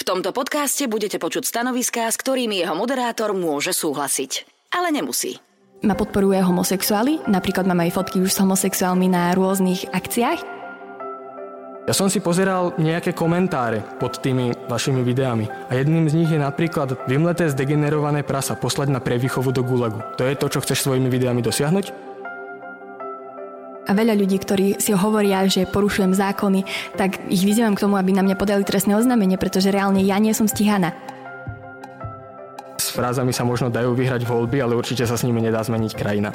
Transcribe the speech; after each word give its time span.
V 0.00 0.08
tomto 0.08 0.32
podcaste 0.32 0.88
budete 0.88 1.20
počuť 1.20 1.44
stanoviská, 1.44 2.08
s 2.08 2.16
ktorými 2.16 2.56
jeho 2.56 2.72
moderátor 2.72 3.36
môže 3.36 3.76
súhlasiť. 3.76 4.48
Ale 4.72 4.88
nemusí. 4.96 5.36
Ma 5.84 5.92
podporuje 5.92 6.40
homosexuáli, 6.40 7.20
napríklad 7.28 7.68
mám 7.68 7.84
aj 7.84 8.00
fotky 8.00 8.24
už 8.24 8.32
s 8.32 8.40
homosexuálmi 8.40 9.12
na 9.12 9.36
rôznych 9.36 9.92
akciách. 9.92 10.40
Ja 11.84 11.92
som 11.92 12.08
si 12.08 12.24
pozeral 12.24 12.72
nejaké 12.80 13.12
komentáre 13.12 13.84
pod 14.00 14.24
tými 14.24 14.56
vašimi 14.72 15.04
videami 15.04 15.44
a 15.68 15.76
jedným 15.76 16.08
z 16.08 16.16
nich 16.16 16.32
je 16.32 16.40
napríklad 16.40 17.04
vymleté 17.04 17.52
zdegenerované 17.52 18.24
prasa 18.24 18.56
poslať 18.56 18.88
na 18.88 19.04
prevýchovu 19.04 19.52
do 19.52 19.60
gulagu. 19.60 20.00
To 20.16 20.24
je 20.24 20.32
to, 20.32 20.48
čo 20.48 20.64
chceš 20.64 20.80
svojimi 20.80 21.12
videami 21.12 21.44
dosiahnuť? 21.44 22.09
A 23.90 23.92
veľa 23.92 24.14
ľudí, 24.14 24.38
ktorí 24.38 24.78
si 24.78 24.94
hovoria, 24.94 25.42
že 25.50 25.66
porušujem 25.66 26.14
zákony, 26.14 26.62
tak 26.94 27.18
ich 27.26 27.42
vyzývam 27.42 27.74
k 27.74 27.82
tomu, 27.82 27.98
aby 27.98 28.14
na 28.14 28.22
mňa 28.22 28.38
podali 28.38 28.62
trestné 28.62 28.94
oznámenie, 28.94 29.34
pretože 29.34 29.74
reálne 29.74 29.98
ja 30.06 30.22
nie 30.22 30.30
som 30.30 30.46
stíhaná. 30.46 30.94
S 32.78 32.94
frázami 32.94 33.34
sa 33.34 33.42
možno 33.42 33.68
dajú 33.68 33.98
vyhrať 33.98 34.22
voľby, 34.22 34.62
ale 34.62 34.78
určite 34.78 35.02
sa 35.04 35.18
s 35.18 35.26
nimi 35.26 35.42
nedá 35.42 35.58
zmeniť 35.60 35.92
krajina. 35.98 36.30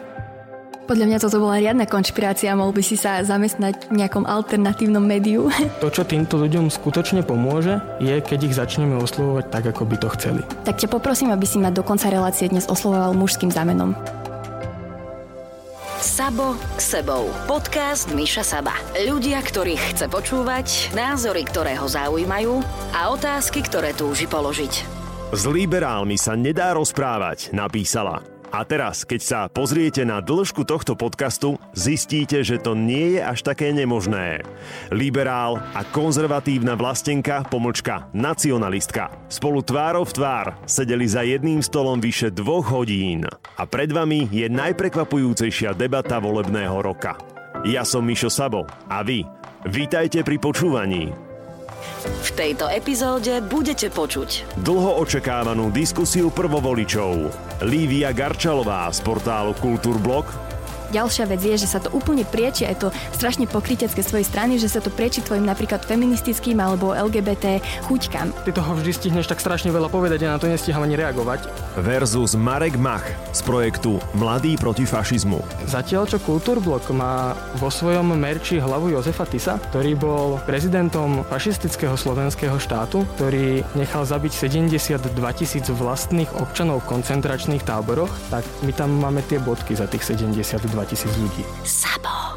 Podľa 0.86 1.10
mňa 1.10 1.18
toto 1.18 1.42
bola 1.42 1.58
riadna 1.58 1.90
konšpirácia, 1.90 2.54
mohol 2.54 2.70
by 2.70 2.84
si 2.86 2.94
sa 2.94 3.26
zamestnať 3.26 3.90
v 3.90 4.06
nejakom 4.06 4.22
alternatívnom 4.30 5.02
médiu. 5.02 5.50
To, 5.82 5.90
čo 5.90 6.06
týmto 6.06 6.38
ľuďom 6.38 6.70
skutočne 6.70 7.26
pomôže, 7.26 7.82
je, 7.98 8.22
keď 8.22 8.40
ich 8.46 8.54
začneme 8.54 8.94
oslovovať 9.02 9.50
tak, 9.50 9.74
ako 9.74 9.82
by 9.90 9.98
to 9.98 10.08
chceli. 10.14 10.42
Tak 10.62 10.78
ťa 10.78 10.94
poprosím, 10.94 11.34
aby 11.34 11.50
si 11.50 11.58
ma 11.58 11.74
do 11.74 11.82
konca 11.82 12.14
relácie 12.14 12.46
dnes 12.46 12.70
oslovoval 12.70 13.18
mužským 13.18 13.50
zámenom. 13.50 13.98
Sabo 16.06 16.54
sebou. 16.78 17.34
Podcast 17.50 18.14
Miša 18.14 18.46
Saba. 18.46 18.78
Ľudia, 18.94 19.42
ktorých 19.42 19.98
chce 19.98 20.06
počúvať, 20.06 20.94
názory, 20.94 21.42
ktoré 21.50 21.74
ho 21.82 21.90
zaujímajú 21.90 22.62
a 22.94 23.10
otázky, 23.10 23.66
ktoré 23.66 23.90
túži 23.98 24.30
položiť. 24.30 24.86
S 25.34 25.44
liberálmi 25.50 26.14
sa 26.14 26.38
nedá 26.38 26.78
rozprávať, 26.78 27.50
napísala 27.58 28.35
a 28.56 28.64
teraz, 28.64 29.04
keď 29.04 29.22
sa 29.22 29.40
pozriete 29.52 30.08
na 30.08 30.24
dĺžku 30.24 30.64
tohto 30.64 30.96
podcastu, 30.96 31.60
zistíte, 31.76 32.40
že 32.40 32.56
to 32.56 32.72
nie 32.72 33.20
je 33.20 33.22
až 33.22 33.44
také 33.44 33.76
nemožné. 33.76 34.48
Liberál 34.96 35.60
a 35.76 35.84
konzervatívna 35.84 36.80
vlastenka, 36.80 37.44
pomlčka 37.52 38.08
nacionalistka, 38.16 39.12
spolu 39.28 39.60
tvárov 39.60 40.08
v 40.08 40.16
tvár 40.16 40.48
sedeli 40.64 41.04
za 41.04 41.28
jedným 41.28 41.60
stolom 41.60 42.00
vyše 42.00 42.32
dvoch 42.32 42.72
hodín. 42.72 43.28
A 43.60 43.68
pred 43.68 43.92
vami 43.92 44.32
je 44.32 44.48
najprekvapujúcejšia 44.48 45.76
debata 45.76 46.24
volebného 46.24 46.80
roka. 46.80 47.20
Ja 47.68 47.84
som 47.84 48.08
Mišo 48.08 48.32
Sabo 48.32 48.64
a 48.88 49.04
vy. 49.04 49.28
Vítajte 49.68 50.24
pri 50.24 50.38
počúvaní. 50.40 51.25
V 52.06 52.30
tejto 52.34 52.70
epizóde 52.70 53.42
budete 53.46 53.90
počuť 53.94 54.58
dlho 54.62 55.02
očakávanú 55.02 55.70
diskusiu 55.70 56.34
prvovoličov. 56.34 57.30
Lívia 57.66 58.14
Garčalová 58.14 58.90
z 58.92 59.00
portálu 59.06 59.54
Kultúrblog 59.58 60.55
Ďalšia 60.94 61.26
vec 61.26 61.42
je, 61.42 61.56
že 61.58 61.70
sa 61.70 61.80
to 61.82 61.90
úplne 61.96 62.28
prieči, 62.28 62.68
je 62.68 62.88
to 62.88 62.90
strašne 63.16 63.48
pokrytecké 63.50 64.02
svojej 64.04 64.28
strany, 64.28 64.60
že 64.62 64.70
sa 64.70 64.84
to 64.84 64.94
prieči 64.94 65.24
tvojim 65.24 65.46
napríklad 65.48 65.82
feministickým 65.86 66.60
alebo 66.62 66.94
LGBT 66.94 67.64
chuťkám. 67.90 68.46
Ty 68.46 68.52
toho 68.54 68.72
vždy 68.78 68.92
stihneš 68.92 69.30
tak 69.30 69.42
strašne 69.42 69.72
veľa 69.72 69.90
povedať 69.90 70.28
a 70.28 70.36
na 70.36 70.42
to 70.42 70.52
nestíham 70.52 70.84
ani 70.84 71.00
reagovať. 71.00 71.48
Versus 71.82 72.38
Marek 72.38 72.78
Mach 72.78 73.06
z 73.32 73.42
projektu 73.44 73.98
Mladý 74.18 74.60
proti 74.60 74.84
fašizmu. 74.84 75.40
Zatiaľ, 75.70 76.08
čo 76.10 76.18
Kultúrblok 76.22 76.92
má 76.92 77.36
vo 77.58 77.70
svojom 77.70 78.16
merči 78.16 78.60
hlavu 78.60 78.92
Jozefa 78.94 79.28
Tisa, 79.28 79.58
ktorý 79.72 79.92
bol 79.96 80.28
prezidentom 80.44 81.24
fašistického 81.28 81.96
slovenského 81.96 82.56
štátu, 82.60 83.08
ktorý 83.18 83.64
nechal 83.76 84.04
zabiť 84.04 84.32
72 84.34 85.12
tisíc 85.36 85.66
vlastných 85.68 86.32
občanov 86.40 86.84
v 86.84 86.98
koncentračných 86.98 87.64
táboroch, 87.64 88.12
tak 88.32 88.44
my 88.64 88.72
tam 88.72 88.96
máme 88.96 89.24
tie 89.28 89.40
bodky 89.40 89.76
za 89.76 89.88
tých 89.88 90.16
72 90.16 90.75
tisíc 90.84 91.14
ľudí. 91.16 91.46
Sabo, 91.64 92.36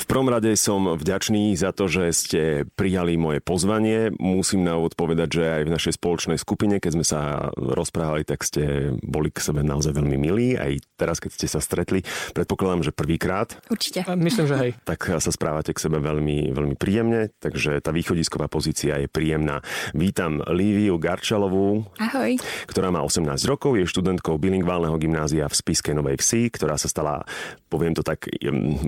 sebou 0.00 0.20
prvom 0.20 0.36
rade 0.36 0.52
som 0.58 0.98
vďačný 0.98 1.54
za 1.54 1.70
to, 1.70 1.86
že 1.86 2.04
ste 2.10 2.42
prijali 2.74 3.14
moje 3.14 3.38
pozvanie. 3.38 4.10
Musím 4.18 4.66
na 4.66 4.74
úvod 4.74 4.98
povedať, 4.98 5.28
že 5.38 5.44
aj 5.46 5.62
v 5.64 5.74
našej 5.76 5.94
spoločnej 6.02 6.38
skupine, 6.40 6.82
keď 6.82 6.92
sme 6.98 7.06
sa 7.06 7.48
rozprávali, 7.54 8.26
tak 8.26 8.42
ste 8.42 8.92
boli 9.06 9.30
k 9.30 9.38
sebe 9.38 9.62
naozaj 9.62 9.94
veľmi 9.94 10.18
milí. 10.18 10.58
Aj 10.58 10.74
teraz, 10.98 11.22
keď 11.22 11.30
ste 11.30 11.46
sa 11.46 11.62
stretli, 11.62 12.02
predpokladám, 12.34 12.90
že 12.90 12.92
prvýkrát. 12.92 13.54
Určite. 13.70 14.02
Myslím, 14.18 14.50
že 14.50 14.56
hej. 14.58 14.70
Tak 14.82 15.22
sa 15.22 15.30
správate 15.30 15.70
k 15.70 15.78
sebe 15.78 16.02
veľmi, 16.02 16.50
veľmi 16.52 16.74
príjemne, 16.74 17.30
takže 17.38 17.78
tá 17.78 17.94
východisková 17.94 18.50
pozícia 18.50 18.98
je 18.98 19.06
príjemná. 19.06 19.62
Vítam 19.94 20.42
Líviu 20.50 20.98
Garčalovú, 20.98 21.86
Ahoj. 22.02 22.34
ktorá 22.66 22.90
má 22.90 23.06
18 23.06 23.30
rokov, 23.46 23.78
je 23.78 23.86
študentkou 23.86 24.42
bilingválneho 24.42 24.98
gymnázia 24.98 25.46
v 25.46 25.54
Spiske 25.54 25.94
Novej 25.94 26.18
Vsi, 26.18 26.50
ktorá 26.50 26.74
sa 26.74 26.90
stala, 26.90 27.22
poviem 27.70 27.94
to 27.94 28.02
tak, 28.02 28.26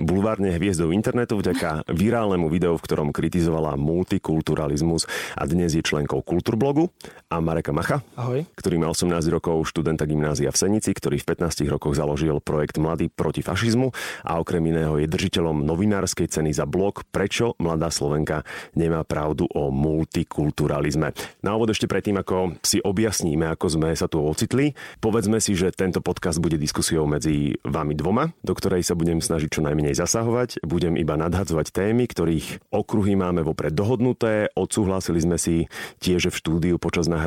bulvárne 0.03 0.51
hviezdou 0.59 0.91
internetu 1.03 1.35
vďaka 1.35 1.91
virálnemu 1.91 2.47
videu, 2.47 2.79
v 2.79 2.85
ktorom 2.87 3.11
kritizovala 3.11 3.75
multikulturalizmus 3.75 5.03
a 5.35 5.43
dnes 5.43 5.75
je 5.75 5.83
členkou 5.83 6.23
Kultúrblogu 6.23 6.95
a 7.33 7.41
Mareka 7.41 7.73
Macha, 7.73 8.05
Ahoj. 8.13 8.45
ktorý 8.53 8.77
má 8.77 8.93
18 8.93 9.09
rokov 9.33 9.65
študenta 9.65 10.05
gymnázia 10.05 10.53
v 10.53 10.57
Senici, 10.61 10.93
ktorý 10.93 11.17
v 11.17 11.33
15 11.33 11.65
rokoch 11.65 11.97
založil 11.97 12.37
projekt 12.37 12.77
Mladý 12.77 13.09
proti 13.09 13.41
fašizmu 13.41 13.89
a 14.21 14.37
okrem 14.37 14.61
iného 14.69 15.01
je 15.01 15.09
držiteľom 15.09 15.65
novinárskej 15.65 16.29
ceny 16.29 16.53
za 16.53 16.69
blog 16.69 17.01
Prečo 17.09 17.57
mladá 17.57 17.89
Slovenka 17.89 18.45
nemá 18.77 19.01
pravdu 19.01 19.49
o 19.49 19.73
multikulturalizme. 19.73 21.17
Na 21.41 21.57
úvod 21.57 21.73
ešte 21.73 21.89
predtým, 21.89 22.21
ako 22.21 22.61
si 22.61 22.77
objasníme, 22.77 23.49
ako 23.49 23.81
sme 23.81 23.89
sa 23.97 24.05
tu 24.05 24.21
ocitli, 24.21 24.77
povedzme 25.01 25.41
si, 25.41 25.57
že 25.57 25.73
tento 25.73 26.05
podcast 26.05 26.37
bude 26.37 26.61
diskusiou 26.61 27.09
medzi 27.09 27.57
vami 27.65 27.97
dvoma, 27.97 28.29
do 28.45 28.53
ktorej 28.53 28.85
sa 28.85 28.93
budem 28.93 29.17
snažiť 29.17 29.49
čo 29.49 29.65
najmenej 29.65 29.97
zasahovať. 29.97 30.61
Budem 30.61 31.01
iba 31.01 31.17
nadhadzovať 31.17 31.73
témy, 31.73 32.05
ktorých 32.05 32.69
okruhy 32.69 33.17
máme 33.17 33.41
vopred 33.41 33.73
dohodnuté. 33.73 34.53
Odsúhlasili 34.53 35.17
sme 35.17 35.41
si 35.41 35.65
tiež, 35.97 36.29
v 36.29 36.35
štúdiu 36.35 36.75
počas 36.81 37.05
nahrávania 37.05 37.22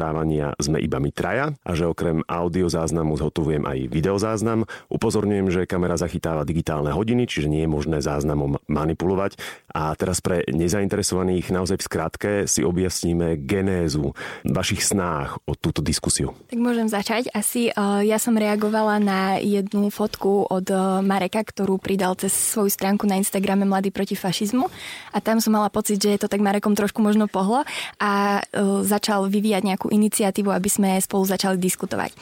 sme 0.61 0.79
iba 0.81 0.99
my 1.01 1.11
traja 1.11 1.53
a 1.65 1.71
že 1.73 1.89
okrem 1.89 2.23
audio 2.29 2.69
záznamu 2.69 3.17
zhotovujem 3.17 3.65
aj 3.65 3.79
videozáznam. 3.89 4.69
Upozorňujem, 4.93 5.47
že 5.53 5.69
kamera 5.69 5.97
zachytáva 5.97 6.45
digitálne 6.45 6.93
hodiny, 6.93 7.29
čiže 7.29 7.51
nie 7.51 7.65
je 7.65 7.71
možné 7.71 7.99
záznamom 8.05 8.61
manipulovať. 8.69 9.39
A 9.77 9.93
teraz 9.95 10.25
pre 10.25 10.45
nezainteresovaných 10.49 11.53
naozaj 11.53 11.81
v 11.81 11.87
skratke 11.87 12.31
si 12.49 12.65
objasníme 12.65 13.37
genézu 13.45 14.17
vašich 14.47 14.81
snách 14.81 15.41
o 15.45 15.53
túto 15.53 15.85
diskusiu. 15.85 16.33
Tak 16.49 16.61
môžem 16.61 16.89
začať. 16.89 17.29
Asi 17.37 17.69
uh, 17.73 18.01
ja 18.01 18.17
som 18.17 18.37
reagovala 18.37 18.97
na 18.97 19.21
jednu 19.37 19.93
fotku 19.93 20.49
od 20.49 20.67
uh, 20.73 21.05
Mareka, 21.05 21.45
ktorú 21.45 21.77
pridal 21.77 22.17
cez 22.17 22.33
svoju 22.33 22.73
stránku 22.73 23.05
na 23.05 23.21
Instagrame 23.21 23.69
Mladý 23.69 23.93
proti 23.93 24.17
fašizmu 24.17 24.67
a 25.13 25.19
tam 25.21 25.39
som 25.45 25.53
mala 25.53 25.69
pocit, 25.69 26.01
že 26.01 26.17
je 26.17 26.21
to 26.25 26.31
tak 26.33 26.41
Marekom 26.41 26.73
trošku 26.73 27.05
možno 27.05 27.29
pohlo 27.29 27.63
a 28.01 28.41
uh, 28.41 28.81
začal 28.83 29.29
vyvíjať 29.29 29.63
nejakú 29.63 29.86
iniciatívu, 29.91 30.51
aby 30.51 30.71
sme 30.71 31.01
spolu 31.03 31.27
začali 31.27 31.57
diskutovať. 31.61 32.13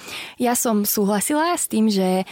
Ja 0.41 0.57
som 0.59 0.87
súhlasila 0.87 1.57
s 1.57 1.69
tým, 1.69 1.89
že 1.89 2.29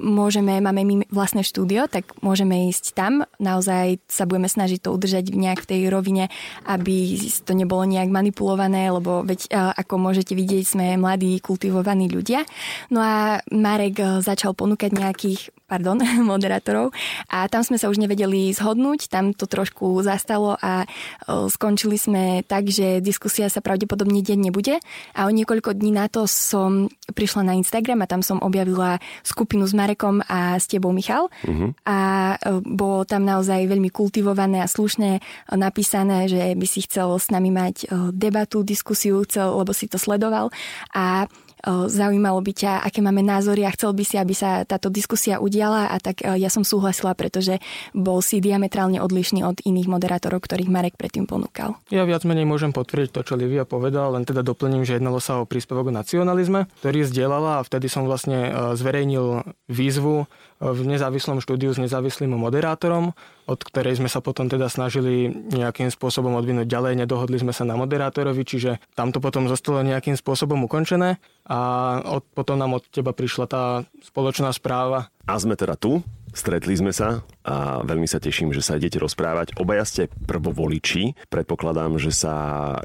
môžeme, 0.00 0.60
máme 0.60 0.82
my 0.84 0.94
vlastné 1.10 1.42
štúdio, 1.46 1.86
tak 1.90 2.12
môžeme 2.24 2.68
ísť 2.70 2.94
tam. 2.94 3.26
Naozaj 3.38 4.02
sa 4.08 4.24
budeme 4.24 4.48
snažiť 4.48 4.84
to 4.84 4.94
udržať 4.94 5.34
nejak 5.34 5.64
v 5.64 5.68
tej 5.70 5.80
rovine, 5.90 6.32
aby 6.68 7.18
to 7.44 7.52
nebolo 7.52 7.84
nejak 7.84 8.10
manipulované, 8.10 8.90
lebo 8.90 9.22
veď 9.26 9.50
ako 9.52 9.94
môžete 9.98 10.36
vidieť, 10.36 10.64
sme 10.64 10.86
mladí, 10.96 11.38
kultivovaní 11.42 12.08
ľudia. 12.08 12.46
No 12.90 13.00
a 13.02 13.40
Marek 13.52 14.00
uh, 14.00 14.20
začal 14.20 14.56
ponúkať 14.56 14.92
nejakých 14.94 15.50
pardon, 15.64 15.98
moderátorov. 16.32 16.92
A 17.32 17.48
tam 17.48 17.64
sme 17.64 17.80
sa 17.80 17.88
už 17.88 17.98
nevedeli 17.98 18.52
zhodnúť, 18.52 19.08
tam 19.08 19.32
to 19.32 19.48
trošku 19.48 20.00
zastalo 20.04 20.56
a 20.60 20.84
skončili 21.28 21.96
sme 21.96 22.22
tak, 22.44 22.68
že 22.68 23.00
diskusia 23.00 23.48
sa 23.48 23.64
pravdepodobne 23.64 24.20
deň 24.20 24.38
nebude. 24.50 24.78
A 25.16 25.26
o 25.26 25.30
niekoľko 25.32 25.76
dní 25.76 25.94
na 25.94 26.06
to 26.06 26.28
som 26.28 26.88
prišla 27.12 27.48
na 27.48 27.54
Instagram 27.56 28.04
a 28.04 28.10
tam 28.10 28.20
som 28.20 28.40
objavila 28.40 29.00
skupinu 29.24 29.64
s 29.64 29.72
Marekom 29.72 30.20
a 30.28 30.56
s 30.60 30.68
tebou 30.68 30.92
Michal. 30.92 31.26
Uh-huh. 31.44 31.72
a 31.88 32.36
bolo 32.64 33.04
tam 33.08 33.24
naozaj 33.24 33.68
veľmi 33.68 33.88
kultivované 33.88 34.60
a 34.60 34.68
slušné 34.70 35.20
napísané, 35.56 36.28
že 36.28 36.52
by 36.56 36.66
si 36.68 36.84
chcel 36.84 37.16
s 37.16 37.32
nami 37.32 37.48
mať 37.48 37.88
debatu, 38.12 38.62
diskusiu, 38.62 39.24
chcel, 39.24 39.52
lebo 39.56 39.72
si 39.72 39.88
to 39.88 39.96
sledoval. 39.96 40.52
A 40.92 41.28
zaujímalo 41.66 42.44
by 42.44 42.52
ťa, 42.52 42.72
aké 42.84 43.00
máme 43.00 43.24
názory 43.24 43.64
a 43.64 43.72
chcel 43.72 43.96
by 43.96 44.04
si, 44.04 44.20
aby 44.20 44.36
sa 44.36 44.62
táto 44.68 44.92
diskusia 44.92 45.40
udiala 45.40 45.88
a 45.88 45.96
tak 45.96 46.20
ja 46.20 46.52
som 46.52 46.60
súhlasila, 46.60 47.16
pretože 47.16 47.58
bol 47.96 48.20
si 48.20 48.44
diametrálne 48.44 49.00
odlišný 49.00 49.40
od 49.42 49.64
iných 49.64 49.88
moderátorov, 49.88 50.44
ktorých 50.44 50.68
Marek 50.68 51.00
predtým 51.00 51.24
ponúkal. 51.24 51.80
Ja 51.88 52.04
viac 52.04 52.28
menej 52.28 52.44
môžem 52.44 52.76
potvrdiť 52.76 53.10
to, 53.16 53.20
čo 53.24 53.34
Livia 53.40 53.64
povedal, 53.64 54.12
len 54.12 54.28
teda 54.28 54.44
doplním, 54.44 54.84
že 54.84 55.00
jednalo 55.00 55.18
sa 55.24 55.40
o 55.40 55.48
príspevok 55.48 55.88
o 55.88 55.96
nacionalizme, 55.96 56.68
ktorý 56.84 57.08
zdieľala 57.08 57.60
a 57.60 57.64
vtedy 57.64 57.88
som 57.88 58.04
vlastne 58.04 58.52
zverejnil 58.76 59.42
výzvu 59.72 60.28
v 60.62 60.80
nezávislom 60.86 61.42
štúdiu 61.42 61.74
s 61.74 61.82
nezávislým 61.82 62.34
moderátorom, 62.34 63.16
od 63.44 63.60
ktorej 63.60 63.98
sme 63.98 64.08
sa 64.08 64.22
potom 64.22 64.46
teda 64.46 64.70
snažili 64.70 65.28
nejakým 65.50 65.90
spôsobom 65.90 66.34
odvinúť 66.38 66.70
ďalej. 66.70 67.04
Nedohodli 67.04 67.40
sme 67.40 67.50
sa 67.50 67.66
na 67.66 67.74
moderátorovi, 67.74 68.42
čiže 68.46 68.78
tam 68.94 69.10
to 69.10 69.18
potom 69.18 69.50
zostalo 69.50 69.82
nejakým 69.82 70.14
spôsobom 70.14 70.64
ukončené 70.64 71.18
a 71.44 71.58
od, 72.06 72.24
potom 72.32 72.56
nám 72.56 72.80
od 72.80 72.84
teba 72.88 73.12
prišla 73.12 73.46
tá 73.50 73.62
spoločná 74.00 74.54
správa. 74.54 75.12
A 75.28 75.36
sme 75.40 75.58
teda 75.58 75.76
tu, 75.76 76.04
Stretli 76.34 76.74
sme 76.74 76.90
sa 76.90 77.22
a 77.46 77.78
veľmi 77.86 78.10
sa 78.10 78.18
teším, 78.18 78.50
že 78.50 78.58
sa 78.58 78.74
idete 78.74 78.98
rozprávať. 78.98 79.54
Obaja 79.54 79.86
ste 79.86 80.10
prvovoliči. 80.26 81.30
Predpokladám, 81.30 81.94
že 82.02 82.10
sa 82.10 82.34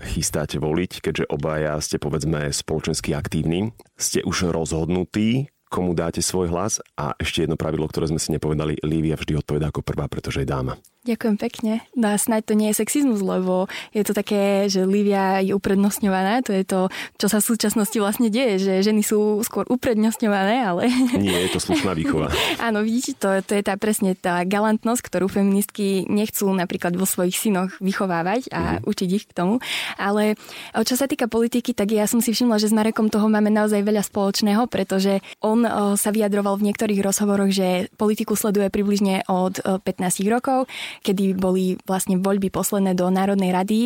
chystáte 0.06 0.62
voliť, 0.62 1.01
keďže 1.01 1.25
obaja 1.33 1.81
ste 1.81 1.98
povedzme 1.98 2.54
spoločensky 2.54 3.18
aktívni. 3.18 3.74
Ste 3.98 4.21
už 4.21 4.54
rozhodnutí, 4.54 5.50
komu 5.69 5.94
dáte 5.94 6.19
svoj 6.25 6.50
hlas 6.50 6.81
a 6.98 7.13
ešte 7.21 7.45
jedno 7.45 7.56
pravidlo, 7.56 7.86
ktoré 7.86 8.10
sme 8.10 8.18
si 8.18 8.33
nepovedali, 8.33 8.81
Lívia 8.81 9.16
vždy 9.16 9.38
odpoveda 9.38 9.69
ako 9.69 9.86
prvá, 9.86 10.10
pretože 10.10 10.42
je 10.42 10.50
dáma. 10.50 10.75
Ďakujem 11.00 11.40
pekne. 11.40 11.74
No 11.96 12.12
a 12.12 12.19
snáď 12.19 12.51
to 12.51 12.60
nie 12.60 12.75
je 12.75 12.84
sexizmus, 12.84 13.24
lebo 13.24 13.72
je 13.96 14.04
to 14.04 14.12
také, 14.12 14.68
že 14.68 14.84
Livia 14.84 15.40
je 15.40 15.56
uprednostňovaná. 15.56 16.44
To 16.44 16.51
je 16.51 16.68
to, 16.68 16.92
čo 17.16 17.31
sa 17.31 17.40
v 17.40 17.48
súčasnosti 17.56 17.96
vlastne 17.96 18.28
deje, 18.28 18.60
že 18.60 18.74
ženy 18.84 19.00
sú 19.00 19.40
skôr 19.48 19.63
uprednostňované, 19.72 20.60
ale... 20.60 20.92
Nie, 21.16 21.48
je 21.48 21.56
to 21.56 21.63
slušná 21.63 21.96
výchova. 21.96 22.28
Áno, 22.68 22.84
vidíte, 22.84 23.16
to, 23.16 23.31
to 23.48 23.56
je 23.56 23.63
tá 23.63 23.80
presne 23.80 24.12
tá 24.12 24.44
galantnosť, 24.44 25.00
ktorú 25.00 25.31
feministky 25.31 26.04
nechcú 26.04 26.51
napríklad 26.51 26.92
vo 27.00 27.07
svojich 27.07 27.48
synoch 27.48 27.80
vychovávať 27.80 28.52
a 28.52 28.84
mm. 28.84 28.92
učiť 28.92 29.10
ich 29.16 29.24
k 29.24 29.31
tomu. 29.31 29.63
Ale 29.95 30.36
čo 30.84 31.00
sa 31.00 31.07
týka 31.07 31.31
politiky, 31.31 31.72
tak 31.72 31.95
ja 31.95 32.12
som 32.12 32.19
si 32.19 32.36
všimla, 32.36 32.60
že 32.60 32.68
s 32.68 32.75
Marekom 32.75 33.07
toho 33.07 33.31
máme 33.31 33.48
naozaj 33.48 33.88
veľa 33.88 34.04
spoločného, 34.04 34.68
pretože 34.68 35.24
on 35.40 35.63
sa 35.95 36.12
vyjadroval 36.12 36.60
v 36.60 36.68
niektorých 36.68 37.00
rozhovoroch, 37.00 37.56
že 37.56 37.88
politiku 37.95 38.36
sleduje 38.36 38.68
približne 38.68 39.24
od 39.31 39.63
15 39.63 40.28
rokov 40.28 40.68
kedy 41.01 41.38
boli 41.38 41.80
vlastne 41.88 42.19
voľby 42.19 42.51
posledné 42.51 42.96
do 42.96 43.07
Národnej 43.10 43.51
rady, 43.51 43.80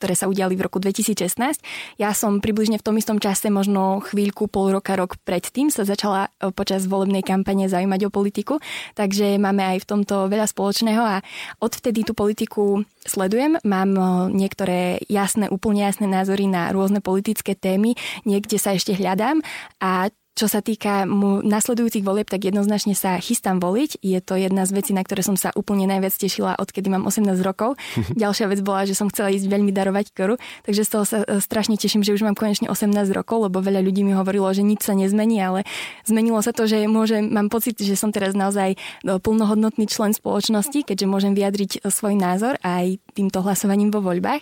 ktoré 0.00 0.14
sa 0.16 0.30
udiali 0.30 0.54
v 0.54 0.64
roku 0.64 0.78
2016. 0.80 1.60
Ja 1.98 2.14
som 2.14 2.40
približne 2.40 2.78
v 2.80 2.86
tom 2.86 2.96
istom 2.96 3.18
čase, 3.18 3.50
možno 3.52 4.00
chvíľku, 4.00 4.46
pol 4.48 4.72
roka, 4.72 4.94
rok 4.94 5.18
predtým 5.26 5.68
sa 5.68 5.84
začala 5.84 6.30
e, 6.40 6.54
počas 6.54 6.86
volebnej 6.86 7.20
kampane 7.20 7.66
zaujímať 7.68 8.08
o 8.08 8.14
politiku, 8.14 8.62
takže 8.94 9.36
máme 9.36 9.60
aj 9.76 9.84
v 9.84 9.88
tomto 9.92 10.30
veľa 10.30 10.46
spoločného 10.48 11.02
a 11.02 11.16
odvtedy 11.60 12.06
tú 12.06 12.16
politiku 12.16 12.86
sledujem. 13.04 13.58
Mám 13.66 13.90
e, 13.92 14.02
niektoré 14.32 15.02
jasné, 15.10 15.50
úplne 15.50 15.84
jasné 15.84 16.06
názory 16.06 16.46
na 16.48 16.70
rôzne 16.70 17.02
politické 17.02 17.52
témy, 17.52 17.98
niekde 18.24 18.56
sa 18.56 18.72
ešte 18.72 18.94
hľadám 18.96 19.42
a 19.82 20.08
čo 20.40 20.48
sa 20.48 20.64
týka 20.64 21.04
mu 21.04 21.44
nasledujúcich 21.44 22.00
volieb, 22.00 22.24
tak 22.24 22.48
jednoznačne 22.48 22.96
sa 22.96 23.20
chystám 23.20 23.60
voliť. 23.60 24.00
Je 24.00 24.16
to 24.24 24.40
jedna 24.40 24.64
z 24.64 24.72
vecí, 24.72 24.96
na 24.96 25.04
ktoré 25.04 25.20
som 25.20 25.36
sa 25.36 25.52
úplne 25.52 25.84
najviac 25.84 26.16
tešila, 26.16 26.56
odkedy 26.56 26.88
mám 26.88 27.04
18 27.04 27.36
rokov. 27.44 27.76
Ďalšia 28.16 28.48
vec 28.48 28.64
bola, 28.64 28.88
že 28.88 28.96
som 28.96 29.12
chcela 29.12 29.28
ísť 29.28 29.44
veľmi 29.44 29.68
darovať 29.68 30.16
koru, 30.16 30.40
takže 30.64 30.88
z 30.88 30.90
toho 30.96 31.04
sa 31.04 31.18
e, 31.28 31.44
strašne 31.44 31.76
teším, 31.76 32.00
že 32.00 32.16
už 32.16 32.24
mám 32.24 32.32
konečne 32.32 32.72
18 32.72 32.88
rokov, 33.12 33.52
lebo 33.52 33.60
veľa 33.60 33.84
ľudí 33.84 34.00
mi 34.00 34.16
hovorilo, 34.16 34.48
že 34.56 34.64
nič 34.64 34.80
sa 34.80 34.96
nezmení, 34.96 35.44
ale 35.44 35.68
zmenilo 36.08 36.40
sa 36.40 36.56
to, 36.56 36.64
že 36.64 36.88
môžem, 36.88 37.28
mám 37.28 37.52
pocit, 37.52 37.76
že 37.76 37.92
som 37.92 38.08
teraz 38.08 38.32
naozaj 38.32 38.72
e, 38.72 38.76
plnohodnotný 39.04 39.92
člen 39.92 40.16
spoločnosti, 40.16 40.88
keďže 40.88 41.04
môžem 41.04 41.36
vyjadriť 41.36 41.84
e, 41.84 41.92
svoj 41.92 42.16
názor 42.16 42.56
aj 42.64 42.96
týmto 43.12 43.44
hlasovaním 43.44 43.92
vo 43.92 44.00
voľbách. 44.00 44.40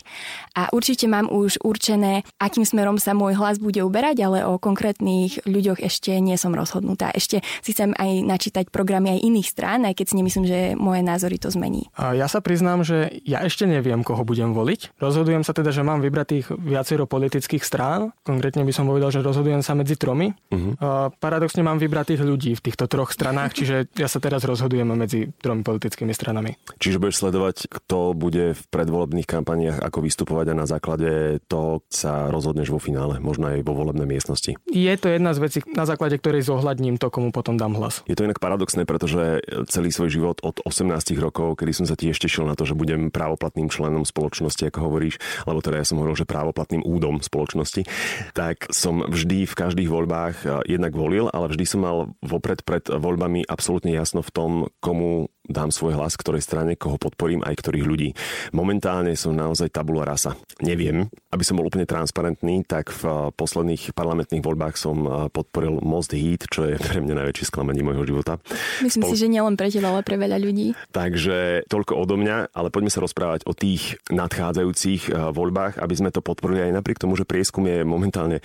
A 0.54 0.70
určite 0.70 1.10
mám 1.10 1.26
už 1.26 1.58
určené, 1.66 2.22
akým 2.38 2.62
smerom 2.62 3.02
sa 3.02 3.18
môj 3.18 3.34
hlas 3.34 3.58
bude 3.58 3.82
uberať, 3.82 4.22
ale 4.22 4.46
o 4.46 4.62
konkrétnych 4.62 5.42
ľuďoch 5.42 5.87
ešte 5.88 6.12
nie 6.20 6.36
som 6.36 6.52
rozhodnutá. 6.52 7.10
Ešte 7.10 7.40
si 7.64 7.72
chcem 7.72 7.96
aj 7.96 8.22
načítať 8.22 8.64
programy 8.68 9.16
aj 9.16 9.24
iných 9.24 9.48
strán, 9.48 9.88
aj 9.88 9.96
keď 9.96 10.06
si 10.12 10.14
nemyslím, 10.20 10.44
že 10.44 10.58
moje 10.76 11.00
názory 11.00 11.40
to 11.40 11.48
zmení. 11.48 11.88
A 11.96 12.12
ja 12.12 12.28
sa 12.28 12.44
priznám, 12.44 12.84
že 12.84 13.18
ja 13.24 13.40
ešte 13.42 13.64
neviem, 13.64 14.04
koho 14.04 14.22
budem 14.22 14.52
voliť. 14.52 15.00
Rozhodujem 15.00 15.42
sa 15.42 15.56
teda, 15.56 15.72
že 15.72 15.82
mám 15.82 16.04
vybrať 16.04 16.26
tých 16.28 16.46
viacero 16.52 17.08
politických 17.08 17.64
strán. 17.64 18.12
Konkrétne 18.22 18.62
by 18.62 18.72
som 18.76 18.84
povedal, 18.84 19.08
že 19.08 19.24
rozhodujem 19.24 19.64
sa 19.64 19.72
medzi 19.72 19.96
tromi. 19.96 20.36
Uh-huh. 20.52 20.76
A 20.78 20.88
paradoxne 21.08 21.64
mám 21.64 21.80
vybrať 21.80 22.14
tých 22.14 22.22
ľudí 22.22 22.52
v 22.54 22.64
týchto 22.68 22.84
troch 22.84 23.10
stranách, 23.10 23.56
čiže 23.56 23.88
ja 23.96 24.06
sa 24.06 24.20
teraz 24.20 24.44
rozhodujem 24.44 24.86
medzi 24.92 25.32
tromi 25.40 25.64
politickými 25.64 26.12
stranami. 26.12 26.60
Čiže 26.76 27.00
budeš 27.00 27.24
sledovať, 27.24 27.70
kto 27.70 28.12
bude 28.12 28.52
v 28.52 28.62
predvolebných 28.68 29.28
kampaniach, 29.28 29.78
ako 29.80 30.04
vystupovať 30.04 30.52
a 30.52 30.58
na 30.58 30.66
základe 30.68 31.40
toho 31.46 31.80
sa 31.88 32.28
rozhodneš 32.28 32.68
vo 32.74 32.82
finále, 32.82 33.22
možno 33.22 33.48
aj 33.48 33.64
vo 33.64 33.72
volebnej 33.72 34.04
miestnosti. 34.04 34.58
Je 34.68 34.94
to 34.98 35.08
jedna 35.08 35.32
z 35.32 35.38
vecí, 35.38 35.58
na 35.74 35.84
základe 35.84 36.16
ktorej 36.16 36.46
zohľadním 36.46 36.96
to, 36.96 37.12
komu 37.12 37.34
potom 37.34 37.58
dám 37.58 37.76
hlas. 37.76 38.00
Je 38.08 38.16
to 38.16 38.24
inak 38.24 38.40
paradoxné, 38.40 38.88
pretože 38.88 39.42
celý 39.68 39.90
svoj 39.92 40.10
život 40.12 40.36
od 40.40 40.60
18 40.64 40.92
rokov, 41.20 41.58
kedy 41.60 41.72
som 41.72 41.86
sa 41.88 41.96
tiež 41.98 42.16
tešil 42.16 42.48
na 42.48 42.56
to, 42.56 42.64
že 42.64 42.78
budem 42.78 43.12
právoplatným 43.12 43.68
členom 43.68 44.04
spoločnosti, 44.04 44.68
ako 44.68 44.78
hovoríš, 44.88 45.20
lebo 45.44 45.58
teda 45.60 45.80
ja 45.80 45.86
som 45.88 46.00
hovoril, 46.00 46.16
že 46.16 46.28
právoplatným 46.28 46.82
údom 46.84 47.20
spoločnosti, 47.20 47.84
tak 48.32 48.70
som 48.70 49.04
vždy 49.04 49.48
v 49.48 49.54
každých 49.54 49.90
voľbách 49.90 50.36
eh, 50.44 50.78
jednak 50.78 50.92
volil, 50.94 51.28
ale 51.32 51.50
vždy 51.52 51.64
som 51.64 51.80
mal 51.84 51.96
vopred 52.24 52.62
pred 52.64 52.84
voľbami 52.88 53.44
absolútne 53.46 53.92
jasno 53.92 54.20
v 54.24 54.30
tom, 54.32 54.50
komu 54.82 55.32
dám 55.48 55.72
svoj 55.72 55.96
hlas, 55.96 56.14
ktorej 56.14 56.44
strane, 56.44 56.76
koho 56.76 57.00
podporím, 57.00 57.40
aj 57.42 57.56
ktorých 57.58 57.88
ľudí. 57.88 58.08
Momentálne 58.52 59.16
som 59.16 59.32
naozaj 59.32 59.72
tabula 59.72 60.04
rasa. 60.04 60.36
Neviem, 60.60 61.08
aby 61.32 61.42
som 61.42 61.56
bol 61.56 61.66
úplne 61.66 61.88
transparentný, 61.88 62.62
tak 62.68 62.92
v 62.92 63.02
eh, 63.08 63.14
posledných 63.32 63.96
parlamentných 63.96 64.44
voľbách 64.44 64.76
som 64.76 64.96
eh, 65.02 65.10
podporil 65.32 65.80
Most 65.80 66.12
Heat, 66.12 66.52
čo 66.52 66.68
je 66.68 66.76
pre 66.76 67.00
mňa 67.00 67.24
najväčšie 67.24 67.48
sklamanie 67.48 67.80
môjho 67.80 68.04
života. 68.04 68.36
Myslím 68.84 69.08
Spol... 69.08 69.10
si, 69.16 69.16
že 69.24 69.32
nielen 69.32 69.56
pre 69.56 69.72
teba, 69.72 69.90
ale 69.90 70.04
pre 70.04 70.20
veľa 70.20 70.36
ľudí. 70.36 70.76
Takže 70.92 71.66
toľko 71.66 71.96
odo 71.96 72.20
mňa, 72.20 72.52
ale 72.52 72.68
poďme 72.68 72.92
sa 72.92 73.00
rozprávať 73.00 73.48
o 73.48 73.56
tých 73.56 73.96
nadchádzajúcich 74.12 75.02
eh, 75.08 75.32
voľbách, 75.32 75.80
aby 75.80 75.94
sme 75.96 76.12
to 76.12 76.20
podporili 76.20 76.68
aj 76.68 76.76
napriek 76.76 77.00
tomu, 77.00 77.16
že 77.16 77.24
prieskum 77.24 77.64
je 77.64 77.80
momentálne 77.82 78.40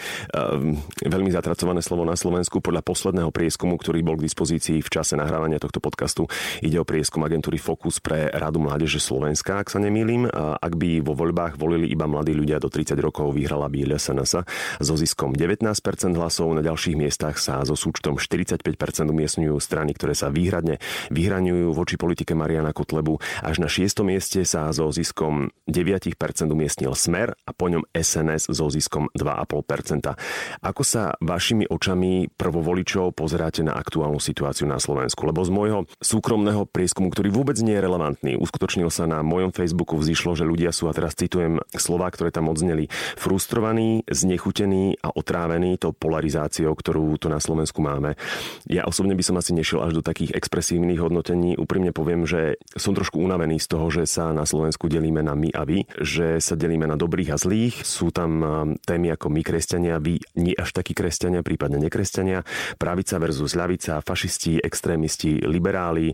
veľmi 1.03 1.29
zatracované 1.33 1.81
slovo 1.83 2.05
na 2.07 2.15
Slovensku. 2.17 2.61
Podľa 2.61 2.85
posledného 2.85 3.31
prieskumu, 3.33 3.75
ktorý 3.75 4.05
bol 4.05 4.15
k 4.19 4.25
dispozícii 4.25 4.79
v 4.79 4.89
čase 4.89 5.17
nahrávania 5.17 5.59
tohto 5.59 5.81
podcastu, 5.83 6.29
ide 6.61 6.77
o 6.79 6.88
prieskum 6.94 7.25
agentúry 7.25 7.57
Focus 7.57 7.98
pre 7.98 8.30
Radu 8.30 8.62
mládeže 8.62 9.01
Slovenska, 9.01 9.57
ak 9.57 9.74
sa 9.74 9.81
nemýlim. 9.81 10.30
Ak 10.30 10.78
by 10.78 11.01
vo 11.01 11.18
voľbách 11.18 11.57
volili 11.57 11.90
iba 11.90 12.06
mladí 12.06 12.38
ľudia 12.38 12.62
do 12.62 12.69
30 12.69 12.94
rokov, 13.01 13.34
vyhrala 13.34 13.66
by 13.66 13.98
LSNS 13.98 14.45
so 14.78 14.94
ziskom 14.94 15.34
19% 15.34 15.74
hlasov. 16.13 16.54
Na 16.54 16.62
ďalších 16.62 16.94
miestach 16.94 17.42
sa 17.42 17.66
so 17.66 17.74
súčtom 17.74 18.22
45% 18.22 18.62
umiestňujú 19.10 19.57
strany, 19.57 19.98
ktoré 19.98 20.13
sa 20.13 20.30
výhradne 20.30 20.78
vyhraňujú 21.10 21.74
voči 21.74 21.98
politike 21.98 22.38
Mariana 22.38 22.78
Kotlebu. 22.78 23.18
Až 23.42 23.57
na 23.57 23.66
6. 23.66 24.06
mieste 24.06 24.46
sa 24.46 24.69
so 24.69 24.94
ziskom 24.94 25.50
9% 25.66 26.13
umiestnil 26.54 26.94
Smer 26.94 27.34
a 27.34 27.51
po 27.57 27.74
ňom 27.74 27.89
SNS 27.89 28.54
so 28.54 28.69
ziskom 28.69 29.10
2,5%. 29.18 30.13
Ako 30.62 30.86
sa 30.86 31.17
vašimi 31.17 31.65
očami 31.74 32.29
prvovoličov 32.38 33.17
pozeráte 33.17 33.65
na 33.65 33.74
aktuálnu 33.74 34.22
situáciu 34.22 34.70
na 34.70 34.77
Slovensku? 34.77 35.25
Lebo 35.25 35.41
z 35.41 35.50
môjho 35.50 35.79
súkromného 35.98 36.70
prieskumu, 36.84 37.16
ktorý 37.16 37.32
vôbec 37.32 37.56
nie 37.63 37.80
je 37.80 37.86
relevantný. 37.88 38.36
Uskutočnil 38.36 38.92
sa 38.92 39.08
na 39.08 39.24
mojom 39.24 39.56
Facebooku, 39.56 39.96
vzýšlo, 39.96 40.36
že 40.36 40.44
ľudia 40.44 40.75
sú, 40.75 40.92
a 40.92 40.94
teraz 40.94 41.16
citujem 41.16 41.63
slova, 41.72 42.12
ktoré 42.12 42.28
tam 42.36 42.52
odzneli, 42.52 42.92
frustrovaní, 43.16 44.04
znechutení 44.12 45.00
a 45.00 45.16
otrávení 45.16 45.80
tou 45.80 45.96
polarizáciou, 45.96 46.75
ktorú 46.75 47.16
tu 47.16 47.32
na 47.32 47.40
Slovensku 47.40 47.80
máme. 47.80 48.20
Ja 48.68 48.84
osobne 48.84 49.16
by 49.16 49.24
som 49.24 49.40
asi 49.40 49.56
nešiel 49.56 49.80
až 49.80 49.96
do 49.96 50.04
takých 50.04 50.36
expresívnych 50.36 51.00
hodnotení. 51.00 51.56
Úprimne 51.56 51.96
poviem, 51.96 52.28
že 52.28 52.60
som 52.75 52.92
trošku 52.92 53.16
unavený 53.16 53.63
z 53.63 53.68
toho, 53.72 53.88
že 53.88 54.04
sa 54.04 54.36
na 54.36 54.44
Slovensku 54.44 54.92
delíme 54.92 55.24
na 55.24 55.40
my 55.40 55.56
a 55.56 55.63
vy, 55.63 55.88
že 56.04 56.44
sa 56.44 56.60
delíme 56.60 56.84
na 56.84 57.00
dobrých 57.00 57.32
a 57.32 57.38
zlých. 57.40 57.80
Sú 57.88 58.12
tam 58.12 58.44
témy 58.84 59.16
ako 59.16 59.32
my 59.32 59.40
kresťania, 59.40 60.04
vy 60.04 60.20
nie 60.36 60.52
až 60.52 60.75
takí 60.75 60.92
kresťania, 60.92 61.48
prípadne 61.48 61.80
nekresťania, 61.80 62.44
pravica 62.75 63.16
versus 63.24 63.56
ľavica, 63.56 64.04
fašisti, 64.04 64.60
extrémisti, 64.60 65.40
liberáli, 65.46 66.12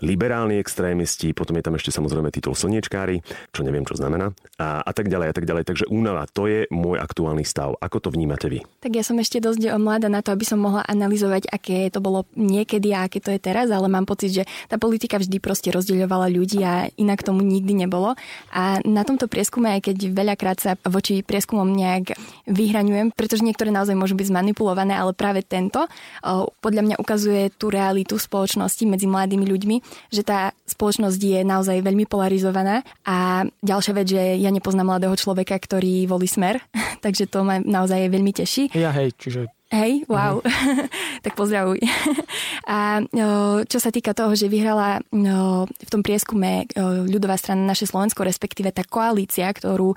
liberálni 0.00 0.56
extrémisti, 0.58 1.32
potom 1.32 1.56
je 1.56 1.64
tam 1.64 1.76
ešte 1.76 1.94
samozrejme 1.94 2.32
titul 2.32 2.56
slniečkári, 2.56 3.22
čo 3.52 3.60
neviem, 3.64 3.84
čo 3.84 3.96
znamená, 3.96 4.32
a, 4.60 4.80
a 4.80 4.92
tak 4.92 5.12
ďalej, 5.12 5.28
a 5.30 5.34
tak 5.36 5.44
ďalej. 5.46 5.64
Takže 5.68 5.84
únava, 5.88 6.26
to 6.28 6.48
je 6.48 6.66
môj 6.72 7.00
aktuálny 7.00 7.44
stav. 7.44 7.76
Ako 7.78 8.00
to 8.00 8.08
vnímate 8.12 8.48
vy? 8.48 8.64
Tak 8.80 8.92
ja 8.96 9.04
som 9.04 9.16
ešte 9.20 9.40
dosť 9.40 9.76
mladá 9.76 10.08
na 10.08 10.24
to, 10.24 10.32
aby 10.32 10.44
som 10.44 10.60
mohla 10.60 10.84
analyzovať, 10.88 11.48
aké 11.52 11.88
to 11.92 12.00
bolo 12.00 12.24
niekedy 12.34 12.92
a 12.96 13.06
aké 13.06 13.20
to 13.20 13.30
je 13.30 13.40
teraz, 13.40 13.68
ale 13.68 13.86
mám 13.86 14.08
pocit, 14.08 14.32
že 14.32 14.42
tá 14.66 14.80
politika 14.80 15.20
vždy 15.20 15.36
proste 15.38 15.68
rozdeľovala 15.70 16.32
ľudí 16.32 16.60
a 16.64 16.88
inak 16.96 17.22
tomu 17.22 17.44
nikdy 17.44 17.86
nebolo. 17.86 18.16
A 18.50 18.80
na 18.84 19.04
tomto 19.04 19.28
prieskume, 19.28 19.70
aj 19.78 19.92
keď 19.92 19.96
veľakrát 20.10 20.58
sa 20.58 20.72
voči 20.88 21.20
prieskumom 21.20 21.68
nejak 21.68 22.16
vyhraňujem, 22.48 23.12
pretože 23.12 23.44
niektoré 23.44 23.68
naozaj 23.70 23.94
môžu 23.94 24.16
byť 24.16 24.32
zmanipulované, 24.32 24.96
ale 24.96 25.12
práve 25.12 25.44
tento 25.44 25.84
podľa 26.60 26.82
mňa 26.84 26.96
ukazuje 26.98 27.52
tú 27.54 27.68
realitu 27.68 28.16
spoločnosti 28.16 28.84
medzi 28.88 29.06
mladými 29.06 29.44
ľuďmi, 29.44 29.76
že 30.10 30.22
tá 30.22 30.54
spoločnosť 30.66 31.20
je 31.20 31.40
naozaj 31.42 31.82
veľmi 31.82 32.06
polarizovaná 32.06 32.82
a 33.02 33.46
ďalšia 33.62 33.92
vec, 33.96 34.06
že 34.10 34.22
ja 34.38 34.50
nepoznám 34.50 34.96
mladého 34.96 35.14
človeka, 35.16 35.58
ktorý 35.58 36.06
volí 36.06 36.26
smer, 36.30 36.62
takže 37.04 37.26
to 37.30 37.42
ma 37.42 37.58
naozaj 37.60 38.10
veľmi 38.10 38.32
teší. 38.34 38.72
Ja 38.74 38.94
hej, 38.94 39.14
čiže 39.16 39.50
Hej, 39.70 40.02
wow. 40.10 40.42
Mm-hmm. 40.42 41.22
tak 41.24 41.38
pozdravuj. 41.38 41.78
A 42.74 42.98
čo 43.70 43.78
sa 43.78 43.94
týka 43.94 44.18
toho, 44.18 44.34
že 44.34 44.50
vyhrala 44.50 44.98
v 45.06 45.90
tom 45.90 46.02
prieskume 46.02 46.66
ľudová 47.06 47.38
strana 47.38 47.70
naše 47.70 47.86
Slovensko, 47.86 48.26
respektíve 48.26 48.74
tá 48.74 48.82
koalícia, 48.82 49.46
ktorú, 49.46 49.94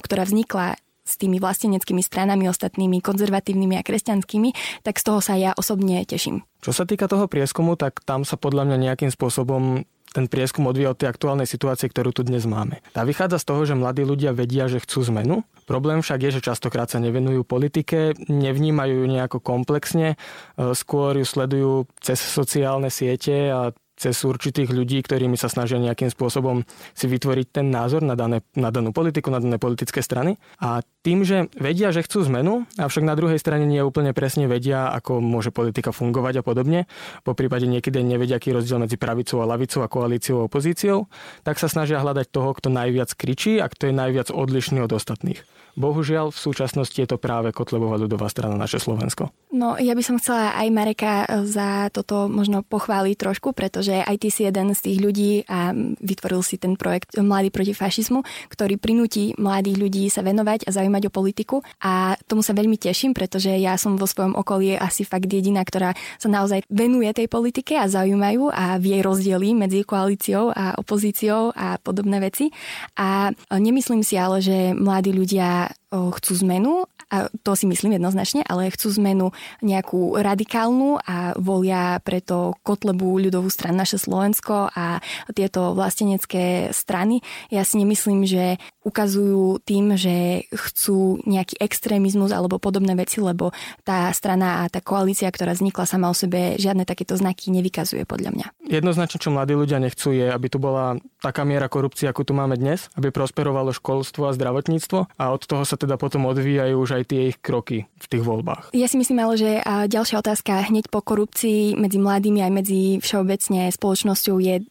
ktorá 0.00 0.24
vznikla 0.24 0.80
s 1.04 1.18
tými 1.20 1.36
vlasteneckými 1.36 2.00
stranami 2.00 2.48
ostatnými, 2.48 3.04
konzervatívnymi 3.04 3.76
a 3.76 3.84
kresťanskými, 3.84 4.80
tak 4.86 4.96
z 4.96 5.04
toho 5.04 5.20
sa 5.20 5.34
ja 5.36 5.52
osobne 5.52 6.00
teším. 6.08 6.40
Čo 6.60 6.76
sa 6.76 6.84
týka 6.84 7.08
toho 7.08 7.24
prieskumu, 7.24 7.76
tak 7.76 8.04
tam 8.04 8.28
sa 8.28 8.36
podľa 8.36 8.68
mňa 8.68 8.76
nejakým 8.92 9.10
spôsobom 9.12 9.84
ten 10.10 10.26
prieskum 10.26 10.66
odvíja 10.66 10.90
od 10.90 10.98
tej 10.98 11.06
aktuálnej 11.06 11.46
situácie, 11.46 11.86
ktorú 11.86 12.10
tu 12.10 12.26
dnes 12.26 12.42
máme. 12.42 12.82
Tá 12.90 13.06
vychádza 13.06 13.38
z 13.38 13.46
toho, 13.46 13.62
že 13.62 13.78
mladí 13.78 14.02
ľudia 14.02 14.34
vedia, 14.34 14.66
že 14.66 14.82
chcú 14.82 15.06
zmenu. 15.06 15.46
Problém 15.70 16.02
však 16.02 16.18
je, 16.26 16.30
že 16.38 16.46
častokrát 16.50 16.90
sa 16.90 16.98
nevenujú 16.98 17.46
politike, 17.46 18.18
nevnímajú 18.26 18.94
ju 19.00 19.06
nejako 19.06 19.38
komplexne, 19.38 20.18
e, 20.58 20.74
skôr 20.74 21.14
ju 21.14 21.22
sledujú 21.22 21.72
cez 22.02 22.18
sociálne 22.18 22.90
siete 22.90 23.54
a 23.54 23.70
cez 24.00 24.16
určitých 24.24 24.72
ľudí, 24.72 25.04
ktorými 25.04 25.36
sa 25.36 25.52
snažia 25.52 25.76
nejakým 25.76 26.08
spôsobom 26.08 26.64
si 26.96 27.04
vytvoriť 27.04 27.46
ten 27.52 27.68
názor 27.68 28.00
na, 28.00 28.16
dané, 28.16 28.40
na 28.56 28.72
danú 28.72 28.96
politiku, 28.96 29.28
na 29.28 29.44
dané 29.44 29.60
politické 29.60 30.00
strany. 30.00 30.40
A 30.56 30.80
tým, 31.04 31.20
že 31.20 31.52
vedia, 31.60 31.92
že 31.92 32.00
chcú 32.00 32.24
zmenu, 32.32 32.64
avšak 32.80 33.04
na 33.04 33.12
druhej 33.12 33.36
strane 33.36 33.68
nie 33.68 33.84
úplne 33.84 34.16
presne 34.16 34.48
vedia, 34.48 34.88
ako 34.88 35.20
môže 35.20 35.52
politika 35.52 35.92
fungovať 35.92 36.40
a 36.40 36.42
podobne, 36.42 36.88
po 37.28 37.36
prípade 37.36 37.68
niekedy 37.68 38.00
nevedia, 38.00 38.40
aký 38.40 38.56
rozdiel 38.56 38.80
medzi 38.80 38.96
pravicou 38.96 39.44
a 39.44 39.50
lavicou 39.52 39.84
a 39.84 39.92
koalíciou 39.92 40.40
a 40.40 40.48
opozíciou, 40.48 41.12
tak 41.44 41.60
sa 41.60 41.68
snažia 41.68 42.00
hľadať 42.00 42.32
toho, 42.32 42.56
kto 42.56 42.72
najviac 42.72 43.12
kričí 43.12 43.60
a 43.60 43.68
kto 43.68 43.92
je 43.92 43.94
najviac 44.00 44.32
odlišný 44.32 44.80
od 44.80 44.96
ostatných. 44.96 45.44
Bohužiaľ, 45.80 46.28
v 46.28 46.38
súčasnosti 46.38 46.92
je 46.92 47.08
to 47.08 47.16
práve 47.16 47.56
Kotlebová 47.56 47.96
ľudová 47.96 48.28
strana 48.28 48.60
naše 48.60 48.76
Slovensko. 48.76 49.32
No, 49.48 49.80
ja 49.80 49.96
by 49.96 50.02
som 50.04 50.20
chcela 50.20 50.52
aj 50.52 50.68
Mareka 50.68 51.12
e, 51.24 51.48
za 51.48 51.88
toto 51.88 52.28
možno 52.28 52.60
pochváliť 52.60 53.16
trošku, 53.16 53.56
pretože 53.56 53.96
aj 53.96 54.16
ty 54.20 54.28
si 54.28 54.44
jeden 54.44 54.76
z 54.76 54.80
tých 54.84 54.98
ľudí 55.00 55.30
a 55.48 55.72
vytvoril 55.98 56.44
si 56.44 56.60
ten 56.60 56.76
projekt 56.76 57.16
Mladý 57.16 57.48
proti 57.48 57.72
fašizmu, 57.72 58.20
ktorý 58.52 58.76
prinúti 58.76 59.32
mladých 59.40 59.80
ľudí 59.80 60.04
sa 60.12 60.20
venovať 60.20 60.68
a 60.68 60.74
zaujímať 60.76 61.08
o 61.08 61.14
politiku. 61.14 61.64
A 61.80 62.14
tomu 62.28 62.44
sa 62.44 62.52
veľmi 62.52 62.76
teším, 62.76 63.16
pretože 63.16 63.50
ja 63.56 63.80
som 63.80 63.96
vo 63.96 64.04
svojom 64.04 64.36
okolí 64.36 64.76
asi 64.76 65.08
fakt 65.08 65.32
jediná, 65.32 65.64
ktorá 65.64 65.96
sa 66.20 66.28
naozaj 66.28 66.68
venuje 66.68 67.08
tej 67.16 67.26
politike 67.32 67.80
a 67.80 67.88
zaujímajú 67.88 68.52
a 68.52 68.76
vie 68.76 69.00
rozdiely 69.00 69.56
medzi 69.56 69.80
koalíciou 69.82 70.52
a 70.52 70.76
opozíciou 70.76 71.56
a 71.56 71.80
podobné 71.80 72.20
veci. 72.20 72.52
A 73.00 73.32
nemyslím 73.48 74.04
si 74.04 74.20
ale, 74.20 74.44
že 74.44 74.76
mladí 74.76 75.14
ľudia 75.14 75.69
that. 75.70 75.79
Chcú 75.90 76.32
zmenu, 76.46 76.86
a 77.10 77.26
to 77.42 77.58
si 77.58 77.66
myslím 77.66 77.98
jednoznačne, 77.98 78.46
ale 78.46 78.70
chcú 78.70 78.94
zmenu 79.02 79.34
nejakú 79.66 80.14
radikálnu 80.14 81.02
a 81.02 81.34
volia 81.34 81.98
preto 82.06 82.54
Kotlebu, 82.62 83.18
ľudovú 83.18 83.50
stranu 83.50 83.82
naše 83.82 83.98
Slovensko 83.98 84.70
a 84.70 85.02
tieto 85.34 85.74
vlastenecké 85.74 86.70
strany. 86.70 87.18
Ja 87.50 87.66
si 87.66 87.82
nemyslím, 87.82 88.22
že 88.22 88.62
ukazujú 88.86 89.58
tým, 89.66 89.98
že 89.98 90.46
chcú 90.54 91.18
nejaký 91.26 91.58
extrémizmus 91.58 92.30
alebo 92.30 92.62
podobné 92.62 92.94
veci, 92.94 93.18
lebo 93.18 93.50
tá 93.82 94.06
strana 94.14 94.62
a 94.62 94.70
tá 94.70 94.78
koalícia, 94.78 95.26
ktorá 95.26 95.58
vznikla 95.58 95.84
sama 95.90 96.08
o 96.08 96.14
sebe, 96.14 96.54
žiadne 96.62 96.86
takéto 96.86 97.18
znaky 97.18 97.50
nevykazuje 97.50 98.06
podľa 98.06 98.30
mňa. 98.30 98.46
Jednoznačne, 98.70 99.18
čo 99.18 99.34
mladí 99.34 99.58
ľudia 99.58 99.82
nechcú, 99.82 100.14
je, 100.14 100.30
aby 100.30 100.46
tu 100.46 100.62
bola 100.62 100.94
taká 101.18 101.42
miera 101.42 101.66
korupcie, 101.66 102.06
ako 102.06 102.22
tu 102.22 102.32
máme 102.38 102.54
dnes, 102.54 102.86
aby 102.94 103.10
prosperovalo 103.10 103.74
školstvo 103.74 104.30
a 104.30 104.36
zdravotníctvo 104.38 105.18
a 105.18 105.24
od 105.34 105.42
toho 105.42 105.66
sa 105.66 105.79
teda 105.80 105.96
potom 105.96 106.28
odvíjajú 106.28 106.76
už 106.76 106.90
aj 107.00 107.04
tie 107.08 107.32
ich 107.32 107.40
kroky 107.40 107.88
v 107.88 108.06
tých 108.06 108.20
voľbách. 108.20 108.76
Ja 108.76 108.84
si 108.84 109.00
myslím 109.00 109.24
ale, 109.24 109.34
že 109.40 109.50
ďalšia 109.64 110.20
otázka 110.20 110.68
hneď 110.68 110.92
po 110.92 111.00
korupcii 111.00 111.80
medzi 111.80 111.96
mladými 111.96 112.44
aj 112.44 112.52
medzi 112.52 112.80
všeobecne 113.00 113.72
spoločnosťou 113.72 114.36
je 114.44 114.56
e, 114.60 114.64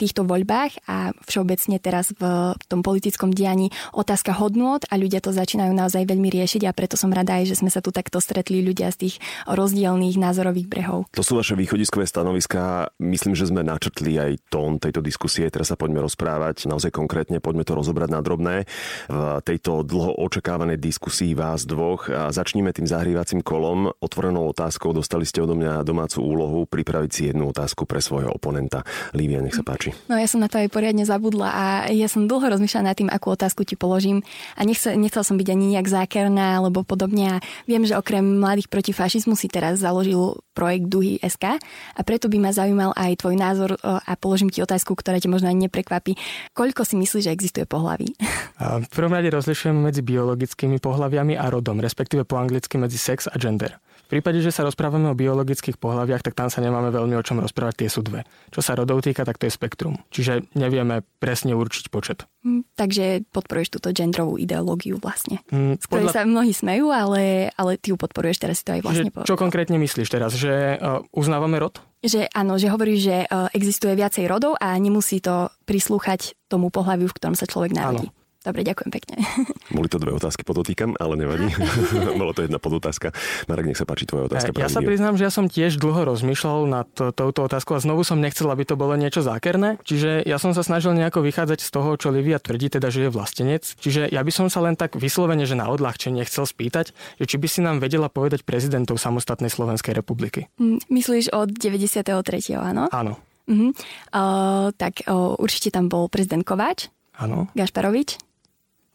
týchto 0.00 0.24
voľbách 0.24 0.88
a 0.88 1.12
všeobecne 1.28 1.76
teraz 1.76 2.16
v 2.16 2.24
tom 2.66 2.80
politickom 2.80 3.36
dianí 3.36 3.68
otázka 3.92 4.32
hodnôt 4.32 4.80
a 4.88 4.96
ľudia 4.96 5.20
to 5.20 5.36
začínajú 5.36 5.76
naozaj 5.76 6.08
veľmi 6.08 6.32
riešiť 6.32 6.64
a 6.64 6.72
preto 6.72 6.96
som 6.96 7.12
rada 7.12 7.36
aj, 7.36 7.52
že 7.52 7.60
sme 7.60 7.68
sa 7.68 7.84
tu 7.84 7.92
takto 7.92 8.16
stretli 8.16 8.64
ľudia 8.64 8.88
z 8.96 9.06
tých 9.06 9.14
rozdielných 9.44 10.16
názorových 10.16 10.72
brehov. 10.72 11.04
To 11.12 11.20
sú 11.20 11.36
vaše 11.36 11.52
východiskové 11.52 12.08
stanoviská. 12.08 12.88
Myslím, 12.96 13.36
že 13.36 13.52
sme 13.52 13.60
načrtli 13.60 14.16
aj 14.16 14.48
tón 14.48 14.80
tejto 14.80 15.04
diskusie. 15.04 15.44
Teraz 15.52 15.68
sa 15.68 15.76
poďme 15.76 16.00
rozprávať 16.00 16.64
naozaj 16.64 16.94
konkrétne, 16.94 17.44
poďme 17.44 17.68
to 17.68 17.76
rozobrať 17.76 18.08
na 18.08 18.20
drobné. 18.24 18.64
V 19.10 19.42
tejto 19.44 19.84
dlho 19.84 20.16
očakávanej 20.16 20.80
diskusii 20.80 21.36
vás 21.36 21.68
dvoch 21.68 22.08
a 22.08 22.32
začníme 22.32 22.72
tým 22.72 22.88
zahrývacím 22.88 23.44
kolom. 23.44 23.92
Otvorenou 24.00 24.48
otázkou 24.48 24.96
dostali 24.96 25.28
ste 25.28 25.44
odo 25.44 25.58
mňa 25.58 25.84
domácu 25.84 26.22
úlohu 26.22 26.64
pripraviť 26.64 27.10
si 27.10 27.22
jednu 27.28 27.50
otázku 27.50 27.84
pre 27.84 28.00
svojho 28.00 28.30
oponenta. 28.32 28.86
Lívia, 29.12 29.42
nech 29.42 29.58
sa 29.58 29.66
páči. 29.66 29.89
No 30.08 30.18
ja 30.18 30.26
som 30.26 30.42
na 30.42 30.48
to 30.50 30.58
aj 30.58 30.72
poriadne 30.72 31.06
zabudla 31.06 31.48
a 31.50 31.64
ja 31.92 32.08
som 32.10 32.26
dlho 32.26 32.42
rozmýšľala 32.42 32.92
nad 32.92 32.96
tým, 32.96 33.10
akú 33.10 33.32
otázku 33.34 33.62
ti 33.62 33.74
položím 33.78 34.24
a 34.58 34.64
nechcel, 34.66 34.96
nechcel 34.96 35.22
som 35.22 35.36
byť 35.36 35.48
ani 35.50 35.76
nejak 35.76 35.88
zákerná 35.88 36.62
alebo 36.62 36.82
podobne 36.82 37.38
a 37.38 37.42
viem, 37.68 37.82
že 37.84 37.98
okrem 37.98 38.22
Mladých 38.22 38.72
proti 38.72 38.92
fašizmu 38.96 39.36
si 39.36 39.50
teraz 39.50 39.82
založil 39.82 40.40
projekt 40.54 40.90
Duhy 40.90 41.20
SK 41.20 41.60
a 41.96 42.00
preto 42.02 42.26
by 42.28 42.38
ma 42.42 42.50
zaujímal 42.50 42.92
aj 42.96 43.20
tvoj 43.20 43.36
názor 43.36 43.70
a 43.82 44.12
položím 44.18 44.52
ti 44.52 44.60
otázku, 44.60 44.92
ktorá 44.96 45.20
ťa 45.20 45.32
možno 45.32 45.48
ani 45.48 45.66
neprekvapí. 45.68 46.16
Koľko 46.52 46.84
si 46.84 46.94
myslíš, 46.98 47.26
že 47.28 47.34
existuje 47.34 47.64
pohlaví? 47.64 48.12
V 48.60 48.88
prvom 48.92 49.16
rade 49.16 49.32
rozlišujeme 49.32 49.88
medzi 49.88 50.04
biologickými 50.04 50.84
pohľaviami 50.84 51.32
a 51.32 51.48
rodom, 51.48 51.80
respektíve 51.80 52.28
po 52.28 52.36
anglicky 52.36 52.76
medzi 52.76 53.00
sex 53.00 53.24
a 53.24 53.40
gender. 53.40 53.80
V 54.10 54.18
prípade, 54.18 54.42
že 54.42 54.50
sa 54.50 54.66
rozprávame 54.66 55.06
o 55.06 55.14
biologických 55.14 55.78
pohľaviach, 55.78 56.26
tak 56.26 56.34
tam 56.34 56.50
sa 56.50 56.58
nemáme 56.58 56.90
veľmi 56.90 57.14
o 57.14 57.22
čom 57.22 57.38
rozprávať, 57.38 57.86
tie 57.86 57.90
sú 57.94 58.02
dve. 58.02 58.26
Čo 58.50 58.58
sa 58.58 58.74
rodov 58.74 59.06
týka, 59.06 59.22
tak 59.22 59.38
to 59.38 59.46
je 59.46 59.54
spektrum. 59.54 60.02
Čiže 60.10 60.50
nevieme 60.58 61.06
presne 61.22 61.54
určiť 61.54 61.94
počet. 61.94 62.26
Mm, 62.42 62.66
takže 62.74 63.22
podporuješ 63.30 63.78
túto 63.78 63.94
genderovú 63.94 64.34
ideológiu 64.34 64.98
vlastne. 64.98 65.38
Mm, 65.54 65.78
z 65.78 65.84
ktorej 65.86 66.10
podľa... 66.10 66.16
sa 66.18 66.26
mnohí 66.26 66.50
smejú, 66.50 66.90
ale, 66.90 67.54
ale 67.54 67.78
ty 67.78 67.94
ju 67.94 67.96
podporuješ, 68.02 68.42
teraz 68.42 68.58
si 68.58 68.66
to 68.66 68.74
aj 68.74 68.82
vlastne 68.82 69.14
povedal. 69.14 69.30
Čo 69.30 69.38
konkrétne 69.38 69.78
myslíš 69.78 70.10
teraz? 70.10 70.34
Že 70.34 70.82
uh, 70.82 71.06
uznávame 71.14 71.62
rod? 71.62 71.78
Že 72.02 72.34
áno, 72.34 72.58
že 72.58 72.66
hovoríš, 72.66 73.00
že 73.06 73.16
uh, 73.30 73.46
existuje 73.54 73.94
viacej 73.94 74.26
rodov 74.26 74.58
a 74.58 74.74
nemusí 74.74 75.22
to 75.22 75.54
prislúchať 75.70 76.34
tomu 76.50 76.74
pohľaviu, 76.74 77.06
v 77.06 77.14
ktorom 77.14 77.38
sa 77.38 77.46
človek 77.46 77.78
narodí. 77.78 78.10
Áno. 78.10 78.19
Dobre, 78.40 78.64
ďakujem 78.64 78.88
pekne. 78.88 79.20
Boli 79.76 79.92
to 79.92 80.00
dve 80.00 80.16
otázky, 80.16 80.48
podotýkam, 80.48 80.96
ale 80.96 81.12
nevadí. 81.20 81.52
Bolo 82.20 82.32
to 82.32 82.40
jedna 82.40 82.56
podotázka. 82.56 83.12
Marek, 83.52 83.68
nech 83.68 83.76
sa 83.76 83.84
páči 83.84 84.08
tvoja 84.08 84.32
otázka. 84.32 84.56
Ja 84.56 84.72
sa 84.72 84.80
priznám, 84.80 85.20
že 85.20 85.28
ja 85.28 85.32
som 85.32 85.44
tiež 85.44 85.76
dlho 85.76 86.08
rozmýšľal 86.08 86.64
nad 86.64 86.88
to, 86.96 87.12
touto 87.12 87.44
otázkou 87.44 87.76
a 87.76 87.84
znovu 87.84 88.00
som 88.00 88.16
nechcel, 88.16 88.48
aby 88.48 88.64
to 88.64 88.80
bolo 88.80 88.96
niečo 88.96 89.20
zákerné. 89.20 89.76
Čiže 89.84 90.24
ja 90.24 90.40
som 90.40 90.56
sa 90.56 90.64
snažil 90.64 90.96
nejako 90.96 91.20
vychádzať 91.20 91.60
z 91.60 91.68
toho, 91.68 92.00
čo 92.00 92.08
Livia 92.08 92.40
tvrdí, 92.40 92.72
teda, 92.72 92.88
že 92.88 93.04
je 93.04 93.10
vlastenec. 93.12 93.60
Čiže 93.76 94.08
ja 94.08 94.24
by 94.24 94.32
som 94.32 94.48
sa 94.48 94.64
len 94.64 94.72
tak 94.72 94.96
vyslovene, 94.96 95.44
že 95.44 95.52
na 95.52 95.68
odľahčenie 95.68 96.24
chcel 96.24 96.48
spýtať, 96.48 96.96
že 97.20 97.24
či 97.28 97.36
by 97.36 97.44
si 97.44 97.60
nám 97.60 97.84
vedela 97.84 98.08
povedať 98.08 98.48
prezidentov 98.48 98.96
samostatnej 98.96 99.52
Slovenskej 99.52 99.92
republiky. 99.92 100.48
Mm, 100.56 100.80
myslíš 100.88 101.36
od 101.36 101.52
93. 101.52 102.08
áno? 102.56 102.88
Áno. 102.88 103.20
Uh-huh. 103.44 103.76
Uh, 104.16 104.72
tak 104.80 105.04
uh, 105.04 105.36
určite 105.36 105.68
tam 105.68 105.92
bol 105.92 106.08
prezident 106.08 106.40
Kováč. 106.40 106.88
Áno. 107.20 107.52
Gašparovič. 107.52 108.29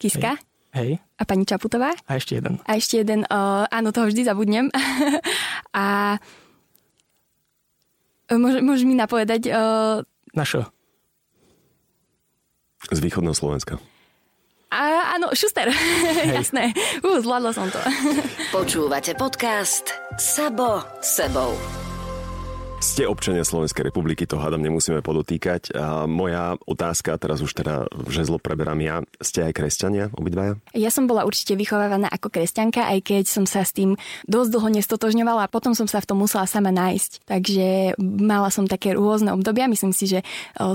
Kiska. 0.06 0.38
Hej. 0.76 1.02
A 1.18 1.24
pani 1.26 1.48
Čaputová. 1.48 1.96
A 2.06 2.20
ešte 2.20 2.38
jeden. 2.38 2.62
A 2.68 2.78
ešte 2.78 3.02
jeden, 3.02 3.26
uh, 3.26 3.66
áno, 3.72 3.90
toho 3.90 4.12
vždy 4.12 4.22
zabudnem. 4.28 4.70
a 5.74 6.20
môž, 8.30 8.62
môžeš 8.62 8.86
mi 8.86 8.94
napovedať... 8.94 9.50
Uh... 9.50 10.04
Našo. 10.36 10.70
Z 12.92 13.00
východného 13.02 13.34
Slovenska. 13.34 13.82
A, 14.70 15.16
áno, 15.16 15.32
Šuster, 15.32 15.72
jasné. 16.38 16.76
Uh, 17.02 17.24
zvládla 17.24 17.56
som 17.56 17.72
to. 17.72 17.80
Počúvate 18.52 19.16
podcast 19.18 19.96
Sabo 20.20 20.84
sebou. 21.00 21.85
Ste 22.86 23.10
občania 23.10 23.42
Slovenskej 23.42 23.90
republiky, 23.90 24.30
to 24.30 24.38
hádam 24.38 24.62
nemusíme 24.62 25.02
podotýkať. 25.02 25.74
A 25.74 26.06
moja 26.06 26.54
otázka, 26.70 27.18
teraz 27.18 27.42
už 27.42 27.58
teda 27.58 27.90
žezlo 28.14 28.38
preberám 28.38 28.78
ja, 28.78 29.02
ste 29.18 29.42
aj 29.42 29.58
kresťania, 29.58 30.14
obidvaja? 30.14 30.62
Ja 30.78 30.94
som 30.94 31.10
bola 31.10 31.26
určite 31.26 31.58
vychovávaná 31.58 32.08
ako 32.14 32.30
kresťanka, 32.30 32.86
aj 32.86 33.00
keď 33.02 33.24
som 33.26 33.50
sa 33.50 33.66
s 33.66 33.74
tým 33.74 33.98
dosť 34.30 34.50
dlho 34.54 34.70
nestotožňovala 34.80 35.50
a 35.50 35.52
potom 35.52 35.74
som 35.74 35.90
sa 35.90 35.98
v 35.98 36.08
tom 36.14 36.22
musela 36.22 36.46
sama 36.46 36.70
nájsť. 36.70 37.26
Takže 37.26 37.98
mala 38.00 38.54
som 38.54 38.70
také 38.70 38.94
rôzne 38.94 39.34
obdobia. 39.34 39.66
Myslím 39.66 39.92
si, 39.92 40.06
že 40.06 40.20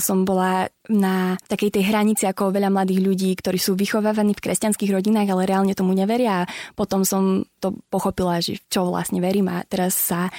som 0.03 0.27
bola 0.27 0.67
na 0.91 1.39
takej 1.47 1.79
tej 1.79 1.85
hranici 1.87 2.27
ako 2.27 2.51
veľa 2.51 2.69
mladých 2.69 3.01
ľudí, 3.01 3.31
ktorí 3.39 3.57
sú 3.57 3.79
vychovávaní 3.79 4.35
v 4.35 4.43
kresťanských 4.51 4.91
rodinách, 4.91 5.31
ale 5.31 5.47
reálne 5.47 5.79
tomu 5.79 5.95
neveria. 5.95 6.45
A 6.45 6.49
potom 6.75 7.07
som 7.07 7.47
to 7.63 7.79
pochopila, 7.89 8.43
že 8.43 8.59
čo 8.67 8.91
vlastne 8.91 9.23
verím 9.23 9.47
a 9.53 9.63
teraz 9.63 9.95
sa 9.95 10.33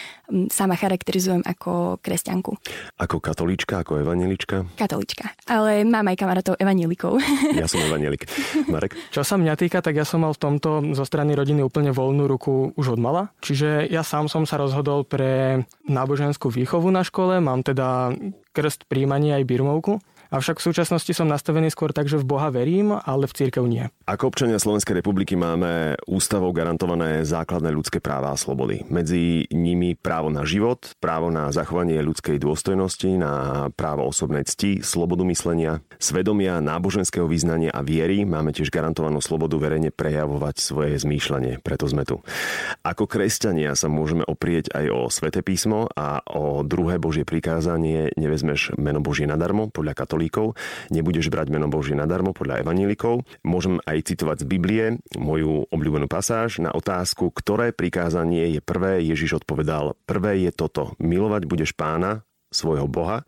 sama 0.51 0.75
charakterizujem 0.75 1.45
ako 1.45 2.01
kresťanku. 2.03 2.51
Ako 2.99 3.23
katolíčka, 3.23 3.85
ako 3.85 4.03
evanilička? 4.03 4.67
Katolíčka, 4.75 5.31
ale 5.47 5.87
mám 5.87 6.07
aj 6.11 6.17
kamarátov 6.19 6.55
evanilikov. 6.59 7.17
Ja 7.61 7.67
som 7.69 7.83
evanielik. 7.83 8.25
Marek? 8.71 8.97
Čo 9.13 9.21
sa 9.21 9.37
mňa 9.37 9.53
týka, 9.53 9.83
tak 9.85 9.93
ja 9.93 10.07
som 10.07 10.25
mal 10.25 10.33
v 10.33 10.41
tomto 10.41 10.81
zo 10.97 11.05
strany 11.05 11.37
rodiny 11.37 11.61
úplne 11.61 11.93
voľnú 11.93 12.25
ruku 12.25 12.73
už 12.73 12.97
od 12.97 12.99
mala. 12.99 13.29
Čiže 13.43 13.85
ja 13.91 14.01
sám 14.01 14.31
som 14.31 14.49
sa 14.49 14.57
rozhodol 14.57 15.05
pre 15.05 15.61
náboženskú 15.85 16.49
výchovu 16.49 16.89
na 16.89 17.05
škole, 17.05 17.37
mám 17.37 17.61
teda 17.61 18.17
krst 18.51 18.87
príjmanie 18.87 19.35
aj 19.35 19.47
birmovku. 19.47 20.01
Avšak 20.31 20.63
v 20.63 20.67
súčasnosti 20.71 21.11
som 21.11 21.27
nastavený 21.27 21.67
skôr 21.75 21.91
tak, 21.91 22.07
že 22.07 22.15
v 22.15 22.23
Boha 22.23 22.47
verím, 22.55 22.95
ale 22.95 23.27
v 23.27 23.35
církev 23.35 23.67
nie. 23.67 23.91
Ako 24.07 24.31
občania 24.31 24.63
Slovenskej 24.63 25.03
republiky 25.03 25.35
máme 25.35 25.99
ústavou 26.07 26.55
garantované 26.55 27.27
základné 27.27 27.67
ľudské 27.67 27.99
práva 27.99 28.31
a 28.31 28.39
slobody. 28.39 28.87
Medzi 28.87 29.51
nimi 29.51 29.91
právo 29.99 30.31
na 30.31 30.47
život, 30.47 30.95
právo 31.03 31.27
na 31.35 31.51
zachovanie 31.51 31.99
ľudskej 31.99 32.39
dôstojnosti, 32.39 33.11
na 33.19 33.67
právo 33.75 34.07
osobnej 34.07 34.47
cti, 34.47 34.79
slobodu 34.79 35.27
myslenia, 35.27 35.83
svedomia, 35.99 36.63
náboženského 36.63 37.27
význania 37.27 37.75
a 37.75 37.83
viery. 37.83 38.23
Máme 38.23 38.55
tiež 38.55 38.71
garantovanú 38.71 39.19
slobodu 39.19 39.59
verejne 39.59 39.91
prejavovať 39.91 40.63
svoje 40.63 40.95
zmýšľanie, 40.95 41.59
preto 41.59 41.91
sme 41.91 42.07
tu. 42.07 42.23
Ako 42.87 43.03
kresťania 43.03 43.75
sa 43.75 43.91
môžeme 43.91 44.23
oprieť 44.23 44.71
aj 44.71 44.85
o 44.95 45.11
Svete 45.11 45.43
písmo 45.43 45.91
a 45.91 46.23
o 46.23 46.63
druhé 46.63 47.03
Božie 47.03 47.27
prikázanie 47.27 48.15
nevezmeš 48.15 48.79
meno 48.79 49.03
Božie 49.03 49.27
nadarmo 49.27 49.67
podľa 49.67 49.91
katolíkov 49.91 50.20
katolíkov, 50.21 50.53
nebudeš 50.93 51.33
brať 51.33 51.49
meno 51.49 51.65
Božie 51.65 51.97
nadarmo 51.97 52.37
podľa 52.37 52.61
evanílikov. 52.61 53.25
Môžem 53.41 53.81
aj 53.89 54.13
citovať 54.13 54.45
z 54.45 54.45
Biblie 54.45 54.85
moju 55.17 55.65
obľúbenú 55.73 56.05
pasáž 56.05 56.61
na 56.61 56.69
otázku, 56.69 57.33
ktoré 57.33 57.73
prikázanie 57.73 58.53
je 58.53 58.61
prvé. 58.61 59.01
Ježiš 59.01 59.41
odpovedal, 59.41 59.97
prvé 60.05 60.45
je 60.45 60.51
toto, 60.53 60.93
milovať 61.01 61.49
budeš 61.49 61.73
pána, 61.73 62.21
svojho 62.51 62.85
Boha, 62.85 63.23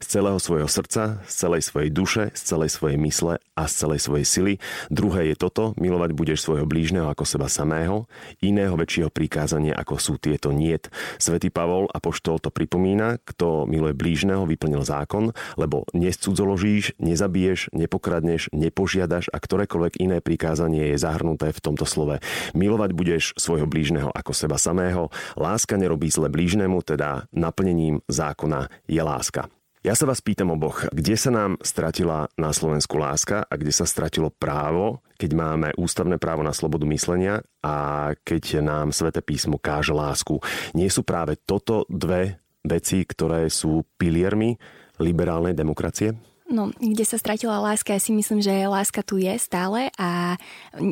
z 0.00 0.18
celého 0.18 0.40
svojho 0.40 0.64
srdca, 0.66 1.20
z 1.28 1.34
celej 1.36 1.62
svojej 1.62 1.90
duše, 1.92 2.32
z 2.32 2.40
celej 2.40 2.72
svojej 2.72 2.98
mysle 3.04 3.36
a 3.52 3.62
z 3.68 3.72
celej 3.84 4.00
svojej 4.00 4.26
sily. 4.26 4.52
Druhé 4.88 5.28
je 5.28 5.36
toto, 5.36 5.76
milovať 5.76 6.10
budeš 6.16 6.40
svojho 6.40 6.64
blížneho 6.64 7.12
ako 7.12 7.28
seba 7.28 7.52
samého. 7.52 8.08
Iného 8.40 8.72
väčšieho 8.72 9.12
prikázania 9.12 9.76
ako 9.76 10.00
sú 10.00 10.14
tieto 10.16 10.50
niet. 10.56 10.88
Svetý 11.20 11.52
Pavol 11.52 11.92
a 11.92 12.00
poštol 12.00 12.40
to 12.40 12.48
pripomína, 12.48 13.20
kto 13.28 13.68
miluje 13.68 13.92
blížneho, 13.92 14.48
vyplnil 14.48 14.82
zákon, 14.88 15.36
lebo 15.60 15.84
nescudzoložíš, 15.92 16.96
nezabiješ, 16.96 17.76
nepokradneš, 17.76 18.48
nepožiadaš 18.56 19.28
a 19.28 19.36
ktorékoľvek 19.36 20.00
iné 20.00 20.24
prikázanie 20.24 20.96
je 20.96 20.96
zahrnuté 20.96 21.52
v 21.52 21.60
tomto 21.60 21.84
slove. 21.84 22.24
Milovať 22.56 22.90
budeš 22.96 23.24
svojho 23.36 23.68
blížneho 23.68 24.08
ako 24.08 24.32
seba 24.32 24.56
samého. 24.56 25.12
Láska 25.36 25.76
nerobí 25.76 26.08
zle 26.08 26.32
blížnemu, 26.32 26.80
teda 26.80 27.28
naplnením 27.36 28.00
zákona 28.08 28.61
je 28.84 29.00
láska. 29.00 29.48
Ja 29.82 29.98
sa 29.98 30.06
vás 30.06 30.22
pýtam 30.22 30.54
oboch, 30.54 30.86
kde 30.94 31.18
sa 31.18 31.34
nám 31.34 31.58
stratila 31.58 32.30
na 32.38 32.54
Slovensku 32.54 33.02
láska 33.02 33.42
a 33.42 33.54
kde 33.58 33.74
sa 33.74 33.82
stratilo 33.82 34.30
právo, 34.30 35.02
keď 35.18 35.30
máme 35.34 35.68
ústavné 35.74 36.22
právo 36.22 36.46
na 36.46 36.54
slobodu 36.54 36.86
myslenia 36.86 37.42
a 37.66 38.10
keď 38.22 38.62
nám 38.62 38.94
Svete 38.94 39.26
písmo 39.26 39.58
káže 39.58 39.90
lásku. 39.90 40.38
Nie 40.78 40.86
sú 40.86 41.02
práve 41.02 41.34
toto 41.34 41.82
dve 41.90 42.38
veci, 42.62 43.02
ktoré 43.02 43.50
sú 43.50 43.82
piliermi 43.98 44.54
liberálnej 45.02 45.58
demokracie? 45.58 46.14
No, 46.52 46.68
kde 46.76 47.08
sa 47.08 47.16
stratila 47.16 47.64
láska, 47.64 47.96
ja 47.96 48.00
si 48.04 48.12
myslím, 48.12 48.44
že 48.44 48.68
láska 48.68 49.00
tu 49.00 49.16
je 49.16 49.40
stále 49.40 49.88
a 49.96 50.36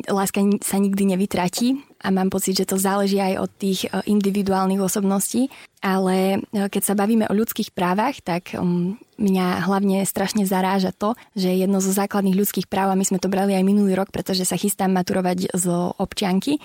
láska 0.09 0.41
sa 0.65 0.81
nikdy 0.81 1.13
nevytratí 1.13 1.77
a 2.01 2.09
mám 2.09 2.33
pocit, 2.33 2.57
že 2.57 2.65
to 2.65 2.81
záleží 2.81 3.21
aj 3.21 3.45
od 3.45 3.51
tých 3.61 3.85
e, 3.85 4.01
individuálnych 4.09 4.81
osobností, 4.81 5.53
ale 5.85 6.41
e, 6.49 6.65
keď 6.65 6.81
sa 6.81 6.97
bavíme 6.97 7.29
o 7.29 7.37
ľudských 7.37 7.77
právach, 7.77 8.17
tak 8.25 8.57
um, 8.57 8.97
mňa 9.21 9.61
hlavne 9.69 10.01
strašne 10.01 10.49
zaráža 10.49 10.97
to, 10.97 11.13
že 11.37 11.53
jedno 11.53 11.77
zo 11.77 11.93
základných 11.93 12.41
ľudských 12.41 12.65
práv, 12.65 12.89
a 12.89 12.97
my 12.97 13.05
sme 13.05 13.21
to 13.21 13.29
brali 13.29 13.53
aj 13.53 13.61
minulý 13.61 13.93
rok, 13.93 14.09
pretože 14.09 14.49
sa 14.49 14.57
chystám 14.57 14.89
maturovať 14.97 15.53
zo 15.53 15.93
občianky, 16.01 16.57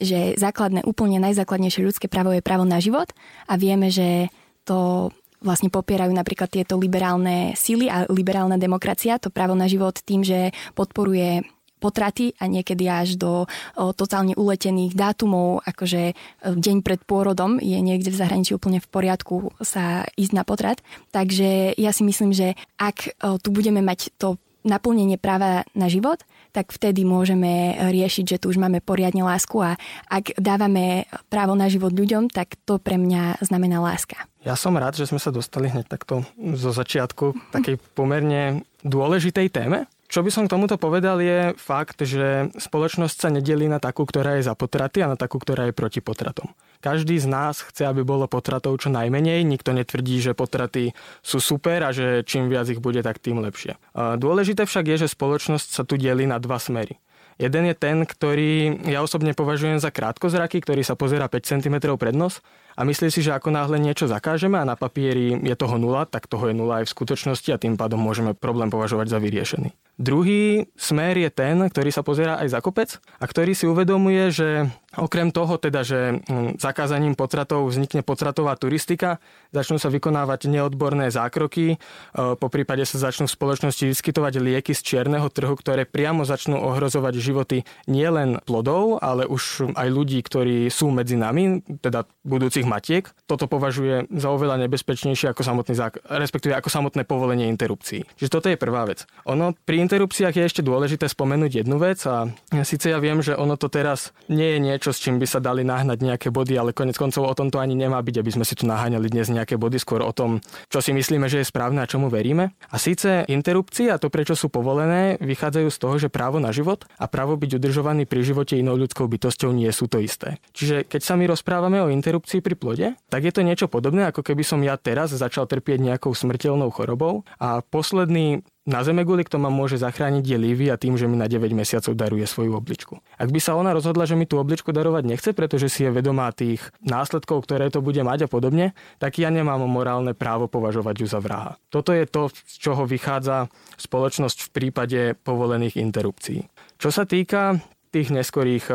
že 0.00 0.40
základné, 0.40 0.88
úplne 0.88 1.20
najzákladnejšie 1.20 1.84
ľudské 1.84 2.08
právo 2.08 2.32
je 2.32 2.40
právo 2.40 2.64
na 2.64 2.80
život 2.80 3.12
a 3.44 3.60
vieme, 3.60 3.92
že 3.92 4.32
to 4.64 5.12
vlastne 5.42 5.70
popierajú 5.70 6.10
napríklad 6.10 6.50
tieto 6.50 6.74
liberálne 6.78 7.54
síly 7.54 7.86
a 7.86 8.06
liberálna 8.10 8.58
demokracia, 8.58 9.22
to 9.22 9.30
právo 9.30 9.54
na 9.54 9.70
život 9.70 9.98
tým, 10.02 10.26
že 10.26 10.50
podporuje 10.74 11.46
potraty 11.78 12.34
a 12.42 12.50
niekedy 12.50 12.90
až 12.90 13.14
do 13.14 13.46
o, 13.46 13.94
totálne 13.94 14.34
uletených 14.34 14.98
dátumov, 14.98 15.62
akože 15.62 16.02
e, 16.10 16.14
deň 16.42 16.82
pred 16.82 17.00
pôrodom 17.06 17.62
je 17.62 17.78
niekde 17.78 18.10
v 18.10 18.18
zahraničí 18.18 18.52
úplne 18.52 18.82
v 18.82 18.90
poriadku 18.90 19.54
sa 19.62 20.02
ísť 20.18 20.32
na 20.34 20.42
potrat. 20.42 20.82
Takže 21.14 21.78
ja 21.78 21.90
si 21.94 22.02
myslím, 22.02 22.34
že 22.34 22.58
ak 22.76 23.14
o, 23.22 23.38
tu 23.38 23.54
budeme 23.54 23.78
mať 23.78 24.10
to 24.18 24.36
naplnenie 24.66 25.16
práva 25.16 25.62
na 25.72 25.86
život, 25.86 26.20
tak 26.58 26.74
vtedy 26.74 27.06
môžeme 27.06 27.78
riešiť, 27.78 28.24
že 28.26 28.40
tu 28.42 28.50
už 28.50 28.58
máme 28.58 28.82
poriadne 28.82 29.22
lásku 29.22 29.62
a 29.62 29.78
ak 30.10 30.34
dávame 30.42 31.06
právo 31.30 31.54
na 31.54 31.70
život 31.70 31.94
ľuďom, 31.94 32.34
tak 32.34 32.58
to 32.66 32.82
pre 32.82 32.98
mňa 32.98 33.38
znamená 33.46 33.78
láska. 33.78 34.26
Ja 34.42 34.58
som 34.58 34.74
rád, 34.74 34.98
že 34.98 35.06
sme 35.06 35.22
sa 35.22 35.30
dostali 35.30 35.70
hneď 35.70 35.86
takto 35.86 36.26
zo 36.58 36.74
začiatku 36.74 37.54
takej 37.54 37.78
pomerne 37.94 38.66
dôležitej 38.82 39.54
téme. 39.54 39.86
Čo 40.08 40.24
by 40.24 40.30
som 40.32 40.48
k 40.48 40.52
tomuto 40.56 40.80
povedal 40.80 41.20
je 41.20 41.52
fakt, 41.60 42.00
že 42.00 42.48
spoločnosť 42.56 43.16
sa 43.16 43.28
nedelí 43.28 43.68
na 43.68 43.76
takú, 43.76 44.08
ktorá 44.08 44.40
je 44.40 44.48
za 44.48 44.56
potraty 44.56 45.04
a 45.04 45.12
na 45.12 45.20
takú, 45.20 45.36
ktorá 45.36 45.68
je 45.68 45.76
proti 45.76 46.00
potratom. 46.00 46.56
Každý 46.80 47.20
z 47.20 47.28
nás 47.28 47.60
chce, 47.60 47.84
aby 47.84 48.08
bolo 48.08 48.24
potratov 48.24 48.80
čo 48.80 48.88
najmenej, 48.88 49.44
nikto 49.44 49.76
netvrdí, 49.76 50.24
že 50.24 50.32
potraty 50.32 50.96
sú 51.20 51.44
super 51.44 51.84
a 51.84 51.92
že 51.92 52.24
čím 52.24 52.48
viac 52.48 52.72
ich 52.72 52.80
bude, 52.80 53.04
tak 53.04 53.20
tým 53.20 53.44
lepšie. 53.44 53.76
Dôležité 53.94 54.64
však 54.64 54.96
je, 54.96 54.96
že 55.04 55.12
spoločnosť 55.12 55.68
sa 55.76 55.84
tu 55.84 56.00
delí 56.00 56.24
na 56.24 56.40
dva 56.40 56.56
smery. 56.56 56.96
Jeden 57.38 57.70
je 57.70 57.76
ten, 57.78 58.02
ktorý 58.02 58.82
ja 58.90 58.98
osobne 58.98 59.30
považujem 59.30 59.78
za 59.78 59.94
krátkozraký, 59.94 60.58
ktorý 60.58 60.82
sa 60.82 60.98
pozera 60.98 61.30
5 61.30 61.38
cm 61.62 61.76
pred 61.94 62.16
nos 62.16 62.42
a 62.78 62.86
myslí 62.86 63.10
si, 63.10 63.26
že 63.26 63.34
ako 63.34 63.50
náhle 63.50 63.82
niečo 63.82 64.06
zakážeme 64.06 64.54
a 64.54 64.62
na 64.62 64.78
papieri 64.78 65.34
je 65.34 65.54
toho 65.58 65.82
nula, 65.82 66.06
tak 66.06 66.30
toho 66.30 66.46
je 66.46 66.54
nula 66.54 66.78
aj 66.78 66.86
v 66.86 66.94
skutočnosti 66.94 67.50
a 67.50 67.58
tým 67.58 67.74
pádom 67.74 67.98
môžeme 67.98 68.38
problém 68.38 68.70
považovať 68.70 69.10
za 69.10 69.18
vyriešený. 69.18 69.74
Druhý 69.98 70.70
smer 70.78 71.18
je 71.18 71.26
ten, 71.26 71.58
ktorý 71.58 71.90
sa 71.90 72.06
pozerá 72.06 72.38
aj 72.38 72.54
za 72.54 72.62
kopec 72.62 73.02
a 73.18 73.26
ktorý 73.26 73.50
si 73.50 73.66
uvedomuje, 73.66 74.30
že 74.30 74.70
okrem 74.94 75.34
toho 75.34 75.58
teda, 75.58 75.82
že 75.82 76.22
hm, 76.22 76.62
zakázaním 76.62 77.18
potratov 77.18 77.66
vznikne 77.66 78.06
potratová 78.06 78.54
turistika, 78.54 79.18
začnú 79.50 79.82
sa 79.82 79.90
vykonávať 79.90 80.46
neodborné 80.46 81.10
zákroky, 81.10 81.74
e, 81.74 81.76
po 82.14 82.46
prípade 82.46 82.86
sa 82.86 83.10
začnú 83.10 83.26
v 83.26 83.34
spoločnosti 83.34 83.90
vyskytovať 83.90 84.38
lieky 84.38 84.70
z 84.70 84.86
čierneho 84.86 85.26
trhu, 85.34 85.58
ktoré 85.58 85.82
priamo 85.82 86.22
začnú 86.22 86.62
ohrozovať 86.62 87.18
životy 87.18 87.58
nielen 87.90 88.38
plodov, 88.46 89.02
ale 89.02 89.26
už 89.26 89.74
aj 89.74 89.88
ľudí, 89.90 90.22
ktorí 90.22 90.70
sú 90.70 90.94
medzi 90.94 91.18
nami, 91.18 91.58
teda 91.82 92.06
budúcich 92.22 92.67
matiek. 92.68 93.08
Toto 93.24 93.48
považuje 93.48 94.04
za 94.12 94.28
oveľa 94.28 94.60
nebezpečnejšie 94.68 95.32
ako 95.32 95.42
samotný 95.42 95.72
zák- 95.72 96.04
respektíve 96.04 96.52
ako 96.52 96.68
samotné 96.68 97.08
povolenie 97.08 97.48
interrupcií. 97.48 98.04
Čiže 98.20 98.30
toto 98.30 98.52
je 98.52 98.60
prvá 98.60 98.84
vec. 98.84 99.08
Ono 99.24 99.56
pri 99.64 99.80
interrupciách 99.88 100.36
je 100.36 100.44
ešte 100.44 100.60
dôležité 100.60 101.08
spomenúť 101.08 101.64
jednu 101.64 101.80
vec 101.80 102.04
a 102.04 102.28
síce 102.62 102.92
ja 102.92 103.00
viem, 103.00 103.24
že 103.24 103.32
ono 103.32 103.56
to 103.56 103.72
teraz 103.72 104.12
nie 104.28 104.54
je 104.56 104.58
niečo, 104.60 104.92
s 104.92 105.00
čím 105.00 105.16
by 105.16 105.24
sa 105.24 105.40
dali 105.40 105.64
nahnať 105.64 106.04
nejaké 106.04 106.28
body, 106.28 106.60
ale 106.60 106.76
konec 106.76 107.00
koncov 107.00 107.24
o 107.24 107.34
tom 107.34 107.48
to 107.48 107.56
ani 107.56 107.72
nemá 107.72 108.04
byť, 108.04 108.20
aby 108.20 108.30
sme 108.36 108.44
si 108.44 108.52
tu 108.52 108.68
naháňali 108.68 109.08
dnes 109.08 109.32
nejaké 109.32 109.56
body, 109.56 109.80
skôr 109.80 110.04
o 110.04 110.12
tom, 110.12 110.44
čo 110.68 110.84
si 110.84 110.92
myslíme, 110.92 111.30
že 111.32 111.40
je 111.40 111.48
správne 111.48 111.80
a 111.80 111.88
čomu 111.88 112.12
veríme. 112.12 112.52
A 112.68 112.76
síce 112.76 113.24
interrupcie 113.30 113.88
a 113.88 113.96
to, 113.96 114.12
prečo 114.12 114.36
sú 114.36 114.52
povolené, 114.52 115.16
vychádzajú 115.22 115.68
z 115.70 115.78
toho, 115.78 115.94
že 115.96 116.12
právo 116.12 116.42
na 116.42 116.52
život 116.52 116.84
a 116.98 117.06
právo 117.06 117.38
byť 117.38 117.56
udržovaný 117.56 118.04
pri 118.04 118.26
živote 118.26 118.58
inou 118.58 118.74
ľudskou 118.74 119.06
bytosťou 119.06 119.54
nie 119.54 119.70
sú 119.70 119.86
to 119.86 120.02
isté. 120.02 120.42
Čiže 120.52 120.84
keď 120.84 121.00
sa 121.06 121.14
my 121.14 121.30
rozprávame 121.30 121.78
o 121.78 121.88
interrupcii 121.88 122.42
pri 122.42 122.57
plode, 122.58 122.98
tak 123.06 123.22
je 123.22 123.32
to 123.32 123.46
niečo 123.46 123.70
podobné, 123.70 124.10
ako 124.10 124.26
keby 124.26 124.42
som 124.42 124.58
ja 124.66 124.74
teraz 124.74 125.14
začal 125.14 125.46
trpieť 125.46 125.78
nejakou 125.78 126.10
smrteľnou 126.10 126.74
chorobou 126.74 127.22
a 127.38 127.62
posledný 127.62 128.42
na 128.68 128.84
Zemeguli, 128.84 129.24
kto 129.24 129.40
ma 129.40 129.48
môže 129.48 129.80
zachrániť, 129.80 130.20
je 130.28 130.36
Lívia 130.36 130.76
tým, 130.76 131.00
že 131.00 131.08
mi 131.08 131.16
na 131.16 131.24
9 131.24 131.56
mesiacov 131.56 131.96
daruje 131.96 132.28
svoju 132.28 132.52
obličku. 132.52 133.00
Ak 133.16 133.32
by 133.32 133.40
sa 133.40 133.56
ona 133.56 133.72
rozhodla, 133.72 134.04
že 134.04 134.12
mi 134.12 134.28
tú 134.28 134.36
obličku 134.36 134.76
darovať 134.76 135.08
nechce, 135.08 135.30
pretože 135.32 135.72
si 135.72 135.88
je 135.88 135.90
vedomá 135.90 136.28
tých 136.36 136.60
následkov, 136.84 137.48
ktoré 137.48 137.72
to 137.72 137.80
bude 137.80 138.04
mať 138.04 138.28
a 138.28 138.28
podobne, 138.28 138.76
tak 139.00 139.16
ja 139.16 139.32
nemám 139.32 139.64
morálne 139.64 140.12
právo 140.12 140.52
považovať 140.52 140.94
ju 141.00 141.06
za 141.08 141.16
vraha. 141.16 141.56
Toto 141.72 141.96
je 141.96 142.04
to, 142.04 142.28
z 142.28 142.54
čoho 142.60 142.84
vychádza 142.84 143.48
spoločnosť 143.80 144.52
v 144.52 144.52
prípade 144.52 145.00
povolených 145.24 145.80
interrupcií. 145.80 146.44
Čo 146.76 146.92
sa 146.92 147.08
týka 147.08 147.56
tých 147.88 148.08
neskorých 148.12 148.68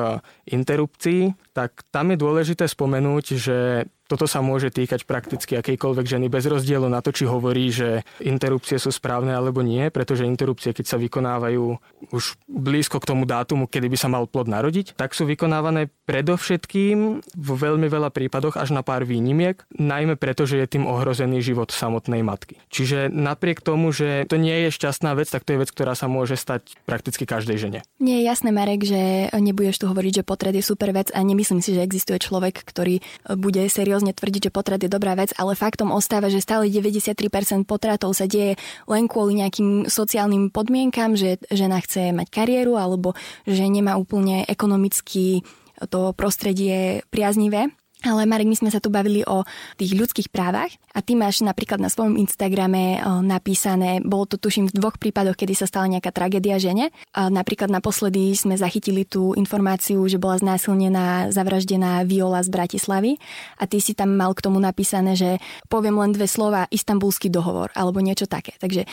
interrupcií, 0.49 1.37
tak 1.53 1.85
tam 1.93 2.13
je 2.13 2.17
dôležité 2.17 2.65
spomenúť, 2.65 3.25
že 3.37 3.87
toto 4.13 4.29
sa 4.29 4.45
môže 4.45 4.69
týkať 4.69 5.09
prakticky 5.09 5.57
akejkoľvek 5.57 6.05
ženy 6.05 6.29
bez 6.29 6.45
rozdielu 6.45 6.85
na 6.85 7.01
to, 7.01 7.09
či 7.09 7.25
hovorí, 7.25 7.73
že 7.73 8.05
interrupcie 8.21 8.77
sú 8.77 8.93
správne 8.93 9.33
alebo 9.33 9.65
nie, 9.65 9.89
pretože 9.89 10.29
interrupcie, 10.29 10.69
keď 10.69 10.85
sa 10.85 11.01
vykonávajú 11.01 11.81
už 12.13 12.37
blízko 12.45 13.01
k 13.01 13.09
tomu 13.09 13.25
dátumu, 13.25 13.65
kedy 13.65 13.89
by 13.89 13.97
sa 13.97 14.13
mal 14.13 14.29
plod 14.29 14.45
narodiť, 14.45 14.93
tak 14.93 15.17
sú 15.17 15.25
vykonávané 15.25 15.89
predovšetkým 16.05 17.25
vo 17.25 17.55
veľmi 17.57 17.89
veľa 17.89 18.13
prípadoch 18.13 18.61
až 18.61 18.75
na 18.75 18.85
pár 18.85 19.07
výnimiek, 19.07 19.65
najmä 19.73 20.13
preto, 20.19 20.45
že 20.45 20.61
je 20.61 20.77
tým 20.77 20.85
ohrozený 20.85 21.39
život 21.39 21.73
samotnej 21.73 22.21
matky. 22.21 22.59
Čiže 22.69 23.07
napriek 23.09 23.63
tomu, 23.63 23.95
že 23.95 24.27
to 24.27 24.35
nie 24.35 24.67
je 24.67 24.75
šťastná 24.75 25.15
vec, 25.15 25.31
tak 25.31 25.47
to 25.47 25.55
je 25.55 25.61
vec, 25.63 25.71
ktorá 25.71 25.95
sa 25.95 26.11
môže 26.11 26.35
stať 26.35 26.75
prakticky 26.83 27.23
každej 27.23 27.57
žene. 27.57 27.79
Nie 28.03 28.21
je 28.21 28.27
jasné, 28.27 28.51
Marek, 28.51 28.83
že 28.83 29.31
nebudeš 29.31 29.79
tu 29.79 29.87
hovoriť, 29.87 30.21
že 30.21 30.27
potred 30.27 30.53
je 30.53 30.61
super 30.61 30.91
vec 30.91 31.07
a 31.15 31.23
nemyslím 31.23 31.63
si, 31.63 31.71
že 31.71 31.81
existuje 31.87 32.19
človek, 32.19 32.59
ktorý 32.67 32.99
bude 33.39 33.63
seriózne 33.71 34.02
tvrdiť, 34.11 34.49
že 34.49 34.51
potrat 34.51 34.83
je 34.83 34.91
dobrá 34.91 35.15
vec, 35.15 35.31
ale 35.39 35.55
faktom 35.55 35.95
ostáva, 35.95 36.27
že 36.27 36.43
stále 36.43 36.67
93% 36.67 37.63
potratov 37.63 38.11
sa 38.11 38.27
deje 38.27 38.59
len 38.91 39.07
kvôli 39.07 39.39
nejakým 39.39 39.87
sociálnym 39.87 40.51
podmienkam, 40.51 41.15
že 41.15 41.39
žena 41.47 41.79
chce 41.79 42.11
mať 42.11 42.27
kariéru 42.27 42.75
alebo 42.75 43.15
že 43.47 43.63
nemá 43.63 43.95
úplne 43.95 44.43
ekonomicky 44.49 45.47
to 45.87 46.11
prostredie 46.15 47.03
priaznivé. 47.07 47.71
Ale 48.03 48.27
Marek, 48.27 48.51
my 48.51 48.57
sme 48.59 48.67
sa 48.67 48.83
tu 48.83 48.91
bavili 48.91 49.23
o 49.23 49.47
tých 49.79 49.95
ľudských 49.95 50.27
právach 50.27 50.75
a 50.91 50.99
ty 50.99 51.15
máš 51.15 51.39
napríklad 51.39 51.79
na 51.79 51.87
svojom 51.87 52.19
Instagrame 52.19 52.99
napísané, 53.23 54.03
bolo 54.03 54.27
to 54.27 54.35
tuším 54.35 54.67
v 54.67 54.75
dvoch 54.75 54.99
prípadoch, 54.99 55.39
kedy 55.39 55.55
sa 55.55 55.63
stala 55.71 55.87
nejaká 55.87 56.11
tragédia 56.11 56.59
žene. 56.59 56.91
A 57.15 57.31
napríklad 57.31 57.71
naposledy 57.71 58.35
sme 58.35 58.59
zachytili 58.59 59.07
tú 59.07 59.31
informáciu, 59.39 60.03
že 60.11 60.19
bola 60.19 60.35
znásilnená, 60.35 61.31
zavraždená 61.31 62.03
Viola 62.03 62.43
z 62.43 62.51
Bratislavy 62.51 63.15
a 63.55 63.63
ty 63.71 63.79
si 63.79 63.95
tam 63.95 64.19
mal 64.19 64.35
k 64.35 64.43
tomu 64.43 64.59
napísané, 64.59 65.15
že 65.15 65.39
poviem 65.71 65.95
len 65.95 66.11
dve 66.11 66.27
slova 66.27 66.67
istambulský 66.67 67.31
dohovor 67.31 67.71
alebo 67.71 68.03
niečo 68.03 68.27
také. 68.27 68.59
Takže 68.59 68.83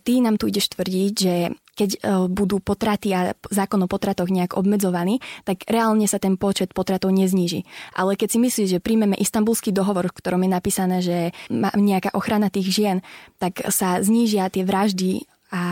ty 0.00 0.12
nám 0.24 0.40
tu 0.40 0.48
ideš 0.48 0.72
tvrdiť, 0.72 1.12
že 1.12 1.52
keď 1.74 1.90
e, 1.94 1.98
budú 2.30 2.62
potraty 2.62 3.10
a 3.12 3.34
zákon 3.50 3.82
o 3.82 3.90
potratoch 3.90 4.30
nejak 4.30 4.54
obmedzovaný, 4.54 5.18
tak 5.42 5.66
reálne 5.66 6.06
sa 6.06 6.22
ten 6.22 6.38
počet 6.38 6.70
potratov 6.70 7.10
nezníži. 7.10 7.66
Ale 7.98 8.14
keď 8.14 8.28
si 8.30 8.38
myslíš, 8.38 8.68
že 8.78 8.82
príjmeme 8.82 9.18
istambulský 9.18 9.74
dohovor, 9.74 10.08
v 10.08 10.18
ktorom 10.22 10.42
je 10.46 10.50
napísané, 10.50 10.96
že 11.02 11.18
má 11.50 11.74
nejaká 11.74 12.14
ochrana 12.14 12.48
tých 12.48 12.70
žien, 12.70 12.98
tak 13.42 13.66
sa 13.74 13.98
znížia 13.98 14.46
tie 14.48 14.62
vraždy 14.62 15.26
a 15.54 15.62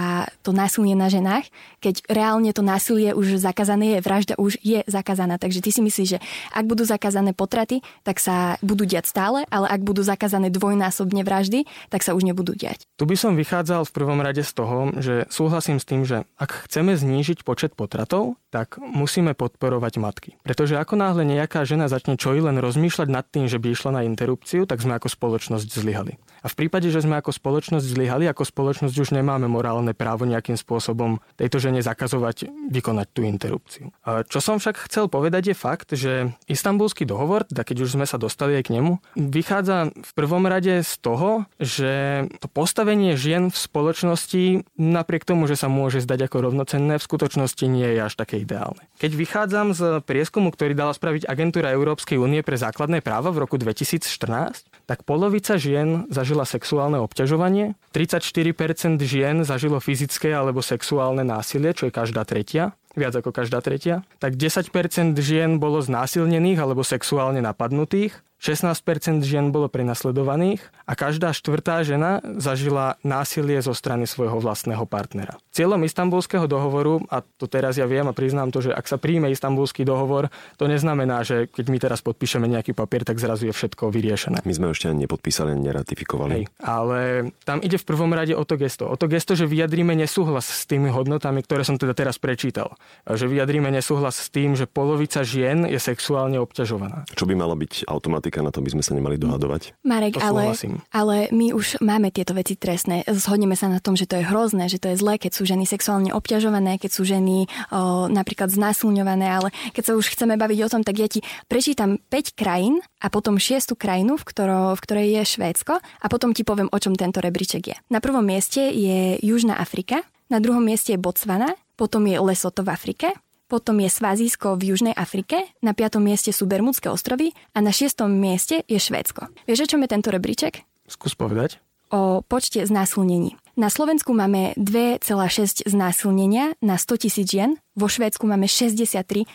to 0.47 0.55
násilie 0.55 0.95
na 0.95 1.11
ženách, 1.11 1.51
keď 1.83 2.07
reálne 2.07 2.55
to 2.55 2.62
násilie 2.62 3.18
už 3.18 3.42
zakázané 3.42 3.99
je, 3.99 4.07
vražda 4.07 4.35
už 4.38 4.62
je 4.62 4.87
zakázaná. 4.87 5.42
Takže 5.42 5.59
ty 5.59 5.75
si 5.75 5.83
myslíš, 5.83 6.09
že 6.14 6.18
ak 6.55 6.71
budú 6.71 6.87
zakázané 6.87 7.35
potraty, 7.35 7.83
tak 8.07 8.23
sa 8.23 8.62
budú 8.62 8.87
diať 8.87 9.11
stále, 9.11 9.42
ale 9.51 9.66
ak 9.66 9.83
budú 9.83 10.07
zakázané 10.07 10.55
dvojnásobne 10.55 11.27
vraždy, 11.27 11.66
tak 11.90 12.07
sa 12.07 12.14
už 12.14 12.23
nebudú 12.23 12.55
diať. 12.55 12.87
Tu 12.95 13.03
by 13.03 13.18
som 13.18 13.35
vychádzal 13.35 13.83
v 13.83 13.95
prvom 13.99 14.23
rade 14.23 14.47
z 14.47 14.53
toho, 14.55 14.95
že 15.03 15.27
súhlasím 15.27 15.83
s 15.83 15.88
tým, 15.90 16.07
že 16.07 16.23
ak 16.38 16.71
chceme 16.71 16.95
znížiť 16.95 17.42
počet 17.42 17.75
potratov, 17.75 18.38
tak 18.55 18.79
musíme 18.79 19.35
podporovať 19.35 19.99
matky. 19.99 20.31
Pretože 20.47 20.79
ako 20.79 20.95
náhle 20.95 21.27
nejaká 21.27 21.66
žena 21.66 21.90
začne 21.90 22.14
čo 22.14 22.38
i 22.38 22.40
len 22.45 22.62
rozmýšľať 22.62 23.09
nad 23.11 23.27
tým, 23.27 23.51
že 23.51 23.59
by 23.59 23.75
išla 23.75 23.90
na 23.99 24.07
interrupciu, 24.07 24.62
tak 24.62 24.79
sme 24.79 24.95
ako 24.95 25.11
spoločnosť 25.11 25.66
zlyhali. 25.66 26.23
A 26.42 26.50
v 26.50 26.59
prípade, 26.59 26.90
že 26.90 26.98
sme 26.98 27.22
ako 27.22 27.31
spoločnosť 27.31 27.87
zlyhali, 27.87 28.26
ako 28.26 28.42
spoločnosť 28.42 28.94
už 28.98 29.14
nemáme 29.14 29.46
morálne 29.46 29.94
právo 29.94 30.26
nejakým 30.26 30.59
spôsobom 30.59 31.22
tejto 31.38 31.62
žene 31.62 31.78
zakazovať 31.78 32.50
vykonať 32.66 33.07
tú 33.14 33.22
interrupciu. 33.22 33.94
Čo 34.02 34.38
som 34.42 34.59
však 34.59 34.90
chcel 34.90 35.07
povedať 35.07 35.55
je 35.55 35.57
fakt, 35.57 35.94
že 35.94 36.35
istambulský 36.50 37.07
dohovor, 37.07 37.46
teda 37.46 37.62
keď 37.62 37.76
už 37.87 37.94
sme 37.94 38.07
sa 38.11 38.18
dostali 38.18 38.59
aj 38.59 38.66
k 38.66 38.74
nemu, 38.74 38.92
vychádza 39.14 39.94
v 39.94 40.12
prvom 40.18 40.50
rade 40.50 40.83
z 40.83 40.94
toho, 40.98 41.46
že 41.62 42.26
to 42.42 42.50
postavenie 42.50 43.14
žien 43.14 43.55
v 43.55 43.57
spoločnosti, 43.57 44.66
napriek 44.74 45.22
tomu, 45.22 45.46
že 45.46 45.55
sa 45.55 45.70
môže 45.70 46.02
zdať 46.02 46.26
ako 46.26 46.50
rovnocenné, 46.50 46.98
v 46.98 47.07
skutočnosti 47.07 47.64
nie 47.70 47.87
je 47.94 48.00
až 48.02 48.18
také 48.18 48.42
ideálne. 48.42 48.83
Keď 48.98 49.12
vychádzam 49.14 49.66
z 49.78 50.02
prieskumu, 50.02 50.50
ktorý 50.50 50.74
dala 50.74 50.90
spraviť 50.90 51.31
Agentúra 51.31 51.70
Európskej 51.70 52.18
únie 52.18 52.42
pre 52.42 52.59
základné 52.59 52.98
práva 52.98 53.31
v 53.31 53.46
roku 53.46 53.55
2014, 53.62 54.66
tak 54.90 55.07
polovica 55.07 55.55
žien 55.55 56.11
zažila 56.11 56.32
sexuálne 56.49 56.97
obťažovanie, 57.05 57.77
34% 57.92 58.97
žien 59.05 59.45
zažilo 59.45 59.77
fyzické 59.77 60.33
alebo 60.33 60.64
sexuálne 60.64 61.21
násilie, 61.21 61.77
čo 61.77 61.87
je 61.88 61.92
každá 61.92 62.25
tretia, 62.25 62.73
viac 62.97 63.12
ako 63.12 63.29
každá 63.29 63.61
tretia, 63.61 64.01
tak 64.16 64.40
10% 64.40 64.73
žien 65.21 65.61
bolo 65.61 65.85
znásilnených 65.85 66.59
alebo 66.64 66.81
sexuálne 66.81 67.45
napadnutých, 67.45 68.25
16% 68.42 69.22
žien 69.22 69.55
bolo 69.55 69.70
prenasledovaných 69.70 70.59
a 70.83 70.98
každá 70.98 71.31
štvrtá 71.31 71.87
žena 71.87 72.18
zažila 72.42 72.98
násilie 73.07 73.62
zo 73.62 73.70
strany 73.70 74.02
svojho 74.02 74.42
vlastného 74.42 74.83
partnera. 74.83 75.38
Cieľom 75.55 75.87
istambulského 75.87 76.50
dohovoru, 76.50 77.07
a 77.07 77.22
to 77.22 77.46
teraz 77.46 77.78
ja 77.78 77.87
viem 77.87 78.02
a 78.02 78.11
priznám 78.11 78.50
to, 78.50 78.59
že 78.59 78.74
ak 78.74 78.90
sa 78.90 78.98
príjme 78.98 79.31
istambulský 79.31 79.87
dohovor, 79.87 80.26
to 80.59 80.66
neznamená, 80.66 81.22
že 81.22 81.46
keď 81.46 81.66
my 81.70 81.78
teraz 81.78 82.02
podpíšeme 82.02 82.50
nejaký 82.50 82.74
papier, 82.74 83.07
tak 83.07 83.22
zrazu 83.22 83.46
je 83.46 83.55
všetko 83.55 83.94
vyriešené. 83.94 84.42
My 84.42 84.55
sme 84.59 84.74
ešte 84.74 84.90
ani 84.90 85.07
nepodpísali, 85.07 85.55
ani 85.55 85.62
neratifikovali. 85.70 86.33
Hej, 86.35 86.44
ale 86.59 87.31
tam 87.46 87.62
ide 87.62 87.78
v 87.78 87.87
prvom 87.87 88.11
rade 88.11 88.35
o 88.35 88.42
to 88.42 88.59
gesto. 88.59 88.90
O 88.90 88.98
to 88.98 89.07
gesto, 89.07 89.38
že 89.38 89.46
vyjadríme 89.46 89.94
nesúhlas 89.94 90.50
s 90.50 90.66
tými 90.66 90.90
hodnotami, 90.90 91.46
ktoré 91.46 91.62
som 91.62 91.78
teda 91.78 91.94
teraz 91.94 92.18
prečítal. 92.18 92.74
Že 93.07 93.38
vyjadríme 93.38 93.70
nesúhlas 93.70 94.18
s 94.18 94.35
tým, 94.35 94.59
že 94.59 94.66
polovica 94.66 95.22
žien 95.22 95.62
je 95.62 95.78
sexuálne 95.78 96.42
obťažovaná. 96.42 97.07
Čo 97.14 97.31
by 97.31 97.38
malo 97.38 97.55
byť 97.55 97.87
automaticky 97.87 98.32
politika, 98.33 98.40
na 98.40 98.49
to 98.49 98.64
by 98.64 98.73
sme 98.73 98.83
sa 98.83 98.97
nemali 98.97 99.21
dohadovať. 99.21 99.77
Marek, 99.85 100.16
ale, 100.16 100.57
ale 100.88 101.16
my 101.29 101.53
už 101.53 101.85
máme 101.85 102.09
tieto 102.09 102.33
veci 102.33 102.57
trestné. 102.57 103.05
Zhodneme 103.05 103.53
sa 103.53 103.68
na 103.68 103.77
tom, 103.77 103.92
že 103.92 104.09
to 104.09 104.16
je 104.16 104.25
hrozné, 104.25 104.73
že 104.73 104.81
to 104.81 104.88
je 104.88 104.97
zlé, 104.97 105.21
keď 105.21 105.37
sú 105.37 105.45
ženy 105.45 105.68
sexuálne 105.68 106.09
obťažované, 106.16 106.81
keď 106.81 106.90
sú 106.97 107.05
ženy 107.05 107.45
o, 107.68 108.09
napríklad 108.09 108.49
znásilňované, 108.49 109.29
ale 109.29 109.49
keď 109.77 109.92
sa 109.92 109.97
už 110.01 110.16
chceme 110.16 110.40
baviť 110.40 110.59
o 110.64 110.71
tom, 110.73 110.81
tak 110.81 110.97
ja 110.97 111.09
ti 111.12 111.21
prečítam 111.45 112.01
5 112.09 112.33
krajín 112.33 112.81
a 113.05 113.12
potom 113.12 113.37
6 113.37 113.77
krajinu, 113.77 114.16
v, 114.16 114.25
ktoro, 114.25 114.73
v 114.73 114.81
ktorej 114.81 115.07
je 115.21 115.23
Švédsko 115.37 115.77
a 115.77 116.07
potom 116.09 116.33
ti 116.33 116.49
poviem, 116.49 116.73
o 116.73 116.79
čom 116.81 116.97
tento 116.97 117.21
rebríček 117.21 117.62
je. 117.68 117.77
Na 117.92 118.01
prvom 118.01 118.25
mieste 118.25 118.73
je 118.73 119.21
Južná 119.21 119.61
Afrika, 119.61 120.01
na 120.33 120.40
druhom 120.40 120.64
mieste 120.64 120.97
je 120.97 121.03
Botswana, 121.03 121.53
potom 121.77 122.09
je 122.09 122.16
Lesoto 122.16 122.64
v 122.64 122.73
Afrike, 122.73 123.12
potom 123.52 123.76
je 123.84 123.92
Svazísko 123.92 124.56
v 124.56 124.72
Južnej 124.72 124.96
Afrike, 124.96 125.52
na 125.60 125.76
piatom 125.76 126.00
mieste 126.00 126.32
sú 126.32 126.48
Bermudské 126.48 126.88
ostrovy 126.88 127.36
a 127.52 127.60
na 127.60 127.68
šiestom 127.68 128.08
mieste 128.08 128.64
je 128.64 128.80
Švédsko. 128.80 129.28
Vieš, 129.44 129.68
o 129.68 129.76
čom 129.76 129.84
je 129.84 129.92
tento 129.92 130.08
rebríček? 130.08 130.64
Skús 130.88 131.12
povedať. 131.12 131.60
O 131.92 132.24
počte 132.24 132.64
znásilnení. 132.64 133.36
Na 133.52 133.68
Slovensku 133.68 134.16
máme 134.16 134.56
2,6 134.56 135.68
znásilnenia 135.68 136.56
na 136.64 136.80
100 136.80 137.04
tisíc 137.04 137.28
žien, 137.28 137.60
vo 137.76 137.84
Švédsku 137.84 138.24
máme 138.24 138.48
63,5 138.48 139.28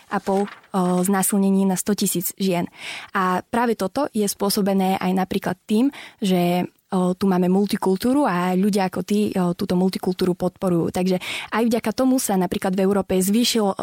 znásilnení 1.06 1.70
na 1.70 1.78
100 1.78 2.02
tisíc 2.02 2.34
žien. 2.42 2.66
A 3.14 3.46
práve 3.46 3.78
toto 3.78 4.10
je 4.18 4.26
spôsobené 4.26 4.98
aj 4.98 5.14
napríklad 5.14 5.54
tým, 5.70 5.94
že 6.18 6.66
tu 6.92 7.26
máme 7.28 7.52
multikultúru 7.52 8.24
a 8.24 8.56
ľudia 8.56 8.88
ako 8.88 9.04
ty 9.04 9.36
túto 9.60 9.76
multikultúru 9.76 10.40
podporujú. 10.40 10.96
Takže 10.96 11.20
aj 11.52 11.64
vďaka 11.68 11.92
tomu 11.92 12.16
sa 12.16 12.40
napríklad 12.40 12.80
v 12.80 12.84
Európe 12.88 13.20
zvýšilo 13.20 13.76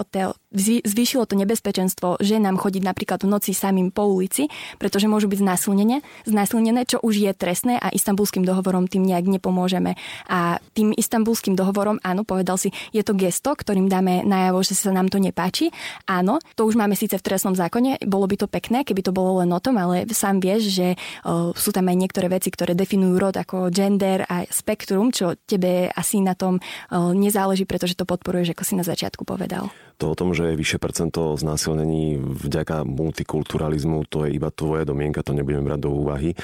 zvýšilo 0.54 1.26
to 1.26 1.34
nebezpečenstvo, 1.34 2.22
že 2.22 2.38
nám 2.38 2.56
chodiť 2.56 2.82
napríklad 2.86 3.26
v 3.26 3.28
noci 3.28 3.50
samým 3.50 3.90
po 3.90 4.06
ulici, 4.06 4.46
pretože 4.78 5.10
môžu 5.10 5.26
byť 5.26 5.42
znásilnené, 5.42 6.00
znásilnené, 6.24 6.86
čo 6.86 7.02
už 7.02 7.14
je 7.18 7.32
trestné 7.34 7.76
a 7.82 7.90
istambulským 7.90 8.46
dohovorom 8.46 8.86
tým 8.86 9.02
nejak 9.02 9.26
nepomôžeme. 9.26 9.98
A 10.30 10.62
tým 10.72 10.94
istambulským 10.94 11.58
dohovorom, 11.58 11.98
áno, 12.06 12.22
povedal 12.22 12.54
si, 12.56 12.70
je 12.94 13.02
to 13.02 13.18
gesto, 13.18 13.52
ktorým 13.52 13.90
dáme 13.90 14.22
najavo, 14.22 14.62
že 14.62 14.78
sa 14.78 14.94
nám 14.94 15.10
to 15.10 15.18
nepáči. 15.18 15.74
Áno, 16.06 16.38
to 16.54 16.64
už 16.64 16.78
máme 16.78 16.94
síce 16.94 17.18
v 17.18 17.26
trestnom 17.26 17.58
zákone, 17.58 18.06
bolo 18.06 18.30
by 18.30 18.36
to 18.38 18.46
pekné, 18.46 18.86
keby 18.86 19.02
to 19.02 19.10
bolo 19.10 19.42
len 19.42 19.50
o 19.50 19.60
tom, 19.60 19.76
ale 19.76 20.06
sám 20.14 20.38
vieš, 20.38 20.70
že 20.70 20.94
o, 21.26 21.50
sú 21.52 21.74
tam 21.74 21.90
aj 21.90 21.96
niektoré 21.98 22.30
veci, 22.30 22.54
ktoré 22.54 22.78
definujú 22.78 23.18
rod 23.18 23.34
ako 23.34 23.74
gender 23.74 24.22
a 24.24 24.46
spektrum, 24.46 25.10
čo 25.10 25.34
tebe 25.34 25.90
asi 25.90 26.22
na 26.22 26.38
tom 26.38 26.62
nezáleží, 26.94 27.66
pretože 27.66 27.98
to 27.98 28.06
podporuješ, 28.06 28.54
ako 28.54 28.62
si 28.62 28.74
na 28.78 28.84
začiatku 28.86 29.26
povedal. 29.26 29.72
To 30.02 30.12
o 30.12 30.18
tom, 30.18 30.35
že 30.35 30.52
je 30.52 30.61
vyššie 30.61 30.78
percento 30.83 31.38
znásilnení 31.38 32.18
vďaka 32.18 32.83
multikulturalizmu, 32.83 34.07
to 34.11 34.26
je 34.26 34.35
iba 34.35 34.50
tvoja 34.50 34.83
domienka, 34.83 35.22
to 35.22 35.37
nebudeme 35.37 35.66
brať 35.66 35.80
do 35.87 35.90
úvahy. 35.94 36.35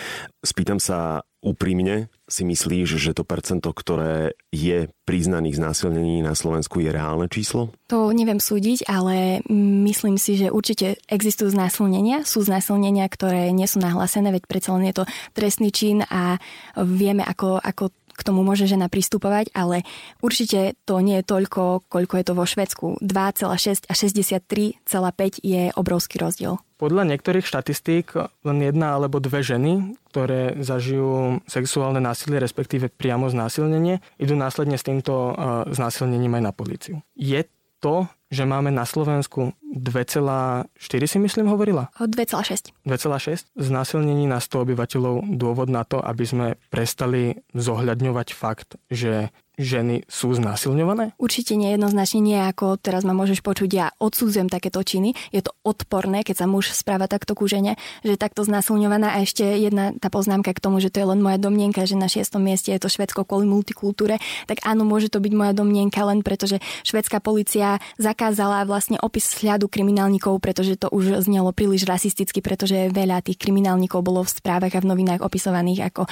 Spýtam 0.41 0.79
sa 0.79 1.27
úprimne, 1.41 2.13
si 2.29 2.45
myslíš, 2.45 3.01
že 3.01 3.17
to 3.17 3.25
percento, 3.25 3.73
ktoré 3.73 4.37
je 4.53 4.93
priznaných 5.09 5.57
znásilnení 5.57 6.21
na 6.21 6.37
Slovensku 6.37 6.79
je 6.85 6.93
reálne 6.93 7.27
číslo? 7.27 7.73
To 7.89 8.13
neviem 8.13 8.39
súdiť, 8.39 8.87
ale 8.87 9.41
myslím 9.89 10.21
si, 10.21 10.37
že 10.39 10.53
určite 10.53 11.01
existujú 11.11 11.51
znásilnenia. 11.51 12.23
Sú 12.29 12.45
znásilnenia, 12.45 13.09
ktoré 13.09 13.51
nie 13.51 13.67
sú 13.67 13.81
nahlásené, 13.83 14.31
veď 14.31 14.45
predsa 14.47 14.77
len 14.77 14.93
je 14.93 15.03
to 15.03 15.05
trestný 15.35 15.73
čin 15.75 16.05
a 16.07 16.39
vieme, 16.79 17.25
ako, 17.25 17.59
ako 17.59 17.91
k 18.21 18.27
tomu 18.29 18.45
môže 18.45 18.69
žena 18.69 18.93
pristupovať, 18.93 19.49
ale 19.57 19.89
určite 20.21 20.77
to 20.85 21.01
nie 21.01 21.25
je 21.25 21.25
toľko, 21.25 21.89
koľko 21.89 22.15
je 22.21 22.25
to 22.29 22.33
vo 22.37 22.45
Švedsku. 22.45 22.87
2,6 23.01 23.89
a 23.89 23.93
63,5 23.97 25.41
je 25.41 25.73
obrovský 25.73 26.21
rozdiel. 26.21 26.61
Podľa 26.77 27.13
niektorých 27.13 27.45
štatistík 27.45 28.17
len 28.45 28.59
jedna 28.61 28.97
alebo 28.97 29.21
dve 29.21 29.45
ženy, 29.45 30.01
ktoré 30.13 30.57
zažijú 30.61 31.45
sexuálne 31.45 32.01
násilie, 32.01 32.41
respektíve 32.41 32.89
priamo 32.89 33.29
znásilnenie, 33.29 34.01
idú 34.17 34.37
následne 34.37 34.81
s 34.81 34.85
týmto 34.85 35.37
znásilnením 35.69 36.41
aj 36.41 36.43
na 36.45 36.53
políciu. 36.57 36.97
Je 37.17 37.45
to, 37.85 38.09
že 38.31 38.47
máme 38.47 38.71
na 38.71 38.87
Slovensku 38.87 39.59
2,4 39.75 40.71
si 41.07 41.19
myslím 41.19 41.51
hovorila? 41.51 41.91
2,6. 41.99 42.71
2,6. 42.87 43.51
Znásilnení 43.59 44.31
na 44.31 44.39
100 44.39 44.71
obyvateľov 44.71 45.35
dôvod 45.35 45.67
na 45.67 45.83
to, 45.83 45.99
aby 45.99 46.25
sme 46.25 46.47
prestali 46.71 47.43
zohľadňovať 47.59 48.29
fakt, 48.31 48.79
že 48.87 49.35
ženy 49.61 50.09
sú 50.09 50.33
znásilňované? 50.33 51.15
Určite 51.21 51.55
nejednoznačne 51.55 52.21
nie, 52.25 52.39
ako 52.41 52.81
teraz 52.81 53.05
ma 53.05 53.13
môžeš 53.13 53.45
počuť, 53.45 53.71
ja 53.71 53.87
odsudzujem 54.01 54.49
takéto 54.49 54.81
činy. 54.81 55.13
Je 55.31 55.45
to 55.45 55.53
odporné, 55.63 56.25
keď 56.25 56.45
sa 56.45 56.47
muž 56.49 56.73
správa 56.73 57.07
takto 57.07 57.37
ku 57.37 57.45
žene, 57.45 57.77
že 58.01 58.17
je 58.17 58.21
takto 58.21 58.43
znásilňovaná. 58.43 59.15
A 59.15 59.23
ešte 59.23 59.45
jedna 59.45 59.93
tá 60.01 60.09
poznámka 60.09 60.57
k 60.57 60.63
tomu, 60.63 60.81
že 60.81 60.89
to 60.89 61.05
je 61.05 61.07
len 61.13 61.21
moja 61.21 61.37
domnienka, 61.37 61.85
že 61.85 62.01
na 62.01 62.09
šiestom 62.09 62.41
mieste 62.41 62.73
je 62.73 62.81
to 62.81 62.89
Švedsko 62.89 63.29
kvôli 63.29 63.45
multikultúre, 63.45 64.17
tak 64.49 64.65
áno, 64.65 64.89
môže 64.89 65.13
to 65.13 65.21
byť 65.21 65.33
moja 65.37 65.53
domnienka 65.53 66.01
len 66.07 66.25
preto, 66.25 66.49
že 66.49 66.63
švedská 66.87 67.21
policia 67.21 67.77
zakázala 68.01 68.65
vlastne 68.65 68.97
opis 69.03 69.29
sľadu 69.29 69.69
kriminálnikov, 69.69 70.39
pretože 70.41 70.79
to 70.81 70.89
už 70.89 71.27
znelo 71.27 71.53
príliš 71.53 71.85
rasisticky, 71.85 72.41
pretože 72.41 72.89
veľa 72.95 73.21
tých 73.27 73.37
kriminálnikov 73.37 74.01
bolo 74.01 74.25
v 74.25 74.33
správach 74.33 74.73
a 74.73 74.83
v 74.83 74.89
novinách 74.89 75.21
opisovaných 75.21 75.93
ako 75.93 76.03
o, 76.07 76.09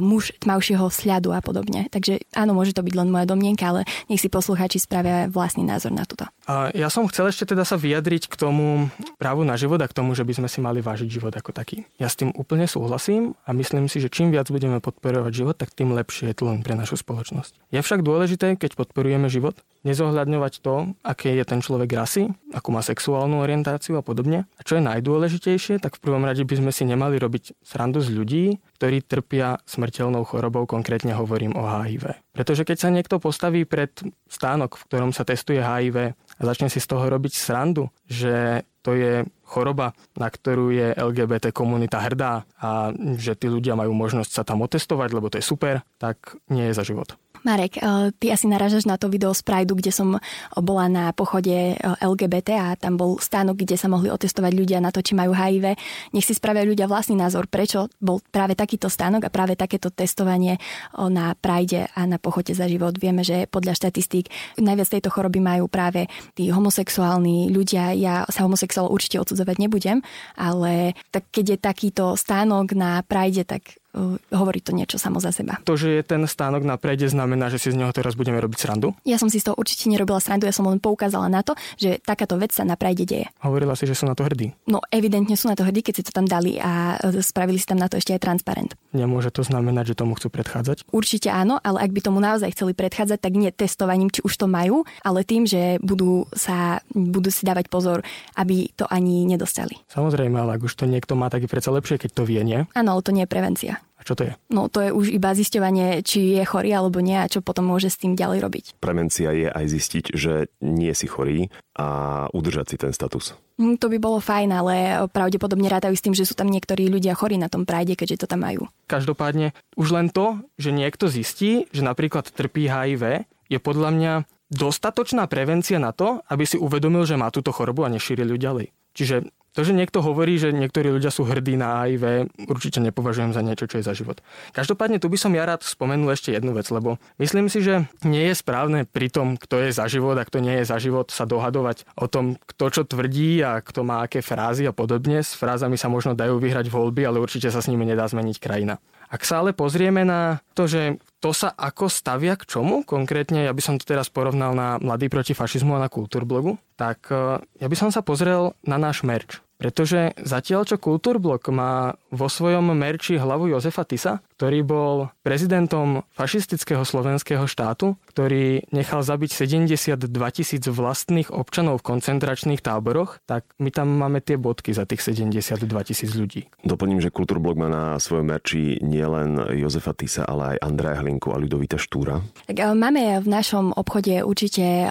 muž 0.00 0.32
tmavšieho 0.40 0.86
sľadu 0.88 1.34
a 1.34 1.42
podobne. 1.42 1.90
Takže 1.90 2.22
áno, 2.32 2.54
môže 2.54 2.72
to 2.72 2.85
byť 2.86 2.94
len 2.94 3.10
moja 3.10 3.26
domnienka, 3.26 3.74
ale 3.74 3.82
nech 4.06 4.22
si 4.22 4.30
poslucháči 4.30 4.78
spravia 4.78 5.26
vlastný 5.26 5.66
názor 5.66 5.90
na 5.90 6.06
toto. 6.06 6.30
A 6.46 6.70
ja 6.70 6.86
som 6.86 7.10
chcel 7.10 7.34
ešte 7.34 7.50
teda 7.50 7.66
sa 7.66 7.74
vyjadriť 7.74 8.30
k 8.30 8.38
tomu 8.38 8.86
právu 9.18 9.42
na 9.42 9.58
život 9.58 9.82
a 9.82 9.90
k 9.90 9.96
tomu, 9.96 10.14
že 10.14 10.22
by 10.22 10.38
sme 10.38 10.48
si 10.48 10.62
mali 10.62 10.78
vážiť 10.78 11.10
život 11.10 11.34
ako 11.34 11.50
taký. 11.50 11.82
Ja 11.98 12.06
s 12.06 12.14
tým 12.14 12.30
úplne 12.38 12.70
súhlasím 12.70 13.34
a 13.42 13.50
myslím 13.50 13.90
si, 13.90 13.98
že 13.98 14.06
čím 14.06 14.30
viac 14.30 14.46
budeme 14.46 14.78
podporovať 14.78 15.32
život, 15.34 15.58
tak 15.58 15.74
tým 15.74 15.90
lepšie 15.90 16.30
je 16.30 16.36
to 16.38 16.46
len 16.46 16.62
pre 16.62 16.78
našu 16.78 16.94
spoločnosť. 16.94 17.74
Je 17.74 17.82
však 17.82 18.06
dôležité, 18.06 18.54
keď 18.54 18.78
podporujeme 18.78 19.26
život, 19.26 19.58
nezohľadňovať 19.86 20.54
to, 20.66 20.98
aké 21.06 21.38
je 21.38 21.44
ten 21.46 21.62
človek 21.62 21.90
rasy, 21.94 22.26
akú 22.50 22.74
má 22.74 22.82
sexuálnu 22.82 23.38
orientáciu 23.38 23.94
a 23.94 24.02
podobne. 24.02 24.50
A 24.58 24.60
čo 24.66 24.76
je 24.76 24.82
najdôležitejšie, 24.82 25.78
tak 25.78 25.96
v 25.96 26.02
prvom 26.02 26.26
rade 26.26 26.42
by 26.42 26.54
sme 26.58 26.74
si 26.74 26.82
nemali 26.82 27.22
robiť 27.22 27.62
srandu 27.62 28.02
z 28.02 28.10
ľudí, 28.10 28.44
ktorí 28.76 29.06
trpia 29.06 29.62
smrteľnou 29.64 30.26
chorobou, 30.26 30.66
konkrétne 30.66 31.14
hovorím 31.14 31.54
o 31.54 31.62
HIV. 31.62 32.18
Pretože 32.34 32.66
keď 32.66 32.76
sa 32.76 32.92
niekto 32.92 33.22
postaví 33.22 33.64
pred 33.64 33.94
stánok, 34.26 34.76
v 34.76 34.84
ktorom 34.90 35.10
sa 35.14 35.22
testuje 35.24 35.62
HIV 35.62 35.96
a 36.12 36.42
začne 36.42 36.68
si 36.68 36.82
z 36.82 36.90
toho 36.90 37.06
robiť 37.08 37.32
srandu, 37.32 37.88
že 38.04 38.66
to 38.86 38.94
je 38.94 39.26
choroba, 39.42 39.98
na 40.14 40.30
ktorú 40.30 40.70
je 40.70 40.94
LGBT 40.94 41.50
komunita 41.50 41.98
hrdá 41.98 42.46
a 42.62 42.94
že 43.18 43.34
tí 43.34 43.50
ľudia 43.50 43.74
majú 43.74 43.90
možnosť 43.90 44.30
sa 44.30 44.42
tam 44.46 44.62
otestovať, 44.62 45.10
lebo 45.10 45.26
to 45.26 45.42
je 45.42 45.44
super, 45.46 45.82
tak 45.98 46.38
nie 46.46 46.70
je 46.70 46.76
za 46.78 46.86
život. 46.86 47.18
Marek, 47.44 47.76
eh, 47.76 48.12
ty 48.18 48.32
asi 48.32 48.46
naražaš 48.48 48.86
na 48.86 48.96
to 48.96 49.10
video 49.10 49.34
z 49.34 49.42
Prideu, 49.42 49.76
kde 49.76 49.92
som 49.92 50.16
bola 50.56 50.86
na 50.88 51.04
pochode 51.12 51.74
eh, 51.74 51.76
LGBT 52.00 52.48
a 52.56 52.66
tam 52.78 52.96
bol 52.96 53.18
stánok, 53.18 53.66
kde 53.66 53.76
sa 53.76 53.90
mohli 53.90 54.08
otestovať 54.08 54.52
ľudia 54.54 54.78
na 54.80 54.94
to, 54.94 55.02
či 55.02 55.18
majú 55.18 55.34
HIV. 55.34 55.76
Nech 56.14 56.26
si 56.26 56.32
spravia 56.32 56.64
ľudia 56.64 56.86
vlastný 56.86 57.18
názor, 57.18 57.50
prečo 57.50 57.90
bol 58.00 58.22
práve 58.32 58.54
takýto 58.54 58.86
stánok 58.86 59.28
a 59.28 59.34
práve 59.34 59.58
takéto 59.58 59.90
testovanie 59.90 60.56
eh, 60.56 61.08
na 61.10 61.34
Pride 61.36 61.90
a 61.92 62.06
na 62.06 62.16
pochode 62.16 62.54
za 62.54 62.70
život. 62.70 62.96
Vieme, 62.96 63.26
že 63.26 63.50
podľa 63.50 63.76
štatistík 63.76 64.30
najviac 64.60 64.88
tejto 64.88 65.10
choroby 65.10 65.42
majú 65.42 65.66
práve 65.66 66.06
tí 66.38 66.48
homosexuálni 66.48 67.50
ľudia. 67.50 67.92
Ja 67.96 68.24
sa 68.30 68.46
homosexuál 68.46 68.88
určite 68.88 69.18
odsudzovať 69.20 69.56
nebudem, 69.58 70.00
ale 70.36 70.94
tak 71.10 71.28
keď 71.32 71.44
je 71.56 71.58
takýto 71.58 72.04
stánok 72.14 72.76
na 72.76 73.00
Pride, 73.06 73.48
tak 73.48 73.80
hovorí 74.30 74.60
to 74.60 74.76
niečo 74.76 75.00
samo 75.00 75.18
za 75.18 75.32
seba. 75.32 75.58
To, 75.64 75.74
že 75.74 76.00
je 76.00 76.02
ten 76.04 76.22
stánok 76.28 76.62
na 76.62 76.76
prejde, 76.76 77.08
znamená, 77.08 77.48
že 77.48 77.58
si 77.58 77.72
z 77.72 77.78
neho 77.80 77.90
teraz 77.90 78.14
budeme 78.14 78.36
robiť 78.38 78.58
srandu? 78.60 78.92
Ja 79.08 79.16
som 79.16 79.32
si 79.32 79.40
z 79.40 79.50
toho 79.50 79.56
určite 79.56 79.88
nerobila 79.88 80.20
srandu, 80.20 80.44
ja 80.44 80.54
som 80.54 80.68
len 80.68 80.78
poukázala 80.78 81.26
na 81.32 81.40
to, 81.40 81.56
že 81.80 81.98
takáto 82.04 82.36
vec 82.36 82.52
sa 82.52 82.62
na 82.62 82.76
prejde 82.76 83.04
deje. 83.08 83.26
Hovorila 83.40 83.72
si, 83.74 83.88
že 83.88 83.96
sú 83.96 84.04
na 84.04 84.12
to 84.12 84.22
hrdí. 84.22 84.52
No 84.68 84.84
evidentne 84.92 85.34
sú 85.34 85.48
na 85.48 85.56
to 85.56 85.64
hrdí, 85.64 85.80
keď 85.80 85.94
si 85.98 86.04
to 86.04 86.12
tam 86.12 86.28
dali 86.28 86.60
a 86.60 87.00
e, 87.00 87.24
spravili 87.24 87.56
si 87.56 87.66
tam 87.66 87.80
na 87.80 87.88
to 87.88 87.96
ešte 87.96 88.12
aj 88.12 88.20
transparent. 88.20 88.76
Nemôže 88.92 89.32
to 89.32 89.40
znamenať, 89.40 89.96
že 89.96 90.04
tomu 90.04 90.16
chcú 90.16 90.28
predchádzať? 90.28 90.88
Určite 90.92 91.32
áno, 91.32 91.56
ale 91.64 91.80
ak 91.82 91.90
by 91.92 92.00
tomu 92.04 92.20
naozaj 92.20 92.52
chceli 92.52 92.76
predchádzať, 92.76 93.18
tak 93.20 93.32
nie 93.32 93.48
testovaním, 93.52 94.12
či 94.12 94.20
už 94.20 94.36
to 94.36 94.46
majú, 94.46 94.84
ale 95.00 95.24
tým, 95.24 95.48
že 95.48 95.80
budú 95.80 96.28
sa 96.36 96.84
budú 96.92 97.30
si 97.32 97.44
dávať 97.46 97.68
pozor, 97.72 98.02
aby 98.36 98.72
to 98.74 98.88
ani 98.88 99.24
nedostali. 99.28 99.78
Samozrejme, 99.92 100.36
ale 100.36 100.58
ak 100.58 100.66
už 100.66 100.74
to 100.74 100.84
niekto 100.88 101.14
má, 101.14 101.28
tak 101.32 101.46
je 101.46 101.52
predsa 101.52 101.70
lepšie, 101.72 102.00
keď 102.00 102.10
to 102.12 102.22
vie, 102.26 102.40
nie? 102.42 102.64
Áno, 102.74 102.96
ale 102.96 103.04
to 103.04 103.14
nie 103.14 103.24
je 103.24 103.30
prevencia. 103.30 103.72
Čo 104.06 104.14
to 104.14 104.22
je? 104.30 104.32
No 104.54 104.70
to 104.70 104.86
je 104.86 104.94
už 104.94 105.10
iba 105.10 105.34
zisťovanie, 105.34 106.06
či 106.06 106.38
je 106.38 106.44
chorý 106.46 106.70
alebo 106.70 107.02
nie 107.02 107.18
a 107.18 107.26
čo 107.26 107.42
potom 107.42 107.66
môže 107.66 107.90
s 107.90 107.98
tým 107.98 108.14
ďalej 108.14 108.38
robiť. 108.38 108.64
Prevencia 108.78 109.34
je 109.34 109.50
aj 109.50 109.66
zistiť, 109.66 110.04
že 110.14 110.46
nie 110.62 110.94
si 110.94 111.10
chorý 111.10 111.50
a 111.74 111.86
udržať 112.30 112.66
si 112.70 112.76
ten 112.78 112.94
status. 112.94 113.34
Hm, 113.58 113.82
to 113.82 113.90
by 113.90 113.98
bolo 113.98 114.22
fajn, 114.22 114.48
ale 114.54 114.74
pravdepodobne 115.10 115.66
rátajú 115.66 115.98
s 115.98 116.04
tým, 116.06 116.14
že 116.14 116.22
sú 116.22 116.38
tam 116.38 116.46
niektorí 116.46 116.86
ľudia 116.86 117.18
chorí 117.18 117.34
na 117.34 117.50
tom 117.50 117.66
prajde, 117.66 117.98
keďže 117.98 118.22
to 118.22 118.30
tam 118.30 118.46
majú. 118.46 118.70
Každopádne 118.86 119.50
už 119.74 119.88
len 119.90 120.06
to, 120.14 120.38
že 120.54 120.70
niekto 120.70 121.10
zistí, 121.10 121.66
že 121.74 121.82
napríklad 121.82 122.30
trpí 122.30 122.70
HIV, 122.70 123.26
je 123.50 123.58
podľa 123.58 123.90
mňa 123.90 124.12
dostatočná 124.50 125.26
prevencia 125.26 125.82
na 125.82 125.90
to, 125.90 126.22
aby 126.30 126.46
si 126.46 126.54
uvedomil, 126.54 127.02
že 127.02 127.18
má 127.18 127.30
túto 127.34 127.50
chorobu 127.50 127.82
a 127.82 127.90
nešíril 127.90 128.34
ju 128.34 128.38
ďalej. 128.38 128.66
Čiže 128.94 129.28
to, 129.56 129.64
že 129.64 129.72
niekto 129.72 130.04
hovorí, 130.04 130.36
že 130.36 130.52
niektorí 130.52 130.92
ľudia 130.92 131.08
sú 131.08 131.24
hrdí 131.24 131.56
na 131.56 131.88
HIV, 131.88 132.28
určite 132.44 132.84
nepovažujem 132.84 133.32
za 133.32 133.40
niečo, 133.40 133.64
čo 133.64 133.80
je 133.80 133.88
za 133.88 133.96
život. 133.96 134.20
Každopádne 134.52 135.00
tu 135.00 135.08
by 135.08 135.16
som 135.16 135.32
ja 135.32 135.48
rád 135.48 135.64
spomenul 135.64 136.12
ešte 136.12 136.36
jednu 136.36 136.52
vec, 136.52 136.68
lebo 136.68 137.00
myslím 137.16 137.48
si, 137.48 137.64
že 137.64 137.88
nie 138.04 138.28
je 138.28 138.36
správne 138.36 138.84
pri 138.84 139.08
tom, 139.08 139.40
kto 139.40 139.64
je 139.64 139.72
za 139.72 139.88
život 139.88 140.20
a 140.20 140.28
kto 140.28 140.44
nie 140.44 140.60
je 140.60 140.68
za 140.68 140.76
život, 140.76 141.08
sa 141.08 141.24
dohadovať 141.24 141.88
o 141.96 142.04
tom, 142.04 142.36
kto 142.36 142.64
čo 142.68 142.82
tvrdí 142.84 143.40
a 143.40 143.64
kto 143.64 143.80
má 143.80 144.04
aké 144.04 144.20
frázy 144.20 144.68
a 144.68 144.76
podobne. 144.76 145.24
S 145.24 145.32
frázami 145.32 145.80
sa 145.80 145.88
možno 145.88 146.12
dajú 146.12 146.36
vyhrať 146.36 146.68
voľby, 146.68 147.08
ale 147.08 147.16
určite 147.16 147.48
sa 147.48 147.64
s 147.64 147.72
nimi 147.72 147.88
nedá 147.88 148.04
zmeniť 148.04 148.36
krajina. 148.36 148.76
Ak 149.06 149.22
sa 149.22 149.40
ale 149.40 149.54
pozrieme 149.54 150.02
na 150.02 150.42
to, 150.52 150.66
že 150.66 150.98
to 151.22 151.30
sa 151.30 151.54
ako 151.54 151.86
stavia 151.86 152.34
k 152.34 152.44
čomu, 152.44 152.82
konkrétne 152.82 153.46
ja 153.46 153.54
by 153.54 153.62
som 153.62 153.78
to 153.78 153.86
teraz 153.86 154.10
porovnal 154.10 154.52
na 154.52 154.82
Mladý 154.82 155.06
proti 155.06 155.32
fašizmu 155.32 155.78
a 155.78 155.82
na 155.82 155.88
Kultúrblogu, 155.88 156.58
tak 156.74 157.06
eh, 157.14 157.38
ja 157.62 157.66
by 157.70 157.76
som 157.78 157.90
sa 157.94 158.02
pozrel 158.02 158.52
na 158.66 158.76
náš 158.76 159.06
merč. 159.06 159.45
Pretože 159.56 160.12
zatiaľ, 160.20 160.68
čo 160.68 160.76
Kultúrblok 160.76 161.48
má 161.48 161.96
vo 162.12 162.28
svojom 162.28 162.76
merči 162.76 163.16
hlavu 163.16 163.48
Jozefa 163.48 163.88
Tisa, 163.88 164.20
ktorý 164.36 164.60
bol 164.60 165.08
prezidentom 165.24 166.04
fašistického 166.12 166.84
slovenského 166.84 167.48
štátu, 167.48 167.96
ktorý 168.12 168.68
nechal 168.68 169.00
zabiť 169.00 169.32
72 169.32 170.04
tisíc 170.36 170.68
vlastných 170.68 171.32
občanov 171.32 171.80
v 171.80 171.96
koncentračných 171.96 172.60
táboroch, 172.60 173.24
tak 173.24 173.48
my 173.56 173.72
tam 173.72 173.96
máme 173.96 174.20
tie 174.20 174.36
bodky 174.36 174.76
za 174.76 174.84
tých 174.84 175.00
72 175.00 175.64
tisíc 175.88 176.12
ľudí. 176.12 176.52
Doplním, 176.60 177.00
že 177.00 177.08
Kultúrblok 177.08 177.56
má 177.56 177.72
na 177.72 177.84
svojom 177.96 178.28
merči 178.28 178.76
nielen 178.84 179.56
Jozefa 179.56 179.96
Tisa, 179.96 180.28
ale 180.28 180.60
aj 180.60 180.68
Andreja 180.68 181.00
Hlinku 181.00 181.32
a 181.32 181.40
Ľudovita 181.40 181.80
Štúra. 181.80 182.20
Tak 182.44 182.76
máme 182.76 183.24
v 183.24 183.28
našom 183.32 183.72
obchode 183.72 184.20
určite 184.20 184.84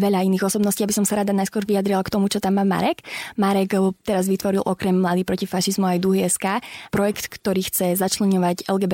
veľa 0.00 0.24
iných 0.24 0.48
osobností. 0.48 0.88
Aby 0.88 0.96
som 0.96 1.04
sa 1.04 1.20
rada 1.20 1.36
najskôr 1.36 1.68
vyjadrila 1.68 2.00
k 2.00 2.16
tomu, 2.16 2.32
čo 2.32 2.40
tam 2.40 2.56
má 2.56 2.64
Marek. 2.64 3.04
Marek 3.36 3.76
teraz 4.08 4.24
vytvoril 4.24 4.64
okrem 4.64 4.96
Mladý 4.96 5.28
proti 5.28 5.44
fašizmu 5.44 5.84
aj 5.84 6.00
SK 6.32 6.46
projekt, 6.88 7.28
ktorý 7.28 7.60
chce 7.60 7.98
začlenovať 8.00 8.64
LGBT 8.70 8.85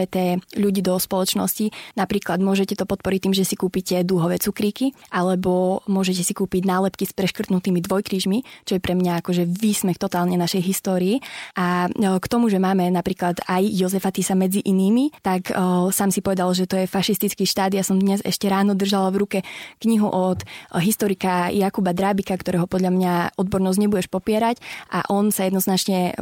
ľudí 0.56 0.80
do 0.80 0.96
spoločnosti. 0.96 1.70
Napríklad 1.94 2.40
môžete 2.40 2.74
to 2.78 2.84
podporiť 2.84 3.20
tým, 3.28 3.34
že 3.36 3.44
si 3.44 3.54
kúpite 3.56 4.00
dúhové 4.06 4.40
cukríky, 4.40 4.96
alebo 5.12 5.82
môžete 5.88 6.22
si 6.22 6.32
kúpiť 6.32 6.62
nálepky 6.64 7.04
s 7.08 7.12
preškrtnutými 7.12 7.82
dvojkrížmi, 7.84 8.68
čo 8.68 8.78
je 8.78 8.80
pre 8.82 8.94
mňa 8.94 9.20
akože 9.20 9.44
výsmech 9.48 9.98
totálne 9.98 10.38
našej 10.38 10.62
histórii. 10.62 11.18
A 11.58 11.88
e, 11.88 12.18
k 12.18 12.26
tomu, 12.30 12.48
že 12.52 12.62
máme 12.62 12.88
napríklad 12.92 13.42
aj 13.48 13.62
Jozefa 13.66 14.14
Tisa 14.14 14.38
medzi 14.38 14.62
inými, 14.62 15.10
tak 15.24 15.50
o, 15.50 15.88
e, 15.88 15.94
sám 15.94 16.14
si 16.14 16.22
povedal, 16.22 16.52
že 16.54 16.68
to 16.68 16.78
je 16.78 16.86
fašistický 16.86 17.44
štát. 17.48 17.74
Ja 17.74 17.82
som 17.82 17.98
dnes 17.98 18.22
ešte 18.22 18.46
ráno 18.46 18.78
držala 18.78 19.10
v 19.10 19.20
ruke 19.26 19.38
knihu 19.82 20.06
od 20.06 20.42
e, 20.42 20.46
historika 20.78 21.50
Jakuba 21.50 21.96
Drábika, 21.96 22.38
ktorého 22.38 22.70
podľa 22.70 22.90
mňa 22.94 23.12
odbornosť 23.36 23.78
nebudeš 23.80 24.08
popierať 24.12 24.62
a 24.92 25.02
on 25.10 25.34
sa 25.34 25.48
jednoznačne 25.48 26.14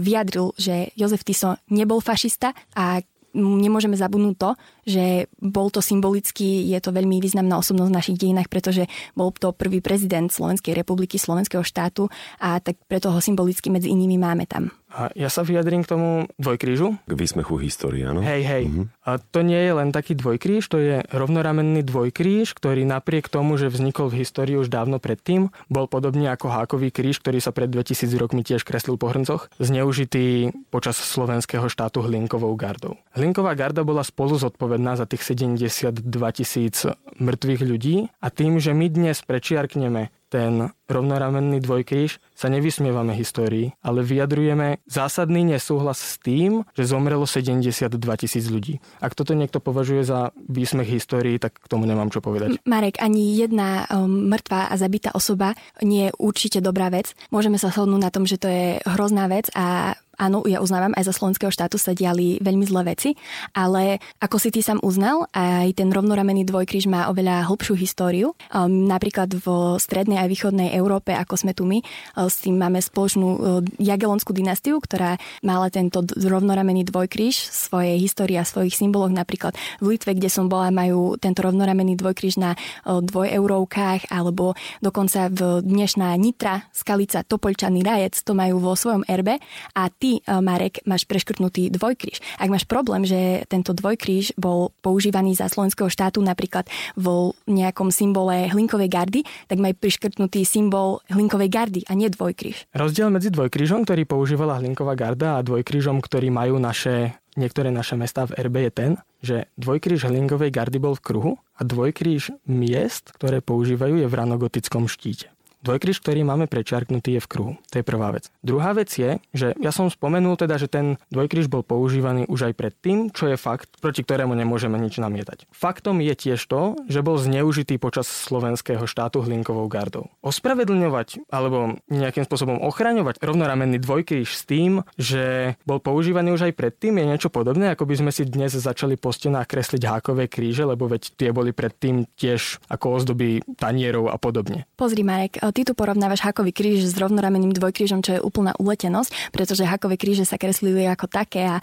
vyjadril, 0.00 0.52
že 0.56 0.90
Jozef 0.98 1.22
Tiso 1.22 1.60
nebol 1.70 2.02
fašista 2.02 2.56
a 2.74 2.89
nemôžeme 3.34 3.94
zabudnúť 3.94 4.36
to, 4.36 4.50
že 4.86 5.04
bol 5.38 5.70
to 5.70 5.78
symbolicky, 5.78 6.66
je 6.70 6.78
to 6.82 6.90
veľmi 6.90 7.22
významná 7.22 7.54
osobnosť 7.58 7.90
v 7.90 7.98
našich 7.98 8.18
dejinách, 8.18 8.48
pretože 8.50 8.90
bol 9.14 9.30
to 9.30 9.54
prvý 9.54 9.78
prezident 9.78 10.26
Slovenskej 10.30 10.74
republiky, 10.74 11.18
Slovenského 11.18 11.62
štátu 11.62 12.10
a 12.42 12.58
tak 12.58 12.78
preto 12.90 13.14
ho 13.14 13.20
symbolicky 13.22 13.70
medzi 13.70 13.90
inými 13.90 14.18
máme 14.18 14.50
tam. 14.50 14.74
A 14.90 15.14
ja 15.14 15.30
sa 15.30 15.46
vyjadrím 15.46 15.86
k 15.86 15.94
tomu 15.94 16.08
dvojkrížu. 16.36 16.98
K 17.06 17.14
výsmechu 17.14 17.62
histórie, 17.62 18.02
áno? 18.02 18.26
Hej, 18.26 18.42
hej. 18.42 18.64
Mm-hmm. 18.66 18.86
A 19.06 19.10
to 19.22 19.46
nie 19.46 19.58
je 19.58 19.72
len 19.72 19.94
taký 19.94 20.18
dvojkríž, 20.18 20.66
to 20.66 20.82
je 20.82 20.96
rovnoramenný 21.14 21.86
dvojkríž, 21.86 22.52
ktorý 22.58 22.82
napriek 22.82 23.30
tomu, 23.30 23.54
že 23.54 23.70
vznikol 23.70 24.10
v 24.10 24.26
histórii 24.26 24.58
už 24.58 24.66
dávno 24.66 24.98
predtým, 24.98 25.54
bol 25.70 25.86
podobne 25.86 26.26
ako 26.34 26.50
hákový 26.50 26.90
kríž, 26.90 27.22
ktorý 27.22 27.38
sa 27.38 27.54
pred 27.54 27.70
2000 27.70 28.10
rokmi 28.18 28.42
tiež 28.42 28.66
kreslil 28.66 28.98
po 28.98 29.14
hrncoch, 29.14 29.46
zneužitý 29.62 30.50
počas 30.74 30.98
slovenského 30.98 31.70
štátu 31.70 32.02
Hlinkovou 32.02 32.52
gardou. 32.58 32.98
Hlinková 33.14 33.54
garda 33.54 33.86
bola 33.86 34.02
spolu 34.02 34.36
zodpovedná 34.42 34.98
za 34.98 35.06
tých 35.06 35.22
72 35.22 36.02
tisíc 36.34 36.82
mŕtvych 37.22 37.62
ľudí 37.62 37.96
a 38.18 38.28
tým, 38.28 38.58
že 38.58 38.74
my 38.74 38.86
dnes 38.90 39.22
prečiarkneme 39.22 40.10
ten 40.30 40.70
rovnoramenný 40.86 41.58
dvojkríž, 41.58 42.22
sa 42.34 42.46
nevysmievame 42.46 43.12
histórii, 43.18 43.74
ale 43.82 44.06
vyjadrujeme 44.06 44.80
zásadný 44.86 45.44
nesúhlas 45.44 45.98
s 45.98 46.14
tým, 46.22 46.64
že 46.72 46.86
zomrelo 46.86 47.26
72 47.26 47.90
tisíc 48.16 48.46
ľudí. 48.46 48.78
Ak 49.02 49.18
toto 49.18 49.34
niekto 49.34 49.58
považuje 49.58 50.06
za 50.06 50.30
výsmech 50.48 50.88
histórii, 50.88 51.36
tak 51.42 51.58
k 51.58 51.66
tomu 51.66 51.84
nemám 51.84 52.08
čo 52.08 52.22
povedať. 52.22 52.62
Marek, 52.64 53.02
ani 53.02 53.34
jedna 53.36 53.84
um, 53.90 54.30
mŕtva 54.30 54.70
a 54.70 54.74
zabitá 54.78 55.10
osoba 55.12 55.58
nie 55.82 56.08
je 56.08 56.16
určite 56.16 56.58
dobrá 56.62 56.88
vec. 56.88 57.12
Môžeme 57.34 57.58
sa 57.58 57.74
shodnúť 57.74 58.00
na 58.00 58.10
tom, 58.14 58.24
že 58.24 58.38
to 58.38 58.48
je 58.48 58.78
hrozná 58.86 59.26
vec 59.26 59.50
a 59.52 59.98
áno, 60.20 60.44
ja 60.44 60.60
uznávam, 60.60 60.92
aj 60.92 61.08
za 61.08 61.16
slovenského 61.16 61.48
štátu 61.48 61.80
sa 61.80 61.96
diali 61.96 62.36
veľmi 62.44 62.68
zlé 62.68 62.92
veci, 62.92 63.16
ale 63.56 63.96
ako 64.20 64.36
si 64.36 64.52
ty 64.52 64.60
sám 64.60 64.84
uznal, 64.84 65.24
aj 65.32 65.72
ten 65.72 65.88
rovnoramenný 65.88 66.44
dvojkríž 66.44 66.92
má 66.92 67.08
oveľa 67.08 67.48
hlbšiu 67.48 67.74
históriu. 67.80 68.36
Um, 68.52 68.84
napríklad 68.84 69.32
v 69.32 69.46
strednej 69.80 70.20
a 70.20 70.28
východnej 70.28 70.76
Európe, 70.76 71.16
ako 71.16 71.40
sme 71.40 71.56
tu 71.56 71.64
my, 71.64 71.80
uh, 71.80 72.28
s 72.28 72.44
tým 72.44 72.60
máme 72.60 72.84
spoločnú 72.84 73.28
uh, 73.32 73.38
Jagelonskú 73.80 74.36
dynastiu, 74.36 74.76
ktorá 74.84 75.16
mala 75.40 75.72
tento 75.72 76.04
rovnoramenný 76.04 76.84
dvojkríž 76.84 77.40
svojej 77.48 77.96
histórii 77.96 78.36
a 78.36 78.44
svojich 78.44 78.76
symboloch. 78.76 79.14
Napríklad 79.14 79.56
v 79.80 79.96
Litve, 79.96 80.12
kde 80.18 80.28
som 80.28 80.50
bola, 80.50 80.68
majú 80.74 81.16
tento 81.16 81.46
rovnoramenný 81.46 81.94
dvojkríž 81.96 82.42
na 82.42 82.58
dvojeurovkách, 82.84 84.10
alebo 84.10 84.58
dokonca 84.82 85.30
v 85.30 85.62
dnešná 85.62 86.10
Nitra, 86.18 86.66
Skalica, 86.74 87.22
Topolčany, 87.22 87.86
Rajec, 87.86 88.26
to 88.26 88.34
majú 88.34 88.58
vo 88.58 88.74
svojom 88.74 89.06
erbe 89.06 89.38
a 89.78 89.86
ty 89.86 90.09
Marek, 90.26 90.82
máš 90.82 91.06
preškrtnutý 91.06 91.70
dvojkríž. 91.70 92.18
Ak 92.42 92.50
máš 92.50 92.66
problém, 92.66 93.06
že 93.06 93.46
tento 93.46 93.70
dvojkríž 93.70 94.34
bol 94.34 94.74
používaný 94.82 95.38
za 95.38 95.46
slovenského 95.46 95.86
štátu 95.86 96.18
napríklad 96.18 96.66
vo 96.98 97.38
nejakom 97.46 97.94
symbole 97.94 98.50
hlinkovej 98.50 98.90
gardy, 98.90 99.20
tak 99.46 99.62
maj 99.62 99.78
preškrtnutý 99.78 100.42
symbol 100.42 101.04
hlinkovej 101.06 101.50
gardy 101.52 101.80
a 101.86 101.94
nie 101.94 102.10
dvojkríž. 102.10 102.74
Rozdiel 102.74 103.14
medzi 103.14 103.30
dvojkrížom, 103.30 103.86
ktorý 103.86 104.02
používala 104.08 104.58
hlinková 104.58 104.98
garda 104.98 105.38
a 105.38 105.44
dvojkrížom, 105.46 106.02
ktorý 106.02 106.34
majú 106.34 106.58
naše 106.58 107.20
niektoré 107.38 107.70
naše 107.70 107.94
mestá 107.94 108.26
v 108.26 108.36
RB 108.50 108.56
je 108.68 108.72
ten, 108.72 108.92
že 109.22 109.36
dvojkríž 109.56 110.10
hlinkovej 110.10 110.50
gardy 110.50 110.82
bol 110.82 110.98
v 110.98 111.04
kruhu 111.04 111.32
a 111.54 111.62
dvojkríž 111.62 112.34
miest, 112.48 113.14
ktoré 113.14 113.40
používajú, 113.40 114.02
je 114.02 114.08
v 114.10 114.18
ranogotickom 114.18 114.90
štíte. 114.90 115.30
Dvojkríž, 115.60 116.00
ktorý 116.00 116.24
máme 116.24 116.48
prečiarknutý, 116.48 117.20
je 117.20 117.24
v 117.24 117.28
kruhu. 117.28 117.52
To 117.68 117.74
je 117.76 117.84
prvá 117.84 118.16
vec. 118.16 118.32
Druhá 118.40 118.72
vec 118.72 118.88
je, 118.88 119.20
že 119.36 119.52
ja 119.60 119.68
som 119.68 119.92
spomenul 119.92 120.40
teda, 120.40 120.56
že 120.56 120.72
ten 120.72 120.96
dvojkríž 121.12 121.52
bol 121.52 121.60
používaný 121.60 122.24
už 122.32 122.48
aj 122.48 122.54
predtým, 122.56 123.12
čo 123.12 123.28
je 123.28 123.36
fakt, 123.36 123.76
proti 123.84 124.00
ktorému 124.00 124.32
nemôžeme 124.32 124.80
nič 124.80 124.96
namietať. 124.96 125.44
Faktom 125.52 126.00
je 126.00 126.16
tiež 126.16 126.40
to, 126.48 126.80
že 126.88 127.04
bol 127.04 127.20
zneužitý 127.20 127.76
počas 127.76 128.08
slovenského 128.08 128.88
štátu 128.88 129.20
hlinkovou 129.20 129.68
gardou. 129.68 130.08
Ospravedlňovať 130.24 131.28
alebo 131.28 131.76
nejakým 131.92 132.24
spôsobom 132.24 132.64
ochraňovať 132.64 133.20
rovnoramenný 133.20 133.84
dvojkríž 133.84 134.32
s 134.32 134.48
tým, 134.48 134.80
že 134.96 135.54
bol 135.68 135.76
používaný 135.76 136.32
už 136.40 136.48
aj 136.48 136.56
predtým, 136.56 136.96
je 136.96 137.04
niečo 137.04 137.28
podobné, 137.28 137.68
ako 137.76 137.84
by 137.84 138.00
sme 138.00 138.10
si 138.16 138.24
dnes 138.24 138.56
začali 138.56 138.96
po 138.96 139.12
stenách 139.12 139.44
kresliť 139.44 139.82
hákové 139.84 140.24
kríže, 140.24 140.64
lebo 140.64 140.88
veď 140.88 141.20
tie 141.20 141.36
boli 141.36 141.52
predtým 141.52 142.08
tiež 142.16 142.64
ako 142.72 142.96
ozdoby 142.96 143.44
tanierov 143.60 144.08
a 144.08 144.16
podobne. 144.16 144.64
Pozri 144.80 145.04
Marek, 145.04 145.36
ty 145.50 145.66
tu 145.66 145.72
porovnávaš 145.76 146.24
hakový 146.24 146.50
kríž 146.54 146.86
s 146.86 146.94
rovnorameným 146.98 147.54
dvojkrížom, 147.54 148.00
čo 148.00 148.18
je 148.18 148.24
úplná 148.24 148.56
uletenosť, 148.58 149.34
pretože 149.34 149.68
hakové 149.68 150.00
kríže 150.00 150.26
sa 150.26 150.40
kreslili 150.40 150.86
ako 150.86 151.06
také 151.06 151.46
a 151.46 151.58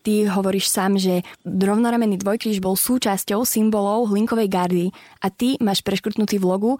ty 0.00 0.24
hovoríš 0.24 0.72
sám, 0.72 0.96
že 0.96 1.20
rovnoramenný 1.44 2.16
dvojkríž 2.20 2.64
bol 2.64 2.76
súčasťou 2.76 3.44
symbolov 3.44 4.08
hlinkovej 4.08 4.48
gardy 4.48 4.86
a 5.20 5.28
ty 5.28 5.60
máš 5.60 5.84
preškrtnutý 5.84 6.40
v 6.40 6.48
logu 6.48 6.72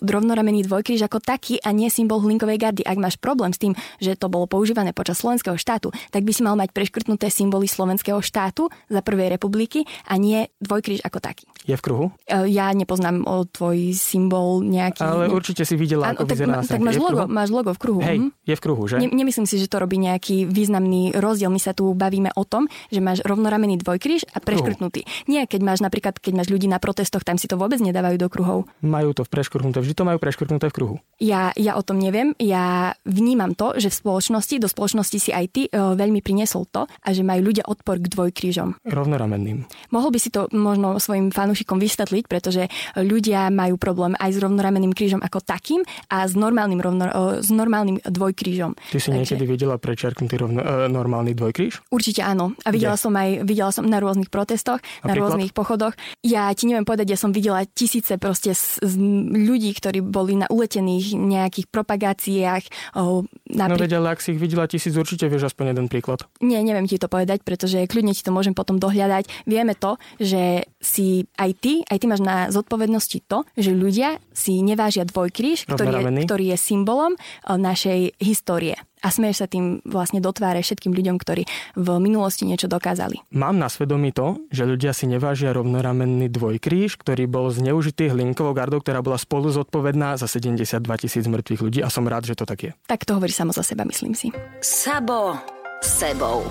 rovnoramený 0.00 0.66
dvojkríž 0.66 1.02
ako 1.10 1.18
taký 1.18 1.58
a 1.58 1.74
nie 1.74 1.90
symbol 1.90 2.22
hlinkovej 2.22 2.58
gardy. 2.60 2.82
Ak 2.86 2.98
máš 3.00 3.18
problém 3.18 3.50
s 3.50 3.58
tým, 3.58 3.74
že 3.98 4.14
to 4.14 4.30
bolo 4.30 4.46
používané 4.46 4.94
počas 4.94 5.18
slovenského 5.18 5.58
štátu, 5.58 5.90
tak 6.14 6.22
by 6.22 6.30
si 6.30 6.42
mal 6.46 6.54
mať 6.54 6.70
preškrtnuté 6.70 7.32
symboly 7.32 7.66
slovenského 7.66 8.22
štátu 8.22 8.70
za 8.86 9.00
prvej 9.02 9.34
republiky 9.34 9.82
a 10.06 10.14
nie 10.20 10.46
dvojkríž 10.62 11.02
ako 11.02 11.18
taký. 11.18 11.50
Je 11.66 11.76
v 11.76 11.82
kruhu? 11.82 12.06
E, 12.24 12.48
ja 12.48 12.72
nepoznám 12.72 13.26
o 13.28 13.44
tvoj 13.44 13.92
symbol 13.92 14.64
nejaký. 14.64 15.04
Ale 15.04 15.28
určite 15.28 15.68
si 15.68 15.76
videla, 15.76 16.14
ako 16.14 16.24
tak, 16.24 16.32
vyzerá 16.32 16.64
tak 16.64 16.80
máš 16.80 16.96
logo, 16.96 17.28
máš 17.28 17.50
logo 17.52 17.70
v 17.76 17.80
kruhu. 17.80 18.00
Hej, 18.00 18.18
mhm. 18.22 18.30
je 18.46 18.54
v 18.56 18.62
kruhu, 18.62 18.82
že? 18.88 18.96
Ne, 18.96 19.08
nemyslím 19.12 19.44
si, 19.44 19.60
že 19.60 19.68
to 19.68 19.76
robí 19.82 20.00
nejaký 20.00 20.48
významný 20.48 21.12
rozdiel. 21.18 21.52
My 21.52 21.60
sa 21.60 21.76
tu 21.76 21.92
bavíme 21.92 22.32
o 22.32 22.44
tom, 22.48 22.70
že 22.88 23.04
máš 23.04 23.20
rovnoramený 23.26 23.76
dvojkríž 23.82 24.32
a 24.32 24.40
preškrtnutý. 24.40 25.04
Nie, 25.28 25.44
keď 25.44 25.60
máš 25.60 25.80
napríklad, 25.84 26.16
keď 26.16 26.32
máš 26.40 26.48
ľudí 26.48 26.66
na 26.66 26.80
protestoch, 26.80 27.26
tam 27.26 27.36
si 27.36 27.44
to 27.44 27.60
vôbec 27.60 27.78
nedávajú 27.82 28.16
do 28.16 28.28
kruhov. 28.32 28.58
Majú 28.80 29.12
to 29.12 29.22
v 29.28 29.30
preškrtnuté, 29.40 29.80
vždy 29.80 29.94
to 29.96 30.04
majú 30.04 30.18
preškrtnuté 30.20 30.68
v 30.68 30.74
kruhu. 30.76 30.96
Ja, 31.16 31.56
ja 31.56 31.80
o 31.80 31.82
tom 31.82 31.96
neviem, 31.96 32.36
ja 32.36 32.92
vnímam 33.08 33.56
to, 33.56 33.80
že 33.80 33.88
v 33.88 33.96
spoločnosti, 33.96 34.60
do 34.60 34.68
spoločnosti 34.68 35.16
si 35.16 35.30
aj 35.32 35.46
ty 35.48 35.62
uh, 35.72 35.96
veľmi 35.96 36.20
priniesol 36.20 36.68
to 36.68 36.84
a 36.84 37.08
že 37.16 37.24
majú 37.24 37.48
ľudia 37.48 37.64
odpor 37.64 37.96
k 37.96 38.12
dvojkrížom. 38.12 38.84
Rovnoramenným. 38.84 39.64
Mohol 39.88 40.10
by 40.12 40.18
si 40.20 40.28
to 40.28 40.52
možno 40.52 41.00
svojim 41.00 41.32
fanúšikom 41.32 41.80
vysvetliť, 41.80 42.24
pretože 42.28 42.68
ľudia 43.00 43.48
majú 43.48 43.80
problém 43.80 44.12
aj 44.20 44.36
s 44.36 44.38
rovnoramenným 44.44 44.92
krížom 44.92 45.24
ako 45.24 45.40
takým 45.40 45.80
a 46.12 46.28
s 46.28 46.36
normálnym, 46.36 46.84
rovno, 46.84 47.08
uh, 47.08 47.40
s 47.40 47.48
normálnym 47.48 48.04
dvojkrížom. 48.04 48.76
Ty 48.76 48.98
si 49.00 49.08
Takže... 49.08 49.16
niekedy 49.16 49.44
videla 49.48 49.80
prečerknutý 49.80 50.36
rovno, 50.36 50.60
uh, 50.60 50.84
normálny 50.92 51.32
dvojkríž? 51.32 51.88
Určite 51.88 52.20
áno. 52.20 52.52
A 52.64 52.68
videla 52.68 53.00
Kde? 53.00 53.04
som 53.08 53.12
aj 53.16 53.28
videla 53.48 53.70
som 53.72 53.88
na 53.88 53.96
rôznych 54.02 54.28
protestoch, 54.28 54.84
Napríklad? 55.00 55.08
na 55.08 55.14
rôznych 55.16 55.52
pochodoch. 55.56 55.94
Ja 56.20 56.52
ti 56.52 56.68
neviem 56.68 56.84
povedať, 56.84 57.14
ja 57.14 57.18
som 57.20 57.32
videla 57.32 57.64
tisíce 57.64 58.18
proste 58.18 58.52
z, 58.52 58.82
z 58.82 58.94
ľudí, 59.30 59.70
ktorí 59.78 60.02
boli 60.02 60.34
na 60.34 60.50
uletených 60.50 61.14
nejakých 61.14 61.66
propagáciách. 61.70 62.64
O, 62.98 63.22
napríklad... 63.46 63.78
No 63.78 63.84
veď, 63.86 63.92
ale 64.02 64.08
ak 64.12 64.20
si 64.20 64.34
ich 64.34 64.42
videla 64.42 64.66
tisíc, 64.66 64.92
určite 64.98 65.30
vieš 65.30 65.54
aspoň 65.54 65.72
jeden 65.72 65.86
príklad. 65.86 66.26
Nie, 66.42 66.60
neviem 66.66 66.90
ti 66.90 66.98
to 66.98 67.06
povedať, 67.06 67.46
pretože 67.46 67.86
kľudne 67.86 68.10
ti 68.10 68.26
to 68.26 68.34
môžem 68.34 68.52
potom 68.52 68.82
dohľadať. 68.82 69.46
Vieme 69.46 69.78
to, 69.78 69.94
že 70.18 70.66
si 70.82 71.30
aj 71.38 71.50
ty, 71.62 71.86
aj 71.86 71.96
ty 72.02 72.06
máš 72.10 72.22
na 72.26 72.50
zodpovednosti 72.50 73.18
to, 73.30 73.46
že 73.54 73.70
ľudia 73.70 74.18
si 74.34 74.58
nevážia 74.60 75.06
dvojkríž, 75.06 75.70
ktorý 75.70 75.94
je, 75.94 76.26
ktorý 76.26 76.44
je 76.52 76.58
symbolom 76.58 77.12
našej 77.46 78.18
histórie 78.18 78.74
a 79.00 79.08
smeješ 79.08 79.44
sa 79.44 79.46
tým 79.48 79.80
vlastne 79.84 80.20
dotváre 80.20 80.60
všetkým 80.60 80.92
ľuďom, 80.92 81.16
ktorí 81.16 81.44
v 81.76 81.88
minulosti 82.00 82.44
niečo 82.44 82.68
dokázali. 82.68 83.20
Mám 83.32 83.56
na 83.56 83.68
svedomí 83.72 84.12
to, 84.12 84.40
že 84.52 84.68
ľudia 84.68 84.92
si 84.92 85.08
nevážia 85.08 85.56
rovnoramenný 85.56 86.28
dvojkríž, 86.28 87.00
ktorý 87.00 87.24
bol 87.26 87.48
zneužitý 87.48 88.12
hlinkovou 88.12 88.52
gardou, 88.52 88.80
ktorá 88.80 89.00
bola 89.00 89.16
spolu 89.16 89.48
zodpovedná 89.52 90.20
za 90.20 90.28
72 90.28 90.84
tisíc 91.00 91.24
mŕtvych 91.24 91.60
ľudí 91.60 91.80
a 91.80 91.88
som 91.88 92.04
rád, 92.04 92.28
že 92.28 92.36
to 92.36 92.44
tak 92.44 92.60
je. 92.60 92.72
Tak 92.88 93.08
to 93.08 93.16
hovorí 93.16 93.32
samo 93.32 93.52
za 93.52 93.64
seba, 93.64 93.84
myslím 93.88 94.12
si. 94.12 94.32
Sabo 94.60 95.36
sebou. 95.80 96.44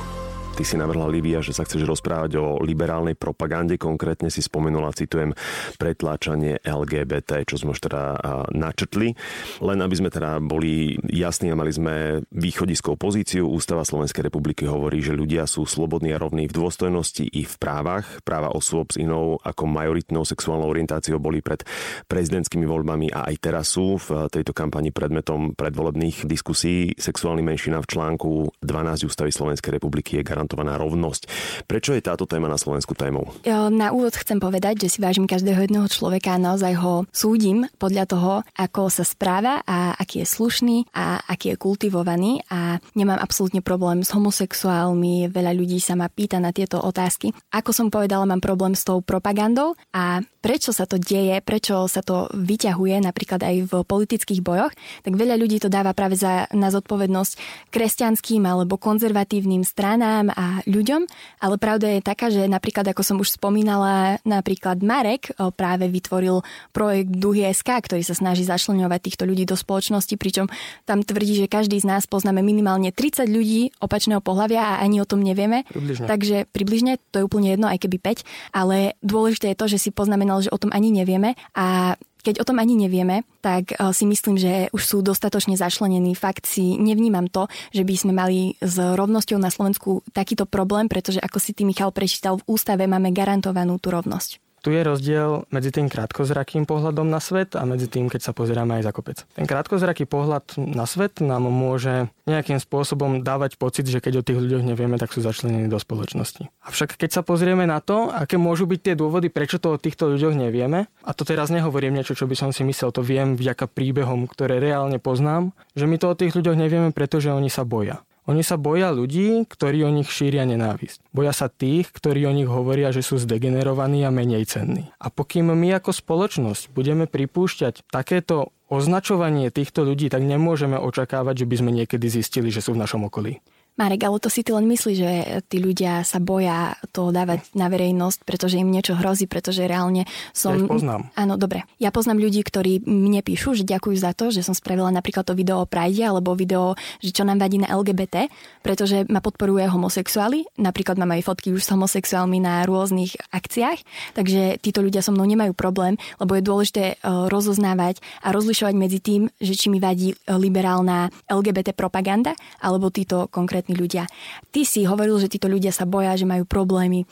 Ty 0.59 0.67
si 0.67 0.75
navrhla, 0.75 1.07
Livia, 1.07 1.39
že 1.39 1.55
sa 1.55 1.63
chceš 1.63 1.87
rozprávať 1.87 2.35
o 2.35 2.59
liberálnej 2.59 3.15
propagande. 3.15 3.79
Konkrétne 3.79 4.27
si 4.27 4.43
spomenula, 4.43 4.91
citujem, 4.91 5.31
pretláčanie 5.79 6.59
LGBT, 6.59 7.47
čo 7.47 7.55
sme 7.55 7.71
už 7.71 7.87
teda 7.87 8.19
načrtli. 8.51 9.15
Len 9.63 9.79
aby 9.79 9.95
sme 9.95 10.11
teda 10.11 10.43
boli 10.43 10.99
jasní 11.07 11.47
a 11.47 11.55
mali 11.55 11.71
sme 11.71 12.27
východiskovú 12.35 12.99
pozíciu. 12.99 13.47
Ústava 13.47 13.87
Slovenskej 13.87 14.27
republiky 14.27 14.67
hovorí, 14.67 14.99
že 14.99 15.15
ľudia 15.15 15.47
sú 15.47 15.63
slobodní 15.63 16.11
a 16.11 16.19
rovní 16.19 16.51
v 16.51 16.59
dôstojnosti 16.59 17.23
i 17.23 17.47
v 17.47 17.55
právach. 17.55 18.19
Práva 18.27 18.51
osôb 18.51 18.91
s 18.91 18.99
inou 18.99 19.39
ako 19.39 19.63
majoritnou 19.63 20.27
sexuálnou 20.27 20.67
orientáciou 20.67 21.23
boli 21.23 21.39
pred 21.39 21.63
prezidentskými 22.11 22.67
voľbami 22.67 23.15
a 23.15 23.31
aj 23.31 23.35
teraz 23.39 23.79
sú 23.79 23.95
v 23.95 24.27
tejto 24.27 24.51
kampani 24.51 24.91
predmetom 24.91 25.55
predvolebných 25.55 26.27
diskusí. 26.27 26.91
Sexuálny 26.99 27.47
menšina 27.47 27.79
v 27.79 27.95
článku 27.95 28.59
12 28.59 29.07
Ústavy 29.07 29.31
Slovenskej 29.31 29.79
republiky 29.79 30.19
je 30.19 30.27
garantovaná 30.27 30.47
garantovaná 30.49 30.81
rovnosť. 30.81 31.29
Prečo 31.69 31.93
je 31.93 32.01
táto 32.01 32.25
téma 32.25 32.49
na 32.49 32.57
Slovensku 32.57 32.97
témou? 32.97 33.29
Na 33.45 33.93
úvod 33.93 34.17
chcem 34.17 34.41
povedať, 34.41 34.81
že 34.81 34.97
si 34.97 34.99
vážim 34.99 35.29
každého 35.29 35.69
jedného 35.69 35.85
človeka 35.85 36.33
a 36.33 36.41
naozaj 36.41 36.73
ho 36.81 37.05
súdim 37.13 37.69
podľa 37.77 38.09
toho, 38.09 38.33
ako 38.57 38.89
sa 38.89 39.05
správa 39.05 39.61
a 39.69 39.93
aký 39.93 40.25
je 40.25 40.27
slušný 40.27 40.77
a 40.89 41.21
aký 41.21 41.53
je 41.53 41.61
kultivovaný 41.61 42.41
a 42.49 42.81
nemám 42.97 43.21
absolútne 43.21 43.61
problém 43.61 44.01
s 44.01 44.09
homosexuálmi. 44.09 45.29
Veľa 45.29 45.53
ľudí 45.53 45.77
sa 45.77 45.93
ma 45.93 46.09
pýta 46.09 46.41
na 46.41 46.49
tieto 46.49 46.81
otázky. 46.81 47.29
Ako 47.53 47.69
som 47.69 47.93
povedala, 47.93 48.25
mám 48.25 48.41
problém 48.41 48.73
s 48.73 48.81
tou 48.81 49.05
propagandou 49.05 49.77
a 49.93 50.25
prečo 50.41 50.73
sa 50.73 50.89
to 50.89 50.97
deje, 50.97 51.43
prečo 51.45 51.85
sa 51.85 52.01
to 52.01 52.31
vyťahuje 52.33 53.03
napríklad 53.03 53.43
aj 53.43 53.55
v 53.69 53.73
politických 53.83 54.41
bojoch, 54.41 54.73
tak 55.03 55.13
veľa 55.13 55.35
ľudí 55.35 55.59
to 55.59 55.69
dáva 55.69 55.91
práve 55.91 56.15
za, 56.15 56.47
na 56.55 56.71
zodpovednosť 56.71 57.37
kresťanským 57.69 58.47
alebo 58.47 58.79
konzervatívnym 58.79 59.67
stranám 59.67 60.31
a 60.39 60.63
ľuďom, 60.63 61.03
ale 61.43 61.55
pravda 61.59 61.99
je 61.99 61.99
taká, 61.99 62.31
že 62.31 62.47
napríklad, 62.47 62.87
ako 62.87 63.03
som 63.03 63.19
už 63.19 63.35
spomínala, 63.35 64.23
napríklad 64.23 64.79
Marek 64.79 65.35
práve 65.59 65.91
vytvoril 65.91 66.39
projekt 66.71 67.11
Duhy 67.11 67.43
SK, 67.51 67.83
ktorý 67.91 68.07
sa 68.07 68.15
snaží 68.15 68.47
zašleňovať 68.47 68.99
týchto 69.03 69.27
ľudí 69.27 69.43
do 69.43 69.59
spoločnosti, 69.59 70.15
pričom 70.15 70.47
tam 70.87 71.03
tvrdí, 71.03 71.43
že 71.43 71.51
každý 71.51 71.75
z 71.83 71.91
nás 71.91 72.07
poznáme 72.07 72.39
minimálne 72.39 72.95
30 72.95 73.27
ľudí 73.27 73.75
opačného 73.83 74.23
pohľavia 74.23 74.79
a 74.79 74.79
ani 74.79 75.03
o 75.03 75.09
tom 75.09 75.19
nevieme. 75.19 75.67
Približne. 75.67 76.07
Takže 76.07 76.47
približne, 76.55 77.03
to 77.11 77.19
je 77.19 77.27
úplne 77.27 77.51
jedno, 77.51 77.67
aj 77.67 77.83
keby 77.83 77.99
5, 77.99 78.55
ale 78.55 78.95
dôležité 79.03 79.51
je 79.51 79.59
to, 79.59 79.65
že 79.67 79.81
si 79.81 79.89
poznáme 79.89 80.19
znamenalo, 80.19 80.43
že 80.43 80.53
o 80.53 80.59
tom 80.61 80.69
ani 80.75 80.91
nevieme 80.91 81.33
a 81.55 81.97
keď 82.19 82.43
o 82.43 82.47
tom 82.47 82.59
ani 82.59 82.75
nevieme, 82.75 83.23
tak 83.39 83.73
eh, 83.73 83.77
si 83.95 84.03
myslím, 84.03 84.35
že 84.35 84.67
už 84.75 84.83
sú 84.83 84.97
dostatočne 84.99 85.55
zašlenení. 85.55 86.17
Fakt 86.17 86.49
si 86.49 86.75
nevnímam 86.75 87.31
to, 87.31 87.47
že 87.71 87.85
by 87.85 87.93
sme 87.95 88.13
mali 88.15 88.59
s 88.59 88.75
rovnosťou 88.75 89.39
na 89.39 89.53
Slovensku 89.53 90.03
takýto 90.11 90.43
problém, 90.49 90.91
pretože 90.91 91.21
ako 91.21 91.37
si 91.39 91.55
ty 91.55 91.63
Michal 91.63 91.93
prečítal, 91.95 92.41
v 92.41 92.47
ústave 92.49 92.89
máme 92.89 93.13
garantovanú 93.13 93.77
tú 93.79 93.93
rovnosť. 93.93 94.48
Tu 94.59 94.75
je 94.75 94.81
rozdiel 94.83 95.47
medzi 95.49 95.71
tým 95.71 95.87
krátkozrakým 95.87 96.67
pohľadom 96.67 97.07
na 97.07 97.23
svet 97.23 97.55
a 97.55 97.63
medzi 97.63 97.87
tým, 97.87 98.11
keď 98.11 98.29
sa 98.29 98.31
pozeráme 98.35 98.79
aj 98.79 98.83
za 98.87 98.91
kopec. 98.91 99.17
Ten 99.33 99.47
krátkozraký 99.47 100.03
pohľad 100.03 100.59
na 100.59 100.83
svet 100.83 101.23
nám 101.23 101.47
môže 101.47 102.11
nejakým 102.27 102.59
spôsobom 102.59 103.23
dávať 103.23 103.55
pocit, 103.55 103.87
že 103.87 104.03
keď 104.03 104.21
o 104.21 104.25
tých 104.25 104.39
ľuďoch 104.39 104.63
nevieme, 104.63 104.99
tak 104.99 105.15
sú 105.15 105.23
začlenení 105.23 105.71
do 105.71 105.79
spoločnosti. 105.79 106.51
Avšak 106.67 106.99
keď 106.99 107.19
sa 107.19 107.21
pozrieme 107.23 107.63
na 107.63 107.79
to, 107.79 108.11
aké 108.11 108.35
môžu 108.35 108.67
byť 108.67 108.79
tie 108.91 108.95
dôvody, 108.99 109.31
prečo 109.31 109.57
to 109.57 109.75
o 109.75 109.81
týchto 109.81 110.11
ľuďoch 110.11 110.35
nevieme, 110.35 110.91
a 111.01 111.11
to 111.15 111.23
teraz 111.23 111.49
nehovorím 111.49 111.95
niečo, 111.95 112.13
čo 112.13 112.27
by 112.27 112.35
som 112.35 112.49
si 112.51 112.67
myslel, 112.67 112.91
to 112.91 113.01
viem 113.01 113.39
vďaka 113.39 113.71
príbehom, 113.71 114.27
ktoré 114.27 114.59
reálne 114.59 114.99
poznám, 114.99 115.55
že 115.73 115.87
my 115.87 115.95
to 115.97 116.11
o 116.11 116.17
tých 116.19 116.35
ľuďoch 116.35 116.59
nevieme, 116.59 116.89
pretože 116.91 117.31
oni 117.31 117.47
sa 117.47 117.63
boja. 117.65 118.03
Oni 118.29 118.45
sa 118.45 118.61
boja 118.61 118.93
ľudí, 118.93 119.41
ktorí 119.49 119.81
o 119.81 119.89
nich 119.89 120.13
šíria 120.13 120.45
nenávisť. 120.45 121.01
Boja 121.09 121.33
sa 121.33 121.49
tých, 121.49 121.89
ktorí 121.89 122.29
o 122.29 122.35
nich 122.37 122.45
hovoria, 122.45 122.93
že 122.93 123.01
sú 123.01 123.17
zdegenerovaní 123.17 124.05
a 124.05 124.13
menej 124.13 124.45
cenní. 124.45 124.93
A 125.01 125.09
pokým 125.09 125.49
my 125.49 125.73
ako 125.73 125.89
spoločnosť 125.89 126.69
budeme 126.69 127.09
pripúšťať 127.09 127.89
takéto 127.89 128.53
označovanie 128.69 129.49
týchto 129.49 129.81
ľudí, 129.81 130.13
tak 130.13 130.21
nemôžeme 130.21 130.77
očakávať, 130.77 131.41
že 131.41 131.49
by 131.49 131.55
sme 131.57 131.71
niekedy 131.73 132.05
zistili, 132.05 132.53
že 132.53 132.61
sú 132.61 132.77
v 132.77 132.85
našom 132.85 133.09
okolí. 133.09 133.41
Marek, 133.79 134.03
ale 134.03 134.19
to 134.19 134.27
si 134.27 134.43
ty 134.43 134.51
len 134.51 134.67
myslíš, 134.67 134.97
že 134.99 135.11
tí 135.47 135.63
ľudia 135.63 136.03
sa 136.03 136.19
boja 136.19 136.75
to 136.91 137.15
dávať 137.15 137.47
na 137.55 137.71
verejnosť, 137.71 138.27
pretože 138.27 138.59
im 138.59 138.67
niečo 138.67 138.99
hrozí, 138.99 139.23
pretože 139.23 139.63
reálne 139.63 140.03
som... 140.35 140.59
Ja 140.59 140.67
poznám. 140.67 141.01
Áno, 141.15 141.39
dobre. 141.39 141.63
Ja 141.79 141.95
poznám 141.95 142.19
ľudí, 142.19 142.43
ktorí 142.43 142.83
mne 142.83 143.23
píšu, 143.23 143.55
že 143.55 143.63
ďakujú 143.63 143.95
za 143.95 144.11
to, 144.11 144.35
že 144.35 144.43
som 144.43 144.51
spravila 144.51 144.91
napríklad 144.91 145.23
to 145.23 145.31
video 145.31 145.63
o 145.63 145.69
Pride 145.69 146.03
alebo 146.03 146.35
video, 146.35 146.75
že 146.99 147.15
čo 147.15 147.23
nám 147.23 147.39
vadí 147.39 147.63
na 147.63 147.71
LGBT, 147.71 148.27
pretože 148.59 149.07
ma 149.07 149.23
podporuje 149.23 149.63
homosexuáli. 149.71 150.43
Napríklad 150.59 150.99
mám 150.99 151.15
aj 151.15 151.23
fotky 151.23 151.55
už 151.55 151.63
s 151.63 151.71
homosexuálmi 151.71 152.43
na 152.43 152.67
rôznych 152.67 153.15
akciách, 153.31 153.79
takže 154.19 154.59
títo 154.59 154.83
ľudia 154.83 154.99
so 154.99 155.15
mnou 155.15 155.23
nemajú 155.23 155.55
problém, 155.55 155.95
lebo 156.19 156.35
je 156.35 156.43
dôležité 156.43 156.83
e, 156.93 156.95
rozoznávať 157.31 158.03
a 158.27 158.35
rozlišovať 158.35 158.75
medzi 158.75 158.99
tým, 158.99 159.31
že 159.39 159.55
či 159.55 159.71
mi 159.71 159.79
vadí 159.79 160.11
liberálna 160.27 161.07
LGBT 161.31 161.71
propaganda 161.71 162.35
alebo 162.59 162.91
títo 162.91 163.31
konkrétne 163.31 163.68
ostatní 163.69 163.77
ľudia. 163.77 164.03
Ty 164.49 164.61
si 164.65 164.81
hovoril, 164.89 165.21
že 165.21 165.29
títo 165.29 165.45
ľudia 165.45 165.69
sa 165.69 165.85
boja, 165.85 166.17
že 166.17 166.25
majú 166.25 166.45
problémy. 166.49 167.05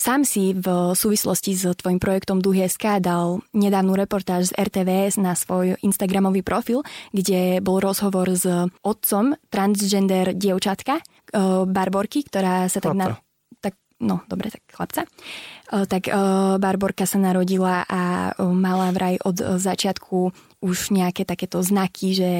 Sám 0.00 0.24
si 0.24 0.56
v 0.56 0.96
súvislosti 0.96 1.52
s 1.52 1.68
tvojim 1.76 2.00
projektom 2.00 2.40
SK 2.40 3.04
dal 3.04 3.44
nedávnu 3.52 3.92
reportáž 3.92 4.48
z 4.48 4.56
RTVS 4.56 5.20
na 5.20 5.36
svoj 5.36 5.76
Instagramový 5.84 6.40
profil, 6.40 6.80
kde 7.12 7.60
bol 7.60 7.84
rozhovor 7.84 8.32
s 8.32 8.48
otcom 8.80 9.36
transgender 9.52 10.32
dievčatka, 10.32 10.98
eh, 10.98 11.04
Barborky, 11.68 12.24
ktorá 12.24 12.72
sa 12.72 12.80
tak... 12.80 12.96
Na, 12.96 13.20
tak 13.60 13.76
no, 14.00 14.24
dobre, 14.24 14.48
tak 14.48 14.64
chlapca. 14.72 15.04
Eh, 15.04 15.84
tak 15.84 16.08
eh, 16.08 16.16
Barborka 16.56 17.04
sa 17.04 17.20
narodila 17.20 17.84
a 17.84 18.32
mala 18.40 18.96
vraj 18.96 19.20
od 19.20 19.36
začiatku 19.36 20.32
už 20.60 20.92
nejaké 20.92 21.24
takéto 21.24 21.64
znaky, 21.64 22.12
že 22.12 22.30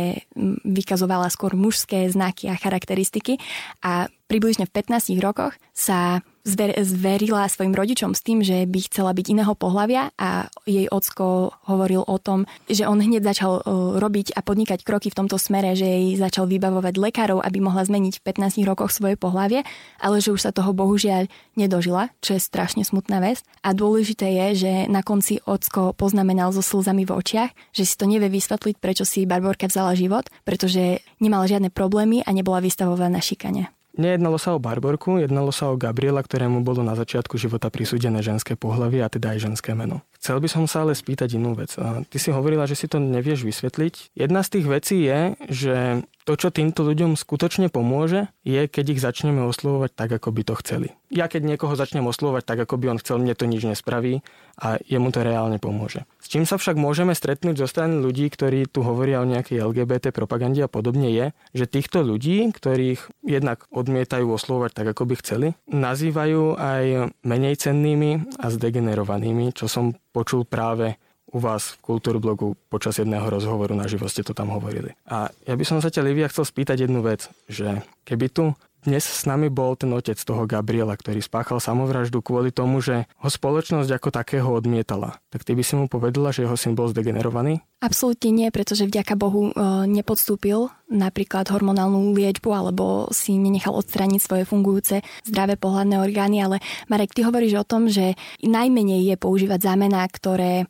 vykazovala 0.64 1.32
skôr 1.32 1.56
mužské 1.56 2.08
znaky 2.12 2.52
a 2.52 2.60
charakteristiky. 2.60 3.40
A 3.80 4.12
približne 4.28 4.68
v 4.68 4.74
15 4.76 5.16
rokoch 5.24 5.56
sa 5.72 6.20
zver, 6.44 6.74
zverila 6.80 7.48
svojim 7.48 7.76
rodičom 7.76 8.16
s 8.16 8.24
tým, 8.24 8.40
že 8.40 8.64
by 8.64 8.80
chcela 8.88 9.12
byť 9.12 9.26
iného 9.32 9.54
pohľavia 9.54 10.14
a 10.16 10.48
jej 10.64 10.88
ocko 10.88 11.54
hovoril 11.68 12.02
o 12.04 12.16
tom, 12.16 12.48
že 12.66 12.88
on 12.88 13.00
hneď 13.00 13.24
začal 13.24 13.62
robiť 13.96 14.34
a 14.36 14.40
podnikať 14.40 14.82
kroky 14.82 15.08
v 15.12 15.18
tomto 15.20 15.36
smere, 15.36 15.76
že 15.76 15.84
jej 15.84 16.16
začal 16.16 16.48
vybavovať 16.48 16.94
lekárov, 16.96 17.40
aby 17.44 17.58
mohla 17.60 17.84
zmeniť 17.84 18.20
v 18.20 18.24
15 18.24 18.68
rokoch 18.68 18.92
svoje 18.92 19.16
pohľavie, 19.20 19.64
ale 20.00 20.16
že 20.20 20.32
už 20.32 20.40
sa 20.40 20.54
toho 20.54 20.72
bohužiaľ 20.72 21.28
nedožila, 21.56 22.12
čo 22.24 22.36
je 22.36 22.42
strašne 22.42 22.84
smutná 22.84 23.20
vec. 23.20 23.44
A 23.60 23.76
dôležité 23.76 24.28
je, 24.32 24.66
že 24.66 24.72
na 24.88 25.04
konci 25.04 25.40
ocko 25.44 25.92
poznamenal 25.92 26.52
so 26.52 26.64
slzami 26.64 27.04
v 27.04 27.14
očiach, 27.16 27.50
že 27.76 27.84
si 27.84 27.94
to 27.96 28.08
nevie 28.08 28.32
vysvetliť, 28.32 28.76
prečo 28.80 29.04
si 29.04 29.28
Barborka 29.28 29.68
vzala 29.68 29.96
život, 29.96 30.28
pretože 30.44 31.04
nemala 31.20 31.44
žiadne 31.44 31.68
problémy 31.68 32.24
a 32.24 32.30
nebola 32.32 32.64
vystavovaná 32.64 33.20
šikane. 33.20 33.68
Nejednalo 34.00 34.40
sa 34.40 34.56
o 34.56 34.62
Barborku, 34.62 35.20
jednalo 35.20 35.52
sa 35.52 35.68
o 35.68 35.76
Gabriela, 35.76 36.24
ktorému 36.24 36.64
bolo 36.64 36.80
na 36.80 36.96
začiatku 36.96 37.36
života 37.36 37.68
prisúdené 37.68 38.24
ženské 38.24 38.56
pohlavy 38.56 39.04
a 39.04 39.12
teda 39.12 39.36
aj 39.36 39.52
ženské 39.52 39.76
meno. 39.76 40.00
Chcel 40.16 40.40
by 40.40 40.48
som 40.48 40.64
sa 40.64 40.88
ale 40.88 40.96
spýtať 40.96 41.36
inú 41.36 41.52
vec. 41.52 41.76
Ty 41.76 42.16
si 42.16 42.32
hovorila, 42.32 42.64
že 42.64 42.80
si 42.80 42.88
to 42.88 42.96
nevieš 42.96 43.44
vysvetliť. 43.44 44.16
Jedna 44.16 44.40
z 44.40 44.48
tých 44.56 44.66
vecí 44.72 44.96
je, 45.04 45.20
že 45.52 45.76
to, 46.24 46.36
čo 46.36 46.48
týmto 46.52 46.84
ľuďom 46.84 47.16
skutočne 47.16 47.72
pomôže, 47.72 48.28
je, 48.44 48.68
keď 48.68 48.84
ich 48.96 49.00
začneme 49.00 49.44
oslovovať 49.48 49.90
tak, 49.96 50.10
ako 50.20 50.28
by 50.30 50.42
to 50.44 50.54
chceli. 50.60 50.88
Ja 51.10 51.26
keď 51.26 51.42
niekoho 51.42 51.74
začnem 51.74 52.06
oslovovať 52.06 52.44
tak, 52.46 52.58
ako 52.68 52.78
by 52.78 52.86
on 52.94 53.00
chcel, 53.02 53.18
mne 53.18 53.34
to 53.34 53.48
nič 53.48 53.66
nespraví 53.66 54.22
a 54.60 54.78
jemu 54.84 55.10
to 55.10 55.26
reálne 55.26 55.58
pomôže. 55.58 56.06
S 56.22 56.30
čím 56.30 56.46
sa 56.46 56.60
však 56.60 56.78
môžeme 56.78 57.16
stretnúť 57.16 57.64
zo 57.64 57.66
strany 57.66 57.98
ľudí, 57.98 58.30
ktorí 58.30 58.70
tu 58.70 58.86
hovoria 58.86 59.18
o 59.18 59.26
nejakej 59.26 59.64
LGBT 59.64 60.14
propagande 60.14 60.62
a 60.62 60.70
podobne 60.70 61.10
je, 61.10 61.26
že 61.56 61.66
týchto 61.66 62.06
ľudí, 62.06 62.52
ktorých 62.54 63.26
jednak 63.26 63.66
odmietajú 63.74 64.30
oslovovať 64.30 64.70
tak, 64.70 64.86
ako 64.94 65.02
by 65.10 65.14
chceli, 65.18 65.48
nazývajú 65.66 66.54
aj 66.54 66.84
menej 67.26 67.54
cennými 67.58 68.38
a 68.38 68.46
zdegenerovanými, 68.52 69.50
čo 69.50 69.66
som 69.66 69.98
počul 70.14 70.46
práve 70.46 71.00
u 71.30 71.38
vás 71.38 71.78
v 71.78 71.94
Kultúrblogu 71.94 72.58
počas 72.68 72.98
jedného 72.98 73.24
rozhovoru 73.26 73.72
na 73.74 73.86
živo 73.86 74.10
ste 74.10 74.26
to 74.26 74.34
tam 74.34 74.50
hovorili. 74.50 74.94
A 75.06 75.30
ja 75.46 75.54
by 75.54 75.64
som 75.66 75.78
sa 75.78 75.88
ťa, 75.88 76.04
Livia, 76.04 76.30
chcel 76.30 76.46
spýtať 76.46 76.90
jednu 76.90 77.00
vec, 77.06 77.30
že 77.46 77.82
keby 78.04 78.26
tu 78.30 78.44
dnes 78.80 79.04
s 79.04 79.28
nami 79.28 79.52
bol 79.52 79.76
ten 79.76 79.92
otec 79.92 80.16
toho 80.16 80.48
Gabriela, 80.48 80.96
ktorý 80.96 81.20
spáchal 81.20 81.60
samovraždu 81.60 82.24
kvôli 82.24 82.48
tomu, 82.48 82.80
že 82.80 83.04
ho 83.20 83.28
spoločnosť 83.28 83.90
ako 83.92 84.08
takého 84.08 84.48
odmietala. 84.48 85.20
Tak 85.28 85.44
ty 85.44 85.52
by 85.52 85.60
si 85.60 85.76
mu 85.76 85.84
povedala, 85.84 86.32
že 86.32 86.48
jeho 86.48 86.56
syn 86.56 86.72
bol 86.72 86.88
zdegenerovaný? 86.88 87.60
Absolútne 87.80 88.28
nie, 88.28 88.48
pretože 88.52 88.84
vďaka 88.84 89.16
Bohu 89.16 89.48
e, 89.48 89.52
nepodstúpil 89.88 90.68
napríklad 90.90 91.48
hormonálnu 91.48 92.12
liečbu 92.12 92.50
alebo 92.52 93.08
si 93.08 93.40
nenechal 93.40 93.72
odstrániť 93.72 94.20
svoje 94.20 94.44
fungujúce 94.44 95.00
zdravé 95.24 95.56
pohľadné 95.56 95.96
orgány, 95.96 96.44
ale 96.44 96.56
Marek, 96.92 97.16
ty 97.16 97.24
hovoríš 97.24 97.62
o 97.62 97.64
tom, 97.64 97.88
že 97.88 98.18
najmenej 98.44 99.14
je 99.14 99.16
používať 99.16 99.64
zámená, 99.64 100.04
ktoré 100.12 100.52
e, 100.60 100.64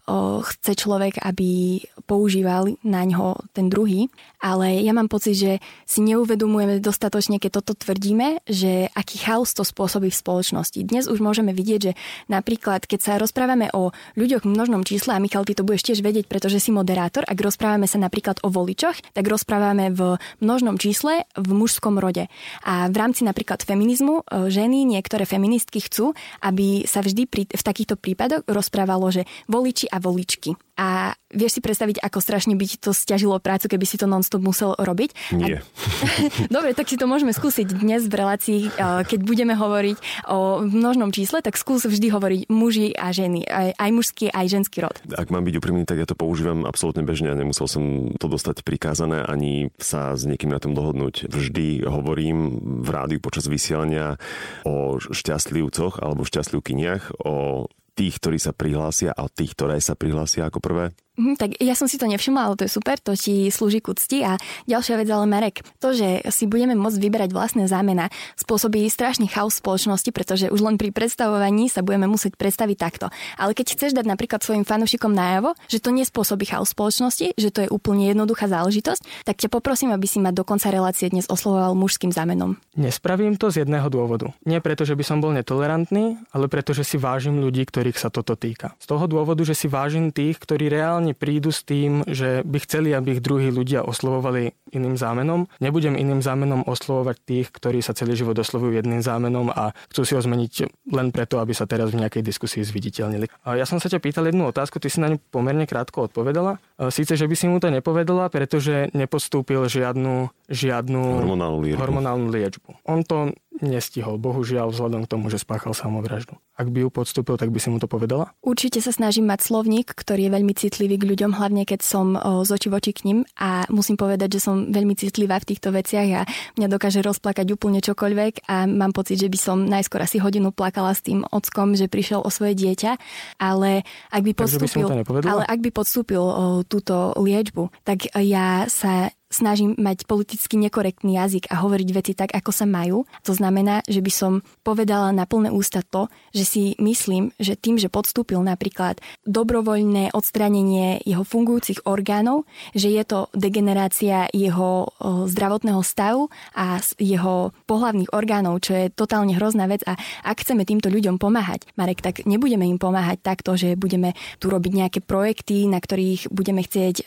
chce 0.55 0.79
človek, 0.79 1.19
aby 1.19 1.83
používal 2.07 2.79
na 2.87 3.03
ňo 3.03 3.43
ten 3.59 3.67
druhý, 3.67 4.07
ale 4.39 4.79
ja 4.79 4.95
mám 4.95 5.11
pocit, 5.11 5.35
že 5.35 5.53
si 5.91 6.07
neuvedomujeme 6.07 6.79
dostatočne, 6.79 7.43
keď 7.43 7.59
toto 7.59 7.75
tvrdíme, 7.75 8.47
že 8.47 8.87
aký 8.95 9.19
chaos 9.19 9.51
to 9.51 9.67
spôsobí 9.67 10.15
v 10.15 10.21
spoločnosti. 10.21 10.79
Dnes 10.87 11.11
už 11.11 11.19
môžeme 11.19 11.51
vidieť, 11.51 11.81
že 11.81 11.93
napríklad, 12.31 12.87
keď 12.87 13.01
sa 13.03 13.13
rozprávame 13.19 13.67
o 13.75 13.91
ľuďoch 14.15 14.47
v 14.47 14.53
množnom 14.55 14.87
čísle, 14.87 15.17
a 15.17 15.19
Michal, 15.19 15.43
ty 15.43 15.59
to 15.59 15.67
budeš 15.67 15.91
tiež 15.91 16.07
vedieť, 16.07 16.31
pretože 16.31 16.63
si 16.63 16.71
moderátor, 16.71 17.00
moderátor, 17.01 17.25
ak 17.25 17.41
rozprávame 17.41 17.89
sa 17.89 17.97
napríklad 17.97 18.45
o 18.45 18.53
voličoch, 18.53 18.93
tak 19.17 19.25
rozprávame 19.25 19.89
v 19.89 20.21
množnom 20.45 20.77
čísle 20.77 21.25
v 21.33 21.49
mužskom 21.57 21.97
rode. 21.97 22.29
A 22.69 22.93
v 22.93 22.97
rámci 23.01 23.25
napríklad 23.25 23.65
feminizmu 23.65 24.21
e, 24.21 24.53
ženy, 24.53 24.85
niektoré 24.85 25.25
feministky 25.25 25.81
chcú, 25.81 26.13
aby 26.45 26.85
sa 26.85 27.01
vždy 27.01 27.25
pri, 27.25 27.49
v 27.49 27.63
takýchto 27.65 27.97
prípadoch 27.97 28.45
rozprávalo, 28.45 29.09
že 29.09 29.25
voliči 29.49 29.89
a 29.89 29.97
voličky. 29.97 30.53
A 30.81 31.13
vieš 31.29 31.59
si 31.59 31.61
predstaviť, 31.61 32.01
ako 32.01 32.25
strašne 32.25 32.57
by 32.57 32.65
ti 32.65 32.81
to 32.81 32.97
stiažilo 32.97 33.37
prácu, 33.37 33.69
keby 33.69 33.85
si 33.85 34.01
to 34.01 34.09
non-stop 34.09 34.41
musel 34.41 34.73
robiť? 34.81 35.37
Nie. 35.37 35.61
A... 35.61 35.69
Dobre, 36.57 36.73
tak 36.73 36.89
si 36.89 36.97
to 36.97 37.05
môžeme 37.05 37.37
skúsiť 37.37 37.69
dnes 37.77 38.09
v 38.09 38.15
relácii, 38.17 38.61
keď 38.81 39.21
budeme 39.21 39.53
hovoriť 39.53 40.25
o 40.33 40.65
množnom 40.65 41.13
čísle, 41.13 41.45
tak 41.45 41.61
skús 41.61 41.85
vždy 41.85 42.09
hovoriť 42.09 42.41
muži 42.49 42.97
a 42.97 43.13
ženy, 43.13 43.45
aj, 43.45 43.77
aj 43.77 43.91
mužský, 43.93 44.27
aj 44.33 44.47
ženský 44.49 44.81
rod. 44.81 44.97
Ak 45.13 45.29
mám 45.29 45.45
byť 45.45 45.61
úprimný, 45.61 45.85
tak 45.85 46.01
ja 46.01 46.09
to 46.09 46.17
používam 46.17 46.65
absolútne 46.65 47.05
bežne 47.05 47.29
a 47.29 47.37
nemusel 47.37 47.69
som 47.69 47.85
to 48.17 48.27
dostať 48.33 48.65
prikázané 48.65 49.21
ani 49.29 49.69
sa 49.77 50.17
s 50.17 50.25
niekým 50.25 50.49
na 50.49 50.63
tom 50.63 50.73
dohodnúť. 50.73 51.29
Vždy 51.29 51.85
hovorím 51.85 52.57
v 52.81 52.89
rádiu 52.89 53.21
počas 53.21 53.45
vysielania 53.45 54.17
o 54.65 54.97
šťastlivcoch 54.97 56.01
alebo 56.01 56.25
šťastlivkyniach, 56.25 57.21
o 57.21 57.69
tých, 58.01 58.17
ktorí 58.17 58.41
sa 58.41 58.57
prihlásia 58.57 59.13
a 59.13 59.29
tých, 59.29 59.53
ktoré 59.53 59.77
sa 59.77 59.93
prihlásia 59.93 60.49
ako 60.49 60.65
prvé? 60.65 60.97
Mm, 61.21 61.37
tak 61.37 61.61
ja 61.61 61.77
som 61.77 61.85
si 61.85 62.01
to 62.01 62.09
nevšimla, 62.09 62.49
ale 62.49 62.57
to 62.57 62.65
je 62.65 62.73
super, 62.73 62.97
to 62.97 63.13
ti 63.13 63.53
slúži 63.53 63.85
ku 63.85 63.93
cti. 63.93 64.25
A 64.25 64.41
ďalšia 64.65 64.97
vec, 64.97 65.09
ale 65.13 65.29
Marek, 65.29 65.61
to, 65.77 65.93
že 65.93 66.25
si 66.33 66.49
budeme 66.49 66.73
môcť 66.73 66.97
vyberať 66.97 67.31
vlastné 67.37 67.69
zámena, 67.69 68.09
spôsobí 68.41 68.89
strašný 68.89 69.29
chaos 69.29 69.61
spoločnosti, 69.61 70.09
pretože 70.17 70.49
už 70.49 70.65
len 70.65 70.81
pri 70.81 70.89
predstavovaní 70.97 71.69
sa 71.69 71.85
budeme 71.85 72.09
musieť 72.09 72.41
predstaviť 72.41 72.77
takto. 72.81 73.07
Ale 73.37 73.53
keď 73.53 73.77
chceš 73.77 73.93
dať 73.93 74.09
napríklad 74.09 74.41
svojim 74.41 74.65
fanúšikom 74.65 75.13
najavo, 75.13 75.53
že 75.69 75.85
to 75.85 75.93
nespôsobí 75.93 76.49
chaos 76.49 76.73
spoločnosti, 76.73 77.37
že 77.37 77.53
to 77.53 77.69
je 77.69 77.69
úplne 77.69 78.09
jednoduchá 78.09 78.49
záležitosť, 78.49 79.29
tak 79.29 79.37
ťa 79.37 79.53
poprosím, 79.53 79.93
aby 79.93 80.09
si 80.09 80.25
ma 80.25 80.33
do 80.33 80.41
konca 80.41 80.73
relácie 80.73 81.13
dnes 81.13 81.29
oslovoval 81.29 81.77
mužským 81.77 82.17
zámenom. 82.17 82.57
Nespravím 82.81 83.37
to 83.37 83.53
z 83.53 83.69
jedného 83.69 83.93
dôvodu. 83.93 84.33
Nie 84.49 84.65
preto, 84.65 84.89
že 84.89 84.97
by 84.97 85.05
som 85.05 85.21
bol 85.21 85.37
netolerantný, 85.37 86.17
ale 86.33 86.49
preto, 86.49 86.73
že 86.73 86.87
si 86.87 86.97
vážim 86.97 87.37
ľudí, 87.45 87.69
ktorých 87.69 88.01
sa 88.01 88.09
toto 88.09 88.39
týka. 88.39 88.73
Z 88.81 88.89
toho 88.89 89.05
dôvodu, 89.05 89.45
že 89.45 89.53
si 89.53 89.69
vážim 89.69 90.09
tých, 90.09 90.41
ktorí 90.41 90.71
reálne 90.71 91.10
reálne 91.11 91.19
prídu 91.19 91.51
s 91.51 91.67
tým, 91.67 92.07
že 92.07 92.47
by 92.47 92.59
chceli, 92.63 92.95
aby 92.95 93.19
ich 93.19 93.25
druhí 93.25 93.51
ľudia 93.51 93.83
oslovovali 93.83 94.55
iným 94.71 94.95
zámenom. 94.95 95.51
Nebudem 95.59 95.99
iným 95.99 96.23
zámenom 96.23 96.63
oslovovať 96.67 97.17
tých, 97.27 97.47
ktorí 97.51 97.83
sa 97.83 97.91
celý 97.91 98.15
život 98.15 98.39
oslovujú 98.39 98.79
jedným 98.79 99.03
zámenom 99.03 99.51
a 99.51 99.75
chcú 99.91 100.07
si 100.07 100.15
ho 100.15 100.23
zmeniť 100.23 100.71
len 100.95 101.11
preto, 101.11 101.43
aby 101.43 101.51
sa 101.51 101.67
teraz 101.67 101.91
v 101.91 102.07
nejakej 102.07 102.23
diskusii 102.23 102.63
zviditeľnili. 102.63 103.27
Ja 103.51 103.67
som 103.67 103.83
sa 103.83 103.91
ťa 103.91 103.99
pýtal 103.99 104.31
jednu 104.31 104.47
otázku, 104.47 104.79
ty 104.79 104.87
si 104.87 105.03
na 105.03 105.11
ňu 105.11 105.19
pomerne 105.35 105.67
krátko 105.67 106.07
odpovedala. 106.07 106.63
Síce, 106.95 107.19
že 107.19 107.27
by 107.27 107.35
si 107.35 107.51
mu 107.51 107.59
to 107.59 107.69
nepovedala, 107.75 108.31
pretože 108.31 108.95
nepostúpil 108.95 109.67
žiadnu, 109.67 110.31
žiadnu 110.47 111.01
hormonálnu 111.27 111.59
liečbu. 111.67 111.81
hormonálnu 111.83 112.27
liečbu. 112.31 112.71
On 112.87 113.03
to 113.03 113.35
nestihol, 113.59 114.17
bohužiaľ, 114.17 114.71
vzhľadom 114.71 115.05
k 115.05 115.11
tomu, 115.11 115.27
že 115.27 115.43
spáchal 115.43 115.75
samovraždu. 115.75 116.39
Ak 116.55 116.71
by 116.71 116.87
ju 116.87 116.89
podstúpil, 116.89 117.35
tak 117.35 117.51
by 117.51 117.59
si 117.59 117.69
mu 117.69 117.83
to 117.83 117.91
povedala? 117.91 118.31
Určite 118.47 118.79
sa 118.79 118.95
snažím 118.95 119.27
mať 119.27 119.51
slovník, 119.51 119.91
ktorý 119.91 120.31
je 120.31 120.35
veľmi 120.39 120.55
citlivý 120.55 120.97
k 121.03 121.09
ľuďom, 121.11 121.35
hlavne 121.35 121.67
keď 121.67 121.81
som 121.83 122.15
o, 122.15 122.47
z 122.47 122.51
oči 122.55 122.69
voči 122.71 122.91
k 122.95 123.11
ním 123.11 123.19
a 123.35 123.67
musím 123.69 123.99
povedať, 123.99 124.39
že 124.39 124.41
som 124.47 124.71
veľmi 124.71 124.95
citlivá 124.95 125.43
v 125.43 125.49
týchto 125.51 125.75
veciach 125.75 126.09
a 126.15 126.23
mňa 126.57 126.69
dokáže 126.71 127.03
rozplakať 127.03 127.47
úplne 127.51 127.83
čokoľvek 127.83 128.47
a 128.47 128.71
mám 128.71 128.95
pocit, 128.95 129.19
že 129.19 129.29
by 129.29 129.39
som 129.41 129.67
najskôr 129.67 130.01
asi 130.07 130.23
hodinu 130.23 130.55
plakala 130.55 130.95
s 130.95 131.03
tým 131.03 131.27
ockom, 131.27 131.75
že 131.75 131.91
prišiel 131.91 132.23
o 132.23 132.31
svoje 132.31 132.55
dieťa, 132.55 132.97
ale 133.43 133.83
ak 134.15 134.23
by 134.25 134.33
podstúpil, 134.37 134.87
by 134.87 135.27
ale 135.27 135.43
ak 135.43 135.59
by 135.59 135.71
podstúpil 135.75 136.23
o, 136.23 136.35
túto 136.63 137.13
liečbu, 137.19 137.83
tak 137.83 138.09
ja 138.15 138.71
sa 138.71 139.11
snažím 139.31 139.79
mať 139.79 140.11
politicky 140.11 140.59
nekorektný 140.59 141.15
jazyk 141.15 141.47
a 141.55 141.63
hovoriť 141.63 141.89
veci 141.95 142.13
tak, 142.19 142.35
ako 142.35 142.51
sa 142.51 142.67
majú. 142.67 143.07
To 143.23 143.33
znamená, 143.33 143.87
že 143.87 144.03
by 144.03 144.11
som 144.11 144.33
povedala 144.67 145.15
na 145.15 145.23
plné 145.23 145.55
ústa 145.55 145.87
to, 145.87 146.11
že 146.35 146.43
si 146.43 146.63
myslím, 146.83 147.31
že 147.39 147.55
tým, 147.55 147.79
že 147.79 147.87
podstúpil 147.87 148.43
napríklad 148.43 148.99
dobrovoľné 149.23 150.11
odstránenie 150.11 151.07
jeho 151.07 151.23
fungujúcich 151.23 151.87
orgánov, 151.87 152.43
že 152.75 152.91
je 152.91 153.07
to 153.07 153.31
degenerácia 153.31 154.27
jeho 154.35 154.91
zdravotného 155.31 155.79
stavu 155.87 156.27
a 156.59 156.83
jeho 156.99 157.55
pohlavných 157.71 158.11
orgánov, 158.11 158.67
čo 158.67 158.75
je 158.75 158.91
totálne 158.91 159.39
hrozná 159.39 159.71
vec 159.71 159.87
a 159.87 159.95
ak 160.27 160.43
chceme 160.43 160.67
týmto 160.67 160.91
ľuďom 160.91 161.23
pomáhať, 161.23 161.71
Marek, 161.79 162.03
tak 162.03 162.27
nebudeme 162.27 162.67
im 162.67 162.83
pomáhať 162.83 163.23
takto, 163.23 163.55
že 163.55 163.79
budeme 163.79 164.19
tu 164.43 164.51
robiť 164.51 164.73
nejaké 164.75 164.99
projekty, 165.07 165.71
na 165.71 165.79
ktorých 165.79 166.35
budeme 166.35 166.67
chcieť 166.67 167.07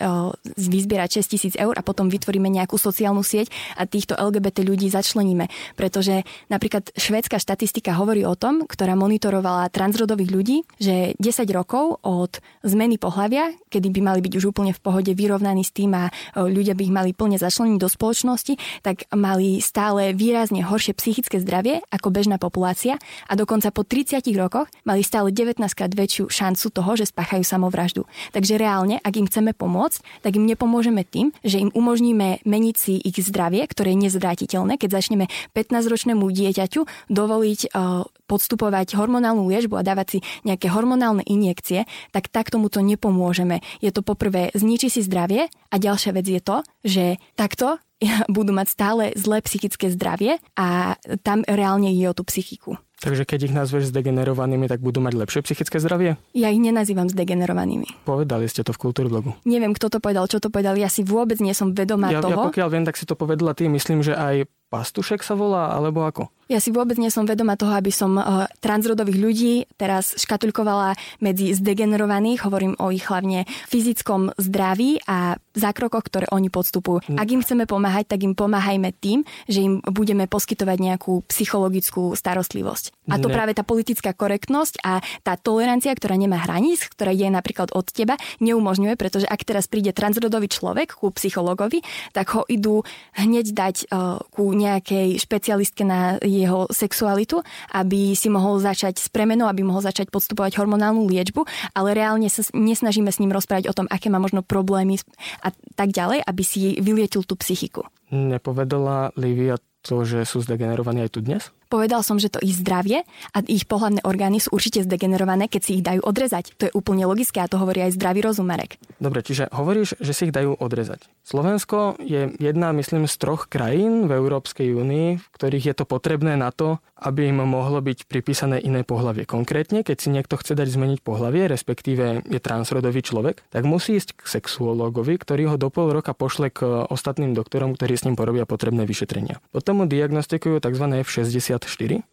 vyzbierať 0.56 1.20
6 1.20 1.34
tisíc 1.36 1.54
eur 1.60 1.76
a 1.76 1.84
potom 1.84 2.08
vytvoríme 2.14 2.46
nejakú 2.54 2.78
sociálnu 2.78 3.26
sieť 3.26 3.50
a 3.74 3.90
týchto 3.90 4.14
LGBT 4.14 4.62
ľudí 4.62 4.94
začleníme. 4.94 5.50
Pretože 5.74 6.22
napríklad 6.54 6.94
švédska 6.94 7.42
štatistika 7.42 7.98
hovorí 7.98 8.22
o 8.22 8.38
tom, 8.38 8.70
ktorá 8.70 8.94
monitorovala 8.94 9.74
transrodových 9.74 10.30
ľudí, 10.30 10.58
že 10.78 11.18
10 11.18 11.50
rokov 11.50 11.98
od 12.06 12.38
zmeny 12.62 13.02
pohľavia, 13.02 13.58
kedy 13.74 13.90
by 13.90 14.02
mali 14.04 14.20
byť 14.22 14.34
už 14.38 14.54
úplne 14.54 14.76
v 14.76 14.84
pohode 14.84 15.10
vyrovnaní 15.10 15.66
s 15.66 15.74
tým 15.74 15.98
a 15.98 16.14
ľudia 16.38 16.78
by 16.78 16.84
ich 16.86 16.94
mali 16.94 17.12
plne 17.16 17.42
začleniť 17.42 17.80
do 17.80 17.90
spoločnosti, 17.90 18.84
tak 18.84 19.08
mali 19.16 19.64
stále 19.64 20.12
výrazne 20.14 20.62
horšie 20.62 20.94
psychické 21.00 21.40
zdravie 21.40 21.80
ako 21.90 22.12
bežná 22.12 22.38
populácia 22.38 23.00
a 23.26 23.34
dokonca 23.40 23.72
po 23.72 23.88
30 23.88 24.20
rokoch 24.36 24.68
mali 24.84 25.02
stále 25.02 25.32
19 25.32 25.64
krát 25.74 25.90
väčšiu 25.90 26.28
šancu 26.28 26.68
toho, 26.70 26.92
že 27.00 27.10
spáchajú 27.10 27.48
samovraždu. 27.48 28.04
Takže 28.36 28.60
reálne, 28.60 29.00
ak 29.00 29.16
im 29.16 29.26
chceme 29.26 29.56
pomôcť, 29.56 30.22
tak 30.22 30.36
im 30.36 30.44
nepomôžeme 30.44 31.08
tým, 31.08 31.32
že 31.48 31.64
im 31.64 31.72
umožníme 31.72 32.03
umožníme 32.04 32.44
meniť 32.44 32.76
si 32.76 33.00
ich 33.00 33.16
zdravie, 33.16 33.64
ktoré 33.64 33.96
je 33.96 34.12
nezvrátiteľné, 34.12 34.76
keď 34.76 35.00
začneme 35.00 35.32
15-ročnému 35.56 36.28
dieťaťu 36.28 36.84
dovoliť 37.08 37.72
uh, 37.72 38.04
podstupovať 38.28 39.00
hormonálnu 39.00 39.48
liežbu 39.48 39.80
a 39.80 39.88
dávať 39.88 40.08
si 40.12 40.20
nejaké 40.44 40.68
hormonálne 40.68 41.24
injekcie, 41.24 41.88
tak 42.12 42.28
tak 42.28 42.52
tomu 42.52 42.68
to 42.68 42.84
nepomôžeme. 42.84 43.64
Je 43.80 43.96
to 43.96 44.04
poprvé 44.04 44.52
zničí 44.52 44.92
si 44.92 45.00
zdravie 45.00 45.48
a 45.48 45.76
ďalšia 45.80 46.12
vec 46.12 46.28
je 46.28 46.42
to, 46.44 46.58
že 46.84 47.06
takto 47.40 47.80
budú 48.36 48.52
mať 48.52 48.68
stále 48.68 49.04
zlé 49.16 49.40
psychické 49.48 49.88
zdravie 49.88 50.44
a 50.60 51.00
tam 51.24 51.48
reálne 51.48 51.88
je 51.88 52.04
o 52.04 52.12
tú 52.12 52.28
psychiku. 52.28 52.76
Takže 53.04 53.28
keď 53.28 53.52
ich 53.52 53.54
nazveš 53.54 53.92
zdegenerovanými, 53.92 54.72
tak 54.72 54.80
budú 54.80 55.04
mať 55.04 55.20
lepšie 55.20 55.44
psychické 55.44 55.76
zdravie? 55.84 56.16
Ja 56.32 56.48
ich 56.48 56.64
nenazývam 56.64 57.12
zdegenerovanými. 57.12 58.08
Povedali 58.08 58.48
ste 58.48 58.64
to 58.64 58.72
v 58.72 58.80
Kultúrblogu. 58.80 59.36
Neviem, 59.44 59.76
kto 59.76 59.92
to 59.92 60.00
povedal, 60.00 60.24
čo 60.32 60.40
to 60.40 60.48
povedal. 60.48 60.80
Ja 60.80 60.88
si 60.88 61.04
vôbec 61.04 61.44
nie 61.44 61.52
som 61.52 61.76
vedomá 61.76 62.16
ja, 62.16 62.24
toho. 62.24 62.40
Ja 62.40 62.48
pokiaľ 62.48 62.68
viem, 62.72 62.88
tak 62.88 62.96
si 62.96 63.04
to 63.04 63.20
povedala 63.20 63.52
ty. 63.52 63.68
Myslím, 63.68 64.08
že 64.08 64.16
aj 64.16 64.48
Pastušek 64.74 65.22
sa 65.22 65.38
volá, 65.38 65.70
alebo 65.70 66.02
ako? 66.02 66.34
Ja 66.52 66.60
si 66.60 66.76
vôbec 66.76 67.00
nie 67.00 67.08
som 67.08 67.24
vedoma 67.24 67.56
toho, 67.56 67.72
aby 67.72 67.94
som 67.94 68.20
uh, 68.20 68.50
transrodových 68.60 69.20
ľudí 69.22 69.54
teraz 69.80 70.18
škatulkovala 70.20 70.98
medzi 71.24 71.56
zdegenerovaných, 71.56 72.44
hovorím 72.44 72.76
o 72.84 72.92
ich 72.92 73.08
hlavne 73.08 73.48
fyzickom 73.72 74.36
zdraví 74.36 75.00
a 75.08 75.40
zákrokoch, 75.56 76.04
ktoré 76.04 76.26
oni 76.34 76.52
podstupujú. 76.52 77.06
Hm. 77.06 77.18
Ak 77.22 77.28
im 77.32 77.42
chceme 77.46 77.64
pomáhať, 77.64 78.12
tak 78.12 78.26
im 78.28 78.36
pomáhajme 78.36 78.92
tým, 78.98 79.24
že 79.48 79.64
im 79.64 79.80
budeme 79.86 80.28
poskytovať 80.28 80.78
nejakú 80.82 81.24
psychologickú 81.30 82.12
starostlivosť. 82.18 83.08
A 83.14 83.22
to 83.22 83.32
ne. 83.32 83.36
práve 83.36 83.56
tá 83.56 83.64
politická 83.64 84.12
korektnosť 84.12 84.84
a 84.84 85.00
tá 85.24 85.34
tolerancia, 85.40 85.94
ktorá 85.96 86.18
nemá 86.20 86.44
hraníc, 86.44 86.92
ktorá 86.92 87.14
je 87.14 87.30
napríklad 87.30 87.72
od 87.72 87.88
teba, 87.88 88.20
neumožňuje, 88.44 89.00
pretože 89.00 89.30
ak 89.30 89.46
teraz 89.48 89.70
príde 89.70 89.96
transrodový 89.96 90.50
človek 90.50 90.98
ku 90.98 91.14
psychologovi, 91.14 91.86
tak 92.12 92.36
ho 92.36 92.44
idú 92.50 92.84
hneď 93.16 93.46
dať 93.54 93.76
uh, 93.90 94.20
ku 94.34 94.52
nejakej 94.64 95.20
špecialistke 95.20 95.84
na 95.84 96.18
jeho 96.24 96.66
sexualitu, 96.72 97.44
aby 97.76 98.16
si 98.16 98.32
mohol 98.32 98.64
začať 98.64 99.04
s 99.04 99.08
premenou, 99.12 99.52
aby 99.52 99.62
mohol 99.62 99.84
začať 99.84 100.10
podstupovať 100.10 100.56
hormonálnu 100.58 101.04
liečbu, 101.06 101.44
ale 101.76 101.94
reálne 101.94 102.32
sa 102.32 102.42
nesnažíme 102.56 103.12
s 103.12 103.20
ním 103.20 103.36
rozprávať 103.36 103.68
o 103.68 103.76
tom, 103.76 103.88
aké 103.92 104.08
má 104.08 104.18
možno 104.18 104.42
problémy 104.42 104.98
a 105.44 105.52
tak 105.76 105.92
ďalej, 105.92 106.24
aby 106.24 106.44
si 106.44 106.80
vylietil 106.80 107.28
tú 107.28 107.36
psychiku. 107.36 107.84
Nepovedala 108.14 109.12
Livia 109.20 109.58
to, 109.84 110.08
že 110.08 110.24
sú 110.24 110.40
zdegenerovaní 110.40 111.04
aj 111.04 111.12
tu 111.12 111.20
dnes? 111.20 111.52
Povedal 111.74 112.06
som, 112.06 112.22
že 112.22 112.30
to 112.30 112.38
ich 112.38 112.54
zdravie 112.54 113.02
a 113.34 113.42
ich 113.50 113.66
pohľadné 113.66 114.06
orgány 114.06 114.38
sú 114.38 114.54
určite 114.54 114.86
zdegenerované, 114.86 115.50
keď 115.50 115.62
si 115.66 115.72
ich 115.82 115.84
dajú 115.84 116.06
odrezať. 116.06 116.54
To 116.62 116.70
je 116.70 116.76
úplne 116.78 117.10
logické 117.10 117.42
a 117.42 117.50
to 117.50 117.58
hovorí 117.58 117.82
aj 117.82 117.98
zdravý 117.98 118.22
rozum, 118.22 118.46
Marek. 118.46 118.78
Dobre, 119.02 119.26
čiže 119.26 119.50
hovoríš, 119.50 119.98
že 119.98 120.14
si 120.14 120.30
ich 120.30 120.36
dajú 120.38 120.54
odrezať. 120.54 121.10
Slovensko 121.26 121.98
je 121.98 122.30
jedna, 122.38 122.78
myslím, 122.78 123.10
z 123.10 123.18
troch 123.18 123.50
krajín 123.50 124.06
v 124.06 124.22
Európskej 124.22 124.70
únii, 124.70 125.08
v 125.18 125.28
ktorých 125.34 125.74
je 125.74 125.76
to 125.82 125.90
potrebné 125.90 126.38
na 126.38 126.54
to, 126.54 126.78
aby 127.04 127.28
im 127.28 127.44
mohlo 127.44 127.84
byť 127.84 128.08
pripísané 128.08 128.64
iné 128.64 128.86
pohlavie. 128.88 129.28
Konkrétne, 129.28 129.84
keď 129.84 129.98
si 129.98 130.14
niekto 130.14 130.40
chce 130.40 130.56
dať 130.56 130.72
zmeniť 130.72 131.00
pohlavie, 131.04 131.52
respektíve 131.52 132.24
je 132.24 132.40
transrodový 132.40 133.04
človek, 133.04 133.44
tak 133.52 133.68
musí 133.68 134.00
ísť 134.00 134.24
k 134.24 134.40
sexuológovi, 134.40 135.20
ktorý 135.20 135.52
ho 135.52 135.58
do 135.60 135.68
pol 135.68 135.92
roka 135.92 136.16
pošle 136.16 136.48
k 136.54 136.86
ostatným 136.88 137.36
doktorom, 137.36 137.76
ktorí 137.76 137.98
s 138.00 138.06
ním 138.08 138.16
porobia 138.16 138.48
potrebné 138.48 138.88
vyšetrenia. 138.88 139.44
Potom 139.52 139.84
mu 139.84 139.86
diagnostikujú 139.90 140.64
tzv. 140.64 140.86
F60 141.04 141.63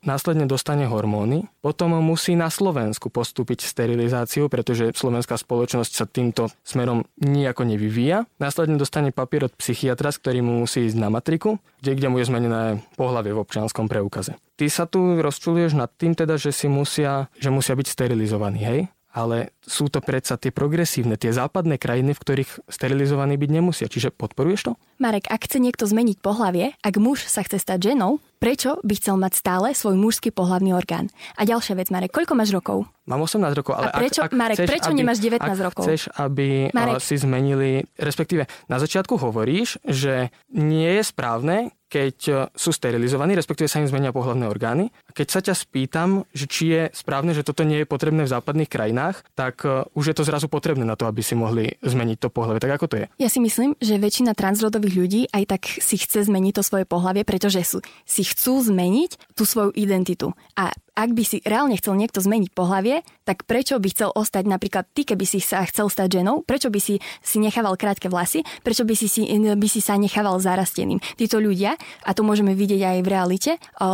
následne 0.04 0.46
dostane 0.46 0.86
hormóny, 0.86 1.46
potom 1.60 1.96
musí 2.00 2.34
na 2.34 2.48
Slovensku 2.48 3.12
postúpiť 3.12 3.66
sterilizáciu, 3.66 4.48
pretože 4.48 4.94
slovenská 4.96 5.36
spoločnosť 5.36 5.92
sa 5.92 6.06
týmto 6.08 6.48
smerom 6.62 7.06
nejako 7.20 7.66
nevyvíja. 7.68 8.26
Následne 8.40 8.80
dostane 8.80 9.10
papier 9.14 9.46
od 9.46 9.54
psychiatra, 9.56 10.10
s 10.10 10.20
ktorým 10.20 10.46
mu 10.46 10.54
musí 10.64 10.86
ísť 10.86 10.98
na 10.98 11.12
matriku, 11.12 11.58
kde, 11.80 11.96
kde 11.96 12.08
mu 12.08 12.16
je 12.18 12.28
zmenené 12.28 12.62
pohlavie 12.94 13.34
v 13.34 13.42
občianskom 13.42 13.90
preukaze. 13.90 14.36
Ty 14.60 14.66
sa 14.68 14.84
tu 14.84 15.20
rozčuluješ 15.20 15.72
nad 15.72 15.88
tým 15.88 16.12
teda, 16.12 16.36
že 16.36 16.52
si 16.52 16.68
musia, 16.68 17.32
že 17.40 17.48
musia 17.48 17.72
byť 17.72 17.86
sterilizovaní, 17.88 18.60
hej? 18.60 18.80
ale 19.10 19.50
sú 19.66 19.90
to 19.90 19.98
predsa 19.98 20.38
tie 20.38 20.54
progresívne, 20.54 21.18
tie 21.18 21.34
západné 21.34 21.82
krajiny, 21.82 22.14
v 22.14 22.22
ktorých 22.22 22.50
sterilizovaní 22.70 23.34
byť 23.34 23.50
nemusia. 23.50 23.90
Čiže 23.90 24.14
podporuješ 24.14 24.70
to? 24.70 24.72
Marek, 25.02 25.26
ak 25.26 25.50
chce 25.50 25.58
niekto 25.58 25.84
zmeniť 25.86 26.22
pohlavie, 26.22 26.78
ak 26.78 26.94
muž 27.02 27.26
sa 27.26 27.42
chce 27.42 27.58
stať 27.58 27.94
ženou, 27.94 28.22
prečo 28.40 28.80
by 28.80 28.94
chcel 28.96 29.20
mať 29.20 29.32
stále 29.36 29.76
svoj 29.76 30.00
mužský 30.00 30.32
pohlavný 30.32 30.72
orgán? 30.72 31.12
A 31.36 31.44
ďalšia 31.44 31.76
vec, 31.76 31.92
Marek, 31.92 32.10
koľko 32.10 32.32
máš 32.32 32.50
rokov? 32.56 32.88
Mám 33.04 33.28
18 33.28 33.52
rokov, 33.52 33.76
ale 33.76 33.92
a 33.92 34.00
prečo, 34.00 34.24
ak, 34.24 34.32
ak 34.32 34.38
Marek, 34.40 34.56
chceš, 34.56 34.68
prečo 34.72 34.90
aby, 34.90 34.98
nemáš 34.98 35.18
19 35.20 35.44
ak 35.44 35.66
rokov? 35.68 35.84
chceš, 35.84 36.02
aby 36.16 36.48
Marek. 36.72 37.04
si 37.04 37.14
zmenili, 37.20 37.84
respektíve 38.00 38.48
na 38.72 38.80
začiatku 38.80 39.20
hovoríš, 39.20 39.76
že 39.84 40.32
nie 40.56 40.88
je 40.98 41.02
správne, 41.04 41.76
keď 41.90 42.16
e, 42.30 42.32
sú 42.54 42.70
sterilizovaní, 42.70 43.34
respektíve 43.34 43.66
sa 43.66 43.82
im 43.82 43.90
zmenia 43.90 44.14
pohľadné 44.14 44.46
orgány. 44.46 44.94
A 45.04 45.10
keď 45.10 45.26
sa 45.26 45.40
ťa 45.42 45.54
spýtam, 45.58 46.22
že 46.30 46.46
či 46.46 46.64
je 46.70 46.82
správne, 46.94 47.34
že 47.34 47.42
toto 47.42 47.66
nie 47.66 47.82
je 47.82 47.90
potrebné 47.90 48.22
v 48.22 48.30
západných 48.30 48.70
krajinách, 48.70 49.26
tak 49.34 49.66
e, 49.66 49.82
už 49.98 50.14
je 50.14 50.16
to 50.16 50.22
zrazu 50.22 50.46
potrebné 50.46 50.86
na 50.86 50.94
to, 50.94 51.10
aby 51.10 51.20
si 51.20 51.34
mohli 51.34 51.74
zmeniť 51.82 52.22
to 52.22 52.30
pohľavie. 52.30 52.62
Tak 52.62 52.78
ako 52.78 52.86
to 52.86 52.96
je? 53.02 53.06
Ja 53.18 53.26
si 53.26 53.42
myslím, 53.42 53.74
že 53.82 53.98
väčšina 53.98 54.38
transrodových 54.38 54.94
ľudí 54.94 55.22
aj 55.34 55.58
tak 55.58 55.62
si 55.66 55.98
chce 55.98 56.30
zmeniť 56.30 56.56
to 56.56 56.62
svoje 56.62 56.86
pohľavie, 56.86 57.26
pretože 57.26 57.66
sú, 57.66 57.82
si 58.06 58.22
chcú 58.22 58.62
zmeniť 58.62 59.34
tú 59.34 59.42
svoju 59.42 59.74
identitu. 59.74 60.30
A 60.54 60.70
ak 60.94 61.10
by 61.14 61.22
si 61.26 61.38
reálne 61.42 61.76
chcel 61.78 61.96
niekto 61.96 62.20
zmeniť 62.20 62.50
pohlavie, 62.52 63.02
tak 63.24 63.46
prečo 63.46 63.78
by 63.78 63.88
chcel 63.90 64.10
ostať 64.10 64.44
napríklad 64.46 64.86
ty, 64.90 65.06
keby 65.06 65.24
si 65.24 65.38
sa 65.38 65.62
chcel 65.66 65.86
stať 65.88 66.20
ženou, 66.20 66.42
prečo 66.42 66.68
by 66.68 66.80
si 66.82 66.98
si 67.22 67.36
nechával 67.38 67.78
krátke 67.78 68.10
vlasy, 68.10 68.42
prečo 68.62 68.82
by 68.82 68.94
si, 68.96 69.06
si, 69.06 69.26
by 69.30 69.68
si 69.70 69.80
sa 69.80 69.94
nechával 69.96 70.40
zarasteným. 70.42 70.98
Títo 71.14 71.38
ľudia, 71.38 71.78
a 72.04 72.10
to 72.12 72.26
môžeme 72.26 72.56
vidieť 72.56 72.82
aj 72.82 72.98
v 73.04 73.08
realite, 73.08 73.50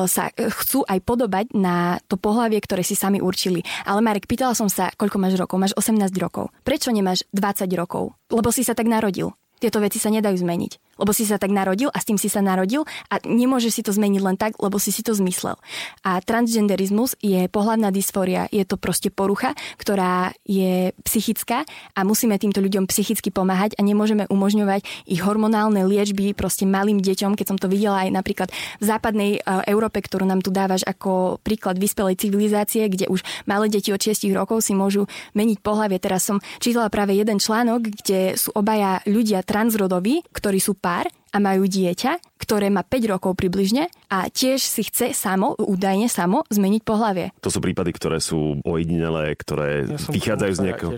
sa 0.09 0.33
chcú 0.33 0.87
aj 0.89 0.99
podobať 1.05 1.53
na 1.53 2.01
to 2.09 2.17
pohlavie, 2.17 2.59
ktoré 2.63 2.81
si 2.81 2.97
sami 2.97 3.21
určili. 3.21 3.67
Ale 3.85 4.01
Marek, 4.01 4.25
pýtala 4.31 4.57
som 4.57 4.71
sa, 4.73 4.89
koľko 4.95 5.21
máš 5.21 5.35
rokov? 5.37 5.57
Máš 5.61 5.75
18 5.77 6.09
rokov. 6.17 6.55
Prečo 6.65 6.95
nemáš 6.95 7.27
20 7.37 7.69
rokov? 7.77 8.17
Lebo 8.33 8.49
si 8.51 8.65
sa 8.65 8.73
tak 8.73 8.89
narodil. 8.89 9.37
Tieto 9.57 9.81
veci 9.81 9.97
sa 9.97 10.13
nedajú 10.13 10.37
zmeniť 10.37 10.86
lebo 10.97 11.13
si 11.13 11.29
sa 11.29 11.37
tak 11.37 11.53
narodil 11.53 11.93
a 11.93 11.99
s 12.01 12.09
tým 12.09 12.19
si 12.21 12.29
sa 12.29 12.41
narodil 12.41 12.85
a 13.13 13.21
nemôžeš 13.23 13.73
si 13.81 13.83
to 13.85 13.93
zmeniť 13.93 14.21
len 14.25 14.37
tak, 14.37 14.57
lebo 14.61 14.81
si 14.81 14.91
si 14.93 15.05
to 15.05 15.13
zmyslel. 15.13 15.57
A 16.05 16.21
transgenderizmus 16.21 17.17
je 17.21 17.49
pohľadná 17.49 17.93
dysfória, 17.93 18.49
je 18.51 18.65
to 18.65 18.81
proste 18.81 19.13
porucha, 19.13 19.53
ktorá 19.77 20.33
je 20.45 20.93
psychická 21.05 21.69
a 21.93 22.01
musíme 22.03 22.37
týmto 22.41 22.61
ľuďom 22.65 22.89
psychicky 22.89 23.29
pomáhať 23.31 23.77
a 23.77 23.85
nemôžeme 23.85 24.29
umožňovať 24.29 25.09
ich 25.09 25.21
hormonálne 25.21 25.85
liečby 25.85 26.33
proste 26.33 26.65
malým 26.65 27.01
deťom, 27.01 27.37
keď 27.37 27.47
som 27.47 27.59
to 27.61 27.69
videla 27.71 28.05
aj 28.05 28.11
napríklad 28.13 28.49
v 28.81 28.85
západnej 28.85 29.31
e, 29.39 29.41
Európe, 29.69 30.01
ktorú 30.01 30.25
nám 30.25 30.41
tu 30.41 30.51
dávaš 30.51 30.83
ako 30.89 31.39
príklad 31.41 31.77
vyspelej 31.77 32.19
civilizácie, 32.21 32.89
kde 32.89 33.09
už 33.13 33.23
malé 33.45 33.69
deti 33.69 33.93
od 33.93 34.01
6 34.01 34.27
rokov 34.33 34.65
si 34.65 34.73
môžu 34.73 35.09
meniť 35.37 35.59
pohľavie. 35.61 36.01
Teraz 36.01 36.27
som 36.27 36.43
čítala 36.59 36.89
práve 36.93 37.17
jeden 37.17 37.39
článok, 37.39 37.81
kde 38.03 38.35
sú 38.39 38.53
obaja 38.55 39.01
ľudia 39.05 39.45
transrodoví, 39.45 40.25
ktorí 40.33 40.59
sú 40.59 40.75
pár 40.87 41.11
a 41.35 41.43
majú 41.43 41.67
dieťa 41.67 42.36
ktoré 42.37 42.69
má 42.69 42.85
5 42.85 43.13
rokov 43.17 43.33
približne 43.37 43.89
a 44.13 44.29
tiež 44.29 44.61
si 44.61 44.87
chce 44.87 45.17
samo, 45.17 45.57
údajne 45.57 46.07
samo, 46.07 46.45
zmeniť 46.53 46.83
pohlavie. 46.85 47.33
To 47.43 47.51
sú 47.51 47.65
prípady, 47.65 47.97
ktoré 47.97 48.21
sú 48.21 48.61
ojedinelé, 48.63 49.35
ktoré 49.35 49.89
ja 49.89 49.99
vychádzajú 49.99 50.53
z 50.53 50.61
nejakého, 50.63 50.93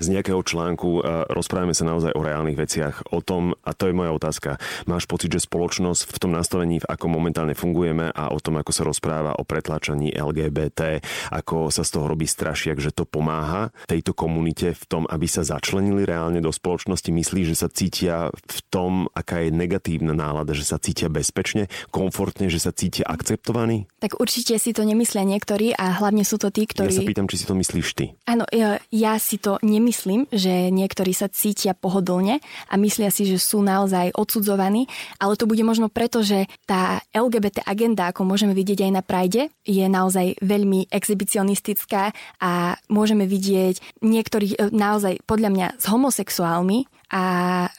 z 0.00 0.06
nejakého 0.08 0.40
článku. 0.42 1.04
Rozprávame 1.30 1.76
sa 1.76 1.86
naozaj 1.86 2.16
o 2.16 2.24
reálnych 2.24 2.58
veciach, 2.58 3.12
o 3.12 3.20
tom, 3.20 3.52
a 3.62 3.76
to 3.76 3.86
je 3.90 3.94
moja 3.94 4.10
otázka, 4.16 4.56
máš 4.88 5.04
pocit, 5.04 5.30
že 5.30 5.44
spoločnosť 5.44 6.08
v 6.08 6.18
tom 6.18 6.32
nastavení, 6.32 6.80
v 6.80 6.88
akom 6.88 7.12
momentálne 7.12 7.52
fungujeme 7.52 8.10
a 8.10 8.32
o 8.32 8.38
tom, 8.40 8.56
ako 8.58 8.72
sa 8.72 8.82
rozpráva 8.88 9.36
o 9.36 9.44
pretláčaní 9.44 10.16
LGBT, 10.16 11.04
ako 11.30 11.68
sa 11.68 11.84
z 11.84 11.90
toho 11.94 12.08
robí 12.08 12.24
strašiak, 12.24 12.80
že 12.80 12.90
to 12.96 13.04
pomáha 13.04 13.70
tejto 13.86 14.16
komunite 14.16 14.72
v 14.74 14.84
tom, 14.88 15.04
aby 15.06 15.28
sa 15.28 15.44
začlenili 15.44 16.08
reálne 16.08 16.40
do 16.40 16.50
spoločnosti, 16.50 17.12
myslí, 17.12 17.52
že 17.52 17.54
sa 17.54 17.68
cítia 17.68 18.32
v 18.32 18.58
tom, 18.72 19.06
aká 19.12 19.44
je 19.44 19.50
negatívna 19.52 20.16
nálada, 20.16 20.56
že 20.56 20.64
sa 20.64 20.77
cítia 20.78 21.12
bezpečne, 21.12 21.66
komfortne, 21.90 22.48
že 22.48 22.62
sa 22.62 22.72
cítia 22.72 23.04
akceptovaní? 23.06 23.90
Tak 23.98 24.18
určite 24.22 24.56
si 24.56 24.70
to 24.72 24.86
nemyslia 24.86 25.26
niektorí 25.26 25.74
a 25.74 25.98
hlavne 25.98 26.22
sú 26.22 26.38
to 26.38 26.48
tí, 26.48 26.64
ktorí... 26.64 26.94
Ja 26.94 27.02
sa 27.02 27.10
pýtam, 27.10 27.28
či 27.28 27.42
si 27.42 27.46
to 27.46 27.54
myslíš 27.58 27.88
ty. 27.98 28.14
Áno, 28.24 28.46
ja, 28.54 28.78
ja 28.94 29.14
si 29.18 29.36
to 29.36 29.58
nemyslím, 29.60 30.30
že 30.30 30.70
niektorí 30.70 31.10
sa 31.12 31.26
cítia 31.28 31.74
pohodlne 31.74 32.38
a 32.70 32.74
myslia 32.78 33.10
si, 33.10 33.26
že 33.26 33.36
sú 33.42 33.60
naozaj 33.60 34.14
odsudzovaní, 34.14 34.86
ale 35.18 35.34
to 35.34 35.50
bude 35.50 35.62
možno 35.66 35.90
preto, 35.90 36.22
že 36.22 36.46
tá 36.64 37.02
LGBT 37.10 37.66
agenda, 37.66 38.10
ako 38.10 38.24
môžeme 38.24 38.54
vidieť 38.54 38.88
aj 38.88 38.92
na 38.94 39.02
Pride, 39.02 39.50
je 39.66 39.84
naozaj 39.84 40.38
veľmi 40.40 40.88
exhibicionistická 40.88 42.14
a 42.38 42.78
môžeme 42.88 43.26
vidieť 43.26 44.00
niektorých 44.04 44.52
e, 44.56 44.58
naozaj 44.70 45.24
podľa 45.24 45.50
mňa 45.52 45.66
s 45.80 45.84
homosexuálmi 45.90 46.97
a 47.08 47.24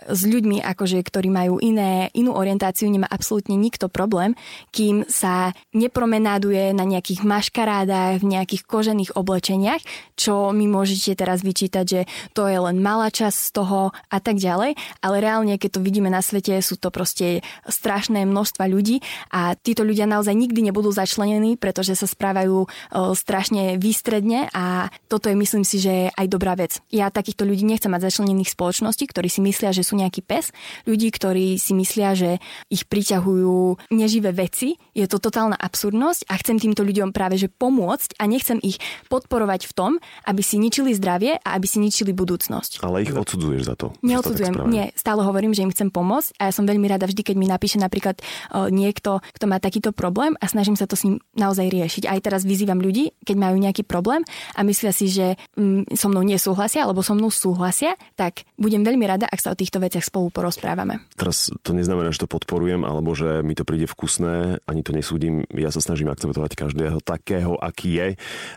s 0.09 0.21
ľuďmi, 0.25 0.65
akože, 0.65 0.97
ktorí 1.05 1.29
majú 1.29 1.61
iné, 1.61 2.09
inú 2.17 2.33
orientáciu, 2.33 2.89
nemá 2.89 3.05
absolútne 3.05 3.53
nikto 3.53 3.85
problém, 3.85 4.33
kým 4.73 5.05
sa 5.05 5.53
nepromenáduje 5.73 6.73
na 6.73 6.85
nejakých 6.85 7.21
maškarádach, 7.21 8.25
v 8.25 8.25
nejakých 8.25 8.65
kožených 8.65 9.13
oblečeniach, 9.13 9.81
čo 10.17 10.49
mi 10.49 10.65
môžete 10.65 11.13
teraz 11.13 11.45
vyčítať, 11.45 11.85
že 11.85 12.01
to 12.33 12.49
je 12.49 12.57
len 12.57 12.81
malá 12.81 13.13
časť 13.13 13.37
z 13.37 13.49
toho 13.53 13.93
a 13.93 14.17
tak 14.17 14.41
ďalej, 14.41 14.73
ale 15.05 15.15
reálne, 15.21 15.61
keď 15.61 15.77
to 15.77 15.85
vidíme 15.85 16.09
na 16.09 16.25
svete, 16.25 16.57
sú 16.65 16.81
to 16.81 16.89
proste 16.89 17.45
strašné 17.69 18.25
množstva 18.25 18.65
ľudí 18.65 19.05
a 19.29 19.53
títo 19.53 19.85
ľudia 19.85 20.09
naozaj 20.09 20.33
nikdy 20.33 20.73
nebudú 20.73 20.89
začlenení, 20.89 21.55
pretože 21.55 21.93
sa 21.93 22.09
správajú 22.09 22.65
o, 22.65 22.67
strašne 23.13 23.77
výstredne 23.77 24.49
a 24.51 24.89
toto 25.05 25.29
je 25.29 25.37
myslím 25.37 25.61
si, 25.61 25.77
že 25.77 26.09
aj 26.17 26.25
dobrá 26.25 26.57
vec. 26.57 26.81
Ja 26.89 27.13
takýchto 27.13 27.45
ľudí 27.45 27.61
nechcem 27.63 27.93
mať 27.93 28.09
začlenených 28.09 28.53
spoločností, 28.57 29.05
ktorí 29.19 29.27
si 29.27 29.43
myslia, 29.43 29.75
že 29.75 29.83
sú 29.83 29.99
nejaký 29.99 30.23
pes, 30.23 30.55
ľudí, 30.87 31.11
ktorí 31.11 31.59
si 31.59 31.75
myslia, 31.75 32.15
že 32.15 32.39
ich 32.71 32.87
priťahujú 32.87 33.91
neživé 33.91 34.31
veci. 34.31 34.79
Je 34.95 35.03
to 35.11 35.19
totálna 35.19 35.59
absurdnosť 35.59 36.31
a 36.31 36.39
chcem 36.39 36.55
týmto 36.55 36.87
ľuďom 36.87 37.11
práve 37.11 37.35
že 37.35 37.51
pomôcť 37.51 38.15
a 38.15 38.23
nechcem 38.31 38.63
ich 38.63 38.79
podporovať 39.11 39.67
v 39.67 39.73
tom, 39.75 39.91
aby 40.23 40.39
si 40.39 40.55
ničili 40.55 40.95
zdravie 40.95 41.35
a 41.43 41.59
aby 41.59 41.67
si 41.67 41.83
ničili 41.83 42.15
budúcnosť. 42.15 42.79
Ale 42.79 43.03
ich 43.03 43.11
odsudzuješ 43.11 43.67
za 43.67 43.75
to? 43.75 43.91
Neodsudzujem, 43.99 44.55
nie. 44.71 44.87
Stále 44.95 45.27
hovorím, 45.27 45.51
že 45.51 45.67
im 45.67 45.75
chcem 45.75 45.91
pomôcť 45.91 46.39
a 46.39 46.47
ja 46.47 46.53
som 46.55 46.63
veľmi 46.63 46.87
rada 46.87 47.03
vždy, 47.03 47.19
keď 47.27 47.35
mi 47.35 47.51
napíše 47.51 47.75
napríklad 47.75 48.23
o, 48.55 48.71
niekto, 48.71 49.19
kto 49.35 49.45
má 49.51 49.59
takýto 49.59 49.91
problém 49.91 50.39
a 50.39 50.47
snažím 50.47 50.79
sa 50.79 50.87
to 50.87 50.95
s 50.95 51.03
ním 51.03 51.19
naozaj 51.35 51.67
riešiť. 51.67 52.07
Aj 52.07 52.23
teraz 52.23 52.47
vyzývam 52.47 52.79
ľudí, 52.79 53.11
keď 53.27 53.35
majú 53.35 53.59
nejaký 53.59 53.83
problém 53.83 54.23
a 54.55 54.63
myslia 54.63 54.95
si, 54.95 55.11
že 55.11 55.35
mm, 55.59 55.91
so 55.91 56.07
mnou 56.07 56.23
nesúhlasia 56.23 56.87
alebo 56.87 57.03
so 57.03 57.11
mnou 57.11 57.27
súhlasia, 57.27 57.99
tak 58.15 58.47
budem 58.55 58.87
veľmi 58.87 59.08
rada, 59.09 59.25
ak 59.25 59.41
sa 59.41 59.49
o 59.49 59.57
týchto 59.57 59.81
veciach 59.81 60.05
spolu 60.05 60.29
porozprávame. 60.29 61.01
Teraz 61.17 61.49
to 61.65 61.73
neznamená, 61.73 62.13
že 62.13 62.21
to 62.21 62.29
podporujem, 62.29 62.85
alebo 62.85 63.17
že 63.17 63.41
mi 63.41 63.57
to 63.57 63.65
príde 63.65 63.89
vkusné, 63.89 64.61
ani 64.69 64.81
to 64.85 64.93
nesúdim. 64.93 65.41
Ja 65.49 65.73
sa 65.73 65.81
snažím 65.81 66.13
akceptovať 66.13 66.53
každého 66.53 67.01
takého, 67.01 67.57
aký 67.57 67.89
je 67.97 68.07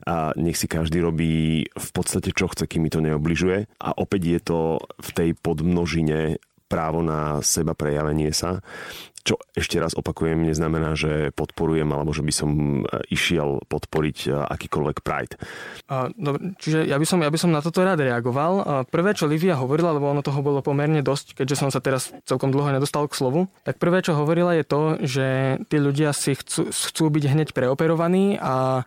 a 0.04 0.36
nech 0.36 0.60
si 0.60 0.68
každý 0.68 1.00
robí 1.00 1.64
v 1.72 1.90
podstate 1.96 2.36
čo 2.36 2.52
chce, 2.52 2.68
kým 2.68 2.84
mi 2.84 2.92
to 2.92 3.00
neobližuje. 3.00 3.64
A 3.80 3.96
opäť 3.96 4.22
je 4.28 4.40
to 4.44 4.58
v 5.00 5.10
tej 5.16 5.30
podmnožine 5.40 6.36
právo 6.72 7.04
na 7.04 7.44
seba 7.44 7.76
prejavenie 7.76 8.32
sa 8.32 8.64
čo 9.22 9.38
ešte 9.54 9.78
raz 9.78 9.94
opakujem, 9.94 10.42
neznamená, 10.42 10.98
že 10.98 11.30
podporujem 11.32 11.86
alebo 11.94 12.10
že 12.10 12.26
by 12.26 12.32
som 12.34 12.50
e, 12.50 13.02
išiel 13.14 13.62
podporiť 13.70 14.18
e, 14.26 14.30
akýkoľvek 14.34 14.96
Pride. 15.02 15.34
Dobre, 16.16 16.56
čiže 16.58 16.88
ja 16.88 16.96
by, 16.96 17.06
som, 17.06 17.18
ja 17.20 17.30
by 17.30 17.38
som 17.38 17.50
na 17.52 17.60
toto 17.60 17.84
rád 17.84 18.00
reagoval. 18.00 18.84
Prvé, 18.88 19.12
čo 19.12 19.28
Livia 19.28 19.58
hovorila, 19.58 19.92
lebo 19.92 20.08
ono 20.08 20.24
toho 20.24 20.40
bolo 20.40 20.64
pomerne 20.64 21.04
dosť, 21.04 21.36
keďže 21.36 21.56
som 21.58 21.70
sa 21.70 21.84
teraz 21.84 22.10
celkom 22.24 22.48
dlho 22.48 22.72
nedostal 22.72 23.04
k 23.06 23.18
slovu, 23.18 23.40
tak 23.66 23.76
prvé, 23.76 24.00
čo 24.00 24.16
hovorila 24.16 24.56
je 24.56 24.64
to, 24.64 24.82
že 25.04 25.26
tí 25.68 25.76
ľudia 25.76 26.16
si 26.16 26.32
chcú, 26.32 26.72
chcú 26.72 27.04
byť 27.12 27.24
hneď 27.28 27.48
preoperovaní 27.52 28.40
a 28.40 28.86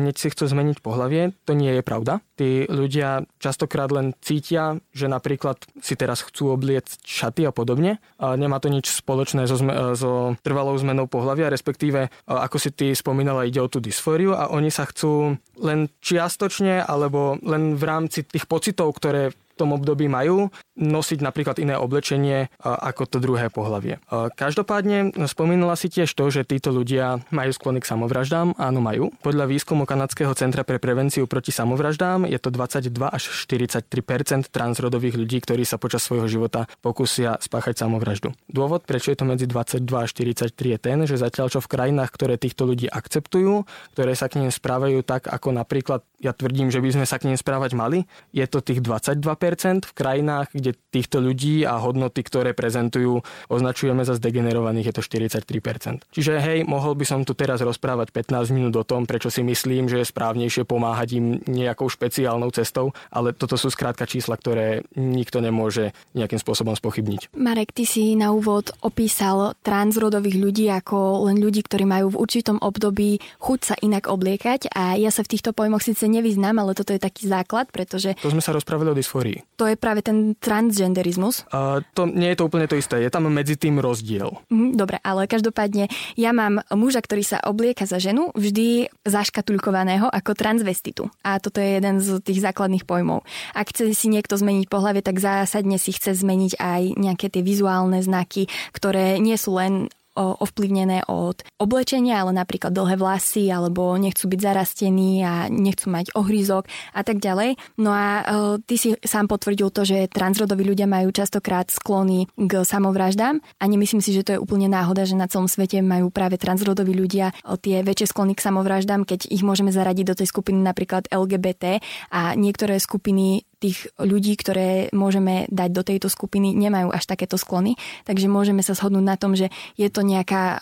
hneď 0.00 0.16
si 0.16 0.32
chcú 0.32 0.48
zmeniť 0.48 0.80
pohlavie. 0.80 1.36
To 1.44 1.52
nie 1.52 1.76
je 1.76 1.82
pravda. 1.84 2.24
Tí 2.40 2.64
ľudia 2.64 3.28
častokrát 3.36 3.92
len 3.92 4.16
cítia, 4.24 4.80
že 4.96 5.12
napríklad 5.12 5.60
si 5.84 5.92
teraz 5.92 6.24
chcú 6.24 6.56
obliecť 6.56 7.04
šaty 7.04 7.44
a 7.44 7.52
podobne. 7.52 8.00
Uh, 8.16 8.32
nemá 8.40 8.56
to 8.62 8.72
nič 8.72 8.88
spoločné 8.88 9.44
so 9.44 9.59
zme, 9.60 9.72
so 9.94 10.34
trvalou 10.40 10.74
zmenou 10.80 11.04
pohľavia, 11.04 11.52
respektíve, 11.52 12.08
ako 12.24 12.56
si 12.56 12.72
ty 12.72 12.96
spomínala, 12.96 13.44
ide 13.44 13.60
o 13.60 13.68
tú 13.68 13.78
dysfóriu 13.78 14.32
a 14.32 14.48
oni 14.48 14.72
sa 14.72 14.88
chcú 14.88 15.36
len 15.60 15.92
čiastočne 16.00 16.80
alebo 16.80 17.36
len 17.44 17.76
v 17.76 17.84
rámci 17.84 18.24
tých 18.24 18.48
pocitov, 18.48 18.96
ktoré 18.96 19.36
tom 19.60 19.76
období 19.76 20.08
majú 20.08 20.48
nosiť 20.80 21.20
napríklad 21.20 21.60
iné 21.60 21.76
oblečenie 21.76 22.48
ako 22.64 23.04
to 23.04 23.20
druhé 23.20 23.52
pohlavie. 23.52 24.00
Každopádne 24.10 25.12
spomínala 25.28 25.76
si 25.76 25.92
tiež 25.92 26.08
to, 26.16 26.32
že 26.32 26.48
títo 26.48 26.72
ľudia 26.72 27.20
majú 27.28 27.52
sklony 27.52 27.84
k 27.84 27.90
samovraždám. 27.92 28.56
Áno, 28.56 28.80
majú. 28.80 29.12
Podľa 29.20 29.44
výskumu 29.44 29.84
Kanadského 29.84 30.32
centra 30.32 30.64
pre 30.64 30.80
prevenciu 30.80 31.28
proti 31.28 31.52
samovraždám 31.52 32.24
je 32.24 32.40
to 32.40 32.48
22 32.48 32.88
až 33.04 33.22
43% 33.44 34.48
transrodových 34.48 35.20
ľudí, 35.20 35.44
ktorí 35.44 35.68
sa 35.68 35.76
počas 35.76 36.00
svojho 36.00 36.24
života 36.30 36.64
pokúsia 36.80 37.36
spáchať 37.36 37.84
samovraždu. 37.84 38.32
Dôvod, 38.48 38.88
prečo 38.88 39.12
je 39.12 39.20
to 39.20 39.28
medzi 39.28 39.44
22 39.44 39.84
a 39.84 40.08
43 40.08 40.54
je 40.56 40.78
ten, 40.80 40.98
že 41.04 41.20
zatiaľ 41.20 41.52
čo 41.52 41.60
v 41.60 41.68
krajinách, 41.68 42.08
ktoré 42.14 42.40
týchto 42.40 42.64
ľudí 42.64 42.88
akceptujú, 42.88 43.68
ktoré 43.92 44.16
sa 44.16 44.32
k 44.32 44.40
nim 44.40 44.48
správajú 44.48 45.04
tak, 45.04 45.28
ako 45.28 45.52
napríklad 45.52 46.00
ja 46.22 46.32
tvrdím, 46.32 46.72
že 46.72 46.80
by 46.80 47.00
sme 47.00 47.06
sa 47.08 47.18
k 47.20 47.28
nim 47.28 47.36
správať 47.36 47.76
mali, 47.76 48.08
je 48.30 48.46
to 48.46 48.62
tých 48.62 48.80
22% 48.80 49.18
v 49.58 49.92
krajinách, 49.96 50.52
kde 50.54 50.76
týchto 50.90 51.22
ľudí 51.22 51.62
a 51.66 51.78
hodnoty, 51.78 52.22
ktoré 52.26 52.54
prezentujú, 52.54 53.22
označujeme 53.46 54.02
za 54.02 54.18
zdegenerovaných, 54.18 54.90
je 54.90 54.94
to 54.98 55.02
43%. 55.02 56.06
Čiže 56.10 56.42
hej, 56.42 56.58
mohol 56.66 56.98
by 56.98 57.06
som 57.06 57.22
tu 57.22 57.34
teraz 57.34 57.62
rozprávať 57.62 58.10
15 58.10 58.54
minút 58.54 58.74
o 58.78 58.84
tom, 58.84 59.06
prečo 59.06 59.30
si 59.30 59.46
myslím, 59.46 59.86
že 59.86 60.02
je 60.02 60.10
správnejšie 60.10 60.66
pomáhať 60.66 61.08
im 61.18 61.26
nejakou 61.46 61.86
špeciálnou 61.86 62.50
cestou, 62.50 62.94
ale 63.10 63.34
toto 63.34 63.54
sú 63.54 63.70
skrátka 63.70 64.06
čísla, 64.06 64.34
ktoré 64.34 64.86
nikto 64.98 65.38
nemôže 65.38 65.94
nejakým 66.14 66.38
spôsobom 66.42 66.74
spochybniť. 66.74 67.34
Marek, 67.38 67.74
ty 67.74 67.86
si 67.86 68.18
na 68.18 68.34
úvod 68.34 68.74
opísal 68.82 69.54
transrodových 69.62 70.36
ľudí 70.38 70.66
ako 70.70 71.30
len 71.30 71.38
ľudí, 71.38 71.62
ktorí 71.62 71.86
majú 71.86 72.14
v 72.14 72.20
určitom 72.20 72.58
období 72.58 73.22
chuť 73.38 73.60
sa 73.62 73.74
inak 73.80 74.10
obliekať 74.10 74.74
a 74.74 74.98
ja 74.98 75.10
sa 75.14 75.22
v 75.22 75.38
týchto 75.38 75.54
pojmoch 75.54 75.82
síce 75.82 76.06
nevyznám, 76.06 76.58
ale 76.58 76.76
toto 76.76 76.92
je 76.92 77.00
taký 77.00 77.30
základ, 77.30 77.70
pretože... 77.70 78.18
To 78.20 78.32
sme 78.32 78.44
sa 78.44 78.54
rozprávali 78.54 78.92
o 78.92 78.98
dysfórii. 78.98 79.39
To 79.60 79.68
je 79.68 79.76
práve 79.76 80.00
ten 80.00 80.32
transgenderizmus. 80.40 81.44
Uh, 81.52 81.84
to 81.92 82.08
nie 82.08 82.32
je 82.32 82.38
to 82.40 82.46
úplne 82.48 82.64
to 82.64 82.80
isté, 82.80 83.04
je 83.04 83.12
tam 83.12 83.28
medzi 83.28 83.60
tým 83.60 83.76
rozdiel. 83.78 84.32
Mm, 84.48 84.74
dobre, 84.74 84.96
ale 85.04 85.28
každopádne 85.28 85.92
ja 86.16 86.30
mám 86.32 86.64
muža, 86.72 87.04
ktorý 87.04 87.22
sa 87.22 87.38
oblieka 87.44 87.84
za 87.84 88.00
ženu, 88.00 88.32
vždy 88.32 88.88
zaškatulkovaného 89.04 90.08
ako 90.08 90.32
transvestitu. 90.32 91.12
A 91.20 91.36
toto 91.38 91.60
je 91.60 91.76
jeden 91.76 92.00
z 92.00 92.18
tých 92.24 92.40
základných 92.40 92.88
pojmov. 92.88 93.22
Ak 93.52 93.70
chce 93.70 93.92
si 93.92 94.08
niekto 94.08 94.40
zmeniť 94.40 94.66
pohľavie, 94.66 95.04
tak 95.04 95.20
zásadne 95.20 95.76
si 95.76 95.92
chce 95.92 96.16
zmeniť 96.16 96.56
aj 96.56 96.82
nejaké 96.96 97.28
tie 97.28 97.44
vizuálne 97.44 98.00
znaky, 98.00 98.48
ktoré 98.72 99.20
nie 99.20 99.36
sú 99.36 99.60
len 99.60 99.92
ovplyvnené 100.18 101.06
od 101.06 101.42
oblečenia, 101.60 102.22
ale 102.22 102.34
napríklad 102.34 102.74
dlhé 102.74 102.98
vlasy, 102.98 103.48
alebo 103.48 103.94
nechcú 103.94 104.26
byť 104.26 104.40
zarastení 104.40 105.22
a 105.22 105.46
nechcú 105.46 105.90
mať 105.90 106.12
ohryzok 106.18 106.66
a 106.94 107.02
tak 107.06 107.22
ďalej. 107.22 107.56
No 107.78 107.94
a 107.94 108.06
e, 108.20 108.22
ty 108.66 108.74
si 108.76 108.88
sám 109.00 109.30
potvrdil 109.30 109.70
to, 109.70 109.86
že 109.86 110.10
transrodoví 110.10 110.66
ľudia 110.66 110.90
majú 110.90 111.14
častokrát 111.14 111.70
sklony 111.70 112.26
k 112.34 112.66
samovraždám 112.66 113.38
a 113.38 113.64
nemyslím 113.64 114.02
si, 114.02 114.10
že 114.10 114.26
to 114.26 114.32
je 114.36 114.42
úplne 114.42 114.66
náhoda, 114.66 115.06
že 115.06 115.14
na 115.18 115.30
celom 115.30 115.46
svete 115.46 115.80
majú 115.80 116.10
práve 116.10 116.36
transrodoví 116.36 116.92
ľudia 116.92 117.32
tie 117.62 117.82
väčšie 117.86 118.10
sklony 118.10 118.32
k 118.34 118.44
samovraždám, 118.44 119.06
keď 119.06 119.30
ich 119.30 119.46
môžeme 119.46 119.70
zaradiť 119.70 120.04
do 120.06 120.18
tej 120.18 120.28
skupiny 120.28 120.60
napríklad 120.60 121.06
LGBT 121.10 121.78
a 122.10 122.34
niektoré 122.34 122.78
skupiny 122.82 123.46
tých 123.60 123.92
ľudí, 124.00 124.34
ktoré 124.40 124.88
môžeme 124.96 125.44
dať 125.52 125.70
do 125.70 125.82
tejto 125.84 126.08
skupiny, 126.08 126.56
nemajú 126.56 126.88
až 126.90 127.04
takéto 127.04 127.36
sklony. 127.36 127.76
Takže 128.08 128.26
môžeme 128.26 128.64
sa 128.64 128.72
shodnúť 128.72 129.04
na 129.04 129.16
tom, 129.20 129.36
že 129.36 129.52
je 129.76 129.86
to 129.92 130.00
nejaká 130.00 130.42
o, 130.42 130.58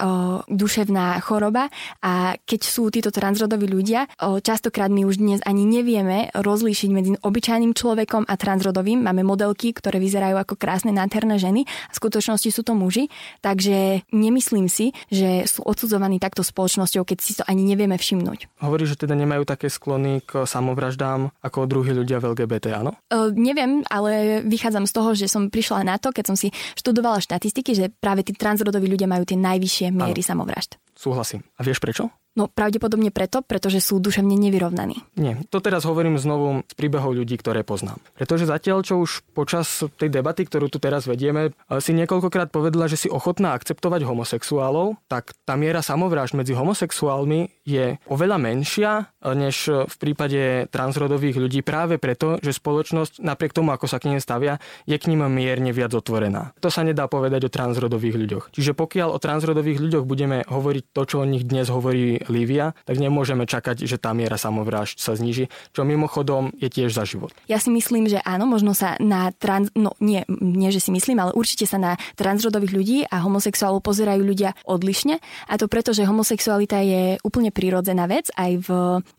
duševná 0.51 1.23
choroba 1.23 1.71
a 2.03 2.35
keď 2.43 2.61
sú 2.67 2.91
títo 2.91 3.15
transrodoví 3.15 3.71
ľudia, 3.71 4.11
o, 4.19 4.43
častokrát 4.43 4.91
my 4.91 5.07
už 5.07 5.23
dnes 5.23 5.41
ani 5.47 5.63
nevieme 5.63 6.35
rozlíšiť 6.35 6.91
medzi 6.91 7.11
obyčajným 7.23 7.73
človekom 7.73 8.27
a 8.27 8.35
transrodovým. 8.35 8.99
Máme 8.99 9.23
modelky, 9.23 9.71
ktoré 9.71 10.03
vyzerajú 10.03 10.35
ako 10.35 10.59
krásne 10.59 10.91
nádherné 10.91 11.39
ženy 11.39 11.65
a 11.65 11.93
v 11.95 11.99
skutočnosti 12.03 12.51
sú 12.51 12.67
to 12.67 12.75
muži. 12.75 13.07
Takže 13.47 14.09
nemyslím 14.11 14.67
si, 14.67 14.91
že 15.13 15.47
sú 15.47 15.63
odsudzovaní 15.63 16.19
takto 16.19 16.43
spoločnosťou, 16.43 17.07
keď 17.07 17.19
si 17.23 17.33
to 17.39 17.47
ani 17.47 17.63
nevieme 17.63 17.95
všimnúť. 17.95 18.59
Hovorí, 18.59 18.89
že 18.89 18.99
teda 18.99 19.15
nemajú 19.15 19.47
také 19.47 19.71
sklony 19.71 20.25
k 20.25 20.43
samovraždám 20.49 21.31
ako 21.45 21.69
druhí 21.69 21.93
ľudia 21.95 22.19
v 22.19 22.35
LGBT, 22.35 22.81
áno? 22.81 22.88
Áno? 22.89 22.97
Uh, 23.13 23.29
neviem, 23.37 23.85
ale 23.93 24.41
vychádzam 24.49 24.89
z 24.89 24.93
toho, 24.97 25.11
že 25.13 25.29
som 25.29 25.53
prišla 25.53 25.85
na 25.85 26.01
to, 26.01 26.09
keď 26.11 26.25
som 26.33 26.37
si 26.41 26.49
študovala 26.75 27.21
štatistiky, 27.21 27.77
že 27.77 27.93
práve 27.93 28.25
tí 28.25 28.33
transrodoví 28.33 28.89
ľudia 28.89 29.05
majú 29.05 29.29
tie 29.29 29.37
najvyššie 29.37 29.93
miery 29.93 30.25
samovražd. 30.25 30.81
Súhlasím. 30.97 31.47
A 31.55 31.63
vieš 31.63 31.79
prečo? 31.79 32.11
No 32.39 32.47
pravdepodobne 32.47 33.11
preto, 33.11 33.43
pretože 33.43 33.83
sú 33.83 33.99
duševne 33.99 34.39
nevyrovnaní. 34.39 35.03
Nie, 35.19 35.43
to 35.51 35.59
teraz 35.59 35.83
hovorím 35.83 36.23
znovu 36.23 36.63
z 36.71 36.75
príbehov 36.79 37.19
ľudí, 37.19 37.35
ktoré 37.35 37.67
poznám. 37.67 37.99
Pretože 38.15 38.47
zatiaľ, 38.47 38.87
čo 38.87 39.03
už 39.03 39.27
počas 39.35 39.83
tej 39.99 40.07
debaty, 40.07 40.47
ktorú 40.47 40.71
tu 40.71 40.79
teraz 40.79 41.11
vedieme, 41.11 41.51
si 41.83 41.91
niekoľkokrát 41.99 42.55
povedala, 42.55 42.87
že 42.87 42.95
si 42.95 43.09
ochotná 43.11 43.59
akceptovať 43.59 44.07
homosexuálov, 44.07 45.03
tak 45.11 45.35
tá 45.43 45.59
miera 45.59 45.83
samovrážd 45.83 46.39
medzi 46.39 46.55
homosexuálmi 46.55 47.67
je 47.67 47.99
oveľa 48.07 48.39
menšia 48.39 49.11
než 49.19 49.67
v 49.91 49.97
prípade 49.99 50.71
transrodových 50.71 51.43
ľudí 51.43 51.67
práve 51.67 51.99
preto, 51.99 52.39
že 52.39 52.55
spoločnosť 52.55 53.19
napriek 53.19 53.51
tomu, 53.51 53.75
ako 53.75 53.91
sa 53.91 53.99
k 53.99 54.15
nim 54.15 54.23
stavia, 54.23 54.63
je 54.87 54.95
k 54.95 55.11
ním 55.11 55.27
mierne 55.27 55.75
viac 55.75 55.91
otvorená. 55.91 56.55
To 56.63 56.71
sa 56.71 56.87
nedá 56.87 57.11
povedať 57.11 57.51
o 57.51 57.53
transrodových 57.53 58.15
ľuďoch. 58.15 58.45
Čiže 58.55 58.79
pokiaľ 58.79 59.11
o 59.11 59.19
transrodových 59.19 59.83
ľuďoch 59.83 60.07
budeme 60.07 60.47
hovoriť 60.47 60.85
to, 60.95 61.03
čo 61.03 61.17
o 61.19 61.27
nich 61.27 61.43
dnes 61.43 61.67
hovorí 61.67 62.23
Lívia, 62.29 62.77
tak 62.85 63.01
nemôžeme 63.01 63.49
čakať, 63.49 63.85
že 63.85 63.97
tá 63.97 64.13
miera 64.13 64.37
samovrážd 64.37 65.01
sa 65.01 65.17
zniží, 65.17 65.49
čo 65.73 65.83
mimochodom 65.83 66.53
je 66.61 66.69
tiež 66.69 66.93
za 66.93 67.09
život. 67.09 67.33
Ja 67.49 67.57
si 67.57 67.73
myslím, 67.73 68.09
že 68.09 68.21
áno, 68.23 68.45
možno 68.45 68.77
sa 68.77 68.95
na 69.01 69.33
trans... 69.33 69.73
No 69.73 69.97
nie, 69.99 70.25
nie, 70.29 70.69
že 70.69 70.83
si 70.83 70.91
myslím, 70.93 71.19
ale 71.23 71.33
určite 71.33 71.65
sa 71.65 71.81
na 71.81 71.97
transrodových 72.19 72.73
ľudí 72.75 72.99
a 73.09 73.25
homosexuálov 73.25 73.81
pozerajú 73.81 74.23
ľudia 74.23 74.53
odlišne. 74.69 75.23
A 75.49 75.55
to 75.57 75.71
preto, 75.71 75.97
že 75.97 76.05
homosexualita 76.05 76.83
je 76.85 77.17
úplne 77.25 77.49
prirodzená 77.55 78.05
vec 78.11 78.29
aj 78.35 78.53
v 78.67 78.69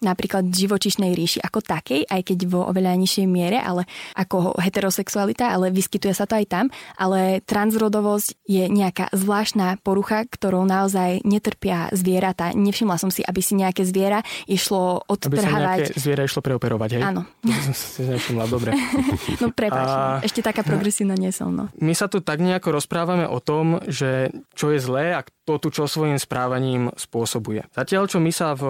napríklad 0.04 0.52
živočišnej 0.52 1.16
ríši 1.16 1.40
ako 1.42 1.66
takej, 1.66 2.06
aj 2.06 2.22
keď 2.30 2.38
vo 2.46 2.68
oveľa 2.70 3.00
nižšej 3.00 3.26
miere, 3.26 3.58
ale 3.58 3.90
ako 4.14 4.60
heterosexualita, 4.60 5.50
ale 5.50 5.74
vyskytuje 5.74 6.14
sa 6.14 6.30
to 6.30 6.38
aj 6.38 6.46
tam. 6.46 6.66
Ale 7.00 7.42
transrodovosť 7.48 8.46
je 8.46 8.68
nejaká 8.70 9.10
zvláštna 9.16 9.80
porucha, 9.82 10.28
ktorou 10.28 10.68
naozaj 10.68 11.24
netrpia 11.24 11.90
zvieratá. 11.96 12.52
Nevšimla 12.54 12.99
som 13.00 13.08
si, 13.08 13.24
aby 13.24 13.40
si 13.40 13.56
nejaké 13.56 13.88
zviera 13.88 14.20
išlo 14.46 15.08
odtrhávať. 15.08 15.40
Aby 15.40 15.48
sa 15.48 15.56
nejaké 15.56 15.84
zviera 15.96 16.22
išlo 16.28 16.44
preoperovať, 16.44 16.90
hej? 17.00 17.04
Áno. 17.08 17.24
To 18.00 18.02
nevšimla, 18.04 18.46
dobre. 18.52 18.76
no 19.42 19.56
prepáč, 19.56 19.88
a... 19.88 20.20
ešte 20.20 20.44
taká 20.44 20.68
progresívna 20.68 21.16
nie 21.16 21.32
som, 21.32 21.56
no. 21.56 21.72
My 21.80 21.96
sa 21.96 22.12
tu 22.12 22.20
tak 22.20 22.44
nejako 22.44 22.76
rozprávame 22.76 23.24
o 23.24 23.40
tom, 23.40 23.80
že 23.88 24.36
čo 24.52 24.76
je 24.76 24.80
zlé 24.84 25.16
a 25.16 25.24
kto 25.24 25.58
tu 25.58 25.68
čo 25.74 25.90
svojím 25.90 26.22
správaním 26.22 26.94
spôsobuje. 26.94 27.66
Zatiaľ, 27.74 28.06
čo 28.06 28.22
my 28.22 28.30
sa 28.30 28.54
v, 28.54 28.64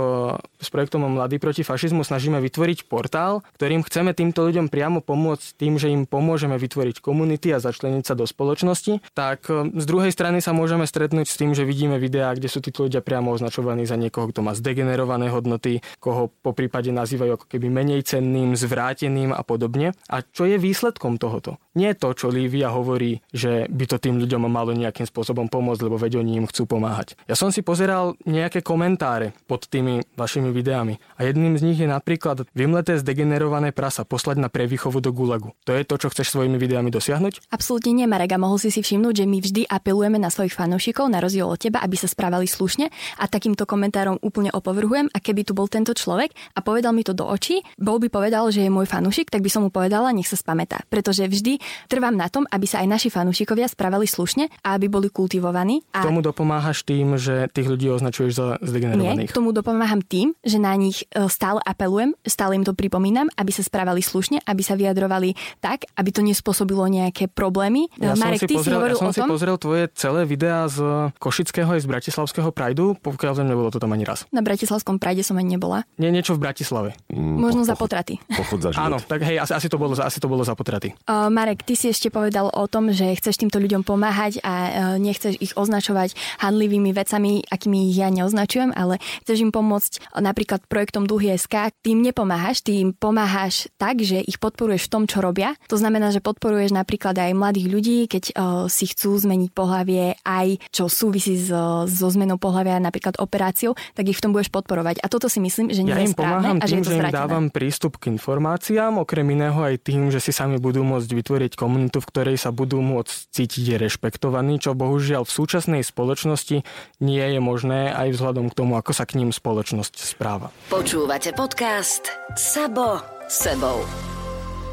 s 0.59 0.71
projektom 0.71 1.03
Mladý 1.09 1.41
proti 1.41 1.65
fašizmu 1.65 2.07
snažíme 2.07 2.39
vytvoriť 2.39 2.87
portál, 2.87 3.43
ktorým 3.59 3.83
chceme 3.83 4.15
týmto 4.15 4.47
ľuďom 4.47 4.71
priamo 4.71 5.03
pomôcť 5.03 5.59
tým, 5.59 5.75
že 5.75 5.91
im 5.91 6.07
pomôžeme 6.07 6.55
vytvoriť 6.55 6.99
komunity 6.99 7.51
a 7.51 7.63
začleniť 7.63 8.03
sa 8.07 8.13
do 8.15 8.23
spoločnosti, 8.23 9.03
tak 9.15 9.47
e, 9.51 9.75
z 9.75 9.85
druhej 9.87 10.11
strany 10.11 10.39
sa 10.39 10.55
môžeme 10.55 10.87
stretnúť 10.87 11.27
s 11.27 11.39
tým, 11.39 11.51
že 11.51 11.67
vidíme 11.67 11.99
videá, 11.99 12.31
kde 12.35 12.47
sú 12.47 12.59
títo 12.59 12.87
ľudia 12.87 13.03
priamo 13.03 13.31
označovaní 13.31 13.83
za 13.83 13.95
niekoho, 13.95 14.08
niekoho, 14.09 14.33
kto 14.33 14.41
má 14.41 14.57
zdegenerované 14.57 15.29
hodnoty, 15.29 15.85
koho 16.01 16.33
po 16.41 16.57
prípade 16.57 16.89
nazývajú 16.89 17.37
ako 17.37 17.45
keby 17.45 17.69
menej 17.69 18.01
cenným, 18.01 18.57
zvráteným 18.57 19.37
a 19.37 19.45
podobne. 19.45 19.93
A 20.09 20.25
čo 20.25 20.49
je 20.49 20.57
výsledkom 20.57 21.21
tohoto? 21.21 21.61
Nie 21.77 21.93
to, 21.93 22.17
čo 22.17 22.33
Lívia 22.33 22.73
hovorí, 22.73 23.21
že 23.29 23.69
by 23.69 23.85
to 23.85 24.01
tým 24.01 24.17
ľuďom 24.17 24.49
malo 24.49 24.73
nejakým 24.73 25.05
spôsobom 25.05 25.45
pomôcť, 25.45 25.85
lebo 25.85 26.01
veď 26.01 26.25
oni 26.25 26.41
im 26.41 26.49
chcú 26.49 26.65
pomáhať. 26.65 27.13
Ja 27.29 27.37
som 27.37 27.53
si 27.53 27.61
pozeral 27.61 28.17
nejaké 28.25 28.65
komentáre 28.65 29.37
pod 29.45 29.69
tými 29.69 30.01
vašimi 30.17 30.49
videami 30.49 30.97
a 31.21 31.29
jedným 31.29 31.59
z 31.59 31.65
nich 31.69 31.77
je 31.77 31.85
napríklad 31.85 32.49
vymleté 32.57 32.97
zdegenerované 32.97 33.69
prasa 33.69 34.01
poslať 34.01 34.41
na 34.41 34.49
prevýchovu 34.49 34.97
do 34.97 35.13
gulagu. 35.13 35.53
To 35.69 35.77
je 35.77 35.85
to, 35.85 36.01
čo 36.01 36.09
chceš 36.09 36.33
svojimi 36.33 36.57
videami 36.57 36.89
dosiahnuť? 36.89 37.53
Absolútne 37.53 37.93
nie, 37.93 38.09
Marek. 38.09 38.33
A 38.33 38.41
mohol 38.41 38.57
si 38.57 38.73
si 38.73 38.81
všimnúť, 38.81 39.21
že 39.21 39.29
my 39.29 39.37
vždy 39.37 39.61
apelujeme 39.69 40.17
na 40.17 40.33
svojich 40.33 40.55
fanúšikov, 40.55 41.11
na 41.11 41.21
rozdiel 41.21 41.45
od 41.45 41.59
teba, 41.59 41.83
aby 41.83 41.99
sa 41.99 42.07
správali 42.09 42.47
slušne 42.47 42.87
a 43.19 43.25
takýmto 43.27 43.67
komentárom 43.67 43.98
ktorom 43.99 44.23
úplne 44.23 44.47
opovrhujem 44.55 45.11
a 45.11 45.17
keby 45.19 45.43
tu 45.43 45.51
bol 45.51 45.67
tento 45.67 45.91
človek 45.91 46.31
a 46.55 46.63
povedal 46.63 46.95
mi 46.95 47.03
to 47.03 47.11
do 47.11 47.27
očí, 47.27 47.59
bol 47.75 47.99
by 47.99 48.07
povedal, 48.07 48.47
že 48.47 48.63
je 48.63 48.71
môj 48.71 48.87
fanúšik, 48.87 49.27
tak 49.27 49.43
by 49.43 49.51
som 49.51 49.67
mu 49.67 49.69
povedala, 49.75 50.15
nech 50.15 50.23
sa 50.23 50.39
spamätá. 50.39 50.87
Pretože 50.87 51.27
vždy 51.27 51.59
trvám 51.91 52.15
na 52.15 52.31
tom, 52.31 52.47
aby 52.47 52.63
sa 52.63 52.79
aj 52.79 52.87
naši 52.87 53.09
fanúšikovia 53.11 53.67
správali 53.67 54.07
slušne 54.07 54.47
a 54.63 54.79
aby 54.79 54.87
boli 54.87 55.11
kultivovaní. 55.11 55.83
A... 55.91 56.07
Tomu 56.07 56.23
dopomáhaš 56.23 56.87
tým, 56.87 57.19
že 57.19 57.51
tých 57.51 57.67
ľudí 57.67 57.91
označuješ 57.91 58.31
za 58.31 58.47
zdegenerovaných? 58.63 59.27
Nie, 59.27 59.35
tomu 59.35 59.51
dopomáham 59.51 59.99
tým, 59.99 60.31
že 60.47 60.63
na 60.63 60.71
nich 60.79 61.03
e, 61.11 61.27
stále 61.27 61.59
apelujem, 61.67 62.15
stále 62.23 62.55
im 62.55 62.63
to 62.63 62.71
pripomínam, 62.71 63.27
aby 63.35 63.51
sa 63.51 63.67
správali 63.67 63.99
slušne, 63.99 64.39
aby 64.47 64.63
sa 64.63 64.79
vyjadrovali 64.79 65.35
tak, 65.59 65.91
aby 65.99 66.09
to 66.15 66.23
nespôsobilo 66.23 66.87
nejaké 66.87 67.27
problémy. 67.27 67.91
Ja 67.99 68.15
Marek, 68.15 68.47
som 68.47 68.47
si 68.47 68.55
pozrel, 68.63 68.79
si 68.79 68.87
ja 68.87 68.95
som 68.95 69.11
si 69.11 69.21
pozrel 69.27 69.59
tvoje 69.59 69.91
celé 69.91 70.23
videá 70.23 70.71
z 70.71 71.11
Košického 71.19 71.67
aj 71.75 71.83
z 71.83 71.87
Bratislavského 71.91 72.49
Prajdu, 72.55 72.95
pokiaľ 73.03 73.43
nebolo 73.49 73.67
to 73.73 73.81
tam 73.81 73.88
tam 73.89 73.97
ani 73.97 74.05
raz. 74.05 74.29
Na 74.29 74.45
Bratislavskom 74.45 75.01
Pride 75.01 75.25
som 75.25 75.33
ani 75.41 75.57
nebola. 75.57 75.81
Nie, 75.97 76.13
niečo 76.13 76.37
v 76.37 76.45
Bratislave. 76.45 76.93
Mm, 77.09 77.41
Možno 77.41 77.65
po- 77.65 77.69
za 77.73 77.73
potraty. 77.73 78.21
Pochod 78.29 78.61
za 78.61 78.69
život. 78.69 78.85
Áno, 78.85 78.97
tak 79.01 79.25
hej, 79.25 79.41
asi, 79.41 79.57
asi, 79.57 79.65
to 79.65 79.81
bolo, 79.81 79.97
asi 79.97 80.21
to 80.21 80.29
bolo 80.29 80.45
za 80.45 80.53
potraty. 80.53 80.93
Uh, 81.09 81.33
Marek, 81.33 81.65
ty 81.65 81.73
si 81.73 81.89
ešte 81.89 82.13
povedal 82.13 82.53
o 82.53 82.65
tom, 82.69 82.93
že 82.93 83.17
chceš 83.17 83.41
týmto 83.41 83.57
ľuďom 83.57 83.81
pomáhať 83.81 84.45
a 84.45 84.53
uh, 84.53 84.69
nechceš 85.01 85.41
ich 85.41 85.57
označovať 85.57 86.13
handlivými 86.45 86.93
vecami, 86.93 87.41
akými 87.49 87.89
ich 87.89 87.97
ja 87.97 88.13
neoznačujem, 88.13 88.77
ale 88.77 89.01
chceš 89.25 89.41
im 89.41 89.49
pomôcť 89.49 90.13
uh, 90.13 90.21
napríklad 90.21 90.61
projektom 90.69 91.09
Duhy 91.09 91.33
SK. 91.33 91.73
Ty 91.81 91.87
im 91.89 92.05
nepomáhaš, 92.05 92.61
ty 92.61 92.85
im 92.85 92.93
pomáhaš 92.93 93.73
tak, 93.81 94.05
že 94.05 94.21
ich 94.21 94.37
podporuješ 94.37 94.85
v 94.85 94.91
tom, 94.93 95.03
čo 95.09 95.25
robia. 95.25 95.57
To 95.65 95.81
znamená, 95.81 96.13
že 96.13 96.21
podporuješ 96.21 96.77
napríklad 96.77 97.17
aj 97.17 97.33
mladých 97.33 97.67
ľudí, 97.73 97.97
keď 98.05 98.23
uh, 98.37 98.69
si 98.69 98.85
chcú 98.85 99.17
zmeniť 99.17 99.49
pohlavie, 99.49 100.13
aj 100.21 100.61
čo 100.69 100.85
súvisí 100.85 101.39
so, 101.39 101.89
so 101.89 102.07
zmenou 102.11 102.37
pohlavia, 102.37 102.77
napríklad 102.77 103.17
operáciou, 103.17 103.78
tak 103.97 104.05
ich 104.09 104.17
v 104.17 104.23
tom 104.23 104.31
budeš 104.31 104.51
podporovať. 104.51 105.01
A 105.01 105.07
toto 105.07 105.27
si 105.31 105.41
myslím, 105.41 105.71
že 105.73 105.81
nie 105.83 105.93
Ja 105.93 106.01
je 106.01 106.11
im 106.11 106.15
pomáham 106.15 106.57
správne 106.57 106.63
a 106.63 106.65
že 106.65 106.73
tým, 106.75 106.81
je 106.81 106.85
to 106.85 106.91
že 106.91 106.97
im 106.99 107.09
dávam 107.09 107.45
prístup 107.49 107.93
k 107.97 108.03
informáciám, 108.13 109.01
okrem 109.01 109.27
iného 109.31 109.59
aj 109.59 109.75
tým, 109.81 110.13
že 110.13 110.19
si 110.19 110.31
sami 110.35 110.57
budú 110.61 110.83
môcť 110.85 111.09
vytvoriť 111.09 111.51
komunitu, 111.55 111.97
v 112.03 112.09
ktorej 112.09 112.37
sa 112.37 112.53
budú 112.53 112.83
môcť 112.83 113.31
cítiť 113.31 113.79
rešpektovaní, 113.79 114.59
čo 114.61 114.75
bohužiaľ 114.75 115.23
v 115.23 115.31
súčasnej 115.31 115.81
spoločnosti 115.85 116.61
nie 116.99 117.25
je 117.25 117.39
možné 117.39 117.91
aj 117.95 118.15
vzhľadom 118.15 118.51
k 118.51 118.57
tomu, 118.57 118.75
ako 118.75 118.91
sa 118.91 119.07
k 119.07 119.21
ním 119.21 119.31
spoločnosť 119.31 119.93
správa. 120.03 120.51
Počúvate 120.67 121.31
podcast 121.33 122.11
Sabo 122.35 122.99
sebou. 123.29 124.18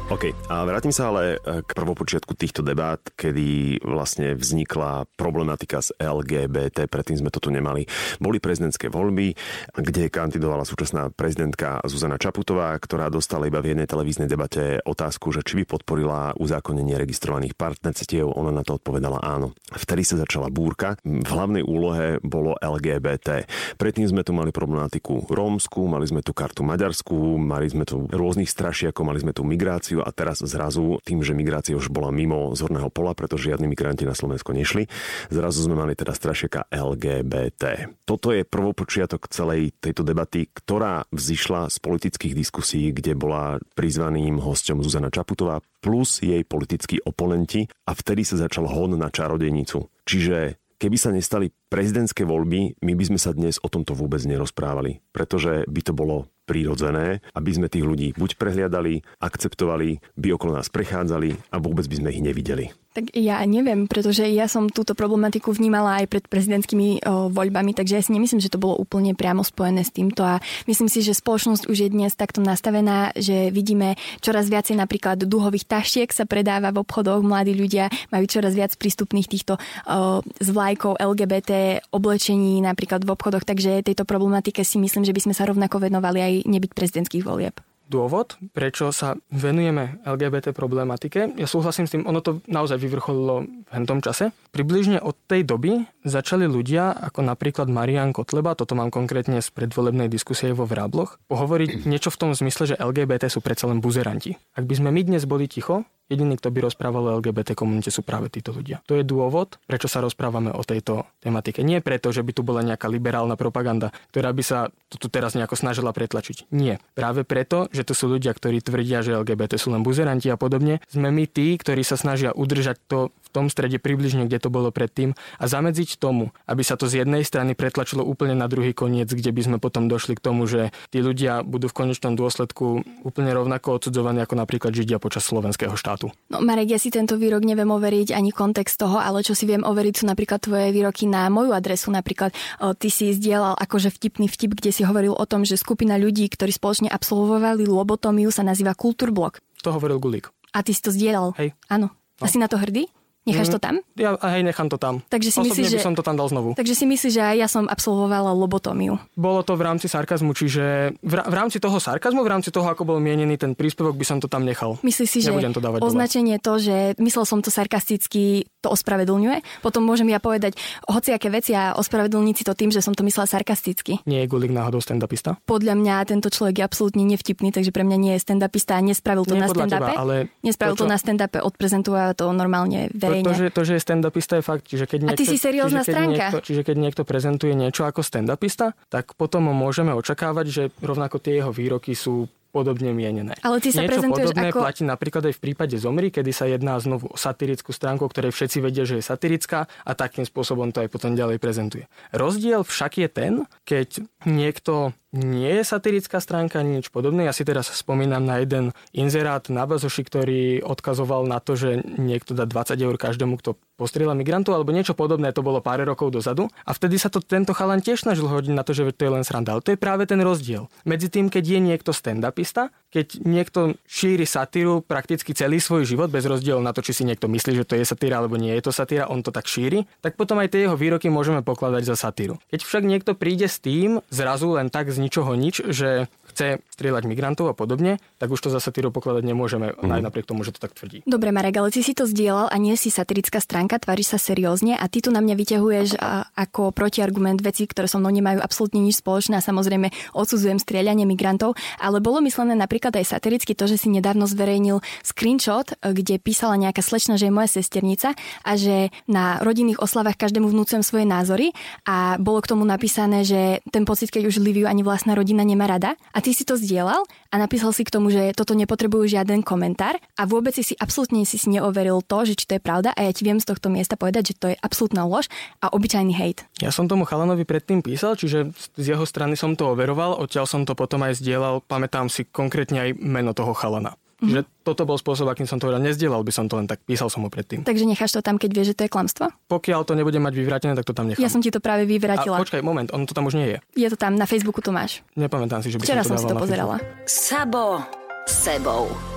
OK, 0.07 0.31
a 0.47 0.63
vrátim 0.63 0.95
sa 0.95 1.11
ale 1.11 1.35
e, 1.35 1.59
k 1.67 1.75
prvopočiatku 1.75 2.31
týchto 2.31 2.63
debát, 2.63 3.03
kedy 3.19 3.83
vlastne 3.83 4.39
vznikla 4.39 5.03
problematika 5.19 5.83
z 5.83 5.91
LGBT, 5.99 6.87
predtým 6.87 7.19
sme 7.19 7.27
to 7.27 7.43
tu 7.43 7.51
nemali. 7.51 7.83
Boli 8.15 8.39
prezidentské 8.39 8.87
voľby, 8.87 9.35
kde 9.75 10.07
kandidovala 10.07 10.63
súčasná 10.63 11.11
prezidentka 11.11 11.83
Zuzana 11.83 12.15
Čaputová, 12.15 12.71
ktorá 12.79 13.11
dostala 13.11 13.51
iba 13.51 13.59
v 13.59 13.75
jednej 13.75 13.83
televíznej 13.83 14.31
debate 14.31 14.79
otázku, 14.87 15.35
že 15.35 15.43
či 15.43 15.59
by 15.59 15.75
podporila 15.75 16.39
uzákonenie 16.39 16.95
registrovaných 16.95 17.59
partnerstiev. 17.59 18.31
Ona 18.31 18.55
na 18.55 18.63
to 18.63 18.79
odpovedala 18.79 19.19
áno. 19.19 19.59
Vtedy 19.75 20.07
sa 20.07 20.23
začala 20.23 20.47
búrka. 20.47 20.95
V 21.03 21.27
hlavnej 21.27 21.67
úlohe 21.67 22.23
bolo 22.23 22.55
LGBT. 22.63 23.43
Predtým 23.75 24.07
sme 24.07 24.23
tu 24.23 24.31
mali 24.31 24.55
problematiku 24.55 25.27
rómsku, 25.27 25.83
mali 25.83 26.07
sme 26.07 26.23
tu 26.23 26.31
kartu 26.31 26.63
maďarskú, 26.63 27.35
mali 27.35 27.67
sme 27.67 27.83
tu 27.83 28.07
rôznych 28.07 28.47
strašiakov, 28.47 29.03
mali 29.03 29.19
sme 29.19 29.35
tu 29.35 29.43
migráciu 29.43 29.96
a 30.01 30.09
teraz 30.13 30.41
zrazu 30.43 30.99
tým, 31.05 31.21
že 31.21 31.37
migrácia 31.37 31.77
už 31.77 31.93
bola 31.93 32.13
mimo 32.13 32.53
zorného 32.57 32.89
pola, 32.89 33.13
pretože 33.13 33.53
žiadni 33.53 33.69
migranti 33.69 34.03
na 34.03 34.17
Slovensko 34.17 34.51
nešli, 34.51 34.89
zrazu 35.31 35.63
sme 35.63 35.77
mali 35.77 35.93
teda 35.93 36.13
strašiaka 36.13 36.69
LGBT. 36.73 37.93
Toto 38.03 38.33
je 38.33 38.43
prvopočiatok 38.43 39.29
celej 39.31 39.73
tejto 39.77 40.03
debaty, 40.03 40.49
ktorá 40.51 41.05
vzýšla 41.09 41.71
z 41.71 41.77
politických 41.79 42.33
diskusí, 42.33 42.91
kde 42.91 43.13
bola 43.17 43.61
prizvaným 43.73 44.41
hosťom 44.41 44.83
Zuzana 44.83 45.13
Čaputová 45.13 45.63
plus 45.79 46.19
jej 46.19 46.41
politickí 46.43 46.99
oponenti 47.05 47.69
a 47.87 47.93
vtedy 47.93 48.25
sa 48.25 48.35
začal 48.41 48.67
hon 48.67 48.97
na 48.97 49.07
čarodejnicu. 49.07 49.87
Čiže 50.03 50.59
keby 50.77 50.97
sa 50.97 51.09
nestali 51.13 51.49
prezidentské 51.49 52.23
voľby, 52.23 52.81
my 52.81 52.93
by 52.93 53.03
sme 53.09 53.19
sa 53.19 53.33
dnes 53.33 53.57
o 53.61 53.67
tomto 53.67 53.97
vôbec 53.97 54.21
nerozprávali, 54.23 55.01
pretože 55.11 55.65
by 55.67 55.81
to 55.81 55.93
bolo 55.93 56.29
prírodzené, 56.47 57.19
aby 57.35 57.51
sme 57.51 57.67
tých 57.67 57.83
ľudí 57.83 58.15
buď 58.15 58.39
prehliadali, 58.39 59.03
akceptovali, 59.19 59.99
by 60.15 60.27
okolo 60.39 60.55
nás 60.55 60.71
prechádzali 60.71 61.51
a 61.51 61.59
vôbec 61.59 61.83
by 61.91 61.95
sme 61.99 62.09
ich 62.15 62.23
nevideli. 62.23 62.71
Tak 62.97 63.13
ja 63.13 63.45
neviem, 63.45 63.85
pretože 63.85 64.25
ja 64.25 64.49
som 64.49 64.73
túto 64.73 64.97
problematiku 64.97 65.53
vnímala 65.53 66.01
aj 66.01 66.09
pred 66.09 66.25
prezidentskými 66.25 67.05
o, 67.05 67.29
voľbami, 67.29 67.77
takže 67.77 67.93
ja 67.93 68.01
si 68.01 68.09
nemyslím, 68.09 68.41
že 68.41 68.49
to 68.49 68.57
bolo 68.57 68.73
úplne 68.73 69.13
priamo 69.13 69.45
spojené 69.45 69.85
s 69.85 69.93
týmto. 69.93 70.25
A 70.25 70.41
myslím 70.65 70.89
si, 70.89 71.05
že 71.05 71.13
spoločnosť 71.13 71.69
už 71.69 71.77
je 71.77 71.93
dnes 71.93 72.09
takto 72.17 72.41
nastavená, 72.41 73.13
že 73.13 73.53
vidíme 73.53 74.01
čoraz 74.17 74.49
viacej 74.49 74.81
napríklad 74.81 75.29
duhových 75.29 75.69
tašiek 75.69 76.09
sa 76.09 76.25
predáva 76.25 76.73
v 76.73 76.81
obchodoch, 76.81 77.21
mladí 77.21 77.53
ľudia 77.53 77.93
majú 78.09 78.25
čoraz 78.25 78.57
viac 78.57 78.73
prístupných 78.73 79.29
týchto 79.29 79.61
o, 79.61 80.25
s 80.25 80.47
vlajkou 80.49 80.97
LGBT 80.97 81.85
oblečení 81.93 82.65
napríklad 82.65 83.05
v 83.05 83.13
obchodoch, 83.13 83.45
takže 83.45 83.85
tejto 83.85 84.09
problematike 84.09 84.65
si 84.65 84.81
myslím, 84.81 85.05
že 85.05 85.13
by 85.13 85.21
sme 85.21 85.37
sa 85.37 85.45
rovnako 85.45 85.85
venovali 85.85 86.17
aj 86.17 86.33
nebyť 86.49 86.71
prezidentských 86.73 87.21
volieb 87.21 87.61
dôvod, 87.87 88.35
prečo 88.51 88.91
sa 88.91 89.15
venujeme 89.31 89.99
LGBT 90.03 90.51
problematike. 90.51 91.33
Ja 91.39 91.47
súhlasím 91.47 91.87
s 91.87 91.95
tým, 91.95 92.03
ono 92.05 92.19
to 92.21 92.43
naozaj 92.45 92.77
vyvrcholilo 92.77 93.47
v 93.47 93.85
tom 93.87 93.99
čase. 94.03 94.35
Približne 94.51 94.99
od 94.99 95.15
tej 95.27 95.43
doby 95.43 95.87
začali 96.03 96.47
ľudia, 96.47 96.93
ako 96.93 97.23
napríklad 97.23 97.67
Marian 97.71 98.11
Kotleba, 98.11 98.55
toto 98.55 98.75
mám 98.75 98.91
konkrétne 98.91 99.39
z 99.43 99.49
predvolebnej 99.51 100.07
diskusie 100.11 100.51
vo 100.51 100.67
Vrábloch, 100.67 101.19
pohovoriť 101.31 101.83
niečo 101.91 102.13
v 102.13 102.19
tom 102.19 102.31
zmysle, 102.35 102.75
že 102.75 102.79
LGBT 102.79 103.31
sú 103.31 103.39
predsa 103.39 103.67
len 103.71 103.79
buzeranti. 103.83 104.35
Ak 104.55 104.67
by 104.67 104.73
sme 104.77 104.89
my 104.91 105.01
dnes 105.03 105.23
boli 105.23 105.47
ticho, 105.47 105.87
Jediný, 106.07 106.39
kto 106.39 106.49
by 106.55 106.71
rozprával 106.71 107.03
o 107.03 107.15
LGBT 107.19 107.51
komunite, 107.51 107.91
sú 107.91 107.99
práve 107.99 108.31
títo 108.31 108.55
ľudia. 108.55 108.79
To 108.87 108.95
je 108.95 109.03
dôvod, 109.03 109.59
prečo 109.67 109.91
sa 109.91 109.99
rozprávame 109.99 110.55
o 110.55 110.63
tejto 110.63 111.03
tematike. 111.19 111.59
Nie 111.67 111.83
preto, 111.83 112.15
že 112.15 112.23
by 112.23 112.31
tu 112.31 112.47
bola 112.47 112.63
nejaká 112.63 112.87
liberálna 112.87 113.35
propaganda, 113.35 113.91
ktorá 114.15 114.31
by 114.31 114.43
sa 114.43 114.59
tu 114.87 115.11
teraz 115.11 115.35
nejako 115.35 115.59
snažila 115.59 115.91
pretlačiť. 115.91 116.47
Nie. 116.55 116.79
Práve 116.95 117.27
preto, 117.27 117.67
že 117.75 117.83
to 117.83 117.91
sú 117.91 118.07
ľudia, 118.07 118.31
ktorí 118.31 118.63
tvrdia, 118.63 119.03
že 119.03 119.19
LGBT 119.19 119.59
sú 119.59 119.75
len 119.75 119.83
buzeranti 119.83 120.31
a 120.31 120.39
podobne, 120.39 120.79
sme 120.87 121.11
my 121.11 121.27
tí, 121.27 121.59
ktorí 121.59 121.83
sa 121.83 121.99
snažia 121.99 122.31
udržať 122.31 122.79
to 122.87 123.11
v 123.11 123.29
tom 123.35 123.51
strede 123.51 123.75
približne, 123.75 124.23
kde 124.23 124.39
to 124.39 124.47
bolo 124.47 124.71
predtým 124.71 125.11
a 125.35 125.45
zamedziť 125.51 125.99
tomu, 125.99 126.31
aby 126.47 126.63
sa 126.63 126.79
to 126.79 126.87
z 126.87 127.03
jednej 127.03 127.27
strany 127.27 127.59
pretlačilo 127.59 128.07
úplne 128.07 128.39
na 128.39 128.47
druhý 128.47 128.71
koniec, 128.71 129.11
kde 129.11 129.35
by 129.35 129.41
sme 129.43 129.57
potom 129.59 129.91
došli 129.91 130.15
k 130.15 130.23
tomu, 130.23 130.47
že 130.47 130.71
tí 130.87 131.03
ľudia 131.03 131.43
budú 131.43 131.67
v 131.67 131.77
konečnom 131.83 132.15
dôsledku 132.15 132.87
úplne 133.03 133.35
rovnako 133.35 133.83
odsudzovaní 133.83 134.23
ako 134.23 134.39
napríklad 134.39 134.71
Židia 134.71 135.03
počas 135.03 135.27
slovenského 135.27 135.75
štátu. 135.75 135.96
No 136.29 136.37
Marek, 136.39 136.69
ja 136.71 136.79
si 136.79 136.93
tento 136.93 137.17
výrok 137.17 137.41
neviem 137.41 137.67
overiť 137.67 138.13
ani 138.13 138.29
kontext 138.29 138.77
toho, 138.77 139.01
ale 139.01 139.25
čo 139.25 139.33
si 139.33 139.49
viem 139.49 139.65
overiť 139.65 139.93
sú 140.01 140.05
napríklad 140.05 140.39
tvoje 140.45 140.69
výroky 140.69 141.09
na 141.09 141.27
moju 141.33 141.51
adresu. 141.51 141.89
Napríklad 141.89 142.31
o, 142.61 142.77
ty 142.77 142.93
si 142.93 143.11
zdieľal 143.11 143.57
akože 143.57 143.89
vtipný 143.89 144.29
vtip, 144.29 144.53
kde 144.53 144.69
si 144.69 144.85
hovoril 144.85 145.17
o 145.17 145.25
tom, 145.25 145.43
že 145.43 145.57
skupina 145.57 145.97
ľudí, 145.97 146.29
ktorí 146.29 146.53
spoločne 146.53 146.89
absolvovali 146.93 147.65
lobotomiu, 147.65 148.29
sa 148.29 148.45
nazýva 148.45 148.77
Kultúrblok. 148.77 149.41
To 149.65 149.73
hovoril 149.73 149.97
Gulík. 149.97 150.29
A 150.53 150.61
ty 150.61 150.71
si 150.71 150.81
to 150.85 150.93
zdieľal? 150.93 151.33
Hej. 151.37 151.57
Áno. 151.67 151.91
A 152.17 152.25
si 152.25 152.41
na 152.41 152.49
to 152.49 152.57
hrdý? 152.57 152.89
Necháš 153.27 153.51
to 153.51 153.59
tam? 153.59 153.83
Ja 153.93 154.15
hej, 154.15 154.41
nechám 154.41 154.65
to 154.65 154.75
tam. 154.75 155.03
Takže 155.05 155.29
si 155.29 155.37
Osobne 155.37 155.51
myslíš, 155.51 155.67
by 155.67 155.73
že- 155.75 155.83
som 155.83 155.93
to 155.93 156.01
tam 156.01 156.15
dal 156.15 156.27
znovu. 156.27 156.55
Takže 156.55 156.73
si 156.73 156.85
myslíš, 156.85 157.11
že 157.11 157.21
aj 157.21 157.35
ja 157.37 157.47
som 157.47 157.67
absolvovala 157.67 158.31
lobotómiu. 158.31 158.95
Bolo 159.13 159.43
to 159.43 159.53
v 159.53 159.63
rámci 159.63 159.85
sarkazmu, 159.85 160.31
čiže 160.31 160.95
v, 160.97 161.13
v 161.13 161.35
rámci 161.35 161.59
toho 161.59 161.75
sarkazmu, 161.75 162.23
v 162.23 162.31
rámci 162.31 162.49
toho, 162.49 162.65
ako 162.65 162.87
bol 162.87 162.97
mienený 162.97 163.35
ten 163.35 163.51
príspevok, 163.51 163.93
by 163.93 164.05
som 164.05 164.17
to 164.17 164.25
tam 164.25 164.41
nechal. 164.41 164.79
Myslíš 164.79 165.09
si, 165.09 165.19
že 165.19 165.29
Nebudem 165.29 165.51
to 165.51 165.59
dávať 165.59 165.83
dole. 165.83 165.89
označenie 165.91 166.39
to, 166.39 166.55
že 166.55 166.95
myslel 166.97 167.25
som 167.25 167.39
to 167.39 167.51
sarkasticky, 167.51 168.47
to 168.67 168.69
ospravedlňuje? 168.69 169.63
Potom 169.63 169.87
môžem 169.87 170.11
ja 170.11 170.19
povedať 170.19 170.59
hociaké 170.83 171.31
veci 171.31 171.55
a 171.55 171.71
ospravedlniť 171.73 172.35
si 172.35 172.43
to 172.43 172.51
tým, 172.51 172.69
že 172.69 172.83
som 172.83 172.91
to 172.91 173.07
myslela 173.07 173.23
sarkasticky. 173.23 174.03
Nie 174.03 174.23
je 174.23 174.27
Gulik 174.27 174.51
náhodou 174.51 174.83
stand-upista? 174.83 175.39
Podľa 175.47 175.73
mňa 175.73 175.95
tento 176.03 176.27
človek 176.27 176.59
je 176.59 176.63
absolútne 176.63 177.07
nevtipný, 177.07 177.55
takže 177.55 177.71
pre 177.71 177.87
mňa 177.87 177.97
nie 177.97 178.13
je 178.13 178.21
stand-upista 178.21 178.75
a 178.75 178.83
nespravil 178.83 179.23
to 179.23 179.33
Nie 179.33 179.41
na 179.41 179.47
stand-upe. 179.47 179.79
teba, 179.87 179.95
ale 179.95 180.15
Nespravil 180.43 180.75
to, 180.75 180.83
to, 180.83 180.85
čo- 180.85 180.91
na 180.91 180.97
stand-upe, 180.99 181.39
odprezentoval 181.39 182.11
to 182.11 182.27
normálne 182.29 182.91
To, 182.91 182.99
verejne. 182.99 183.23
to, 183.23 183.33
že, 183.33 183.45
to, 183.49 183.61
že 183.63 183.73
je 183.77 183.81
stand-upista 183.81 184.33
je 184.35 184.43
fakt, 184.43 184.63
čiže 184.67 184.85
keď 184.85 184.99
A 184.99 185.05
niekto, 185.07 185.19
ty 185.19 185.25
si 185.25 185.37
seriózna 185.39 185.81
čiže 185.81 185.87
keď 185.87 185.93
stránka. 185.95 186.17
Niekto, 186.27 186.39
čiže 186.43 186.61
keď 186.65 186.75
niekto 186.75 187.01
prezentuje 187.07 187.53
niečo 187.53 187.85
ako 187.85 188.01
stand-upista, 188.01 188.75
tak 188.89 189.15
potom 189.15 189.47
môžeme 189.47 189.93
očakávať, 189.93 190.45
že 190.47 190.63
rovnako 190.81 191.21
tie 191.21 191.39
jeho 191.39 191.53
výroky 191.53 191.93
sú 191.93 192.27
podobne 192.57 192.89
mienené. 192.89 193.37
Ale 193.45 193.61
ty 193.61 193.69
sa 193.69 193.85
Niečo 193.85 193.93
prezentuješ 193.93 194.33
podobné 194.33 194.49
ako- 194.49 194.61
platí 194.65 194.81
napríklad 194.81 195.23
aj 195.29 195.33
v 195.37 195.41
prípade 195.45 195.75
Zomri, 195.77 196.09
kedy 196.09 196.31
sa 196.33 196.49
jedná 196.49 196.73
znovu 196.81 197.13
o 197.13 197.17
satirickú 197.17 197.69
stránku, 197.69 198.09
ktorej 198.09 198.33
všetci 198.33 198.57
vedia, 198.65 198.89
že 198.89 198.97
je 198.97 199.05
satirická 199.05 199.69
a 199.85 199.91
takým 199.93 200.25
spôsobom 200.25 200.73
to 200.73 200.81
aj 200.81 200.89
potom 200.89 201.13
ďalej 201.13 201.37
prezentuje. 201.37 201.85
Rozdiel 202.09 202.65
však 202.65 202.97
je 202.97 203.07
ten, 203.07 203.33
keď 203.61 204.01
niekto 204.25 204.97
nie 205.15 205.51
je 205.59 205.63
satirická 205.63 206.19
stránka 206.19 206.59
ani 206.59 206.83
nič 206.83 206.91
podobné. 206.91 207.23
Ja 207.23 207.31
si 207.31 207.47
teraz 207.47 207.71
spomínam 207.71 208.27
na 208.27 208.43
jeden 208.43 208.75
inzerát 208.91 209.47
na 209.47 209.63
Bazoši, 209.63 210.03
ktorý 210.03 210.41
odkazoval 210.67 211.23
na 211.23 211.39
to, 211.39 211.55
že 211.55 211.79
niekto 211.95 212.35
dá 212.35 212.43
20 212.43 212.75
eur 212.75 212.95
každému, 212.99 213.39
kto 213.39 213.55
postrieľa 213.79 214.17
migrantov, 214.17 214.57
alebo 214.57 214.73
niečo 214.73 214.97
podobné, 214.97 215.31
to 215.31 215.45
bolo 215.45 215.63
pár 215.63 215.79
rokov 215.85 216.11
dozadu. 216.11 216.49
A 216.65 216.73
vtedy 216.73 216.99
sa 216.99 217.07
to 217.07 217.23
tento 217.23 217.53
chalan 217.53 217.79
tiež 217.79 218.03
snažil 218.03 218.27
hodiť 218.27 218.51
na 218.51 218.65
to, 218.65 218.73
že 218.73 218.91
to 218.91 219.07
je 219.07 219.13
len 219.13 219.23
sranda. 219.23 219.55
Ale 219.55 219.63
to 219.63 219.71
je 219.71 219.79
práve 219.79 220.09
ten 220.09 220.19
rozdiel. 220.19 220.67
Medzi 220.83 221.07
tým, 221.07 221.29
keď 221.29 221.43
je 221.45 221.59
niekto 221.61 221.91
stand-upista, 221.93 222.73
keď 222.89 223.21
niekto 223.23 223.77
šíri 223.85 224.25
satíru 224.25 224.81
prakticky 224.81 225.31
celý 225.37 225.61
svoj 225.61 225.85
život, 225.85 226.09
bez 226.09 226.25
rozdielu 226.25 226.59
na 226.59 226.73
to, 226.73 226.81
či 226.81 226.97
si 226.97 227.03
niekto 227.05 227.29
myslí, 227.29 227.63
že 227.63 227.67
to 227.69 227.77
je 227.77 227.85
satíra 227.85 228.19
alebo 228.19 228.39
nie 228.39 228.51
je 228.57 228.63
to 228.65 228.71
satíra, 228.73 229.11
on 229.11 229.21
to 229.21 229.29
tak 229.29 229.45
šíri, 229.45 229.85
tak 230.01 230.17
potom 230.17 230.41
aj 230.41 230.55
tie 230.55 230.65
jeho 230.65 230.73
výroky 230.73 231.11
môžeme 231.11 231.45
pokladať 231.45 231.83
za 231.83 231.95
satíru. 231.99 232.41
Keď 232.49 232.65
však 232.65 232.83
niekto 232.87 233.11
príde 233.13 233.45
s 233.45 233.61
tým, 233.61 234.01
zrazu 234.09 234.57
len 234.57 234.73
tak 234.73 234.89
z 234.97 235.05
ničoho 235.05 235.37
nič, 235.37 235.61
že 235.69 236.09
chce 236.37 236.61
strieľať 236.69 237.09
migrantov 237.09 237.49
a 237.49 237.57
podobne, 237.57 237.97
tak 238.21 238.29
už 238.29 238.37
to 238.37 238.53
za 238.53 238.61
satíru 238.61 238.93
pokladať 238.93 239.25
nemôžeme, 239.25 239.73
mm. 239.73 239.89
aj 239.89 240.01
napriek 240.05 240.29
tomu, 240.29 240.45
že 240.45 240.53
to 240.53 240.61
tak 240.61 240.77
tvrdí. 240.77 241.01
Dobre, 241.09 241.33
Marek, 241.33 241.57
ale 241.57 241.73
ty 241.73 241.81
si 241.81 241.97
to 241.97 242.05
zdieľal 242.05 242.53
a 242.53 242.55
nie 242.61 242.77
si 242.77 242.93
satirická 242.93 243.41
stránka, 243.41 243.81
tváriš 243.81 244.13
sa 244.13 244.19
seriózne 244.21 244.77
a 244.77 244.85
ty 244.85 245.01
tu 245.01 245.09
na 245.09 245.25
mňa 245.25 245.33
vyťahuješ 245.33 245.97
a, 245.97 246.29
ako 246.37 246.69
protiargument 246.69 247.41
veci, 247.41 247.65
ktoré 247.65 247.89
so 247.89 247.97
mnou 247.97 248.13
nemajú 248.13 248.37
absolútne 248.37 248.85
nič 248.85 249.01
spoločné 249.01 249.41
a 249.41 249.41
samozrejme 249.41 249.89
odsudzujem 250.13 250.61
strieľanie 250.61 251.09
migrantov, 251.09 251.57
ale 251.81 251.97
bolo 251.97 252.21
myslené 252.21 252.53
napríklad 252.53 252.93
aj 252.93 253.17
satiricky 253.17 253.57
to, 253.57 253.65
že 253.65 253.81
si 253.81 253.89
nedávno 253.89 254.29
zverejnil 254.29 254.85
screenshot, 255.01 255.73
kde 255.81 256.21
písala 256.21 256.53
nejaká 256.61 256.85
slečna, 256.85 257.17
že 257.17 257.31
je 257.31 257.33
moja 257.33 257.49
sesternica 257.49 258.13
a 258.45 258.51
že 258.53 258.93
na 259.09 259.41
rodinných 259.41 259.81
oslavách 259.81 260.21
každému 260.21 260.53
vnúcujem 260.53 260.85
svoje 260.85 261.09
názory 261.09 261.57
a 261.89 262.21
bolo 262.21 262.45
k 262.45 262.53
tomu 262.53 262.61
napísané, 262.61 263.25
že 263.25 263.65
ten 263.73 263.87
pocit, 263.87 264.13
keď 264.13 264.29
už 264.29 264.37
Liviu 264.43 264.67
ani 264.67 264.85
vlastná 264.85 265.15
rodina 265.15 265.41
nemá 265.41 265.65
rada. 265.65 265.95
A 266.11 266.19
ty 266.19 266.26
si 266.31 266.47
to 266.47 266.55
zdieľal 266.55 267.03
a 267.31 267.35
napísal 267.35 267.75
si 267.75 267.83
k 267.83 267.93
tomu, 267.93 268.09
že 268.09 268.31
toto 268.31 268.55
nepotrebujú 268.55 269.05
žiaden 269.11 269.43
komentár 269.43 269.99
a 270.15 270.23
vôbec 270.23 270.55
si 270.55 270.73
absolútne 270.79 271.27
si, 271.27 271.35
si 271.35 271.47
neoveril 271.51 272.01
to, 272.01 272.23
že 272.23 272.33
či 272.39 272.45
to 272.47 272.55
je 272.57 272.61
pravda 272.63 272.95
a 272.95 273.05
ja 273.05 273.11
ti 273.11 273.27
viem 273.27 273.37
z 273.37 273.51
tohto 273.51 273.67
miesta 273.67 273.99
povedať, 273.99 274.33
že 274.33 274.37
to 274.39 274.47
je 274.51 274.57
absolútna 274.63 275.03
lož 275.03 275.27
a 275.59 275.69
obyčajný 275.69 276.13
hejt. 276.15 276.47
Ja 276.63 276.71
som 276.71 276.87
tomu 276.87 277.03
chalanovi 277.03 277.43
predtým 277.43 277.83
písal, 277.83 278.15
čiže 278.15 278.55
z 278.79 278.85
jeho 278.95 279.03
strany 279.03 279.35
som 279.35 279.53
to 279.53 279.75
overoval, 279.75 280.17
odtiaľ 280.17 280.47
som 280.47 280.63
to 280.63 280.73
potom 280.73 281.03
aj 281.03 281.19
zdieľal, 281.19 281.61
pamätám 281.61 282.07
si 282.07 282.23
konkrétne 282.25 282.89
aj 282.89 282.89
meno 282.97 283.35
toho 283.35 283.51
chalana. 283.51 283.99
Mm-hmm. 284.17 284.33
Že 284.33 284.39
toto 284.65 284.83
bol 284.89 284.97
spôsob, 284.97 285.29
akým 285.29 285.45
som 285.45 285.61
to 285.61 285.69
hovoril. 285.69 285.83
Nezdielal 285.85 286.25
by 286.25 286.33
som 286.33 286.49
to 286.49 286.57
len 286.57 286.65
tak, 286.65 286.81
písal 286.81 287.05
som 287.13 287.21
ho 287.21 287.29
predtým. 287.29 287.61
Takže 287.61 287.85
necháš 287.85 288.17
to 288.17 288.25
tam, 288.25 288.41
keď 288.41 288.49
vieš, 288.49 288.67
že 288.73 288.75
to 288.81 288.83
je 288.85 288.91
klamstvo? 288.91 289.29
Pokiaľ 289.45 289.85
to 289.85 289.93
nebude 289.93 290.17
mať 290.17 290.33
vyvrátené, 290.33 290.73
tak 290.73 290.89
to 290.89 290.97
tam 290.97 291.05
nechám. 291.05 291.21
Ja 291.21 291.29
som 291.29 291.37
ti 291.37 291.53
to 291.53 291.61
práve 291.61 291.85
vyvrátila. 291.85 292.37
A 292.37 292.41
počkaj, 292.41 292.65
moment, 292.65 292.89
on 292.89 293.05
to 293.05 293.13
tam 293.13 293.29
už 293.29 293.37
nie 293.37 293.53
je. 293.53 293.57
Je 293.77 293.87
to 293.93 293.97
tam, 293.97 294.17
na 294.17 294.25
Facebooku 294.25 294.57
to 294.65 294.73
máš. 294.73 295.05
Nepamätám 295.13 295.61
si, 295.61 295.69
že 295.69 295.77
by 295.77 295.85
Včera 295.85 296.01
som 296.01 296.17
to 296.17 296.25
som 296.25 296.25
si 296.25 296.33
to 296.33 296.41
pozerala. 296.41 296.81
Sabo 297.05 297.85
sebou. 298.25 299.16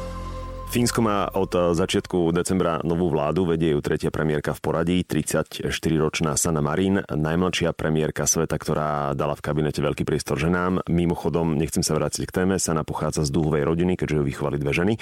Fínsko 0.70 1.02
má 1.02 1.26
od 1.34 1.50
začiatku 1.50 2.30
decembra 2.30 2.78
novú 2.86 3.10
vládu, 3.10 3.42
vedie 3.42 3.74
ju 3.74 3.82
tretia 3.82 4.14
premiérka 4.14 4.54
v 4.54 4.62
poradí, 4.62 4.96
34-ročná 5.02 6.38
Sana 6.38 6.62
Marin, 6.62 7.02
najmladšia 7.10 7.74
premiérka 7.74 8.22
sveta, 8.22 8.54
ktorá 8.54 9.10
dala 9.18 9.34
v 9.34 9.42
kabinete 9.42 9.82
veľký 9.82 10.06
priestor 10.06 10.38
ženám. 10.38 10.86
Mimochodom, 10.86 11.58
nechcem 11.58 11.82
sa 11.82 11.98
vrátiť 11.98 12.22
k 12.22 12.30
téme, 12.30 12.54
Sana 12.62 12.86
pochádza 12.86 13.26
z 13.26 13.34
dúhovej 13.34 13.66
rodiny, 13.66 13.98
keďže 13.98 14.22
ju 14.22 14.22
vychovali 14.22 14.62
dve 14.62 14.70
ženy. 14.70 14.94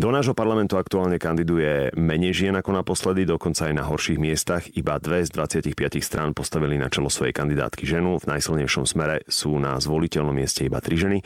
Do 0.00 0.08
nášho 0.08 0.32
parlamentu 0.32 0.80
aktuálne 0.80 1.20
kandiduje 1.20 1.92
menej 1.92 2.32
žien 2.32 2.56
ako 2.56 2.72
naposledy, 2.72 3.28
dokonca 3.28 3.68
aj 3.68 3.74
na 3.76 3.84
horších 3.84 4.16
miestach. 4.16 4.64
Iba 4.72 4.96
dve 4.96 5.28
z 5.28 5.36
25 5.36 5.76
strán 6.00 6.32
postavili 6.32 6.80
na 6.80 6.88
čelo 6.88 7.12
svojej 7.12 7.36
kandidátky 7.36 7.84
ženu. 7.84 8.16
V 8.16 8.32
najsilnejšom 8.32 8.88
smere 8.88 9.28
sú 9.28 9.60
na 9.60 9.76
zvoliteľnom 9.76 10.32
mieste 10.32 10.64
iba 10.64 10.80
tri 10.80 10.96
ženy. 10.96 11.20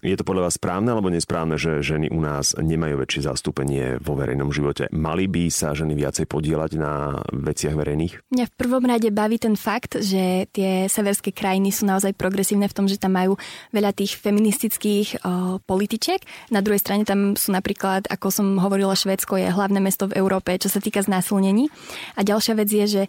Je 0.00 0.16
to 0.16 0.24
podľa 0.24 0.48
vás 0.48 0.56
správne 0.56 0.88
alebo 0.96 1.12
nesprávne, 1.12 1.60
že 1.60 1.84
ženy 1.84 2.08
u 2.08 2.24
nás 2.24 2.56
nemajú 2.56 3.04
väčší 3.04 3.25
zastúpenie 3.26 3.98
vo 3.98 4.14
verejnom 4.14 4.54
živote. 4.54 4.86
Mali 4.94 5.26
by 5.26 5.50
sa 5.50 5.74
ženy 5.74 5.98
viacej 5.98 6.30
podielať 6.30 6.78
na 6.78 7.18
veciach 7.34 7.74
verejných? 7.74 8.30
Mňa 8.30 8.46
v 8.46 8.54
prvom 8.54 8.84
rade 8.86 9.10
baví 9.10 9.42
ten 9.42 9.58
fakt, 9.58 9.98
že 9.98 10.46
tie 10.54 10.86
severské 10.86 11.34
krajiny 11.34 11.74
sú 11.74 11.90
naozaj 11.90 12.14
progresívne 12.14 12.70
v 12.70 12.76
tom, 12.76 12.86
že 12.86 13.02
tam 13.02 13.18
majú 13.18 13.34
veľa 13.74 13.90
tých 13.90 14.14
feministických 14.22 15.20
o, 15.26 15.58
političiek. 15.66 16.22
Na 16.54 16.62
druhej 16.62 16.78
strane 16.78 17.02
tam 17.02 17.34
sú 17.34 17.50
napríklad, 17.50 18.06
ako 18.06 18.30
som 18.30 18.46
hovorila, 18.62 18.94
Švédsko 18.94 19.36
je 19.42 19.50
hlavné 19.50 19.82
mesto 19.82 20.06
v 20.06 20.22
Európe, 20.22 20.54
čo 20.56 20.70
sa 20.70 20.78
týka 20.78 21.02
znásilnení. 21.02 21.66
A 22.14 22.22
ďalšia 22.22 22.54
vec 22.54 22.70
je, 22.70 22.86
že 22.86 23.02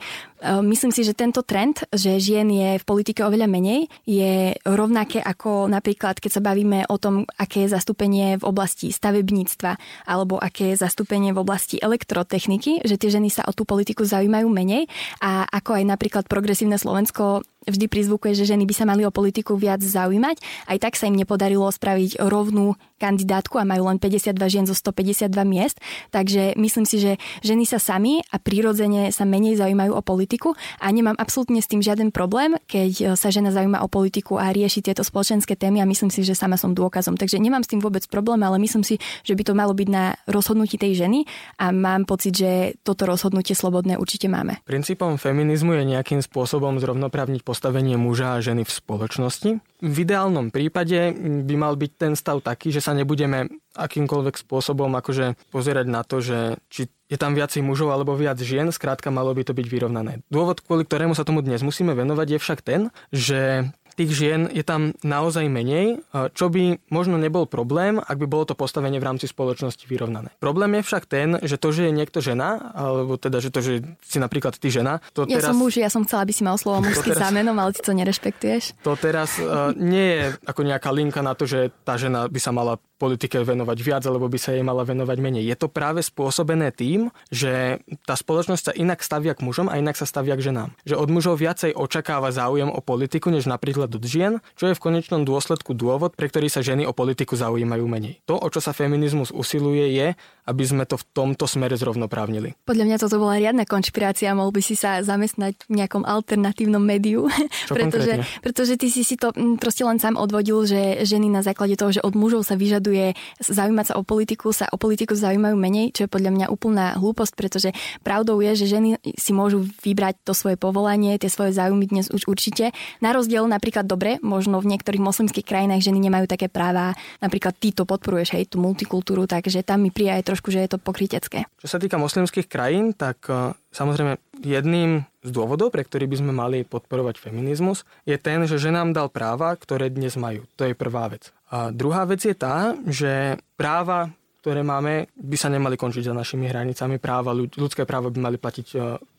myslím 0.43 0.91
si, 0.93 1.01
že 1.01 1.17
tento 1.17 1.41
trend, 1.41 1.83
že 1.89 2.21
žien 2.21 2.47
je 2.49 2.77
v 2.77 2.85
politike 2.85 3.25
oveľa 3.25 3.49
menej, 3.49 3.89
je 4.05 4.53
rovnaké 4.65 5.17
ako 5.21 5.65
napríklad, 5.69 6.21
keď 6.21 6.31
sa 6.38 6.45
bavíme 6.45 6.85
o 6.88 6.97
tom, 7.01 7.25
aké 7.38 7.65
je 7.65 7.73
zastúpenie 7.73 8.38
v 8.38 8.43
oblasti 8.45 8.93
stavebníctva 8.93 9.77
alebo 10.05 10.38
aké 10.38 10.73
je 10.73 10.81
zastúpenie 10.81 11.33
v 11.33 11.41
oblasti 11.41 11.81
elektrotechniky, 11.81 12.85
že 12.85 12.99
tie 13.01 13.09
ženy 13.09 13.33
sa 13.33 13.45
o 13.49 13.51
tú 13.53 13.65
politiku 13.65 14.05
zaujímajú 14.05 14.47
menej. 14.49 14.85
A 15.21 15.45
ako 15.49 15.81
aj 15.81 15.83
napríklad 15.85 16.25
progresívne 16.29 16.77
Slovensko 16.77 17.41
vždy 17.65 17.89
prizvukuje, 17.89 18.37
že 18.37 18.45
ženy 18.45 18.69
by 18.69 18.73
sa 18.75 18.85
mali 18.85 19.01
o 19.07 19.11
politiku 19.11 19.57
viac 19.57 19.81
zaujímať. 19.81 20.37
Aj 20.69 20.77
tak 20.77 20.93
sa 20.93 21.09
im 21.09 21.17
nepodarilo 21.17 21.65
spraviť 21.67 22.21
rovnú 22.21 22.77
kandidátku 22.97 23.61
a 23.61 23.67
majú 23.67 23.89
len 23.93 24.01
52 24.01 24.33
žien 24.49 24.65
zo 24.65 24.73
152 24.73 25.29
miest. 25.45 25.77
Takže 26.09 26.57
myslím 26.57 26.85
si, 26.87 26.97
že 26.97 27.21
ženy 27.45 27.69
sa 27.69 27.77
sami 27.77 28.25
a 28.33 28.41
prirodzene 28.41 29.13
sa 29.13 29.21
menej 29.27 29.61
zaujímajú 29.61 29.93
o 29.93 30.01
politiku 30.01 30.57
a 30.81 30.89
nemám 30.89 31.13
absolútne 31.21 31.61
s 31.61 31.69
tým 31.69 31.83
žiaden 31.85 32.09
problém, 32.09 32.57
keď 32.65 33.13
sa 33.13 33.29
žena 33.29 33.53
zaujíma 33.53 33.85
o 33.85 33.91
politiku 33.91 34.41
a 34.41 34.49
rieši 34.49 34.81
tieto 34.81 35.05
spoločenské 35.05 35.53
témy 35.53 35.83
a 35.83 35.85
myslím 35.85 36.09
si, 36.09 36.25
že 36.25 36.33
sama 36.33 36.57
som 36.57 36.73
dôkazom. 36.73 37.19
Takže 37.19 37.37
nemám 37.37 37.61
s 37.61 37.69
tým 37.69 37.85
vôbec 37.85 38.01
problém, 38.09 38.41
ale 38.41 38.57
myslím 38.57 38.81
si, 38.81 38.97
že 39.21 39.37
by 39.37 39.43
to 39.45 39.53
malo 39.53 39.77
byť 39.77 39.89
na 39.93 40.17
rozhodnutí 40.25 40.81
tej 40.81 41.05
ženy 41.05 41.29
a 41.61 41.69
mám 41.69 42.09
pocit, 42.09 42.33
že 42.33 42.81
toto 42.81 43.05
rozhodnutie 43.05 43.53
slobodné 43.53 44.01
určite 44.01 44.25
máme. 44.25 44.57
Princípom 44.65 45.21
feminizmu 45.21 45.77
je 45.77 45.83
nejakým 45.85 46.25
spôsobom 46.25 46.81
zrovnoprávniť 46.81 47.45
postavenie 47.57 47.97
muža 47.97 48.37
a 48.37 48.43
ženy 48.45 48.61
v 48.61 48.69
spoločnosti. 48.69 49.49
V 49.81 49.97
ideálnom 50.05 50.53
prípade 50.53 51.09
by 51.41 51.55
mal 51.57 51.73
byť 51.73 51.91
ten 51.97 52.13
stav 52.13 52.45
taký, 52.45 52.69
že 52.69 52.85
sa 52.85 52.93
nebudeme 52.93 53.49
akýmkoľvek 53.73 54.37
spôsobom 54.37 54.93
akože 54.93 55.33
pozerať 55.49 55.89
na 55.89 56.05
to, 56.05 56.21
že 56.21 56.61
či 56.69 56.85
je 57.09 57.17
tam 57.17 57.33
viacej 57.33 57.65
mužov 57.65 57.89
alebo 57.89 58.13
viac 58.13 58.37
žien, 58.37 58.69
skrátka 58.69 59.09
malo 59.09 59.33
by 59.33 59.41
to 59.41 59.57
byť 59.57 59.65
vyrovnané. 59.73 60.21
Dôvod, 60.29 60.61
kvôli 60.61 60.85
ktorému 60.85 61.17
sa 61.17 61.25
tomu 61.25 61.41
dnes 61.41 61.65
musíme 61.65 61.97
venovať, 61.97 62.37
je 62.37 62.39
však 62.45 62.59
ten, 62.61 62.93
že 63.09 63.73
tých 63.97 64.13
žien 64.13 64.45
je 64.53 64.61
tam 64.61 64.93
naozaj 65.01 65.49
menej, 65.49 66.05
čo 66.37 66.53
by 66.53 66.77
možno 66.93 67.17
nebol 67.17 67.49
problém, 67.49 67.97
ak 67.97 68.21
by 68.21 68.27
bolo 68.29 68.45
to 68.45 68.53
postavenie 68.53 69.01
v 69.01 69.07
rámci 69.09 69.25
spoločnosti 69.25 69.89
vyrovnané. 69.89 70.29
Problém 70.37 70.77
je 70.77 70.85
však 70.85 71.03
ten, 71.09 71.41
že 71.41 71.57
to, 71.57 71.73
že 71.73 71.89
je 71.89 71.93
niekto 71.97 72.21
žena, 72.21 72.77
alebo 72.77 73.17
teda, 73.17 73.41
že 73.41 73.49
to, 73.49 73.65
že 73.65 73.81
si 74.05 74.21
napríklad 74.21 74.53
ty 74.53 74.69
žena, 74.69 75.01
to 75.17 75.25
ja 75.25 75.41
teraz... 75.41 75.49
som 75.49 75.57
muž, 75.57 75.81
ja 75.81 75.89
som 75.89 76.05
chcela, 76.05 76.23
aby 76.29 76.33
si 76.37 76.45
mal 76.45 76.61
slovo 76.61 76.85
mužský 76.85 77.17
teraz... 77.17 77.25
zámenom, 77.25 77.57
ale 77.57 77.73
ty 77.73 77.81
to 77.81 77.97
nerešpektuješ. 77.97 78.77
To 78.85 78.93
teraz 78.93 79.41
uh, 79.41 79.73
nie 79.73 80.21
je 80.21 80.23
ako 80.45 80.61
nejaká 80.61 80.93
linka 80.93 81.25
na 81.25 81.33
to, 81.33 81.49
že 81.49 81.73
tá 81.81 81.97
žena 81.97 82.29
by 82.29 82.37
sa 82.37 82.53
mala 82.53 82.77
politike 82.97 83.39
venovať 83.39 83.77
viac, 83.79 84.03
alebo 84.09 84.25
by 84.27 84.39
sa 84.41 84.57
jej 84.57 84.65
mala 84.65 84.81
venovať 84.81 85.17
menej. 85.21 85.45
Je 85.45 85.55
to 85.55 85.69
práve 85.69 86.01
spôsobené 86.01 86.73
tým, 86.73 87.13
že 87.29 87.79
tá 88.03 88.17
spoločnosť 88.17 88.63
sa 88.63 88.73
inak 88.73 88.99
stavia 89.05 89.37
k 89.37 89.45
mužom 89.45 89.69
a 89.69 89.77
inak 89.77 89.95
sa 89.95 90.09
stavia 90.09 90.33
k 90.35 90.49
ženám. 90.49 90.73
Že 90.83 90.97
od 90.97 91.09
mužov 91.13 91.37
viacej 91.37 91.77
očakáva 91.77 92.33
záujem 92.33 92.67
o 92.67 92.81
politiku, 92.81 93.29
než 93.29 93.45
napríklad 93.45 93.93
od 93.93 94.03
žien, 94.03 94.41
čo 94.57 94.67
je 94.67 94.75
v 94.75 94.83
konečnom 94.83 95.23
dôsledku 95.23 95.77
dôvod, 95.77 96.17
pre 96.17 96.27
ktorý 96.27 96.49
sa 96.49 96.65
ženy 96.65 96.89
o 96.89 96.91
politiku 96.91 97.37
zaujímajú 97.37 97.85
menej. 97.85 98.19
To, 98.25 98.35
o 98.35 98.47
čo 98.49 98.59
sa 98.59 98.73
feminizmus 98.73 99.29
usiluje, 99.29 99.93
je, 99.93 100.07
aby 100.47 100.63
sme 100.63 100.87
to 100.87 100.95
v 100.95 101.05
tomto 101.11 101.43
smere 101.45 101.75
zrovnoprávnili. 101.75 102.55
Podľa 102.63 102.85
mňa 102.87 102.97
toto 102.97 103.19
bola 103.19 103.35
riadna 103.35 103.67
konšpirácia, 103.67 104.31
mohol 104.31 104.55
by 104.55 104.61
si 104.63 104.79
sa 104.79 105.03
zamestnať 105.03 105.67
v 105.67 105.83
nejakom 105.83 106.07
alternatívnom 106.07 106.79
médiu, 106.79 107.27
pretože, 107.67 108.23
pretože 108.39 108.73
ty 108.79 108.87
si 108.87 109.03
si 109.03 109.19
to 109.19 109.35
mm, 109.35 109.59
proste 109.59 109.83
len 109.83 109.99
sám 109.99 110.15
odvodil, 110.15 110.63
že 110.63 111.03
ženy 111.03 111.27
na 111.27 111.43
základe 111.43 111.75
toho, 111.75 111.91
že 111.91 112.01
od 112.01 112.15
mužov 112.15 112.47
sa 112.47 112.55
vyžaduje 112.88 113.19
zaujímať 113.43 113.85
sa 113.91 113.93
o 113.99 114.03
politiku, 114.03 114.55
sa 114.55 114.65
o 114.71 114.79
politiku 114.79 115.13
zaujímajú 115.13 115.55
menej, 115.59 115.91
čo 115.91 116.07
je 116.07 116.09
podľa 116.11 116.31
mňa 116.33 116.45
úplná 116.47 116.95
hlúposť, 116.95 117.33
pretože 117.35 117.69
pravdou 118.01 118.39
je, 118.39 118.63
že 118.63 118.65
ženy 118.71 118.89
si 119.19 119.31
môžu 119.35 119.67
vybrať 119.83 120.23
to 120.23 120.31
svoje 120.31 120.55
povolanie, 120.55 121.19
tie 121.19 121.27
svoje 121.27 121.51
záujmy 121.51 121.91
dnes 121.91 122.07
už 122.07 122.27
určite. 122.31 122.71
Na 123.03 123.11
rozdiel 123.11 123.43
napríklad 123.45 123.83
dobre, 123.83 124.17
možno 124.23 124.63
v 124.63 124.71
niektorých 124.75 125.03
moslimských 125.03 125.45
krajinách 125.45 125.83
ženy 125.83 125.99
nemajú 125.99 126.25
také 126.31 126.47
práva, 126.47 126.95
napríklad 127.19 127.55
ty 127.59 127.75
to 127.75 127.83
podporuješ, 127.83 128.39
hej, 128.39 128.47
tú 128.47 128.57
multikultúru, 128.63 129.27
takže 129.27 129.63
tam 129.67 129.83
mi 129.83 129.91
príde 129.91 130.23
trošku, 130.23 130.49
že 130.49 130.63
je 130.63 130.69
to 130.71 130.79
pokrytecké. 130.79 131.45
Čo 131.59 131.67
sa 131.67 131.77
týka 131.77 131.99
moslimských 131.99 132.47
krajín, 132.47 132.95
tak 132.95 133.27
e, 133.27 133.53
samozrejme 133.75 134.17
jedným 134.41 135.03
z 135.25 135.29
dôvodov, 135.33 135.75
pre 135.75 135.83
ktorý 135.83 136.07
by 136.07 136.17
sme 136.23 136.31
mali 136.31 136.57
podporovať 136.63 137.19
feminizmus, 137.19 137.83
je 138.07 138.15
ten, 138.15 138.47
že 138.47 138.61
ženám 138.61 138.95
dal 138.95 139.11
práva, 139.11 139.51
ktoré 139.57 139.91
dnes 139.91 140.15
majú. 140.15 140.47
To 140.55 140.63
je 140.63 140.77
prvá 140.77 141.11
vec. 141.11 141.36
A 141.47 141.71
druhá 141.71 142.03
vec 142.03 142.23
je 142.23 142.35
tá, 142.35 142.75
že 142.87 143.39
práva 143.55 144.11
ktoré 144.47 144.63
máme, 144.63 145.11
by 145.19 145.35
sa 145.35 145.51
nemali 145.51 145.75
končiť 145.75 146.07
za 146.07 146.15
našimi 146.15 146.47
hranicami. 146.47 147.03
Práva, 147.03 147.35
ľudské 147.35 147.83
práva 147.83 148.07
by 148.07 148.31
mali 148.31 148.37
platiť 148.39 148.67
e, 148.71 148.77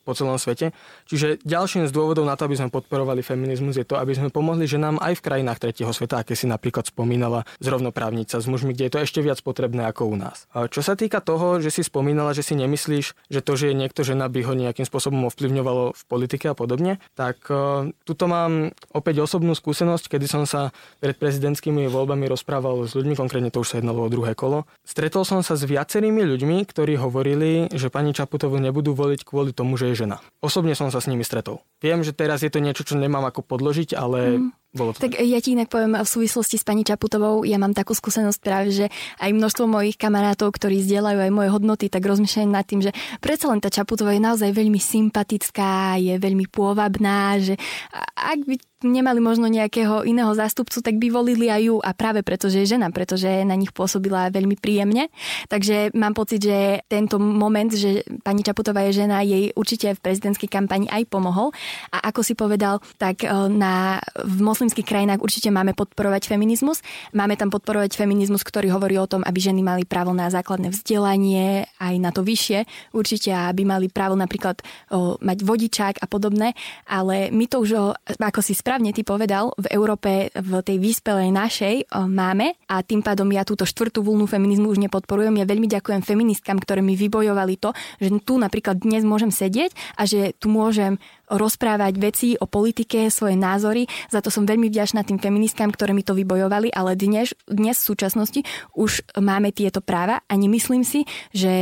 po 0.08 0.16
celom 0.16 0.40
svete. 0.40 0.72
Čiže 1.04 1.44
ďalším 1.44 1.84
z 1.84 1.92
dôvodov 1.92 2.24
na 2.24 2.32
to, 2.40 2.48
aby 2.48 2.56
sme 2.56 2.72
podporovali 2.72 3.20
feminizmus, 3.20 3.76
je 3.76 3.84
to, 3.84 4.00
aby 4.00 4.16
sme 4.16 4.32
pomohli 4.32 4.64
ženám 4.64 4.96
aj 5.04 5.20
v 5.20 5.24
krajinách 5.28 5.60
tretieho 5.60 5.92
sveta, 5.92 6.24
aké 6.24 6.32
si 6.32 6.48
napríklad 6.48 6.88
spomínala, 6.88 7.44
zrovnoprávniť 7.60 8.32
sa 8.32 8.38
s 8.40 8.48
mužmi, 8.48 8.72
kde 8.72 8.88
je 8.88 8.92
to 8.96 9.04
ešte 9.04 9.20
viac 9.20 9.36
potrebné 9.44 9.84
ako 9.84 10.08
u 10.08 10.16
nás. 10.16 10.48
A 10.56 10.64
čo 10.72 10.80
sa 10.80 10.96
týka 10.96 11.20
toho, 11.20 11.60
že 11.60 11.68
si 11.68 11.84
spomínala, 11.84 12.32
že 12.32 12.40
si 12.40 12.56
nemyslíš, 12.56 13.12
že 13.28 13.40
to, 13.44 13.52
že 13.60 13.68
je 13.68 13.74
niekto 13.76 14.00
žena, 14.00 14.32
by 14.32 14.40
ho 14.48 14.56
nejakým 14.56 14.88
spôsobom 14.88 15.28
ovplyvňovalo 15.28 15.92
v 15.92 16.02
politike 16.08 16.48
a 16.48 16.56
podobne, 16.56 16.96
tak 17.12 17.44
uh, 17.52 17.92
tuto 18.08 18.24
mám 18.24 18.72
opäť 18.96 19.20
osobnú 19.20 19.52
skúsenosť, 19.52 20.08
kedy 20.08 20.24
som 20.24 20.48
sa 20.48 20.72
pred 21.04 21.18
prezidentskými 21.18 21.84
voľbami 21.92 22.24
rozprával 22.30 22.88
s 22.88 22.96
ľuďmi, 22.96 23.18
konkrétne 23.18 23.52
to 23.52 23.60
už 23.60 23.76
sa 23.76 23.76
jednalo 23.82 24.06
o 24.06 24.08
druhé 24.08 24.32
kolo. 24.38 24.64
Stretol 24.86 25.26
som 25.26 25.42
sa 25.42 25.58
s 25.58 25.66
viacerými 25.66 26.22
ľuďmi, 26.24 26.64
ktorí 26.64 26.94
hovorili, 26.96 27.66
že 27.74 27.90
pani 27.90 28.14
Čaputovu 28.14 28.62
nebudú 28.62 28.94
voliť 28.94 29.26
kvôli 29.26 29.50
tomu, 29.50 29.74
že 29.74 29.90
je 29.90 29.97
žena. 29.98 30.22
Osobne 30.38 30.78
som 30.78 30.94
sa 30.94 31.02
s 31.02 31.10
nimi 31.10 31.26
stretol. 31.26 31.58
Viem, 31.82 32.06
že 32.06 32.14
teraz 32.14 32.46
je 32.46 32.50
to 32.54 32.62
niečo, 32.62 32.86
čo 32.86 32.94
nemám 32.94 33.26
ako 33.26 33.42
podložiť, 33.42 33.98
ale 33.98 34.38
mm. 34.38 34.68
Bolo 34.68 34.92
to 34.92 35.00
tak, 35.00 35.16
tak 35.16 35.24
ja 35.24 35.40
ti 35.40 35.56
inak 35.56 35.72
poviem 35.72 35.96
v 35.96 36.04
súvislosti 36.04 36.60
s 36.60 36.64
pani 36.64 36.84
Čaputovou, 36.84 37.40
ja 37.48 37.56
mám 37.56 37.72
takú 37.72 37.96
skúsenosť 37.96 38.40
práve, 38.44 38.68
že 38.68 38.92
aj 39.16 39.32
množstvo 39.32 39.64
mojich 39.64 39.96
kamarátov, 39.96 40.52
ktorí 40.52 40.84
zdieľajú 40.84 41.24
aj 41.24 41.32
moje 41.32 41.48
hodnoty, 41.48 41.88
tak 41.88 42.04
rozmýšľajú 42.04 42.48
nad 42.52 42.68
tým, 42.68 42.84
že 42.84 42.92
predsa 43.24 43.48
len 43.48 43.64
tá 43.64 43.72
Čaputová 43.72 44.12
je 44.12 44.20
naozaj 44.20 44.52
veľmi 44.52 44.76
sympatická, 44.76 45.96
je 45.96 46.20
veľmi 46.20 46.52
pôvabná, 46.52 47.40
že 47.40 47.56
ak 48.12 48.44
by 48.44 48.60
nemali 48.86 49.18
možno 49.18 49.50
nejakého 49.50 50.06
iného 50.06 50.30
zástupcu, 50.38 50.78
tak 50.78 51.02
by 51.02 51.10
volili 51.10 51.50
aj 51.50 51.62
ju 51.66 51.76
a 51.82 51.90
práve 51.94 52.22
preto, 52.22 52.46
že 52.46 52.62
je 52.62 52.78
žena, 52.78 52.94
pretože 52.94 53.26
na 53.42 53.58
nich 53.58 53.74
pôsobila 53.74 54.30
veľmi 54.30 54.54
príjemne. 54.54 55.10
Takže 55.50 55.90
mám 55.98 56.14
pocit, 56.14 56.46
že 56.46 56.86
tento 56.86 57.18
moment, 57.18 57.70
že 57.74 58.06
pani 58.22 58.46
Čaputová 58.46 58.86
je 58.86 59.02
žena, 59.02 59.26
jej 59.26 59.50
určite 59.58 59.98
v 59.98 60.02
prezidentskej 60.02 60.46
kampani 60.46 60.86
aj 60.86 61.10
pomohol. 61.10 61.50
A 61.90 62.06
ako 62.12 62.22
si 62.22 62.38
povedal, 62.38 62.78
tak 63.02 63.26
e, 63.26 63.30
na, 63.50 63.98
v 64.14 64.38
moslimských 64.46 64.86
krajinách 64.86 65.26
určite 65.26 65.50
máme 65.50 65.74
podporovať 65.74 66.30
feminizmus. 66.30 66.78
Máme 67.10 67.34
tam 67.34 67.50
podporovať 67.50 67.98
feminizmus, 67.98 68.46
ktorý 68.46 68.70
hovorí 68.70 68.94
o 69.02 69.10
tom, 69.10 69.26
aby 69.26 69.38
ženy 69.42 69.58
mali 69.58 69.82
právo 69.82 70.14
na 70.14 70.30
základné 70.30 70.70
vzdelanie, 70.70 71.66
aj 71.82 71.94
na 71.98 72.14
to 72.14 72.22
vyššie, 72.22 72.92
určite, 72.94 73.34
aby 73.34 73.66
mali 73.66 73.90
právo 73.90 74.14
napríklad 74.14 74.62
o, 74.94 75.18
mať 75.18 75.38
vodičák 75.42 75.94
a 75.98 76.06
podobné, 76.06 76.54
ale 76.86 77.34
my 77.34 77.44
to 77.50 77.58
už, 77.58 77.70
o, 77.74 77.84
ako 78.18 78.40
si 78.44 78.54
správne 78.68 78.92
ty 78.92 79.00
povedal, 79.00 79.56
v 79.56 79.72
Európe, 79.72 80.28
v 80.28 80.52
tej 80.60 80.76
vyspelej 80.76 81.32
našej 81.32 81.76
o, 81.88 82.04
máme 82.04 82.52
a 82.68 82.84
tým 82.84 83.00
pádom 83.00 83.24
ja 83.32 83.40
túto 83.40 83.64
štvrtú 83.64 84.04
vlnu 84.04 84.28
feminizmu 84.28 84.68
už 84.68 84.84
nepodporujem. 84.84 85.40
Ja 85.40 85.48
veľmi 85.48 85.64
ďakujem 85.72 86.04
feministkám, 86.04 86.60
ktoré 86.60 86.84
mi 86.84 86.92
vybojovali 86.92 87.56
to, 87.56 87.72
že 87.96 88.12
tu 88.20 88.36
napríklad 88.36 88.76
dnes 88.84 89.08
môžem 89.08 89.32
sedieť 89.32 89.72
a 89.96 90.04
že 90.04 90.36
tu 90.36 90.52
môžem 90.52 91.00
rozprávať 91.28 91.94
veci 92.00 92.28
o 92.40 92.48
politike, 92.48 93.12
svoje 93.12 93.36
názory. 93.36 93.84
Za 94.08 94.24
to 94.24 94.32
som 94.32 94.48
veľmi 94.48 94.72
vďačná 94.72 95.04
tým 95.04 95.20
feministkám, 95.20 95.68
ktoré 95.68 95.92
mi 95.92 96.00
to 96.00 96.16
vybojovali, 96.16 96.72
ale 96.72 96.96
dnes, 96.96 97.36
dnes 97.44 97.76
v 97.76 97.88
súčasnosti 97.92 98.40
už 98.72 99.04
máme 99.20 99.52
tieto 99.52 99.84
práva 99.84 100.24
a 100.24 100.32
nemyslím 100.34 100.82
si, 100.86 101.04
že 101.36 101.52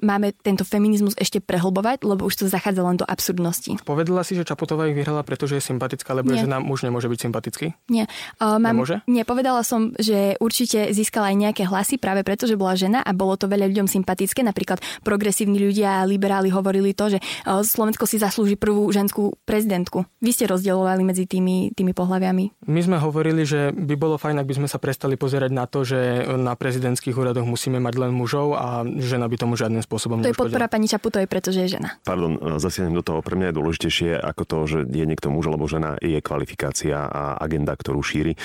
máme 0.00 0.32
tento 0.40 0.64
feminizmus 0.64 1.12
ešte 1.20 1.44
prehlbovať, 1.44 2.00
lebo 2.08 2.24
už 2.24 2.40
to 2.40 2.44
zachádza 2.48 2.80
len 2.80 2.96
do 2.96 3.04
absurdnosti. 3.04 3.76
Povedala 3.84 4.24
si, 4.24 4.32
že 4.38 4.48
Čaputová 4.48 4.88
ich 4.88 4.96
vyhrala, 4.96 5.20
pretože 5.20 5.60
je 5.60 5.62
sympatická, 5.64 6.16
lebo 6.16 6.32
Nie. 6.32 6.44
že 6.44 6.48
nám 6.48 6.64
muž 6.64 6.80
nemôže 6.80 7.12
byť 7.12 7.20
sympatický? 7.20 7.66
Nie. 7.92 8.08
Uh, 8.40 8.56
mám, 8.56 8.80
nemôže? 8.80 9.04
Nie, 9.04 9.28
povedala 9.28 9.60
som, 9.60 9.92
že 10.00 10.40
určite 10.40 10.96
získala 10.96 11.28
aj 11.34 11.36
nejaké 11.36 11.62
hlasy 11.68 12.00
práve 12.00 12.24
preto, 12.24 12.48
že 12.48 12.56
bola 12.56 12.72
žena 12.78 13.04
a 13.04 13.12
bolo 13.12 13.36
to 13.36 13.50
veľa 13.50 13.68
ľuďom 13.68 13.88
sympatické. 13.90 14.40
Napríklad 14.40 14.80
progresívni 15.04 15.60
ľudia 15.60 16.00
a 16.00 16.08
liberáli 16.08 16.48
hovorili 16.48 16.96
to, 16.96 17.12
že 17.12 17.18
uh, 17.20 17.60
Slovensko 17.60 18.08
si 18.08 18.16
zaslúži 18.16 18.56
prvú 18.56 18.88
ženu 18.88 19.09
slovenskú 19.10 19.34
prezidentku. 19.42 20.06
Vy 20.22 20.30
ste 20.30 20.46
rozdielovali 20.46 21.02
medzi 21.02 21.26
tými, 21.26 21.74
tými 21.74 21.90
pohľaviami. 21.90 22.62
My 22.70 22.80
sme 22.80 22.96
hovorili, 23.02 23.42
že 23.42 23.74
by 23.74 23.94
bolo 23.98 24.14
fajn, 24.14 24.38
ak 24.38 24.46
by 24.46 24.54
sme 24.62 24.68
sa 24.70 24.78
prestali 24.78 25.18
pozerať 25.18 25.50
na 25.50 25.66
to, 25.66 25.82
že 25.82 26.30
na 26.38 26.54
prezidentských 26.54 27.18
úradoch 27.18 27.42
musíme 27.42 27.82
mať 27.82 27.94
len 27.98 28.14
mužov 28.14 28.54
a 28.54 28.86
žena 29.02 29.26
by 29.26 29.34
tomu 29.34 29.58
žiadnym 29.58 29.82
spôsobom 29.82 30.22
To 30.22 30.30
je 30.30 30.38
podpora 30.38 30.70
pani 30.70 30.86
Čaputovej, 30.86 31.26
pretože 31.26 31.66
je 31.66 31.74
žena. 31.74 31.98
Pardon, 32.06 32.38
zasiahnem 32.62 32.94
do 32.94 33.02
toho. 33.02 33.18
Pre 33.24 33.34
mňa 33.34 33.50
je 33.50 33.58
dôležitejšie 33.58 34.10
ako 34.22 34.42
to, 34.46 34.58
že 34.70 34.78
je 34.86 35.04
niekto 35.04 35.34
muž 35.34 35.50
alebo 35.50 35.66
žena, 35.66 35.98
je 35.98 36.22
kvalifikácia 36.22 37.10
a 37.10 37.34
agenda, 37.42 37.74
ktorú 37.74 37.98
šíri. 38.04 38.38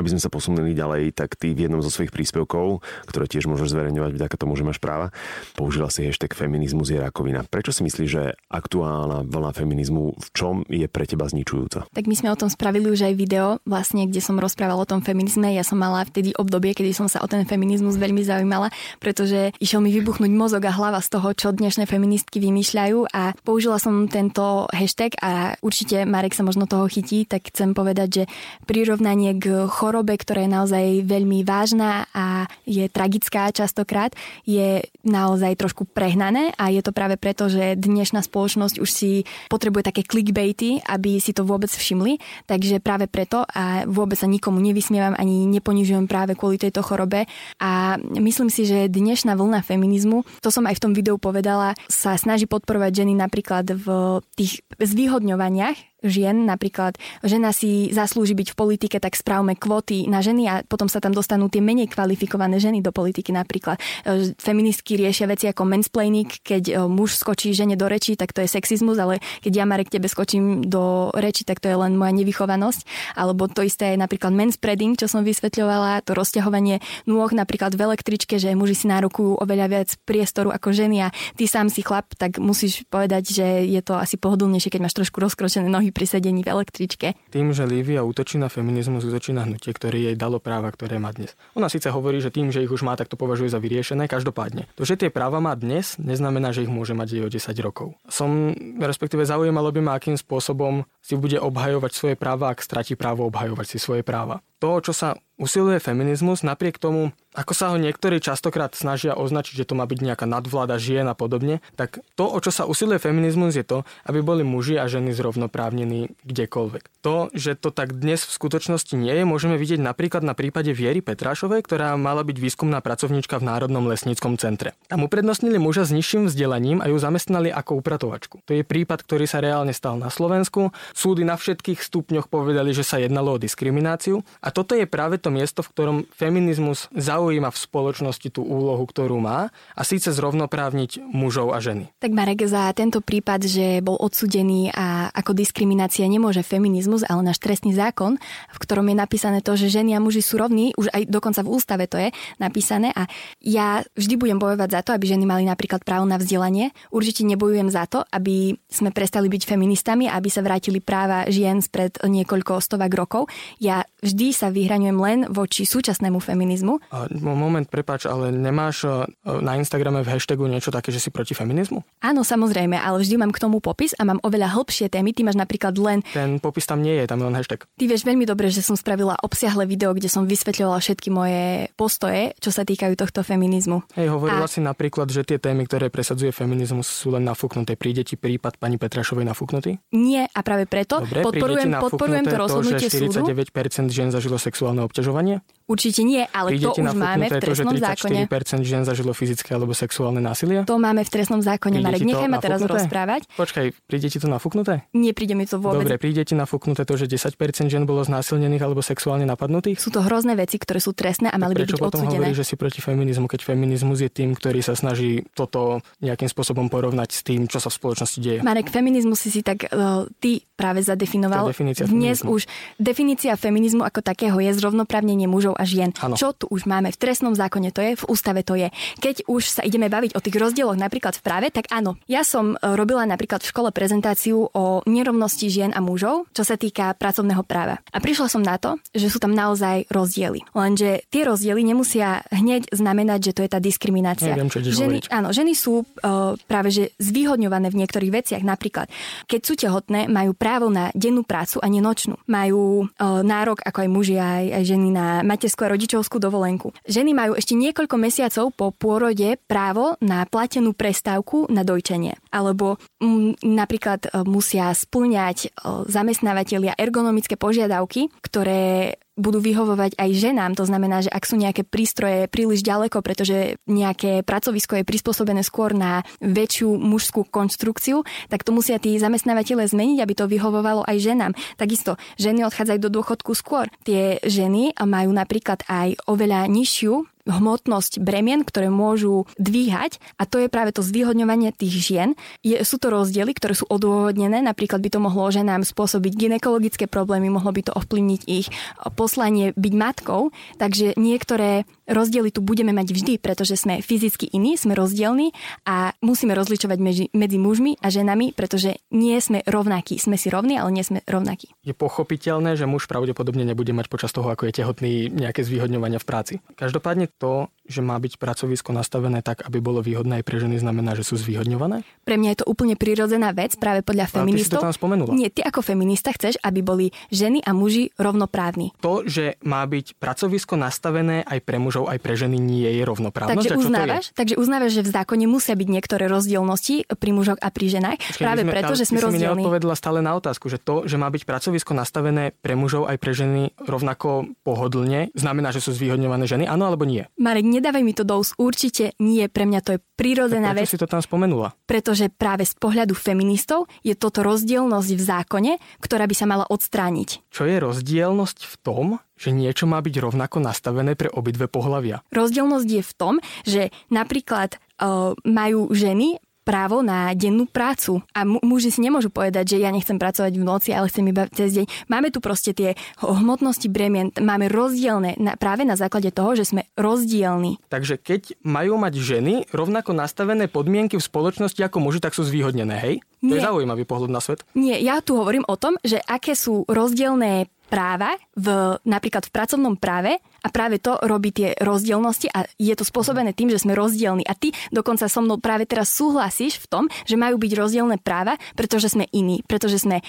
Aby 0.00 0.16
sme 0.16 0.20
sa 0.22 0.32
posunuli 0.32 0.72
ďalej, 0.72 1.12
tak 1.12 1.36
ty 1.36 1.52
v 1.52 1.68
jednom 1.68 1.84
zo 1.84 1.92
svojich 1.92 2.14
príspevkov, 2.14 2.80
ktoré 3.04 3.28
tiež 3.28 3.50
môžeš 3.50 3.76
zverejňovať 3.76 4.12
vďaka 4.16 4.36
tomu, 4.40 4.56
že 4.56 4.64
máš 4.64 4.80
práva, 4.80 5.12
použila 5.58 5.92
si 5.92 6.08
hashtag 6.08 6.32
feminizmus 6.32 6.88
je 6.88 7.02
rakovina. 7.02 7.44
Prečo 7.44 7.74
si 7.74 7.84
myslíš, 7.84 8.08
že 8.08 8.24
aktuálna 8.48 9.26
vlna 9.26 9.50
feminizmu 9.52 10.05
v 10.14 10.28
čom 10.30 10.54
je 10.70 10.86
pre 10.86 11.08
teba 11.08 11.26
zničujúca? 11.26 11.90
Tak 11.90 12.06
my 12.06 12.14
sme 12.14 12.30
o 12.30 12.38
tom 12.38 12.52
spravili 12.52 12.92
už 12.92 13.10
aj 13.10 13.14
video, 13.18 13.58
vlastne, 13.66 14.06
kde 14.06 14.22
som 14.22 14.38
rozprával 14.38 14.78
o 14.78 14.86
tom 14.86 15.02
feminizme. 15.02 15.50
Ja 15.50 15.66
som 15.66 15.80
mala 15.80 16.06
vtedy 16.06 16.36
obdobie, 16.36 16.76
kedy 16.76 16.92
som 16.92 17.10
sa 17.10 17.24
o 17.24 17.26
ten 17.26 17.42
feminizmus 17.48 17.96
veľmi 17.96 18.22
zaujímala, 18.22 18.70
pretože 19.00 19.56
išiel 19.58 19.82
mi 19.82 19.90
vybuchnúť 19.90 20.32
mozog 20.32 20.62
a 20.68 20.74
hlava 20.74 21.00
z 21.02 21.08
toho, 21.16 21.28
čo 21.32 21.48
dnešné 21.50 21.88
feministky 21.88 22.38
vymýšľajú 22.38 23.10
a 23.10 23.32
použila 23.42 23.80
som 23.80 24.06
tento 24.06 24.68
hashtag 24.70 25.16
a 25.22 25.56
určite 25.64 26.04
Marek 26.04 26.36
sa 26.36 26.44
možno 26.44 26.68
toho 26.68 26.86
chytí, 26.86 27.24
tak 27.24 27.48
chcem 27.48 27.72
povedať, 27.72 28.08
že 28.10 28.22
prirovnanie 28.68 29.32
k 29.38 29.64
chorobe, 29.70 30.18
ktorá 30.18 30.44
je 30.44 30.50
naozaj 30.52 30.84
veľmi 31.06 31.46
vážna 31.46 32.10
a 32.12 32.50
je 32.68 32.84
tragická 32.90 33.48
častokrát, 33.54 34.12
je 34.44 34.84
naozaj 35.06 35.56
trošku 35.56 35.88
prehnané 35.88 36.52
a 36.58 36.68
je 36.68 36.82
to 36.82 36.92
práve 36.92 37.16
preto, 37.16 37.48
že 37.48 37.78
dnešná 37.78 38.20
spoločnosť 38.20 38.76
už 38.82 38.90
si 38.90 39.24
potrebuje 39.48 39.88
tak 39.88 39.95
také 39.96 40.04
clickbaity, 40.12 40.84
aby 40.84 41.16
si 41.16 41.32
to 41.32 41.48
vôbec 41.48 41.72
všimli. 41.72 42.20
Takže 42.44 42.84
práve 42.84 43.08
preto 43.08 43.48
a 43.48 43.88
vôbec 43.88 44.20
sa 44.20 44.28
nikomu 44.28 44.60
nevysmievam 44.60 45.16
ani 45.16 45.48
neponižujem 45.48 46.04
práve 46.04 46.36
kvôli 46.36 46.60
tejto 46.60 46.84
chorobe. 46.84 47.24
A 47.64 47.96
myslím 48.20 48.52
si, 48.52 48.68
že 48.68 48.92
dnešná 48.92 49.32
vlna 49.32 49.64
feminizmu, 49.64 50.28
to 50.44 50.52
som 50.52 50.68
aj 50.68 50.76
v 50.76 50.82
tom 50.84 50.92
videu 50.92 51.16
povedala, 51.16 51.72
sa 51.88 52.12
snaží 52.20 52.44
podporovať 52.44 52.92
ženy 52.92 53.16
napríklad 53.16 53.72
v 53.72 54.20
tých 54.36 54.60
zvýhodňovaniach 54.76 55.95
žien, 56.08 56.46
napríklad 56.46 56.96
žena 57.22 57.50
si 57.50 57.90
zaslúži 57.90 58.34
byť 58.34 58.52
v 58.52 58.58
politike, 58.58 58.96
tak 59.02 59.18
správme 59.18 59.58
kvóty 59.58 60.06
na 60.06 60.22
ženy 60.22 60.42
a 60.46 60.54
potom 60.64 60.86
sa 60.86 61.02
tam 61.02 61.12
dostanú 61.12 61.50
tie 61.50 61.60
menej 61.60 61.90
kvalifikované 61.90 62.58
ženy 62.62 62.80
do 62.80 62.90
politiky 62.90 63.30
napríklad. 63.34 63.78
E, 64.06 64.34
feministky 64.38 64.96
riešia 64.96 65.26
veci 65.30 65.50
ako 65.50 65.66
mansplaining, 65.66 66.28
keď 66.42 66.64
e, 66.70 66.74
muž 66.86 67.18
skočí 67.18 67.52
žene 67.52 67.74
do 67.74 67.86
reči, 67.90 68.14
tak 68.14 68.32
to 68.32 68.42
je 68.42 68.48
sexizmus, 68.50 68.98
ale 68.98 69.18
keď 69.42 69.52
ja 69.52 69.64
Marek 69.66 69.90
tebe 69.90 70.06
skočím 70.06 70.64
do 70.64 71.10
reči, 71.12 71.42
tak 71.42 71.58
to 71.58 71.68
je 71.70 71.76
len 71.76 71.98
moja 71.98 72.14
nevychovanosť. 72.14 73.14
Alebo 73.18 73.50
to 73.50 73.66
isté 73.66 73.94
je 73.94 73.98
napríklad 74.00 74.32
manspreading, 74.32 74.96
čo 74.96 75.10
som 75.10 75.26
vysvetľovala, 75.26 76.04
to 76.06 76.14
rozťahovanie 76.14 76.80
nôh 77.08 77.30
napríklad 77.30 77.74
v 77.74 77.84
električke, 77.92 78.38
že 78.38 78.54
muži 78.54 78.74
si 78.74 78.86
nárokujú 78.86 79.40
oveľa 79.40 79.66
viac 79.68 79.88
priestoru 80.04 80.52
ako 80.52 80.72
ženy 80.72 81.06
a 81.06 81.08
ty 81.34 81.44
sám 81.48 81.72
si 81.72 81.82
chlap, 81.82 82.12
tak 82.14 82.38
musíš 82.38 82.84
povedať, 82.88 83.32
že 83.32 83.46
je 83.66 83.80
to 83.82 83.96
asi 83.96 84.20
pohodlnejšie, 84.20 84.72
keď 84.72 84.80
máš 84.84 84.96
trošku 84.96 85.18
rozkročené 85.18 85.66
nohy 85.66 85.90
pri 85.96 86.04
sedení 86.04 86.44
v 86.44 86.52
električke. 86.52 87.16
Tým, 87.32 87.56
že 87.56 87.64
Lívia 87.64 88.04
útočí 88.04 88.36
na 88.36 88.52
feminizmus, 88.52 89.08
útočí 89.08 89.32
na 89.32 89.48
hnutie, 89.48 89.72
ktoré 89.72 90.12
jej 90.12 90.16
dalo 90.20 90.36
práva, 90.36 90.68
ktoré 90.68 91.00
má 91.00 91.08
dnes. 91.16 91.32
Ona 91.56 91.72
síce 91.72 91.88
hovorí, 91.88 92.20
že 92.20 92.28
tým, 92.28 92.52
že 92.52 92.60
ich 92.60 92.68
už 92.68 92.84
má, 92.84 92.92
tak 93.00 93.08
to 93.08 93.16
považuje 93.16 93.48
za 93.48 93.56
vyriešené, 93.56 94.04
každopádne. 94.04 94.68
To, 94.76 94.84
že 94.84 95.00
tie 95.00 95.08
práva 95.08 95.40
má 95.40 95.56
dnes, 95.56 95.96
neznamená, 95.96 96.52
že 96.52 96.68
ich 96.68 96.72
môže 96.72 96.92
mať 96.92 97.16
aj 97.16 97.22
o 97.24 97.32
10 97.32 97.64
rokov. 97.64 97.88
Som, 98.12 98.52
respektíve 98.76 99.24
zaujímalo 99.24 99.72
by 99.72 99.80
ma, 99.80 99.92
akým 99.96 100.20
spôsobom 100.20 100.84
si 101.00 101.16
bude 101.16 101.40
obhajovať 101.40 101.92
svoje 101.96 102.16
práva, 102.20 102.52
ak 102.52 102.60
stratí 102.60 102.92
právo 102.92 103.24
obhajovať 103.32 103.64
si 103.64 103.78
svoje 103.80 104.04
práva. 104.04 104.44
To, 104.60 104.80
čo 104.80 104.92
sa 104.92 105.16
usiluje 105.36 105.80
feminizmus, 105.80 106.40
napriek 106.40 106.80
tomu, 106.80 107.12
ako 107.36 107.52
sa 107.52 107.68
ho 107.68 107.76
niektorí 107.76 108.16
častokrát 108.16 108.72
snažia 108.72 109.12
označiť, 109.12 109.60
že 109.60 109.68
to 109.68 109.76
má 109.76 109.84
byť 109.84 110.00
nejaká 110.00 110.24
nadvláda 110.24 110.80
žien 110.80 111.04
a 111.04 111.12
podobne, 111.12 111.60
tak 111.76 112.00
to, 112.16 112.24
o 112.24 112.38
čo 112.40 112.48
sa 112.48 112.64
usiluje 112.64 112.96
feminizmus, 112.96 113.52
je 113.52 113.62
to, 113.62 113.84
aby 114.08 114.24
boli 114.24 114.40
muži 114.40 114.80
a 114.80 114.88
ženy 114.88 115.12
zrovnoprávnení 115.12 116.16
kdekoľvek. 116.24 117.04
To, 117.04 117.28
že 117.36 117.54
to 117.54 117.68
tak 117.68 117.92
dnes 117.92 118.24
v 118.24 118.32
skutočnosti 118.32 118.96
nie 118.96 119.12
je, 119.12 119.28
môžeme 119.28 119.60
vidieť 119.60 119.78
napríklad 119.78 120.24
na 120.24 120.32
prípade 120.32 120.72
Viery 120.72 121.04
Petrášovej, 121.04 121.62
ktorá 121.68 121.92
mala 122.00 122.24
byť 122.24 122.36
výskumná 122.40 122.80
pracovníčka 122.80 123.36
v 123.36 123.46
Národnom 123.52 123.84
lesníckom 123.84 124.40
centre. 124.40 124.72
Tam 124.88 125.04
uprednostnili 125.04 125.60
muža 125.60 125.84
s 125.84 125.92
nižším 125.92 126.32
vzdelaním 126.32 126.80
a 126.80 126.88
ju 126.88 126.96
zamestnali 126.96 127.52
ako 127.52 127.84
upratovačku. 127.84 128.40
To 128.48 128.56
je 128.56 128.64
prípad, 128.64 129.04
ktorý 129.04 129.28
sa 129.28 129.44
reálne 129.44 129.76
stal 129.76 130.00
na 130.00 130.08
Slovensku. 130.08 130.72
Súdy 130.96 131.22
na 131.22 131.36
všetkých 131.36 131.84
stupňoch 131.84 132.32
povedali, 132.32 132.72
že 132.72 132.82
sa 132.82 132.96
jednalo 132.96 133.36
o 133.36 133.42
diskrimináciu 133.42 134.24
a 134.40 134.48
toto 134.48 134.72
je 134.72 134.88
práve 134.88 135.20
to 135.20 135.28
miesto, 135.28 135.60
v 135.60 135.70
ktorom 135.76 135.96
feminizmus 136.16 136.88
zaujíma 136.96 137.25
v 137.34 137.58
spoločnosti 137.58 138.28
tú 138.30 138.46
úlohu, 138.46 138.86
ktorú 138.86 139.18
má 139.18 139.50
a 139.74 139.82
síce 139.82 140.12
zrovnoprávniť 140.14 141.02
mužov 141.02 141.50
a 141.52 141.58
ženy. 141.58 141.90
Tak 141.98 142.12
Marek, 142.14 142.46
za 142.46 142.70
tento 142.76 143.02
prípad, 143.02 143.46
že 143.46 143.80
bol 143.82 143.98
odsudený 143.98 144.70
a 144.70 145.10
ako 145.10 145.34
diskriminácia 145.34 146.06
nemôže 146.06 146.46
feminizmus, 146.46 147.02
ale 147.06 147.26
náš 147.26 147.42
trestný 147.42 147.74
zákon, 147.74 148.20
v 148.52 148.58
ktorom 148.62 148.86
je 148.90 148.96
napísané 148.96 149.38
to, 149.42 149.58
že 149.58 149.72
ženy 149.72 149.96
a 149.96 150.02
muži 150.02 150.22
sú 150.22 150.38
rovní, 150.38 150.76
už 150.76 150.92
aj 150.92 151.10
dokonca 151.10 151.40
v 151.42 151.50
ústave 151.50 151.84
to 151.90 151.96
je 151.98 152.08
napísané 152.38 152.92
a 152.94 153.08
ja 153.42 153.82
vždy 153.96 154.14
budem 154.18 154.38
bojovať 154.38 154.68
za 154.70 154.80
to, 154.86 154.90
aby 154.94 155.04
ženy 155.08 155.24
mali 155.24 155.44
napríklad 155.48 155.82
právo 155.82 156.04
na 156.04 156.20
vzdelanie. 156.20 156.70
Určite 156.90 157.24
nebojujem 157.24 157.68
za 157.72 157.88
to, 157.88 158.04
aby 158.12 158.54
sme 158.70 158.90
prestali 158.92 159.30
byť 159.32 159.42
feministami, 159.48 160.06
aby 160.06 160.28
sa 160.28 160.44
vrátili 160.44 160.78
práva 160.78 161.26
žien 161.30 161.62
spred 161.64 161.96
niekoľko 162.02 162.60
stovák 162.60 162.92
rokov. 162.92 163.32
Ja 163.62 163.86
vždy 164.04 164.26
sa 164.34 164.52
vyhraňujem 164.52 164.98
len 164.98 165.18
voči 165.30 165.64
súčasnému 165.64 166.18
feminizmu. 166.20 166.78
A, 166.92 167.08
moment, 167.22 167.66
prepáč, 167.66 168.04
ale 168.04 168.34
nemáš 168.34 168.84
e, 168.84 169.06
na 169.24 169.56
Instagrame 169.56 170.02
v 170.02 170.12
hashtagu 170.12 170.44
niečo 170.50 170.74
také, 170.74 170.90
že 170.90 171.00
si 171.00 171.08
proti 171.08 171.32
feminizmu? 171.32 171.80
Áno, 172.02 172.26
samozrejme, 172.26 172.76
ale 172.76 173.00
vždy 173.00 173.16
mám 173.20 173.32
k 173.32 173.42
tomu 173.42 173.62
popis 173.62 173.96
a 173.96 174.04
mám 174.04 174.20
oveľa 174.20 174.52
hĺbšie 174.56 174.92
témy. 174.92 175.16
Ty 175.16 175.28
máš 175.28 175.38
napríklad 175.38 175.74
len... 175.80 176.04
Ten 176.12 176.38
popis 176.42 176.68
tam 176.68 176.84
nie 176.84 176.96
je, 176.98 177.04
tam 177.08 177.22
je 177.22 177.26
len 177.28 177.36
hashtag. 177.36 177.64
Ty 177.64 177.84
vieš 177.86 178.02
veľmi 178.04 178.24
dobre, 178.28 178.52
že 178.52 178.60
som 178.60 178.76
spravila 178.76 179.16
obsiahle 179.20 179.64
video, 179.64 179.94
kde 179.96 180.10
som 180.12 180.28
vysvetľovala 180.28 180.78
všetky 180.82 181.08
moje 181.08 181.70
postoje, 181.74 182.36
čo 182.42 182.50
sa 182.52 182.66
týkajú 182.66 182.94
tohto 182.98 183.24
feminizmu. 183.24 183.82
Hej, 183.96 184.12
hovorila 184.12 184.46
a... 184.46 184.50
si 184.50 184.60
napríklad, 184.60 185.08
že 185.08 185.22
tie 185.22 185.38
témy, 185.40 185.64
ktoré 185.66 185.88
presadzuje 185.88 186.34
feminizmus, 186.34 186.86
sú 186.86 187.14
len 187.14 187.24
nafúknuté. 187.24 187.78
Príde 187.78 188.02
ti 188.02 188.18
prípad 188.18 188.58
pani 188.58 188.76
Petrašovej 188.76 189.24
nafúknutý? 189.26 189.78
Nie, 189.94 190.26
a 190.32 190.40
práve 190.42 190.66
preto 190.66 191.02
Dobre, 191.02 191.22
podporujem, 191.22 191.70
podporujem 191.76 192.24
to 192.26 192.36
rozhodnutie 192.36 192.88
to, 192.88 192.98
že 192.98 193.22
49% 193.22 193.52
súdu. 193.52 193.94
žien 193.94 194.08
zažilo 194.10 194.36
sexuálne 194.36 194.82
obťažovanie? 194.86 195.42
Určite 195.66 196.06
nie, 196.06 196.22
ale 196.30 196.54
Príde 196.54 196.70
to 196.70 196.78
už 196.78 196.94
máme 197.06 197.26
v 197.30 197.38
nafúknuté 197.38 197.38
to, 197.38 197.52
že 197.54 197.62
trestnom 197.62 197.76
zákone. 197.78 198.20
34% 198.26 198.66
žien 198.66 198.82
zažilo 198.82 199.12
fyzické 199.14 199.50
alebo 199.54 199.72
sexuálne 199.72 200.18
násilie? 200.18 200.66
To 200.66 200.76
máme 200.82 201.02
v 201.06 201.10
trestnom 201.10 201.40
zákone, 201.40 201.78
Príde 201.78 201.86
Marek. 201.86 202.00
ti 202.00 202.04
to 202.04 202.10
Nechaj 202.10 202.28
ma 202.28 202.38
teraz 202.42 202.60
rozprávať. 202.66 203.20
Počkaj, 203.38 203.66
príde 203.86 204.06
ti 204.10 204.18
to 204.18 204.26
nafúknuté? 204.26 204.82
Nepríde 204.90 205.38
mi 205.38 205.46
to 205.46 205.62
vôbec. 205.62 205.86
Dobre, 205.86 205.96
príde 206.02 206.22
ti 206.26 206.34
nafúknuté 206.34 206.82
to, 206.82 206.98
že 206.98 207.06
10% 207.06 207.70
žien 207.70 207.84
bolo 207.86 208.02
znásilnených 208.02 208.62
alebo 208.66 208.82
sexuálne 208.82 209.24
napadnutých? 209.24 209.78
Sú 209.78 209.94
to 209.94 210.02
hrozné 210.02 210.34
veci, 210.34 210.58
ktoré 210.58 210.82
sú 210.82 210.92
trestné 210.92 211.30
a 211.30 211.36
mali 211.38 211.54
by 211.54 211.64
byť 211.68 211.78
potom 211.78 212.02
hovorí, 212.06 212.34
že 212.34 212.42
si 212.42 212.58
proti 212.58 212.82
feminizmu, 212.82 213.30
keď 213.30 213.40
feminizmus 213.46 214.02
je 214.02 214.10
tým, 214.10 214.34
ktorý 214.34 214.60
sa 214.64 214.74
snaží 214.74 215.22
toto 215.36 215.80
nejakým 216.02 216.26
spôsobom 216.26 216.66
porovnať 216.66 217.08
s 217.12 217.20
tým, 217.22 217.46
čo 217.46 217.62
sa 217.62 217.70
v 217.70 217.74
spoločnosti 217.78 218.18
deje? 218.18 218.38
Marek, 218.42 218.72
feminizmus 218.72 219.22
si 219.22 219.30
si 219.30 219.40
tak 219.46 219.68
uh, 219.70 220.08
ty 220.18 220.42
práve 220.56 220.80
zadefinoval. 220.80 221.52
Dnes 221.52 222.24
feminizmu. 222.24 222.28
už 222.32 222.42
definícia 222.80 223.36
feminizmu 223.36 223.84
ako 223.84 224.00
takého 224.00 224.36
je 224.40 224.50
zrovnoprávnenie 224.56 225.28
mužov 225.28 225.54
a 225.60 225.68
žien. 225.68 225.92
Áno. 226.00 226.16
Čo 226.16 226.32
tu 226.32 226.48
už 226.48 226.64
máme 226.64 226.88
v 226.88 226.95
trestnom 226.98 227.34
zákone, 227.36 227.70
to 227.70 227.80
je, 227.84 227.92
v 227.96 228.04
ústave 228.08 228.40
to 228.42 228.54
je. 228.56 228.68
Keď 229.00 229.28
už 229.28 229.42
sa 229.60 229.62
ideme 229.62 229.86
baviť 229.86 230.16
o 230.16 230.22
tých 230.22 230.36
rozdieloch 230.36 230.78
napríklad 230.78 231.16
v 231.18 231.22
práve, 231.24 231.46
tak 231.50 231.68
áno. 231.72 231.96
Ja 232.10 232.22
som 232.22 232.54
e, 232.54 232.56
robila 232.76 233.04
napríklad 233.08 233.42
v 233.42 233.50
škole 233.50 233.70
prezentáciu 233.72 234.48
o 234.50 234.84
nerovnosti 234.86 235.48
žien 235.48 235.72
a 235.74 235.80
mužov, 235.80 236.28
čo 236.32 236.42
sa 236.46 236.54
týka 236.60 236.94
pracovného 236.94 237.42
práva. 237.42 237.80
A 237.90 237.98
prišla 237.98 238.28
som 238.30 238.42
na 238.44 238.60
to, 238.60 238.78
že 238.92 239.08
sú 239.10 239.18
tam 239.18 239.32
naozaj 239.32 239.88
rozdiely. 239.90 240.44
Lenže 240.52 241.06
tie 241.08 241.22
rozdiely 241.24 241.62
nemusia 241.64 242.22
hneď 242.30 242.70
znamenať, 242.70 243.32
že 243.32 243.34
to 243.34 243.40
je 243.44 243.50
tá 243.50 243.60
diskriminácia. 243.62 244.34
Neviem, 244.34 244.52
čo 244.52 244.60
ženy, 244.62 245.00
hovoriť. 245.00 245.14
áno, 245.14 245.28
ženy 245.32 245.52
sú 245.56 245.82
uh, 245.82 246.36
práve 246.44 246.68
že 246.70 246.92
zvýhodňované 247.00 247.72
v 247.72 247.78
niektorých 247.84 248.12
veciach. 248.12 248.42
Napríklad, 248.44 248.92
keď 249.24 249.40
sú 249.40 249.54
tehotné, 249.56 250.06
majú 250.12 250.36
právo 250.36 250.68
na 250.68 250.92
dennú 250.92 251.24
prácu 251.24 251.58
a 251.62 251.66
nie 251.72 251.80
nočnú. 251.80 252.20
Majú 252.28 252.86
uh, 252.86 253.24
nárok, 253.24 253.64
ako 253.64 253.78
aj 253.86 253.88
muži, 253.88 254.16
aj, 254.20 254.44
aj 254.60 254.64
ženy, 254.68 254.88
na 254.92 255.06
materskú 255.24 255.64
a 255.64 255.72
rodičovskú 255.72 256.20
dovolenku. 256.20 256.75
Ženy 256.84 257.16
majú 257.16 257.32
ešte 257.38 257.56
niekoľko 257.56 257.96
mesiacov 257.96 258.44
po 258.52 258.74
pôrode 258.76 259.40
právo 259.48 259.96
na 260.04 260.28
platenú 260.28 260.76
prestávku 260.76 261.48
na 261.48 261.64
dojčenie. 261.64 262.20
Alebo 262.28 262.76
mm, 263.00 263.40
napríklad 263.40 264.12
uh, 264.12 264.26
musia 264.28 264.68
splňať 264.76 265.56
uh, 265.56 265.88
zamestnávateľia 265.88 266.76
ergonomické 266.76 267.40
požiadavky, 267.40 268.12
ktoré 268.20 269.00
budú 269.16 269.40
vyhovovať 269.40 269.96
aj 269.96 270.10
ženám. 270.12 270.52
To 270.60 270.68
znamená, 270.68 271.00
že 271.02 271.10
ak 271.10 271.24
sú 271.24 271.40
nejaké 271.40 271.64
prístroje 271.64 272.28
príliš 272.28 272.60
ďaleko, 272.60 273.00
pretože 273.00 273.56
nejaké 273.64 274.20
pracovisko 274.22 274.80
je 274.80 274.88
prispôsobené 274.88 275.40
skôr 275.40 275.72
na 275.72 276.04
väčšiu 276.20 276.76
mužskú 276.76 277.24
konštrukciu, 277.24 278.04
tak 278.28 278.44
to 278.44 278.52
musia 278.52 278.76
tí 278.76 278.94
zamestnávateľe 279.00 279.66
zmeniť, 279.66 279.98
aby 280.04 280.14
to 280.14 280.28
vyhovovalo 280.28 280.84
aj 280.84 280.96
ženám. 281.00 281.32
Takisto 281.56 281.96
ženy 282.20 282.44
odchádzajú 282.44 282.78
do 282.78 282.92
dôchodku 282.92 283.32
skôr. 283.32 283.72
Tie 283.82 284.20
ženy 284.22 284.76
majú 284.84 285.10
napríklad 285.16 285.64
aj 285.66 285.96
oveľa 286.06 286.44
nižšiu 286.52 287.15
hmotnosť 287.26 287.98
bremien, 288.00 288.46
ktoré 288.46 288.70
môžu 288.70 289.26
dvíhať 289.36 289.98
a 290.16 290.24
to 290.24 290.40
je 290.40 290.48
práve 290.48 290.72
to 290.72 290.80
zvýhodňovanie 290.80 291.50
tých 291.52 291.74
žien. 291.74 292.08
Je, 292.46 292.62
sú 292.62 292.78
to 292.78 292.88
rozdiely, 292.94 293.34
ktoré 293.34 293.58
sú 293.58 293.66
odôvodnené, 293.68 294.40
napríklad 294.40 294.80
by 294.80 294.90
to 294.94 295.02
mohlo 295.02 295.28
ženám 295.28 295.66
spôsobiť 295.66 296.12
ginekologické 296.14 296.86
problémy, 296.86 297.28
mohlo 297.28 297.50
by 297.50 297.66
to 297.66 297.72
ovplyvniť 297.74 298.20
ich 298.30 298.48
poslanie 298.94 299.52
byť 299.58 299.74
matkou, 299.74 300.30
takže 300.56 300.94
niektoré 300.96 301.66
rozdiely 301.88 302.34
tu 302.34 302.42
budeme 302.42 302.74
mať 302.74 302.92
vždy, 302.92 303.14
pretože 303.18 303.56
sme 303.56 303.80
fyzicky 303.80 304.30
iní, 304.30 304.58
sme 304.58 304.74
rozdielni 304.74 305.32
a 305.64 305.94
musíme 306.02 306.34
rozličovať 306.34 306.78
medzi, 306.82 307.04
medzi 307.14 307.38
mužmi 307.38 307.78
a 307.80 307.88
ženami, 307.88 308.34
pretože 308.34 308.78
nie 308.92 309.16
sme 309.22 309.42
rovnakí. 309.46 309.98
Sme 309.98 310.20
si 310.20 310.28
rovní, 310.28 310.58
ale 310.58 310.74
nie 310.74 310.84
sme 310.84 311.00
rovnakí. 311.06 311.50
Je 311.62 311.74
pochopiteľné, 311.74 312.58
že 312.58 312.68
muž 312.68 312.86
pravdepodobne 312.86 313.46
nebude 313.46 313.70
mať 313.74 313.86
počas 313.90 314.10
toho, 314.10 314.30
ako 314.30 314.50
je 314.50 314.62
tehotný, 314.62 314.92
nejaké 315.10 315.42
zvýhodňovania 315.46 316.02
v 316.02 316.06
práci. 316.06 316.34
Každopádne 316.58 317.10
to, 317.18 317.50
že 317.66 317.82
má 317.82 317.98
byť 317.98 318.22
pracovisko 318.22 318.70
nastavené 318.70 319.20
tak, 319.26 319.42
aby 319.42 319.58
bolo 319.58 319.82
výhodné 319.82 320.22
aj 320.22 320.24
pre 320.24 320.38
ženy, 320.38 320.62
znamená, 320.62 320.94
že 320.94 321.02
sú 321.02 321.18
zvýhodňované? 321.18 321.82
Pre 322.06 322.16
mňa 322.16 322.30
je 322.34 322.38
to 322.42 322.46
úplne 322.46 322.78
prirodzená 322.78 323.34
vec 323.34 323.58
práve 323.58 323.82
podľa 323.82 324.06
Ale 324.06 324.30
ty 324.32 324.38
si 324.42 324.50
to 324.50 324.62
feministov. 324.62 324.62
tam 324.62 324.74
spomenula. 324.74 325.10
Nie, 325.12 325.28
ty 325.34 325.42
ako 325.42 325.60
feminista 325.66 326.14
chceš, 326.14 326.38
aby 326.46 326.62
boli 326.62 326.86
ženy 327.10 327.42
a 327.42 327.50
muži 327.50 327.90
rovnoprávni. 327.98 328.70
To, 328.80 329.02
že 329.02 329.36
má 329.42 329.66
byť 329.66 329.98
pracovisko 329.98 330.54
nastavené 330.54 331.26
aj 331.26 331.42
pre 331.42 331.58
mužov, 331.58 331.75
aj 331.84 332.00
pre 332.00 332.16
ženy, 332.16 332.40
nie 332.40 332.72
je 332.72 332.82
rovnoprávnosť. 332.88 333.36
Takže 333.36 333.60
uznávaš, 333.60 334.04
takže 334.16 334.34
uznávaš, 334.40 334.72
že 334.72 334.82
v 334.88 334.90
zákone 334.96 335.24
musia 335.28 335.52
byť 335.52 335.68
niektoré 335.68 336.08
rozdielnosti 336.08 336.88
pri 336.88 337.10
mužoch 337.12 337.36
a 337.44 337.52
pri 337.52 337.66
ženách, 337.68 338.00
Počkej, 338.00 338.24
práve 338.24 338.42
sme, 338.48 338.52
preto, 338.56 338.72
že 338.72 338.84
sme 338.88 338.98
rozdielni. 339.04 339.44
neodpovedala 339.44 339.74
stále 339.76 340.00
na 340.00 340.16
otázku, 340.16 340.48
že 340.48 340.56
to, 340.56 340.88
že 340.88 340.96
má 340.96 341.12
byť 341.12 341.28
pracovisko 341.28 341.76
nastavené 341.76 342.32
pre 342.40 342.56
mužov 342.56 342.88
aj 342.88 342.96
pre 342.96 343.12
ženy 343.12 343.52
rovnako 343.60 344.32
pohodlne, 344.40 345.12
znamená, 345.12 345.52
že 345.52 345.60
sú 345.60 345.76
zvýhodňované 345.76 346.24
ženy, 346.24 346.48
áno 346.48 346.64
alebo 346.64 346.88
nie? 346.88 347.04
Marek, 347.20 347.44
nedávaj 347.44 347.84
mi 347.84 347.92
to 347.92 348.08
do 348.08 348.16
úst, 348.16 348.32
určite 348.40 348.96
nie, 348.96 349.28
pre 349.28 349.44
mňa 349.44 349.60
to 349.60 349.70
je 349.76 349.80
prirodzená 349.98 350.54
Prečo 350.54 350.62
vec, 350.62 350.72
si 350.72 350.80
to 350.80 350.88
tam 350.88 351.02
spomenula? 351.04 351.52
pretože 351.66 352.06
práve 352.08 352.46
z 352.46 352.54
pohľadu 352.54 352.94
feministov 352.94 353.66
je 353.82 353.98
toto 353.98 354.22
rozdielnosť 354.22 354.90
v 354.94 355.02
zákone, 355.02 355.52
ktorá 355.82 356.06
by 356.06 356.14
sa 356.14 356.26
mala 356.30 356.44
odstrániť. 356.46 357.26
Čo 357.32 357.42
je 357.48 357.56
rozdielnosť 357.58 358.38
v 358.46 358.54
tom, 358.62 358.86
že 359.16 359.32
niečo 359.32 359.64
má 359.64 359.80
byť 359.80 359.94
rovnako 360.00 360.38
nastavené 360.44 360.94
pre 360.94 361.08
obidve 361.08 361.48
pohlavia? 361.48 362.04
Rozdielnosť 362.12 362.68
je 362.68 362.82
v 362.84 362.92
tom, 362.94 363.14
že 363.48 363.72
napríklad 363.88 364.56
uh, 364.56 365.16
majú 365.24 365.72
ženy 365.72 366.20
právo 366.46 366.78
na 366.78 367.10
dennú 367.10 367.50
prácu. 367.50 367.98
A 368.14 368.22
mu- 368.22 368.38
muži 368.38 368.70
si 368.70 368.78
nemôžu 368.78 369.10
povedať, 369.10 369.58
že 369.58 369.66
ja 369.66 369.74
nechcem 369.74 369.98
pracovať 369.98 370.38
v 370.38 370.46
noci, 370.46 370.70
ale 370.70 370.86
chcem 370.86 371.10
iba 371.10 371.26
cez 371.26 371.58
deň. 371.58 371.90
Máme 371.90 372.14
tu 372.14 372.22
proste 372.22 372.54
tie 372.54 372.78
hmotnosti 373.02 373.66
bremien, 373.66 374.14
máme 374.14 374.46
rozdielne 374.46 375.18
na, 375.18 375.34
práve 375.34 375.66
na 375.66 375.74
základe 375.74 376.14
toho, 376.14 376.38
že 376.38 376.46
sme 376.46 376.70
rozdielni. 376.78 377.58
Takže 377.66 377.98
keď 377.98 378.38
majú 378.46 378.78
mať 378.78 378.94
ženy 378.94 379.50
rovnako 379.50 379.90
nastavené 379.90 380.46
podmienky 380.46 380.94
v 380.94 381.02
spoločnosti 381.02 381.58
ako 381.58 381.82
muži, 381.82 381.98
tak 381.98 382.14
sú 382.14 382.22
zvýhodnené, 382.22 382.78
hej? 382.78 383.02
To 383.26 383.34
je 383.34 383.42
Nie. 383.42 383.48
zaujímavý 383.50 383.82
pohľad 383.82 384.14
na 384.14 384.22
svet. 384.22 384.46
Nie, 384.54 384.78
ja 384.78 385.02
tu 385.02 385.18
hovorím 385.18 385.42
o 385.50 385.58
tom, 385.58 385.74
že 385.82 385.98
aké 386.06 386.38
sú 386.38 386.62
rozdielne 386.70 387.50
práva 387.66 388.14
v, 388.38 388.78
napríklad 388.86 389.26
v 389.26 389.34
pracovnom 389.34 389.74
práve 389.76 390.18
a 390.46 390.48
práve 390.54 390.78
to 390.78 390.94
robí 391.02 391.34
tie 391.34 391.58
rozdielnosti 391.58 392.30
a 392.30 392.46
je 392.54 392.70
to 392.78 392.86
spôsobené 392.86 393.34
tým, 393.34 393.50
že 393.50 393.66
sme 393.66 393.74
rozdielni. 393.74 394.22
A 394.22 394.38
ty 394.38 394.54
dokonca 394.70 395.10
so 395.10 395.18
mnou 395.18 395.42
práve 395.42 395.66
teraz 395.66 395.90
súhlasíš 395.90 396.62
v 396.62 396.66
tom, 396.70 396.84
že 397.02 397.18
majú 397.18 397.42
byť 397.42 397.52
rozdielne 397.58 397.98
práva, 397.98 398.38
pretože 398.54 398.94
sme 398.94 399.10
iní, 399.10 399.42
pretože 399.42 399.82
sme 399.82 399.98
e, 399.98 400.04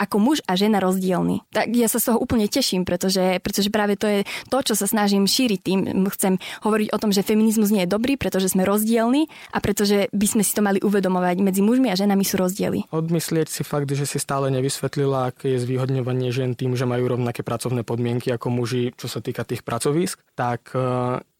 ako 0.00 0.16
muž 0.16 0.40
a 0.48 0.56
žena 0.56 0.80
rozdielni. 0.80 1.44
Tak 1.52 1.68
ja 1.76 1.92
sa 1.92 2.00
z 2.00 2.08
toho 2.08 2.18
úplne 2.24 2.48
teším, 2.48 2.88
pretože, 2.88 3.36
pretože 3.44 3.68
práve 3.68 4.00
to 4.00 4.08
je 4.08 4.20
to, 4.48 4.58
čo 4.64 4.72
sa 4.72 4.88
snažím 4.88 5.28
šíriť 5.28 5.60
tým. 5.60 5.78
Chcem 6.08 6.40
hovoriť 6.64 6.88
o 6.96 7.00
tom, 7.00 7.12
že 7.12 7.20
feminizmus 7.20 7.68
nie 7.68 7.84
je 7.84 7.92
dobrý, 7.92 8.16
pretože 8.16 8.48
sme 8.56 8.64
rozdielni 8.64 9.28
a 9.52 9.60
pretože 9.60 10.08
by 10.16 10.26
sme 10.26 10.42
si 10.46 10.56
to 10.56 10.64
mali 10.64 10.80
uvedomovať. 10.80 11.44
Medzi 11.44 11.60
mužmi 11.60 11.92
a 11.92 11.98
ženami 11.98 12.24
sú 12.24 12.40
rozdiely. 12.40 12.88
Odmyslieť 12.88 13.52
si 13.52 13.62
fakt, 13.66 13.92
že 13.92 14.08
si 14.08 14.16
stále 14.16 14.48
nevysvetlila, 14.54 15.34
aké 15.34 15.52
je 15.52 15.62
zvýhodňovanie 15.68 16.32
žien 16.32 16.56
tým, 16.56 16.78
že 16.78 16.88
majú 16.88 17.12
rovnaké 17.12 17.44
pracovné 17.44 17.84
podmienky 17.84 18.32
ako 18.32 18.48
muži, 18.48 18.94
čo 18.96 19.10
sa 19.10 19.20
týka 19.20 19.42
tých 19.42 19.66
pracovísk, 19.82 20.22
tak 20.34 20.76
e, 20.76 20.78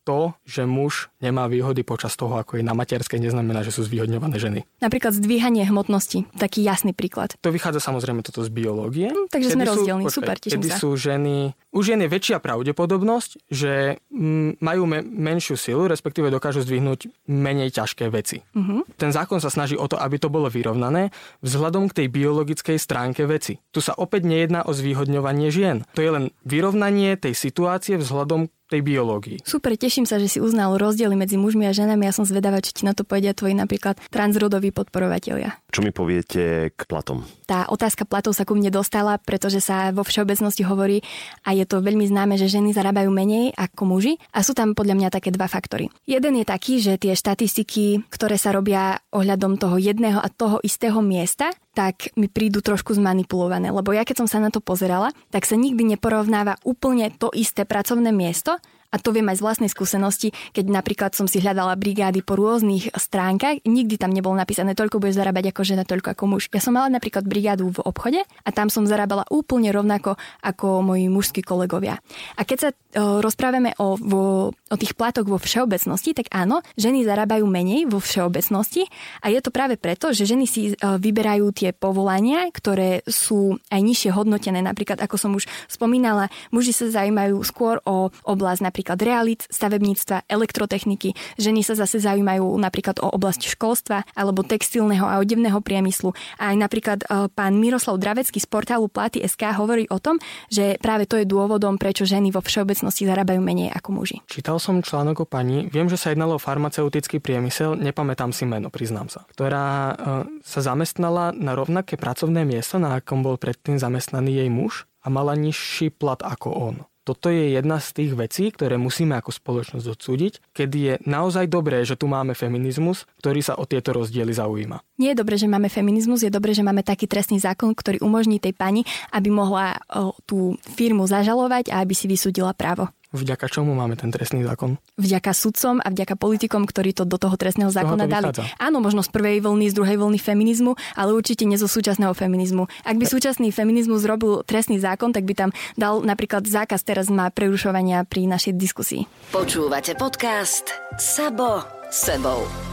to, 0.03 0.35
že 0.43 0.67
muž 0.67 1.09
nemá 1.19 1.47
výhody 1.47 1.83
počas 1.83 2.15
toho, 2.15 2.37
ako 2.37 2.59
je 2.59 2.65
na 2.65 2.75
materskej, 2.75 3.19
neznamená, 3.19 3.63
že 3.63 3.71
sú 3.71 3.87
zvýhodňované 3.87 4.37
ženy. 4.37 4.61
Napríklad 4.79 5.15
zdvíhanie 5.15 5.63
hmotnosti, 5.65 6.27
taký 6.35 6.61
jasný 6.61 6.93
príklad. 6.93 7.39
To 7.41 7.51
vychádza 7.51 7.79
samozrejme 7.81 8.21
toto 8.21 8.43
z 8.43 8.51
biológie. 8.51 9.11
Hm, 9.11 9.31
takže 9.31 9.55
sme 9.55 9.63
Kedy 9.63 9.71
sú- 9.71 9.79
rozdielni. 9.79 10.05
počkaj, 10.05 10.19
Super, 10.19 10.37
teším 10.39 10.55
kedy 10.59 10.69
sa. 10.69 10.77
sú 10.79 10.91
ženy... 10.95 11.35
U 11.73 11.81
žien 11.81 11.99
je 11.99 12.09
väčšia 12.11 12.37
pravdepodobnosť, 12.37 13.31
že 13.49 13.97
mm, 14.13 14.61
majú 14.61 14.83
me- 14.85 15.01
menšiu 15.03 15.57
silu, 15.57 15.89
respektíve 15.89 16.29
dokážu 16.29 16.61
zdvihnúť 16.61 17.09
menej 17.27 17.73
ťažké 17.73 18.09
veci. 18.09 18.43
Mhm. 18.53 18.99
Ten 18.99 19.11
zákon 19.11 19.39
sa 19.39 19.49
snaží 19.49 19.75
o 19.75 19.87
to, 19.87 19.97
aby 19.97 20.19
to 20.19 20.29
bolo 20.29 20.47
vyrovnané 20.47 21.09
vzhľadom 21.41 21.89
k 21.89 22.05
tej 22.05 22.07
biologickej 22.11 22.77
stránke 22.77 23.25
veci. 23.25 23.57
Tu 23.71 23.81
sa 23.81 23.95
opäť 23.95 24.27
nejedná 24.27 24.65
o 24.65 24.73
zvýhodňovanie 24.73 25.49
žien. 25.49 25.87
To 25.95 26.03
je 26.03 26.11
len 26.11 26.25
vyrovnanie 26.43 27.17
tej 27.17 27.33
situácie 27.33 27.97
vzhľadom 27.97 28.49
tej 28.73 28.81
biológii. 28.81 29.45
Super, 29.45 29.77
teším 29.77 30.09
sa, 30.09 30.17
že 30.17 30.33
si 30.33 30.39
uznal 30.41 30.81
rozdiely 30.81 31.13
medzi 31.13 31.37
mužmi 31.37 31.69
a 31.69 31.77
ženami. 31.77 32.09
Ja 32.09 32.17
som 32.17 32.25
zvedavá, 32.25 32.65
či 32.65 32.73
ti 32.73 32.83
na 32.89 32.97
to 32.97 33.05
povedia 33.05 33.37
tvoji 33.37 33.53
napríklad 33.53 34.01
transrodoví 34.09 34.73
podporovatelia. 34.73 35.61
Čo 35.69 35.85
mi 35.85 35.93
poviete 35.93 36.73
k 36.73 36.81
platom? 36.89 37.29
Tá 37.45 37.69
otázka 37.69 38.09
platov 38.09 38.33
sa 38.33 38.49
ku 38.49 38.57
mne 38.57 38.73
dostala, 38.73 39.21
pretože 39.21 39.61
sa 39.61 39.93
vo 39.93 40.01
všeobecnosti 40.01 40.65
hovorí 40.65 41.05
a 41.45 41.53
je 41.53 41.69
to 41.69 41.85
veľmi 41.85 42.09
známe, 42.09 42.41
že 42.41 42.49
ženy 42.49 42.73
zarábajú 42.73 43.13
menej 43.13 43.53
ako 43.53 43.85
muži 43.85 44.17
a 44.33 44.41
sú 44.41 44.57
tam 44.57 44.73
podľa 44.73 44.97
mňa 44.97 45.09
také 45.13 45.29
dva 45.29 45.53
faktory. 45.53 45.93
Jeden 46.09 46.41
je 46.41 46.49
taký, 46.49 46.81
že 46.81 46.97
tie 46.97 47.13
štatistiky, 47.13 48.09
ktoré 48.09 48.41
sa 48.41 48.57
robia 48.57 48.97
ohľadom 49.13 49.61
toho 49.61 49.77
jedného 49.77 50.17
a 50.17 50.33
toho 50.33 50.65
istého 50.65 50.97
miesta, 51.05 51.53
tak 51.73 52.13
mi 52.21 52.29
prídu 52.29 52.61
trošku 52.61 52.93
zmanipulované, 52.93 53.73
lebo 53.73 53.97
ja 53.97 54.05
keď 54.05 54.25
som 54.25 54.29
sa 54.29 54.39
na 54.39 54.53
to 54.53 54.61
pozerala, 54.61 55.09
tak 55.33 55.49
sa 55.49 55.57
nikdy 55.57 55.97
neporovnáva 55.97 56.61
úplne 56.69 57.09
to 57.17 57.33
isté 57.33 57.65
pracovné 57.65 58.13
miesto 58.13 58.61
a 58.93 59.01
to 59.01 59.11
viem 59.17 59.25
aj 59.33 59.41
z 59.41 59.45
vlastnej 59.45 59.71
skúsenosti, 59.73 60.37
keď 60.53 60.69
napríklad 60.69 61.11
som 61.17 61.25
si 61.25 61.41
hľadala 61.41 61.73
brigády 61.81 62.21
po 62.21 62.37
rôznych 62.37 62.93
stránkach, 62.93 63.65
nikdy 63.65 63.97
tam 63.97 64.13
nebolo 64.13 64.37
napísané 64.37 64.77
toľko 64.77 65.01
budeš 65.01 65.19
zarábať 65.19 65.51
ako 65.51 65.61
žena, 65.65 65.89
toľko 65.89 66.09
ako 66.13 66.25
muž. 66.29 66.53
Ja 66.53 66.61
som 66.61 66.77
mala 66.77 66.93
napríklad 66.93 67.25
brigádu 67.25 67.73
v 67.73 67.81
obchode 67.83 68.21
a 68.23 68.49
tam 68.53 68.69
som 68.69 68.85
zarábala 68.85 69.25
úplne 69.33 69.73
rovnako 69.73 70.21
ako 70.45 70.85
moji 70.85 71.09
mužskí 71.09 71.41
kolegovia. 71.41 71.97
A 72.37 72.45
keď 72.45 72.59
sa 72.61 72.69
o, 72.71 73.25
rozprávame 73.25 73.73
o, 73.81 73.97
vo, 73.97 74.53
o 74.53 74.77
tých 74.77 74.93
platoch 74.93 75.25
vo 75.25 75.41
všeobecnosti, 75.41 76.13
tak 76.13 76.29
áno, 76.29 76.61
ženy 76.77 77.09
zarábajú 77.09 77.49
menej 77.49 77.89
vo 77.89 77.97
všeobecnosti 77.97 78.85
a 79.25 79.33
je 79.33 79.41
to 79.41 79.49
práve 79.49 79.81
preto, 79.81 80.13
že 80.13 80.29
ženy 80.29 80.45
si 80.45 80.77
o, 80.77 81.01
vyberajú 81.01 81.49
tie 81.57 81.73
povolania, 81.73 82.53
ktoré 82.53 83.01
sú 83.09 83.57
aj 83.73 83.81
nižšie 83.81 84.13
hodnotené. 84.13 84.61
Napríklad, 84.61 85.01
ako 85.01 85.17
som 85.17 85.33
už 85.33 85.49
spomínala, 85.73 86.29
muži 86.53 86.77
sa 86.77 86.93
zaujímajú 86.93 87.41
skôr 87.41 87.81
o 87.89 88.13
oblasť 88.29 88.61
napríklad 88.69 88.82
napríklad 88.83 88.99
realit, 89.07 89.41
stavebníctva, 89.47 90.27
elektrotechniky. 90.27 91.15
Ženy 91.39 91.63
sa 91.63 91.79
zase 91.79 92.03
zaujímajú 92.03 92.43
napríklad 92.59 92.99
o 92.99 93.15
oblasť 93.15 93.55
školstva 93.55 94.03
alebo 94.19 94.43
textilného 94.43 95.07
a 95.07 95.23
odevného 95.23 95.63
priemyslu. 95.63 96.11
A 96.43 96.51
aj 96.51 96.57
napríklad 96.59 96.99
e, 97.07 97.31
pán 97.31 97.63
Miroslav 97.63 98.03
Dravecký 98.03 98.43
z 98.43 98.49
portálu 98.51 98.91
Platy 98.91 99.23
SK 99.23 99.55
hovorí 99.55 99.87
o 99.87 100.03
tom, 100.03 100.19
že 100.51 100.83
práve 100.83 101.07
to 101.07 101.15
je 101.15 101.23
dôvodom, 101.23 101.79
prečo 101.79 102.03
ženy 102.03 102.35
vo 102.35 102.43
všeobecnosti 102.43 103.07
zarábajú 103.07 103.39
menej 103.39 103.71
ako 103.71 104.03
muži. 104.03 104.19
Čítal 104.27 104.59
som 104.59 104.83
článok 104.83 105.23
o 105.23 105.27
pani, 105.31 105.71
viem, 105.71 105.87
že 105.87 105.95
sa 105.95 106.11
jednalo 106.11 106.35
o 106.35 106.43
farmaceutický 106.43 107.23
priemysel, 107.23 107.79
nepamätám 107.79 108.35
si 108.35 108.51
meno, 108.51 108.67
priznám 108.67 109.07
sa, 109.07 109.23
ktorá 109.31 109.67
e, 109.71 109.95
sa 110.43 110.59
zamestnala 110.59 111.31
na 111.39 111.55
rovnaké 111.55 111.95
pracovné 111.95 112.43
miesto, 112.43 112.83
na 112.83 112.99
akom 112.99 113.23
bol 113.23 113.39
predtým 113.39 113.79
zamestnaný 113.79 114.43
jej 114.43 114.51
muž 114.51 114.91
a 115.03 115.07
mala 115.07 115.39
nižší 115.39 115.95
plat 115.95 116.19
ako 116.19 116.51
on. 116.51 116.77
Toto 117.03 117.35
je 117.35 117.59
jedna 117.59 117.83
z 117.83 117.89
tých 117.99 118.13
vecí, 118.15 118.55
ktoré 118.55 118.79
musíme 118.79 119.19
ako 119.19 119.35
spoločnosť 119.35 119.87
odsúdiť, 119.91 120.33
kedy 120.55 120.79
je 120.79 120.95
naozaj 121.03 121.51
dobré, 121.51 121.83
že 121.83 121.99
tu 121.99 122.07
máme 122.07 122.39
feminizmus, 122.39 123.11
ktorý 123.19 123.43
sa 123.43 123.59
o 123.59 123.67
tieto 123.67 123.91
rozdiely 123.91 124.31
zaujíma. 124.31 124.79
Nie 125.03 125.13
je 125.13 125.21
dobré, 125.21 125.35
že 125.35 125.51
máme 125.51 125.67
feminizmus, 125.67 126.23
je 126.23 126.31
dobré, 126.31 126.55
že 126.55 126.63
máme 126.63 126.87
taký 126.87 127.11
trestný 127.11 127.43
zákon, 127.43 127.75
ktorý 127.75 127.99
umožní 128.07 128.39
tej 128.39 128.55
pani, 128.55 128.87
aby 129.11 129.35
mohla 129.35 129.83
tú 130.31 130.55
firmu 130.79 131.03
zažalovať 131.11 131.75
a 131.75 131.83
aby 131.83 131.91
si 131.91 132.07
vysúdila 132.07 132.55
právo. 132.55 132.87
Vďaka 133.13 133.45
čomu 133.53 133.77
máme 133.77 133.93
ten 134.01 134.09
trestný 134.09 134.41
zákon? 134.41 134.81
Vďaka 134.97 135.37
sudcom 135.37 135.85
a 135.85 135.89
vďaka 135.93 136.17
politikom, 136.17 136.65
ktorí 136.65 136.97
to 136.97 137.05
do 137.05 137.21
toho 137.21 137.37
trestného 137.37 137.69
zákona 137.69 138.09
dali. 138.09 138.33
Áno, 138.57 138.81
možno 138.81 139.05
z 139.05 139.13
prvej 139.13 139.45
vlny, 139.45 139.69
z 139.69 139.77
druhej 139.77 140.01
vlny 140.01 140.17
feminizmu, 140.17 140.73
ale 140.97 141.13
určite 141.13 141.45
nie 141.45 141.61
zo 141.61 141.69
súčasného 141.69 142.17
feminizmu. 142.17 142.65
Ak 142.89 142.97
by 142.97 143.05
súčasný 143.05 143.53
feminizmus 143.53 144.09
robil 144.09 144.41
trestný 144.49 144.81
zákon, 144.81 145.13
tak 145.13 145.29
by 145.29 145.35
tam 145.37 145.51
dal 145.77 146.01
napríklad 146.01 146.49
zákaz 146.49 146.89
teraz 146.89 147.13
má 147.13 147.29
prerušovania 147.29 148.09
pri 148.09 148.25
našej 148.25 148.57
diskusii. 148.57 149.05
Počúvate 149.29 149.93
podcast 150.01 150.73
Sabo 150.97 151.61
sebou. 151.93 152.72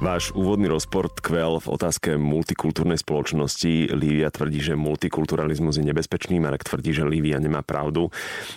Váš 0.00 0.32
úvodný 0.32 0.64
rozpor 0.72 1.12
tkvel 1.12 1.60
v 1.60 1.76
otázke 1.76 2.16
multikultúrnej 2.16 2.96
spoločnosti. 2.96 3.92
Lívia 3.92 4.32
tvrdí, 4.32 4.56
že 4.56 4.72
multikulturalizmus 4.72 5.76
je 5.76 5.84
nebezpečný, 5.84 6.40
Marek 6.40 6.64
tvrdí, 6.64 6.96
že 6.96 7.04
Lívia 7.04 7.36
nemá 7.36 7.60
pravdu. 7.60 8.08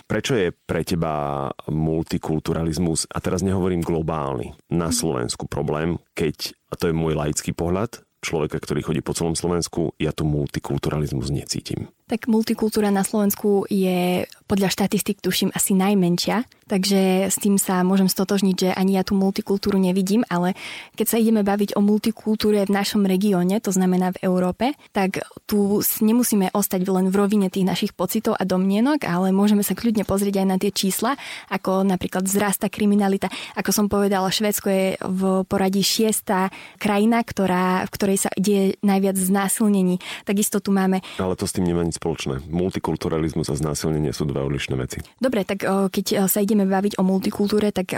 Prečo 0.08 0.40
je 0.40 0.56
pre 0.56 0.88
teba 0.88 1.52
multikulturalizmus, 1.68 3.12
a 3.12 3.20
teraz 3.20 3.44
nehovorím 3.44 3.84
globálny, 3.84 4.56
na 4.72 4.88
Slovensku 4.88 5.44
problém, 5.44 6.00
keď, 6.16 6.56
a 6.72 6.80
to 6.80 6.88
je 6.88 6.96
môj 6.96 7.12
laický 7.12 7.52
pohľad, 7.52 8.00
človeka, 8.24 8.56
ktorý 8.56 8.80
chodí 8.80 9.00
po 9.04 9.12
celom 9.12 9.36
Slovensku, 9.36 9.92
ja 10.00 10.16
tu 10.16 10.24
multikulturalizmus 10.24 11.28
necítim. 11.28 11.92
Tak 12.14 12.30
multikultúra 12.30 12.94
na 12.94 13.02
Slovensku 13.02 13.66
je 13.66 14.22
podľa 14.46 14.70
štatistik 14.70 15.18
tuším 15.18 15.50
asi 15.50 15.74
najmenšia, 15.74 16.46
takže 16.70 17.32
s 17.32 17.36
tým 17.42 17.58
sa 17.58 17.80
môžem 17.82 18.06
stotožniť, 18.06 18.54
že 18.54 18.70
ani 18.70 18.94
ja 18.94 19.02
tú 19.02 19.18
multikultúru 19.18 19.80
nevidím, 19.82 20.22
ale 20.30 20.54
keď 20.94 21.06
sa 21.10 21.16
ideme 21.18 21.42
baviť 21.42 21.74
o 21.74 21.82
multikultúre 21.82 22.62
v 22.62 22.70
našom 22.70 23.02
regióne, 23.02 23.58
to 23.58 23.74
znamená 23.74 24.14
v 24.14 24.30
Európe, 24.30 24.78
tak 24.94 25.26
tu 25.48 25.82
nemusíme 25.82 26.54
ostať 26.54 26.86
len 26.86 27.10
v 27.10 27.18
rovine 27.18 27.48
tých 27.50 27.66
našich 27.66 27.92
pocitov 27.96 28.38
a 28.38 28.46
domnienok, 28.46 29.02
ale 29.08 29.34
môžeme 29.34 29.66
sa 29.66 29.74
kľudne 29.74 30.06
pozrieť 30.06 30.44
aj 30.44 30.46
na 30.46 30.56
tie 30.60 30.70
čísla, 30.70 31.18
ako 31.50 31.82
napríklad 31.82 32.28
vzrasta 32.28 32.70
kriminalita. 32.70 33.32
Ako 33.58 33.74
som 33.74 33.90
povedala, 33.90 34.30
Švédsko 34.30 34.68
je 34.70 34.86
v 35.02 35.20
poradí 35.50 35.82
šiesta 35.82 36.52
krajina, 36.78 37.26
ktorá, 37.26 37.88
v 37.88 37.90
ktorej 37.90 38.28
sa 38.28 38.30
deje 38.38 38.78
najviac 38.86 39.18
znásilnení. 39.18 39.98
Takisto 40.28 40.62
tu 40.62 40.70
máme... 40.70 41.00
Ale 41.16 41.34
to 41.34 41.48
s 41.48 41.56
tým 41.56 41.66
nemá 41.66 41.82
nič 41.82 41.96
spoločné. 42.04 42.44
Multikulturalizmus 42.52 43.48
a 43.48 43.56
znásilnenie 43.56 44.12
sú 44.12 44.28
dve 44.28 44.44
odlišné 44.44 44.76
veci. 44.76 45.00
Dobre, 45.16 45.48
tak 45.48 45.64
keď 45.64 46.28
sa 46.28 46.44
ideme 46.44 46.68
baviť 46.68 47.00
o 47.00 47.02
multikultúre, 47.08 47.72
tak 47.72 47.96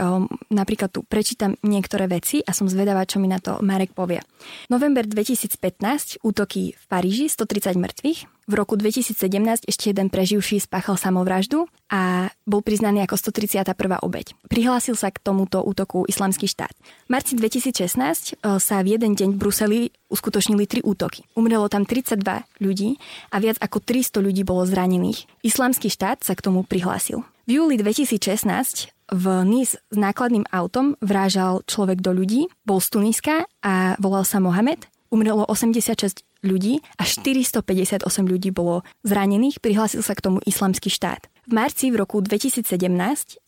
napríklad 0.55 0.95
tu 0.95 1.03
prečítam 1.03 1.59
niektoré 1.67 2.07
veci 2.07 2.39
a 2.47 2.55
som 2.55 2.71
zvedavá, 2.71 3.03
čo 3.03 3.19
mi 3.19 3.27
na 3.27 3.43
to 3.43 3.59
Marek 3.67 3.91
povie. 3.99 4.23
November 4.71 5.03
2015, 5.03 6.23
útoky 6.23 6.79
v 6.79 6.85
Paríži, 6.87 7.27
130 7.27 7.75
mŕtvych, 7.75 8.19
v 8.47 8.53
roku 8.55 8.79
2017 8.79 9.67
ešte 9.67 9.91
jeden 9.91 10.07
preživší 10.07 10.63
spáchal 10.63 10.95
samovraždu 10.95 11.67
a 11.91 12.31
bol 12.47 12.63
priznaný 12.63 13.03
ako 13.03 13.19
131. 13.19 13.75
obeď. 14.07 14.39
Prihlásil 14.47 14.95
sa 14.95 15.11
k 15.11 15.19
tomuto 15.19 15.67
útoku 15.67 16.07
islamský 16.07 16.47
štát. 16.47 16.71
V 17.07 17.11
marci 17.11 17.35
2016 17.35 17.99
e, 17.99 18.59
sa 18.63 18.77
v 18.87 18.95
jeden 18.95 19.19
deň 19.19 19.35
v 19.35 19.39
Bruseli 19.39 19.81
uskutočnili 20.07 20.65
tri 20.71 20.81
útoky. 20.87 21.27
Umrelo 21.35 21.67
tam 21.67 21.83
32 21.83 22.23
ľudí 22.63 23.03
a 23.35 23.43
viac 23.43 23.59
ako 23.59 23.83
300 23.83 24.23
ľudí 24.23 24.47
bolo 24.47 24.63
zranených. 24.63 25.27
Islamský 25.43 25.91
štát 25.91 26.23
sa 26.23 26.39
k 26.39 26.47
tomu 26.47 26.63
prihlásil. 26.63 27.27
V 27.47 27.63
júli 27.63 27.79
2016 27.79 28.95
v 29.07 29.25
Nice 29.47 29.79
s 29.79 29.97
nákladným 29.99 30.51
autom 30.51 30.99
vrážal 30.99 31.63
človek 31.67 32.03
do 32.03 32.11
ľudí, 32.11 32.51
bol 32.67 32.83
z 32.83 32.91
Tuniska 32.91 33.47
a 33.63 33.95
volal 34.03 34.27
sa 34.27 34.43
Mohamed. 34.43 34.87
Umrelo 35.17 35.49
86 35.49 36.29
ľudí 36.45 36.85
a 37.01 37.09
458 37.09 38.05
ľudí 38.29 38.53
bolo 38.53 38.85
zranených, 39.01 39.65
prihlásil 39.65 40.05
sa 40.05 40.13
k 40.13 40.21
tomu 40.21 40.45
islamský 40.45 40.93
štát. 40.93 41.33
V 41.49 41.57
marci 41.57 41.89
v 41.89 42.05
roku 42.05 42.21
2017 42.21 42.69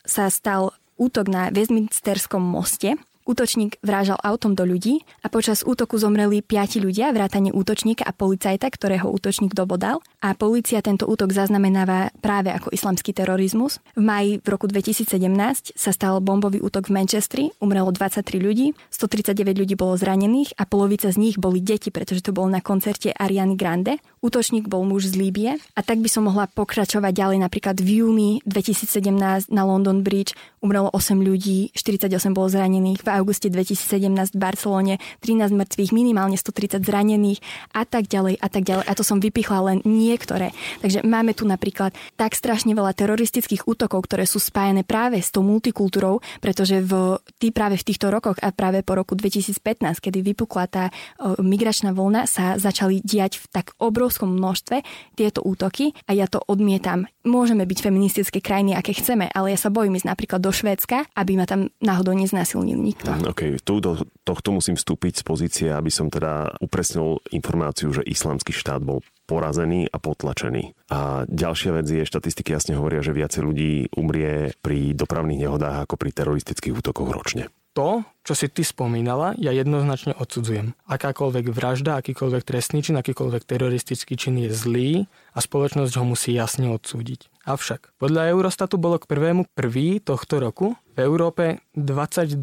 sa 0.00 0.32
stal 0.32 0.72
útok 0.96 1.28
na 1.28 1.52
Westminsterskom 1.52 2.40
moste, 2.40 2.96
Útočník 3.28 3.76
vrážal 3.84 4.16
autom 4.24 4.56
do 4.56 4.64
ľudí 4.64 5.04
a 5.20 5.28
počas 5.28 5.60
útoku 5.60 6.00
zomreli 6.00 6.40
piati 6.40 6.80
ľudia, 6.80 7.12
vrátane 7.12 7.52
útočníka 7.52 8.00
a 8.00 8.16
policajta, 8.16 8.72
ktorého 8.72 9.04
útočník 9.04 9.52
dobodal. 9.52 10.00
A 10.24 10.32
policia 10.32 10.80
tento 10.80 11.04
útok 11.04 11.36
zaznamenáva 11.36 12.08
práve 12.24 12.48
ako 12.48 12.72
islamský 12.72 13.12
terorizmus. 13.12 13.84
V 13.92 14.00
maji 14.00 14.40
v 14.40 14.48
roku 14.48 14.64
2017 14.64 15.76
sa 15.76 15.90
stal 15.92 16.24
bombový 16.24 16.64
útok 16.64 16.88
v 16.88 16.96
Manchestri, 16.96 17.44
umrelo 17.60 17.92
23 17.92 18.40
ľudí, 18.40 18.72
139 18.96 19.60
ľudí 19.60 19.76
bolo 19.76 20.00
zranených 20.00 20.56
a 20.56 20.64
polovica 20.64 21.12
z 21.12 21.20
nich 21.20 21.36
boli 21.36 21.60
deti, 21.60 21.92
pretože 21.92 22.24
to 22.24 22.32
bol 22.32 22.48
na 22.48 22.64
koncerte 22.64 23.12
Ariany 23.12 23.60
Grande. 23.60 24.00
Útočník 24.18 24.66
bol 24.66 24.82
muž 24.82 25.10
z 25.10 25.14
Líbie 25.14 25.50
a 25.78 25.80
tak 25.80 26.02
by 26.02 26.08
som 26.10 26.26
mohla 26.26 26.50
pokračovať 26.50 27.12
ďalej 27.14 27.38
napríklad 27.44 27.76
v 27.78 28.02
júni 28.02 28.30
2017 28.44 29.50
na 29.50 29.62
London 29.62 30.02
Bridge 30.02 30.34
umrelo 30.58 30.90
8 30.90 31.22
ľudí, 31.22 31.70
48 31.74 32.34
bolo 32.34 32.50
zranených, 32.50 33.02
v 33.02 33.08
auguste 33.14 33.46
2017 33.50 34.34
v 34.34 34.38
Barcelone 34.38 34.94
13 35.22 35.54
mŕtvych, 35.54 35.90
minimálne 35.94 36.34
130 36.34 36.82
zranených 36.82 37.38
a 37.74 37.86
tak 37.86 38.10
ďalej 38.10 38.42
a 38.42 38.48
tak 38.50 38.62
ďalej. 38.66 38.84
A 38.86 38.92
to 38.98 39.06
som 39.06 39.22
vypichla 39.22 39.74
len 39.74 39.78
niektoré. 39.86 40.50
Takže 40.82 41.06
máme 41.06 41.34
tu 41.34 41.46
napríklad 41.46 41.94
tak 42.18 42.34
strašne 42.34 42.74
veľa 42.74 42.94
teroristických 42.94 43.70
útokov, 43.70 44.10
ktoré 44.10 44.26
sú 44.26 44.42
spájené 44.42 44.82
práve 44.82 45.22
s 45.22 45.30
tou 45.30 45.46
multikultúrou, 45.46 46.20
pretože 46.42 46.82
v, 46.82 47.22
tí 47.38 47.54
práve 47.54 47.78
v 47.78 47.86
týchto 47.86 48.10
rokoch 48.10 48.38
a 48.42 48.50
práve 48.50 48.82
po 48.82 48.98
roku 48.98 49.14
2015, 49.14 49.62
kedy 50.02 50.18
vypukla 50.34 50.64
tá 50.66 50.84
o, 51.18 51.38
migračná 51.38 51.94
vlna, 51.94 52.26
sa 52.26 52.58
začali 52.58 52.98
diať 53.02 53.38
v 53.38 53.44
tak 53.54 53.66
obrovskom 54.08 54.32
množstve 54.40 54.80
tieto 55.20 55.44
útoky 55.44 55.92
a 56.08 56.16
ja 56.16 56.24
to 56.24 56.40
odmietam. 56.48 57.04
Môžeme 57.28 57.68
byť 57.68 57.78
feministické 57.84 58.40
krajiny, 58.40 58.72
aké 58.72 58.96
chceme, 58.96 59.28
ale 59.28 59.52
ja 59.52 59.58
sa 59.60 59.68
bojím 59.68 60.00
ísť 60.00 60.08
napríklad 60.08 60.40
do 60.40 60.48
Švédska, 60.48 61.12
aby 61.12 61.36
ma 61.36 61.44
tam 61.44 61.68
náhodou 61.84 62.16
neznásilnil 62.16 62.80
nikto 62.80 63.08
to. 63.08 63.30
OK, 63.32 63.42
tu 63.64 63.80
do 63.80 64.00
tohto 64.24 64.48
musím 64.52 64.76
vstúpiť 64.76 65.20
z 65.20 65.22
pozície, 65.24 65.68
aby 65.68 65.88
som 65.92 66.12
teda 66.12 66.56
upresnil 66.60 67.20
informáciu, 67.32 67.92
že 67.92 68.04
islamský 68.04 68.52
štát 68.52 68.84
bol 68.84 69.04
porazený 69.28 69.88
a 69.92 70.00
potlačený. 70.00 70.88
A 70.88 71.28
ďalšia 71.28 71.76
vec 71.76 71.86
je, 71.88 72.08
štatistiky 72.08 72.56
jasne 72.56 72.80
hovoria, 72.80 73.04
že 73.04 73.12
viacej 73.12 73.42
ľudí 73.44 73.72
umrie 73.92 74.56
pri 74.64 74.96
dopravných 74.96 75.44
nehodách 75.44 75.84
ako 75.84 76.00
pri 76.00 76.10
teroristických 76.16 76.80
útokoch 76.80 77.12
ročne 77.12 77.52
to, 77.78 78.02
čo 78.26 78.34
si 78.34 78.50
ty 78.50 78.66
spomínala, 78.66 79.38
ja 79.38 79.54
jednoznačne 79.54 80.18
odsudzujem. 80.18 80.74
Akákoľvek 80.90 81.46
vražda, 81.54 82.02
akýkoľvek 82.02 82.42
trestný 82.42 82.82
čin, 82.82 82.98
akýkoľvek 82.98 83.46
teroristický 83.46 84.18
čin 84.18 84.34
je 84.42 84.50
zlý 84.50 84.90
a 85.30 85.38
spoločnosť 85.38 85.94
ho 85.94 86.04
musí 86.04 86.34
jasne 86.34 86.74
odsúdiť. 86.74 87.30
Avšak, 87.46 87.94
podľa 88.02 88.34
Eurostatu 88.34 88.82
bolo 88.82 88.98
k 88.98 89.06
prvému 89.06 89.46
prvý 89.54 90.02
tohto 90.02 90.42
roku 90.42 90.74
v 90.98 91.06
Európe 91.06 91.62
22,3 91.78 92.42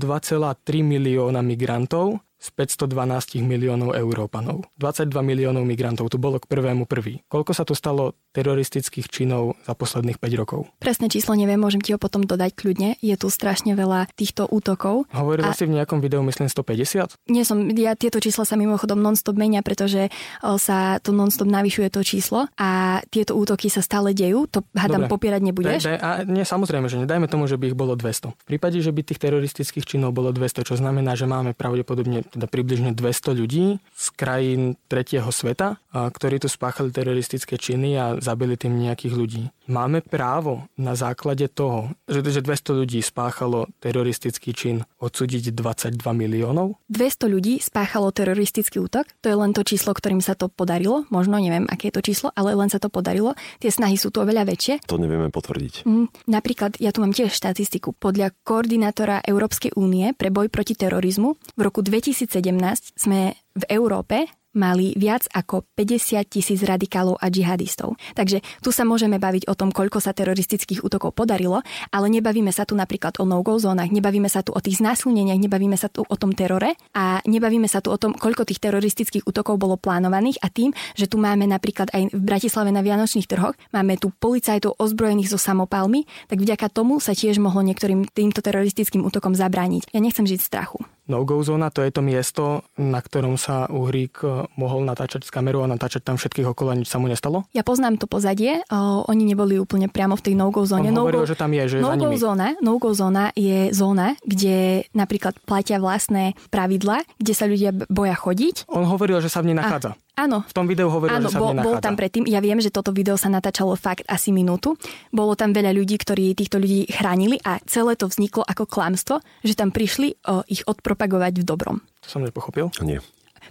milióna 0.80 1.44
migrantov, 1.44 2.24
z 2.46 2.54
z 2.54 2.54
512 2.54 3.42
miliónov 3.42 3.98
Európanov. 3.98 4.70
22 4.78 5.10
miliónov 5.26 5.66
migrantov 5.66 6.14
tu 6.14 6.22
bolo 6.22 6.38
k 6.38 6.46
prvému 6.46 6.86
prvý. 6.86 7.26
Koľko 7.26 7.58
sa 7.58 7.66
tu 7.66 7.74
stalo 7.74 8.14
teroristických 8.38 9.10
činov 9.10 9.58
za 9.66 9.74
posledných 9.74 10.22
5 10.22 10.42
rokov? 10.42 10.70
Presné 10.78 11.10
číslo 11.10 11.34
neviem, 11.34 11.58
môžem 11.58 11.82
ti 11.82 11.96
ho 11.96 12.00
potom 12.00 12.22
dodať 12.22 12.54
kľudne. 12.54 13.02
Je 13.02 13.16
tu 13.18 13.34
strašne 13.34 13.74
veľa 13.74 14.14
týchto 14.14 14.46
útokov. 14.46 15.10
Hovorila 15.10 15.52
a... 15.52 15.58
si 15.58 15.66
v 15.66 15.82
nejakom 15.82 16.06
videu, 16.06 16.22
myslím, 16.22 16.46
150? 16.46 17.18
Nie 17.34 17.42
som, 17.42 17.66
ja 17.74 17.98
tieto 17.98 18.22
čísla 18.22 18.46
sa 18.46 18.54
mimochodom 18.54 19.02
non-stop 19.02 19.34
menia, 19.34 19.66
pretože 19.66 20.14
sa 20.62 21.02
to 21.02 21.10
non-stop 21.16 21.50
navyšuje 21.50 21.90
to 21.90 22.06
číslo 22.06 22.46
a 22.62 23.02
tieto 23.10 23.34
útoky 23.34 23.74
sa 23.74 23.82
stále 23.82 24.14
dejú. 24.14 24.46
To 24.54 24.62
hádam 24.78 25.10
popierať 25.10 25.42
nebudeš? 25.42 25.82
Daj, 25.82 25.98
daj, 25.98 25.98
a 25.98 26.10
nie, 26.28 26.46
samozrejme, 26.46 26.86
že 26.92 27.02
nedajme 27.02 27.26
tomu, 27.26 27.50
že 27.50 27.58
by 27.58 27.74
ich 27.74 27.78
bolo 27.78 27.98
200. 27.98 28.36
V 28.36 28.46
prípade, 28.46 28.78
že 28.84 28.94
by 28.94 29.02
tých 29.02 29.18
teroristických 29.18 29.88
činov 29.88 30.14
bolo 30.14 30.30
200, 30.30 30.68
čo 30.68 30.76
znamená, 30.78 31.18
že 31.18 31.26
máme 31.26 31.56
pravdepodobne 31.56 32.28
teda 32.36 32.52
približne 32.52 32.91
200 32.91 33.40
ľudí 33.40 33.80
z 33.95 34.06
krajín 34.20 34.76
tretieho 34.91 35.32
sveta, 35.32 35.80
ktorí 35.95 36.44
tu 36.44 36.52
spáchali 36.52 36.91
teroristické 36.91 37.56
činy 37.56 37.95
a 37.95 38.06
zabili 38.20 38.60
tým 38.60 38.76
nejakých 38.76 39.14
ľudí. 39.16 39.44
Máme 39.66 40.03
právo 40.06 40.68
na 40.78 40.94
základe 40.94 41.49
toho, 41.49 41.95
že, 42.06 42.22
že 42.22 42.44
200 42.44 42.86
ľudí 42.86 42.99
spáchalo 43.02 43.72
teroristický 43.82 44.53
čin, 44.53 44.86
odsúdiť 45.02 45.56
22 45.56 45.98
miliónov? 46.14 46.78
200 46.91 47.34
ľudí 47.34 47.57
spáchalo 47.64 48.14
teroristický 48.14 48.78
útok, 48.84 49.10
to 49.24 49.32
je 49.32 49.40
len 49.40 49.56
to 49.56 49.66
číslo, 49.66 49.95
ktorým 49.95 50.22
sa 50.22 50.38
to 50.38 50.52
podarilo. 50.52 51.07
Možno 51.10 51.41
neviem, 51.41 51.66
aké 51.66 51.90
je 51.90 51.95
to 51.98 52.06
číslo, 52.06 52.30
ale 52.38 52.53
len 52.53 52.70
sa 52.70 52.78
to 52.78 52.91
podarilo. 52.91 53.34
Tie 53.57 53.74
snahy 53.74 53.98
sú 53.98 54.14
tu 54.14 54.22
oveľa 54.22 54.45
väčšie. 54.45 54.86
To 54.86 55.02
nevieme 55.02 55.34
potvrdiť. 55.34 55.88
Mm, 55.88 56.14
napríklad, 56.30 56.78
ja 56.78 56.94
tu 56.94 57.02
mám 57.02 57.16
tiež 57.16 57.34
štatistiku. 57.34 57.98
Podľa 57.98 58.38
koordinátora 58.45 59.26
Európskej 59.26 59.74
únie 59.74 60.14
pre 60.14 60.30
boj 60.30 60.52
proti 60.53 60.78
terorizmu 60.78 61.34
v 61.57 61.62
roku 61.64 61.82
2017 62.16 62.96
sme 62.96 63.36
v 63.56 63.64
Európe 63.68 64.32
mali 64.56 64.96
viac 64.96 65.28
ako 65.36 65.68
50 65.76 66.24
tisíc 66.32 66.64
radikálov 66.64 67.20
a 67.20 67.28
džihadistov. 67.28 68.00
Takže 68.16 68.40
tu 68.64 68.72
sa 68.72 68.88
môžeme 68.88 69.20
baviť 69.20 69.52
o 69.52 69.54
tom, 69.54 69.70
koľko 69.70 70.00
sa 70.00 70.16
teroristických 70.16 70.82
útokov 70.82 71.12
podarilo, 71.12 71.60
ale 71.92 72.08
nebavíme 72.08 72.50
sa 72.56 72.64
tu 72.64 72.74
napríklad 72.74 73.20
o 73.20 73.28
no-go 73.28 73.60
zónach, 73.60 73.92
nebavíme 73.92 74.32
sa 74.32 74.42
tu 74.42 74.56
o 74.56 74.60
tých 74.64 74.80
znásilneniach, 74.80 75.38
nebavíme 75.38 75.76
sa 75.76 75.92
tu 75.92 76.08
o 76.08 76.16
tom 76.16 76.32
terore 76.32 76.80
a 76.96 77.20
nebavíme 77.28 77.68
sa 77.68 77.84
tu 77.84 77.92
o 77.92 78.00
tom, 78.00 78.16
koľko 78.16 78.48
tých 78.48 78.64
teroristických 78.64 79.28
útokov 79.28 79.60
bolo 79.60 79.76
plánovaných 79.76 80.40
a 80.40 80.48
tým, 80.48 80.72
že 80.96 81.12
tu 81.12 81.20
máme 81.20 81.44
napríklad 81.46 81.92
aj 81.92 82.16
v 82.16 82.22
Bratislave 82.24 82.72
na 82.72 82.80
Vianočných 82.80 83.28
trhoch, 83.28 83.54
máme 83.76 84.00
tu 84.00 84.16
policajtov 84.16 84.80
ozbrojených 84.80 85.36
so 85.36 85.38
samopalmi, 85.38 86.08
tak 86.32 86.40
vďaka 86.40 86.72
tomu 86.72 87.04
sa 87.04 87.12
tiež 87.12 87.44
mohlo 87.44 87.60
niektorým 87.60 88.08
týmto 88.16 88.40
teroristickým 88.40 89.04
útokom 89.04 89.36
zabrániť. 89.36 89.92
Ja 89.92 90.00
nechcem 90.00 90.24
žiť 90.24 90.40
v 90.40 90.48
strachu. 90.48 90.80
No-go 91.06 91.38
zóna 91.45 91.69
to 91.69 91.86
je 91.86 91.94
to 91.94 92.02
miesto, 92.02 92.65
na 92.82 92.98
ktorom 92.98 93.38
sa 93.38 93.69
Uhrík 93.69 94.26
e, 94.26 94.49
mohol 94.57 94.82
natáčať 94.90 95.22
s 95.22 95.30
kamerou 95.30 95.61
a 95.61 95.69
natáčať 95.69 96.02
tam 96.02 96.18
všetkých 96.18 96.49
okolo 96.49 96.73
a 96.73 96.76
nič 96.82 96.90
sa 96.90 96.98
mu 96.98 97.06
nestalo? 97.06 97.45
Ja 97.53 97.61
poznám 97.61 98.02
to 98.02 98.10
pozadie. 98.10 98.65
O, 98.73 99.06
oni 99.06 99.23
neboli 99.30 99.61
úplne 99.61 99.86
priamo 99.86 100.18
v 100.18 100.26
tej 100.26 100.34
no-go 100.34 100.65
zóne. 100.65 100.90
On 100.90 101.06
hovoril, 101.06 101.22
no 101.22 101.30
že 101.30 101.38
tam 101.38 101.53
je, 101.53 101.64
že 101.69 101.76
no-go 101.77 102.10
zóna, 102.18 102.57
no-go 102.57 102.90
zóna 102.98 103.30
je 103.38 103.69
zóna, 103.69 104.18
kde 104.26 104.90
napríklad 104.98 105.38
platia 105.45 105.77
vlastné 105.77 106.34
pravidla, 106.49 107.06
kde 107.22 107.34
sa 107.38 107.45
ľudia 107.45 107.69
boja 107.86 108.18
chodiť. 108.18 108.65
On 108.73 108.90
hovoril, 108.90 109.22
že 109.22 109.30
sa 109.30 109.45
v 109.45 109.53
nej 109.53 109.57
nachádza. 109.61 109.94
A 109.94 110.05
Áno. 110.16 110.48
V 110.48 110.56
tom 110.56 110.66
videu 110.66 110.88
hovoril, 110.88 111.20
Áno, 111.20 111.28
že 111.28 111.36
sa 111.36 111.40
bol, 111.44 111.52
bol 111.60 111.78
tam 111.84 112.00
predtým. 112.00 112.24
Ja 112.32 112.40
viem, 112.40 112.60
že 112.64 112.72
toto 112.72 112.96
video 112.96 113.20
sa 113.20 113.28
natáčalo 113.28 113.76
fakt 113.76 114.08
asi 114.08 114.32
minútu. 114.32 114.80
Bolo 115.12 115.36
tam 115.36 115.52
veľa 115.52 115.76
ľudí, 115.76 116.00
ktorí 116.00 116.32
týchto 116.34 116.58
ľudí 116.58 116.88
chránili 116.88 117.36
a 117.44 117.60
celé 117.68 118.00
to 118.00 118.08
vzniklo 118.08 118.48
ako 118.48 118.64
klamstvo, 118.64 119.20
že 119.44 119.60
tam 119.60 119.76
prišli 119.76 120.16
o, 120.24 120.48
ich 120.48 120.64
odpropagovať 120.64 121.44
v 121.44 121.46
dobrom. 121.46 121.78
To 122.04 122.08
som 122.08 122.24
nepochopil. 122.24 122.72
Nie 122.80 123.04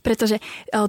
pretože 0.05 0.37
e, 0.37 0.43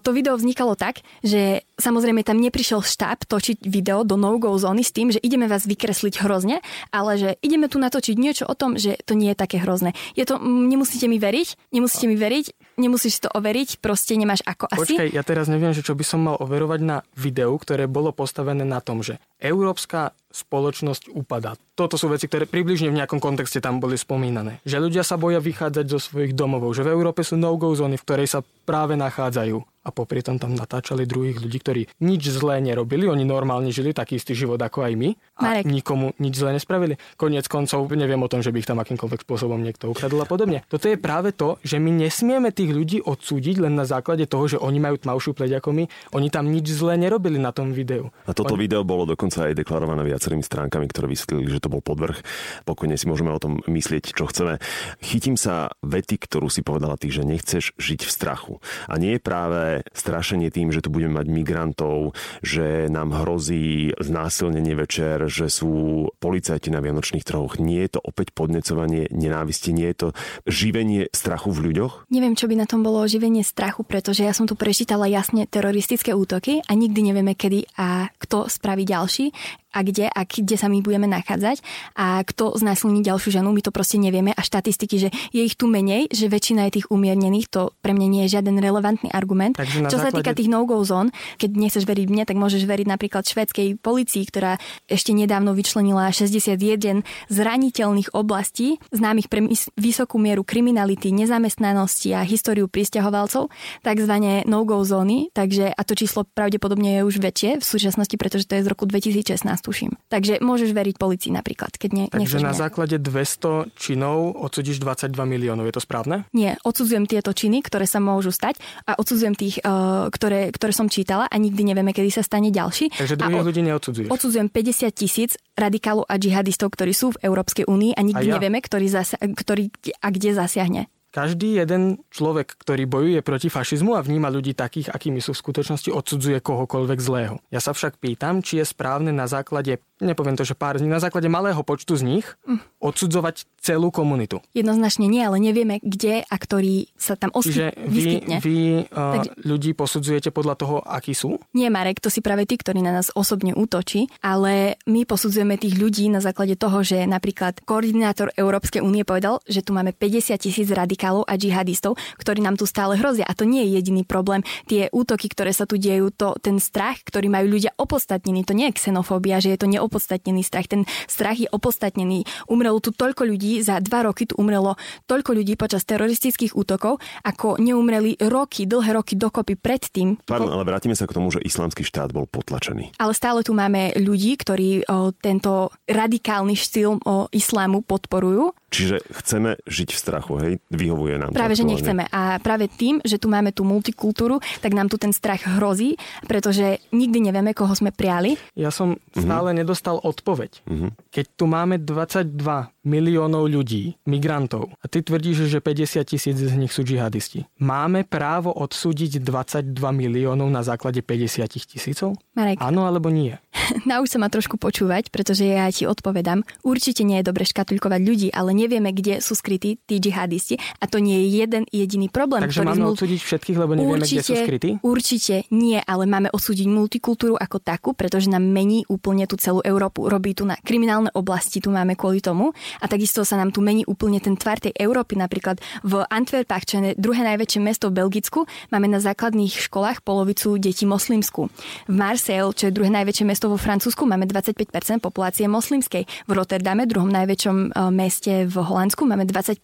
to 0.03 0.11
video 0.11 0.35
vznikalo 0.35 0.75
tak, 0.75 0.99
že 1.23 1.63
samozrejme 1.75 2.23
tam 2.23 2.39
neprišiel 2.39 2.83
štáb 2.83 3.27
točiť 3.27 3.67
video 3.67 4.07
do 4.07 4.15
no-go 4.15 4.55
zóny 4.55 4.83
s 4.83 4.95
tým, 4.95 5.11
že 5.11 5.19
ideme 5.19 5.47
vás 5.47 5.67
vykresliť 5.67 6.23
hrozne, 6.23 6.63
ale 6.91 7.19
že 7.19 7.29
ideme 7.43 7.67
tu 7.67 7.77
natočiť 7.79 8.15
niečo 8.15 8.43
o 8.47 8.55
tom, 8.55 8.79
že 8.79 8.99
to 9.03 9.15
nie 9.15 9.31
je 9.31 9.37
také 9.37 9.59
hrozné. 9.59 9.91
Je 10.15 10.23
to, 10.23 10.39
nemusíte 10.41 11.07
mi 11.11 11.19
veriť, 11.19 11.71
nemusíte 11.75 12.05
mi 12.07 12.15
veriť, 12.15 12.77
nemusíš 12.79 13.27
to 13.27 13.29
overiť, 13.31 13.83
proste 13.83 14.15
nemáš 14.15 14.43
ako 14.47 14.71
asi. 14.71 14.95
Počkaj, 14.95 15.09
ja 15.11 15.23
teraz 15.23 15.51
neviem, 15.51 15.75
že 15.75 15.83
čo 15.83 15.95
by 15.95 16.03
som 16.07 16.23
mal 16.23 16.35
overovať 16.39 16.79
na 16.83 16.97
videu, 17.15 17.51
ktoré 17.55 17.87
bolo 17.91 18.15
postavené 18.15 18.63
na 18.63 18.79
tom, 18.79 19.03
že 19.03 19.19
európska 19.39 20.15
spoločnosť 20.35 21.15
upadá. 21.15 21.55
Toto 21.79 21.95
sú 21.95 22.11
veci, 22.11 22.27
ktoré 22.27 22.43
približne 22.43 22.91
v 22.91 22.99
nejakom 22.99 23.23
kontexte 23.23 23.63
tam 23.63 23.79
boli 23.79 23.95
spomínané. 23.95 24.59
Že 24.67 24.91
ľudia 24.91 25.03
sa 25.07 25.15
boja 25.15 25.39
vychádzať 25.39 25.85
zo 25.87 25.99
svojich 25.99 26.35
domovov, 26.35 26.75
že 26.75 26.83
v 26.83 26.91
Európe 26.91 27.23
sú 27.23 27.39
no-go 27.39 27.71
zóny, 27.71 27.95
v 27.95 28.03
ktorej 28.03 28.27
sa 28.27 28.39
práve 28.67 28.99
nachádzajú 28.99 29.74
a 29.85 29.93
popri 29.93 30.25
tom 30.25 30.41
tam 30.41 30.57
natáčali 30.57 31.05
druhých 31.05 31.37
ľudí, 31.37 31.61
ktorí 31.61 31.81
nič 32.01 32.33
zlé 32.33 32.57
nerobili, 32.57 33.05
oni 33.05 33.21
normálne 33.21 33.69
žili 33.69 33.93
taký 33.93 34.17
istý 34.17 34.33
život 34.33 34.57
ako 34.57 34.81
aj 34.81 34.93
my 34.97 35.09
a 35.37 35.61
Marek. 35.61 35.65
nikomu 35.69 36.17
nič 36.17 36.41
zlé 36.41 36.57
nespravili. 36.57 36.97
Koniec 37.21 37.45
koncov 37.45 37.85
neviem 37.93 38.17
o 38.17 38.25
tom, 38.25 38.41
že 38.41 38.49
by 38.49 38.57
ich 38.59 38.69
tam 38.69 38.81
akýmkoľvek 38.81 39.21
spôsobom 39.21 39.61
niekto 39.61 39.93
ukradol 39.93 40.25
a 40.25 40.27
podobne. 40.27 40.65
Toto 40.65 40.89
je 40.89 40.97
práve 40.97 41.29
to, 41.37 41.61
že 41.61 41.77
my 41.77 41.93
nesmieme 41.93 42.49
tých 42.49 42.73
ľudí 42.73 42.97
odsúdiť 43.05 43.61
len 43.61 43.77
na 43.77 43.85
základe 43.85 44.25
toho, 44.25 44.49
že 44.49 44.57
oni 44.57 44.81
majú 44.81 44.97
tmavšiu 44.97 45.37
pleť 45.37 45.61
ako 45.61 45.69
my. 45.75 45.83
Oni 46.17 46.33
tam 46.33 46.49
nič 46.49 46.73
zlé 46.73 46.97
nerobili 46.97 47.37
na 47.37 47.53
tom 47.53 47.69
videu. 47.69 48.09
A 48.25 48.33
toto 48.33 48.57
oni... 48.57 48.65
video 48.65 48.81
bolo 48.81 49.05
dokonca 49.05 49.45
aj 49.45 49.53
deklarované 49.53 50.01
viacerými 50.01 50.41
stránkami, 50.41 50.89
ktoré 50.89 51.05
vysvetlili, 51.11 51.45
že 51.51 51.61
to 51.61 51.69
bol 51.69 51.83
podvrh. 51.85 52.17
Pokojne 52.65 52.97
si 52.97 53.05
môžeme 53.05 53.29
o 53.29 53.37
tom 53.37 53.61
myslieť, 53.69 54.17
čo 54.17 54.25
chceme. 54.25 54.57
Chytím 55.03 55.37
sa 55.37 55.69
vety, 55.85 56.17
ktorú 56.25 56.49
si 56.49 56.65
povedala 56.65 56.97
ty, 56.97 57.11
že 57.11 57.27
nechceš 57.27 57.75
žiť 57.77 58.01
v 58.07 58.11
strachu. 58.11 58.53
A 58.89 58.95
nie 58.95 59.19
je 59.19 59.21
práve 59.21 59.74
strašenie 59.91 60.53
tým, 60.53 60.71
že 60.71 60.79
tu 60.79 60.93
budeme 60.93 61.19
mať 61.19 61.27
migrantov, 61.27 62.13
že 62.45 62.87
nám 62.87 63.11
hrozí 63.11 63.91
znásilnenie 63.97 64.77
večer, 64.77 65.25
že 65.27 65.49
sú 65.49 66.07
policajti 66.21 66.69
na 66.69 66.79
Vianočných 66.79 67.25
trhoch. 67.25 67.57
Nie 67.57 67.89
je 67.89 67.97
to 67.97 68.01
opäť 68.05 68.31
podnecovanie 68.31 69.09
nenávisti, 69.09 69.73
nie 69.73 69.89
je 69.91 69.97
to 69.97 70.07
živenie 70.45 71.09
strachu 71.11 71.51
v 71.51 71.71
ľuďoch? 71.71 72.07
Neviem, 72.13 72.37
čo 72.37 72.45
by 72.45 72.55
na 72.55 72.69
tom 72.69 72.85
bolo 72.85 73.03
živenie 73.09 73.41
strachu, 73.41 73.81
pretože 73.83 74.23
ja 74.23 74.31
som 74.31 74.45
tu 74.45 74.53
prečítala 74.53 75.09
jasne 75.09 75.49
teroristické 75.49 76.13
útoky 76.13 76.61
a 76.63 76.71
nikdy 76.77 77.11
nevieme, 77.11 77.33
kedy 77.33 77.65
a 77.75 78.13
kto 78.21 78.47
spraví 78.47 78.85
ďalší 78.85 79.33
a 79.75 79.83
kde 79.83 80.07
a 80.07 80.23
kde 80.23 80.55
sa 80.55 80.71
my 80.71 80.79
budeme 80.79 81.11
nachádzať. 81.11 81.59
A 81.99 82.23
kto 82.23 82.55
znásilní 82.55 83.03
ďalšiu 83.03 83.35
ženu, 83.35 83.51
my 83.51 83.59
to 83.59 83.75
proste 83.75 83.99
nevieme. 83.99 84.31
A 84.31 84.39
štatistiky, 84.39 84.95
že 84.95 85.09
je 85.35 85.43
ich 85.43 85.59
tu 85.59 85.67
menej, 85.67 86.07
že 86.15 86.31
väčšina 86.31 86.71
je 86.71 86.79
tých 86.79 86.87
umiernených, 86.87 87.51
to 87.51 87.75
pre 87.83 87.91
mňa 87.91 88.07
nie 88.07 88.21
je 88.25 88.39
žiaden 88.39 88.55
relevantný 88.63 89.11
argument. 89.11 89.59
Takže 89.59 89.91
Čo 89.91 89.99
základe... 89.99 90.03
sa 90.07 90.09
týka 90.15 90.31
tých 90.31 90.47
no-go 90.47 90.79
zón, 90.87 91.11
keď 91.35 91.49
nechceš 91.51 91.83
veriť 91.83 92.07
mne, 92.07 92.23
tak 92.23 92.39
môžeš 92.39 92.63
veriť 92.63 92.87
napríklad 92.87 93.27
švedskej 93.27 93.75
policii, 93.83 94.23
ktorá 94.31 94.55
ešte 94.87 95.11
nedávno 95.11 95.51
vyčlenila 95.51 96.07
61 96.07 97.03
zraniteľných 97.27 98.15
oblastí, 98.15 98.79
známych 98.95 99.27
pre 99.27 99.43
vysokú 99.75 100.15
mieru 100.15 100.47
kriminality, 100.47 101.11
nezamestnanosti 101.11 102.15
a 102.15 102.23
históriu 102.23 102.71
pristahovalcov, 102.71 103.51
takzvané 103.83 104.47
no-go 104.47 104.79
zóny, 104.85 105.33
takže 105.35 105.73
a 105.73 105.81
to 105.83 105.97
číslo 105.97 106.23
pravdepodobne 106.23 107.01
je 107.01 107.01
už 107.03 107.15
väčšie 107.19 107.49
v 107.59 107.65
súčasnosti, 107.65 108.15
pretože 108.15 108.45
to 108.45 108.55
je 108.55 108.65
z 108.65 108.69
roku 108.69 108.85
2016 108.85 109.64
tuším. 109.65 109.97
Takže 110.13 110.37
môžeš 110.45 110.69
veriť 110.77 110.95
policii 111.01 111.33
napríklad, 111.33 111.73
keď 111.81 111.89
ne, 111.97 112.05
Takže 112.13 112.37
na 112.37 112.53
základe 112.53 113.01
200 113.01 113.73
činov 113.73 114.37
odsudíš 114.37 114.77
22 114.77 115.17
miliónov, 115.25 115.65
je 115.65 115.73
to 115.73 115.81
správne? 115.81 116.29
Nie, 116.37 116.61
odsudzujem 116.61 117.09
tieto 117.09 117.33
činy, 117.33 117.65
ktoré 117.65 117.89
sa 117.89 117.97
môžu 117.97 118.29
stať 118.29 118.61
a 118.85 118.93
odsudzujem 119.01 119.33
tých, 119.33 119.65
uh, 119.65 120.13
ktoré, 120.13 120.53
ktoré 120.53 120.71
som 120.71 120.85
čítala 120.85 121.25
a 121.25 121.35
nikdy 121.41 121.73
nevieme, 121.73 121.89
kedy 121.89 122.13
sa 122.13 122.21
stane 122.21 122.53
ďalší. 122.53 122.93
Takže 122.93 123.17
druhých 123.17 123.47
ľudí 123.49 123.61
neodsudzuješ? 123.65 124.09
Odsudzujem 124.13 124.47
50 124.53 124.93
tisíc 124.93 125.31
radikálov 125.57 126.05
a 126.05 126.15
džihadistov, 126.21 126.69
ktorí 126.75 126.93
sú 126.93 127.15
v 127.17 127.25
Európskej 127.25 127.65
únii 127.65 127.97
a 127.97 128.01
nikdy 128.05 128.25
a 128.27 128.29
ja? 128.29 128.33
nevieme, 128.37 128.59
ktorý, 128.61 128.87
zasa- 128.91 129.19
ktorý 129.19 129.73
a 130.03 130.07
kde 130.13 130.29
zasiahne. 130.37 130.81
Každý 131.15 131.63
jeden 131.63 132.03
človek, 132.11 132.59
ktorý 132.59 132.83
bojuje 132.91 133.23
proti 133.23 133.47
fašizmu 133.47 133.95
a 133.95 134.03
vníma 134.03 134.27
ľudí 134.27 134.51
takých, 134.51 134.91
akými 134.91 135.23
sú 135.23 135.31
v 135.31 135.47
skutočnosti, 135.47 135.87
odsudzuje 135.87 136.43
kohokoľvek 136.43 136.99
zlého. 136.99 137.39
Ja 137.55 137.63
sa 137.63 137.71
však 137.71 138.03
pýtam, 138.03 138.43
či 138.43 138.59
je 138.59 138.67
správne 138.67 139.15
na 139.15 139.23
základe 139.23 139.79
nepoviem 140.03 140.35
to, 140.35 140.43
že 140.43 140.57
pár 140.57 140.75
dní, 140.79 140.91
na 140.91 140.99
základe 140.99 141.31
malého 141.31 141.59
počtu 141.63 141.95
z 141.95 142.03
nich 142.03 142.25
mm. 142.43 142.83
odsudzovať 142.83 143.47
celú 143.63 143.89
komunitu. 143.89 144.43
Jednoznačne 144.51 145.07
nie, 145.07 145.23
ale 145.23 145.39
nevieme, 145.39 145.79
kde 145.79 146.27
a 146.27 146.35
ktorý 146.35 146.91
sa 146.99 147.15
tam 147.15 147.31
osky- 147.31 147.55
Čiže 147.55 147.65
vy, 147.79 147.89
vyskytne. 147.89 148.35
vy 148.43 148.57
uh, 148.85 149.13
Takže... 149.19 149.31
ľudí 149.47 149.71
posudzujete 149.73 150.29
podľa 150.35 150.55
toho, 150.59 150.75
akí 150.83 151.15
sú? 151.15 151.39
Nie, 151.55 151.71
Marek, 151.71 152.03
to 152.03 152.11
si 152.11 152.19
práve 152.19 152.43
ty, 152.43 152.59
ktorý 152.59 152.83
na 152.83 152.91
nás 152.91 153.09
osobne 153.15 153.55
útočí, 153.55 154.11
ale 154.19 154.77
my 154.85 155.07
posudzujeme 155.07 155.55
tých 155.55 155.79
ľudí 155.79 156.11
na 156.11 156.19
základe 156.19 156.59
toho, 156.59 156.83
že 156.83 157.07
napríklad 157.07 157.63
koordinátor 157.63 158.35
Európskej 158.35 158.83
únie 158.83 159.07
povedal, 159.07 159.39
že 159.47 159.63
tu 159.63 159.71
máme 159.71 159.95
50 159.95 160.35
tisíc 160.37 160.67
radikálov 160.69 161.23
a 161.25 161.39
džihadistov, 161.39 161.95
ktorí 162.19 162.43
nám 162.43 162.59
tu 162.59 162.67
stále 162.67 162.99
hrozia. 162.99 163.25
A 163.25 163.33
to 163.33 163.47
nie 163.47 163.63
je 163.65 163.79
jediný 163.79 164.03
problém. 164.03 164.43
Tie 164.67 164.91
útoky, 164.91 165.31
ktoré 165.31 165.55
sa 165.55 165.65
tu 165.65 165.79
dejú, 165.79 166.11
to 166.11 166.35
ten 166.37 166.59
strach, 166.59 167.01
ktorý 167.01 167.31
majú 167.31 167.57
ľudia 167.57 167.73
opodstatnený, 167.79 168.45
to 168.45 168.53
nie 168.53 168.69
je 168.69 168.77
xenofóbia, 168.77 169.41
že 169.41 169.55
je 169.55 169.59
to 169.61 169.67
neopodstatnený 169.85 170.41
strach. 170.41 170.65
Ten 170.65 170.89
strach 171.05 171.37
je 171.37 171.45
opodstatnený. 171.45 172.25
Umrelo 172.49 172.81
tu 172.81 172.89
toľko 172.89 173.29
ľudí, 173.29 173.61
za 173.61 173.77
dva 173.77 174.09
roky 174.09 174.25
tu 174.25 174.33
umrelo 174.41 174.73
toľko 175.05 175.37
ľudí 175.37 175.53
počas 175.53 175.85
teroristických 175.85 176.57
útokov, 176.57 176.97
ako 177.21 177.61
neumreli 177.61 178.17
roky, 178.17 178.65
dlhé 178.65 178.97
roky 178.97 179.13
dokopy 179.13 179.53
predtým. 179.53 180.17
Pardon, 180.25 180.49
ale 180.49 180.65
vrátime 180.65 180.97
sa 180.97 181.05
k 181.05 181.13
tomu, 181.13 181.29
že 181.29 181.45
islamský 181.45 181.85
štát 181.85 182.09
bol 182.09 182.25
potlačený. 182.25 182.97
Ale 182.97 183.13
stále 183.13 183.45
tu 183.45 183.53
máme 183.53 183.93
ľudí, 184.01 184.33
ktorí 184.41 184.89
o, 184.89 185.13
tento 185.13 185.69
radikálny 185.85 186.57
štýl 186.57 186.97
o, 186.97 187.29
islámu 187.29 187.85
podporujú 187.85 188.57
Čiže 188.73 189.01
chceme 189.23 189.55
žiť 189.69 189.89
v 189.93 189.99
strachu, 189.99 190.33
hej? 190.41 190.53
Vyhovuje 190.73 191.15
nám 191.21 191.31
Práve, 191.31 191.55
to 191.55 191.63
že 191.63 191.69
nechceme. 191.69 192.03
A 192.09 192.41
práve 192.41 192.67
tým, 192.67 192.99
že 193.05 193.21
tu 193.21 193.31
máme 193.31 193.55
tú 193.55 193.63
multikultúru, 193.63 194.41
tak 194.59 194.75
nám 194.75 194.91
tu 194.91 194.99
ten 194.99 195.13
strach 195.15 195.45
hrozí, 195.45 195.95
pretože 196.25 196.83
nikdy 196.91 197.29
nevieme, 197.31 197.55
koho 197.55 197.71
sme 197.71 197.93
priali. 197.93 198.35
Ja 198.57 198.73
som 198.73 198.99
stále 199.15 199.53
mm-hmm. 199.53 199.61
nedostal 199.63 199.97
odpoveď. 200.01 200.65
Mm-hmm. 200.67 200.91
Keď 201.13 201.25
tu 201.37 201.45
máme 201.47 201.79
22 201.79 202.74
miliónov 202.85 203.49
ľudí, 203.49 203.97
migrantov, 204.05 204.69
a 204.79 204.85
ty 204.85 205.01
tvrdíš, 205.01 205.49
že 205.49 205.59
50 205.59 206.05
tisíc 206.05 206.37
z 206.37 206.55
nich 206.55 206.69
sú 206.69 206.85
džihadisti. 206.85 207.49
Máme 207.57 208.05
právo 208.05 208.53
odsúdiť 208.53 209.19
22 209.19 209.73
miliónov 209.91 210.47
na 210.53 210.61
základe 210.61 211.01
50 211.01 211.49
tisícov? 211.65 212.13
Marek. 212.37 212.61
Áno 212.61 212.85
alebo 212.85 213.09
nie? 213.09 213.33
Nauč 213.89 214.13
sa 214.13 214.21
ma 214.21 214.29
trošku 214.29 214.61
počúvať, 214.61 215.09
pretože 215.09 215.49
ja 215.49 215.65
ti 215.73 215.89
odpovedám. 215.89 216.45
Určite 216.61 217.01
nie 217.01 217.19
je 217.19 217.25
dobre 217.25 217.43
škatulkovať 217.49 218.01
ľudí, 218.05 218.27
ale 218.29 218.53
nevieme, 218.53 218.93
kde 218.93 219.19
sú 219.19 219.33
skrytí 219.33 219.81
tí 219.89 219.97
džihadisti 219.97 220.61
a 220.79 220.85
to 220.85 221.01
nie 221.01 221.25
je 221.25 221.27
jeden 221.41 221.63
jediný 221.73 222.07
problém. 222.13 222.45
Takže 222.45 222.61
máme 222.61 222.85
zmul... 222.85 222.93
odsúdiť 222.93 223.19
všetkých, 223.25 223.57
lebo 223.57 223.73
nevieme, 223.73 224.05
určite, 224.05 224.21
kde 224.21 224.27
sú 224.29 224.35
skrytí? 224.37 224.69
Určite 224.85 225.35
nie, 225.49 225.81
ale 225.81 226.05
máme 226.05 226.29
odsúdiť 226.29 226.67
multikultúru 226.69 227.33
ako 227.39 227.57
takú, 227.57 227.89
pretože 227.97 228.29
nám 228.29 228.45
mení 228.45 228.85
úplne 228.85 229.25
tú 229.25 229.39
celú 229.41 229.65
Európu. 229.65 230.05
Robí 230.05 230.37
tu 230.37 230.45
na 230.45 230.59
kriminálne 230.61 231.09
oblasti, 231.17 231.57
tu 231.57 231.73
máme 231.73 231.97
kvôli 231.97 232.21
tomu 232.21 232.53
a 232.79 232.85
takisto 232.85 233.23
sa 233.27 233.39
nám 233.39 233.51
tu 233.55 233.59
mení 233.63 233.83
úplne 233.85 234.19
ten 234.19 234.35
tvar 234.35 234.59
tej 234.59 234.73
Európy. 234.75 235.15
Napríklad 235.15 235.59
v 235.83 236.03
Antwerpách, 236.07 236.63
čo 236.65 236.73
je 236.81 236.91
druhé 236.97 237.21
najväčšie 237.23 237.59
mesto 237.61 237.89
v 237.91 238.03
Belgicku, 238.03 238.49
máme 238.71 238.89
na 238.89 238.99
základných 238.99 239.53
školách 239.69 240.01
polovicu 240.01 240.55
detí 240.59 240.83
moslimsku. 240.87 241.47
V 241.89 241.95
Marseille, 241.95 242.51
čo 242.53 242.69
je 242.69 242.75
druhé 242.75 242.91
najväčšie 242.91 243.25
mesto 243.25 243.47
vo 243.51 243.57
Francúzsku, 243.57 244.05
máme 244.05 244.27
25% 244.29 244.99
populácie 244.99 245.45
moslimskej. 245.45 246.03
V 246.05 246.31
Rotterdame, 246.31 246.85
druhom 246.89 247.09
najväčšom 247.11 247.57
e, 247.57 247.67
meste 247.93 248.33
v 248.45 248.55
Holandsku 248.59 249.05
máme 249.05 249.27
20% 249.27 249.59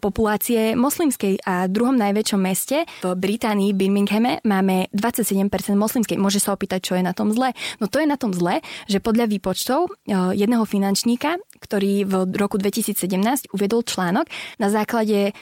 populácie 0.00 0.74
moslimskej 0.74 1.44
a 1.44 1.68
druhom 1.68 1.94
najväčšom 1.94 2.40
meste 2.40 2.88
v 3.04 3.14
Británii, 3.14 3.76
Birminghame, 3.76 4.40
máme 4.44 4.88
27% 4.96 5.48
moslimskej. 5.76 6.16
Môže 6.16 6.40
sa 6.40 6.56
opýtať, 6.56 6.80
čo 6.90 6.92
je 6.96 7.02
na 7.04 7.12
tom 7.12 7.30
zle. 7.30 7.52
No 7.78 7.86
to 7.86 8.00
je 8.00 8.06
na 8.08 8.16
tom 8.16 8.32
zle, 8.32 8.64
že 8.88 8.98
podľa 8.98 9.28
výpočtov 9.28 9.88
eh, 9.88 10.34
jedného 10.34 10.64
finančníka, 10.64 11.36
ktorý 11.60 12.08
v 12.08 12.14
roku 12.28 12.56
2017 12.58 13.52
uviedol 13.54 13.84
článok, 13.84 14.26
na 14.58 14.68
základe 14.68 15.32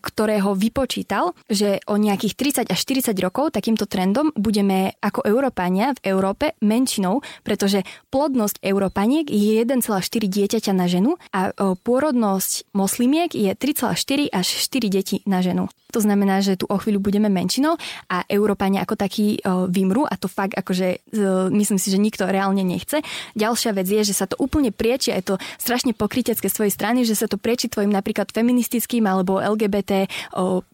ktorého 0.00 0.54
vypočítal, 0.56 1.36
že 1.50 1.82
o 1.88 1.96
nejakých 1.98 2.66
30 2.68 2.72
až 2.72 2.78
40 2.84 3.16
rokov 3.20 3.54
takýmto 3.54 3.88
trendom 3.88 4.30
budeme 4.34 4.94
ako 5.00 5.26
Európania 5.26 5.92
v 5.98 6.14
Európe 6.14 6.54
menšinou, 6.64 7.20
pretože 7.42 7.82
plodnosť 8.14 8.62
Európaniek 8.64 9.26
je 9.28 9.62
1,4 9.62 9.90
dieťaťa 10.24 10.72
na 10.72 10.86
ženu 10.88 11.16
a 11.34 11.52
pôrodnosť 11.56 12.70
moslimiek 12.72 13.30
je 13.32 13.52
3,4 13.52 14.30
až 14.32 14.46
4 14.46 14.88
deti 14.88 15.16
na 15.24 15.40
ženu. 15.44 15.68
To 15.94 16.02
znamená, 16.02 16.42
že 16.42 16.58
tu 16.58 16.66
o 16.66 16.74
chvíľu 16.74 16.98
budeme 16.98 17.30
menšinou 17.30 17.78
a 18.10 18.26
Európania 18.26 18.82
ako 18.82 18.98
takí 18.98 19.38
vymru 19.70 20.02
a 20.10 20.18
to 20.18 20.26
fakt 20.26 20.58
akože 20.58 21.06
myslím 21.54 21.78
si, 21.78 21.88
že 21.94 22.02
nikto 22.02 22.26
reálne 22.26 22.66
nechce. 22.66 22.98
Ďalšia 23.38 23.70
vec 23.78 23.86
je, 23.86 24.02
že 24.02 24.14
sa 24.14 24.26
to 24.26 24.34
úplne 24.42 24.74
prieči, 24.74 25.14
aj 25.14 25.22
to 25.22 25.34
strašne 25.62 25.94
pokrytecké 25.94 26.50
svojej 26.50 26.74
strany, 26.74 27.06
že 27.06 27.14
sa 27.14 27.30
to 27.30 27.38
prieči 27.38 27.70
tvojim 27.70 27.94
napríklad 27.94 28.34
feministickým 28.34 29.06
alebo 29.06 29.38
LGBT 29.38 30.10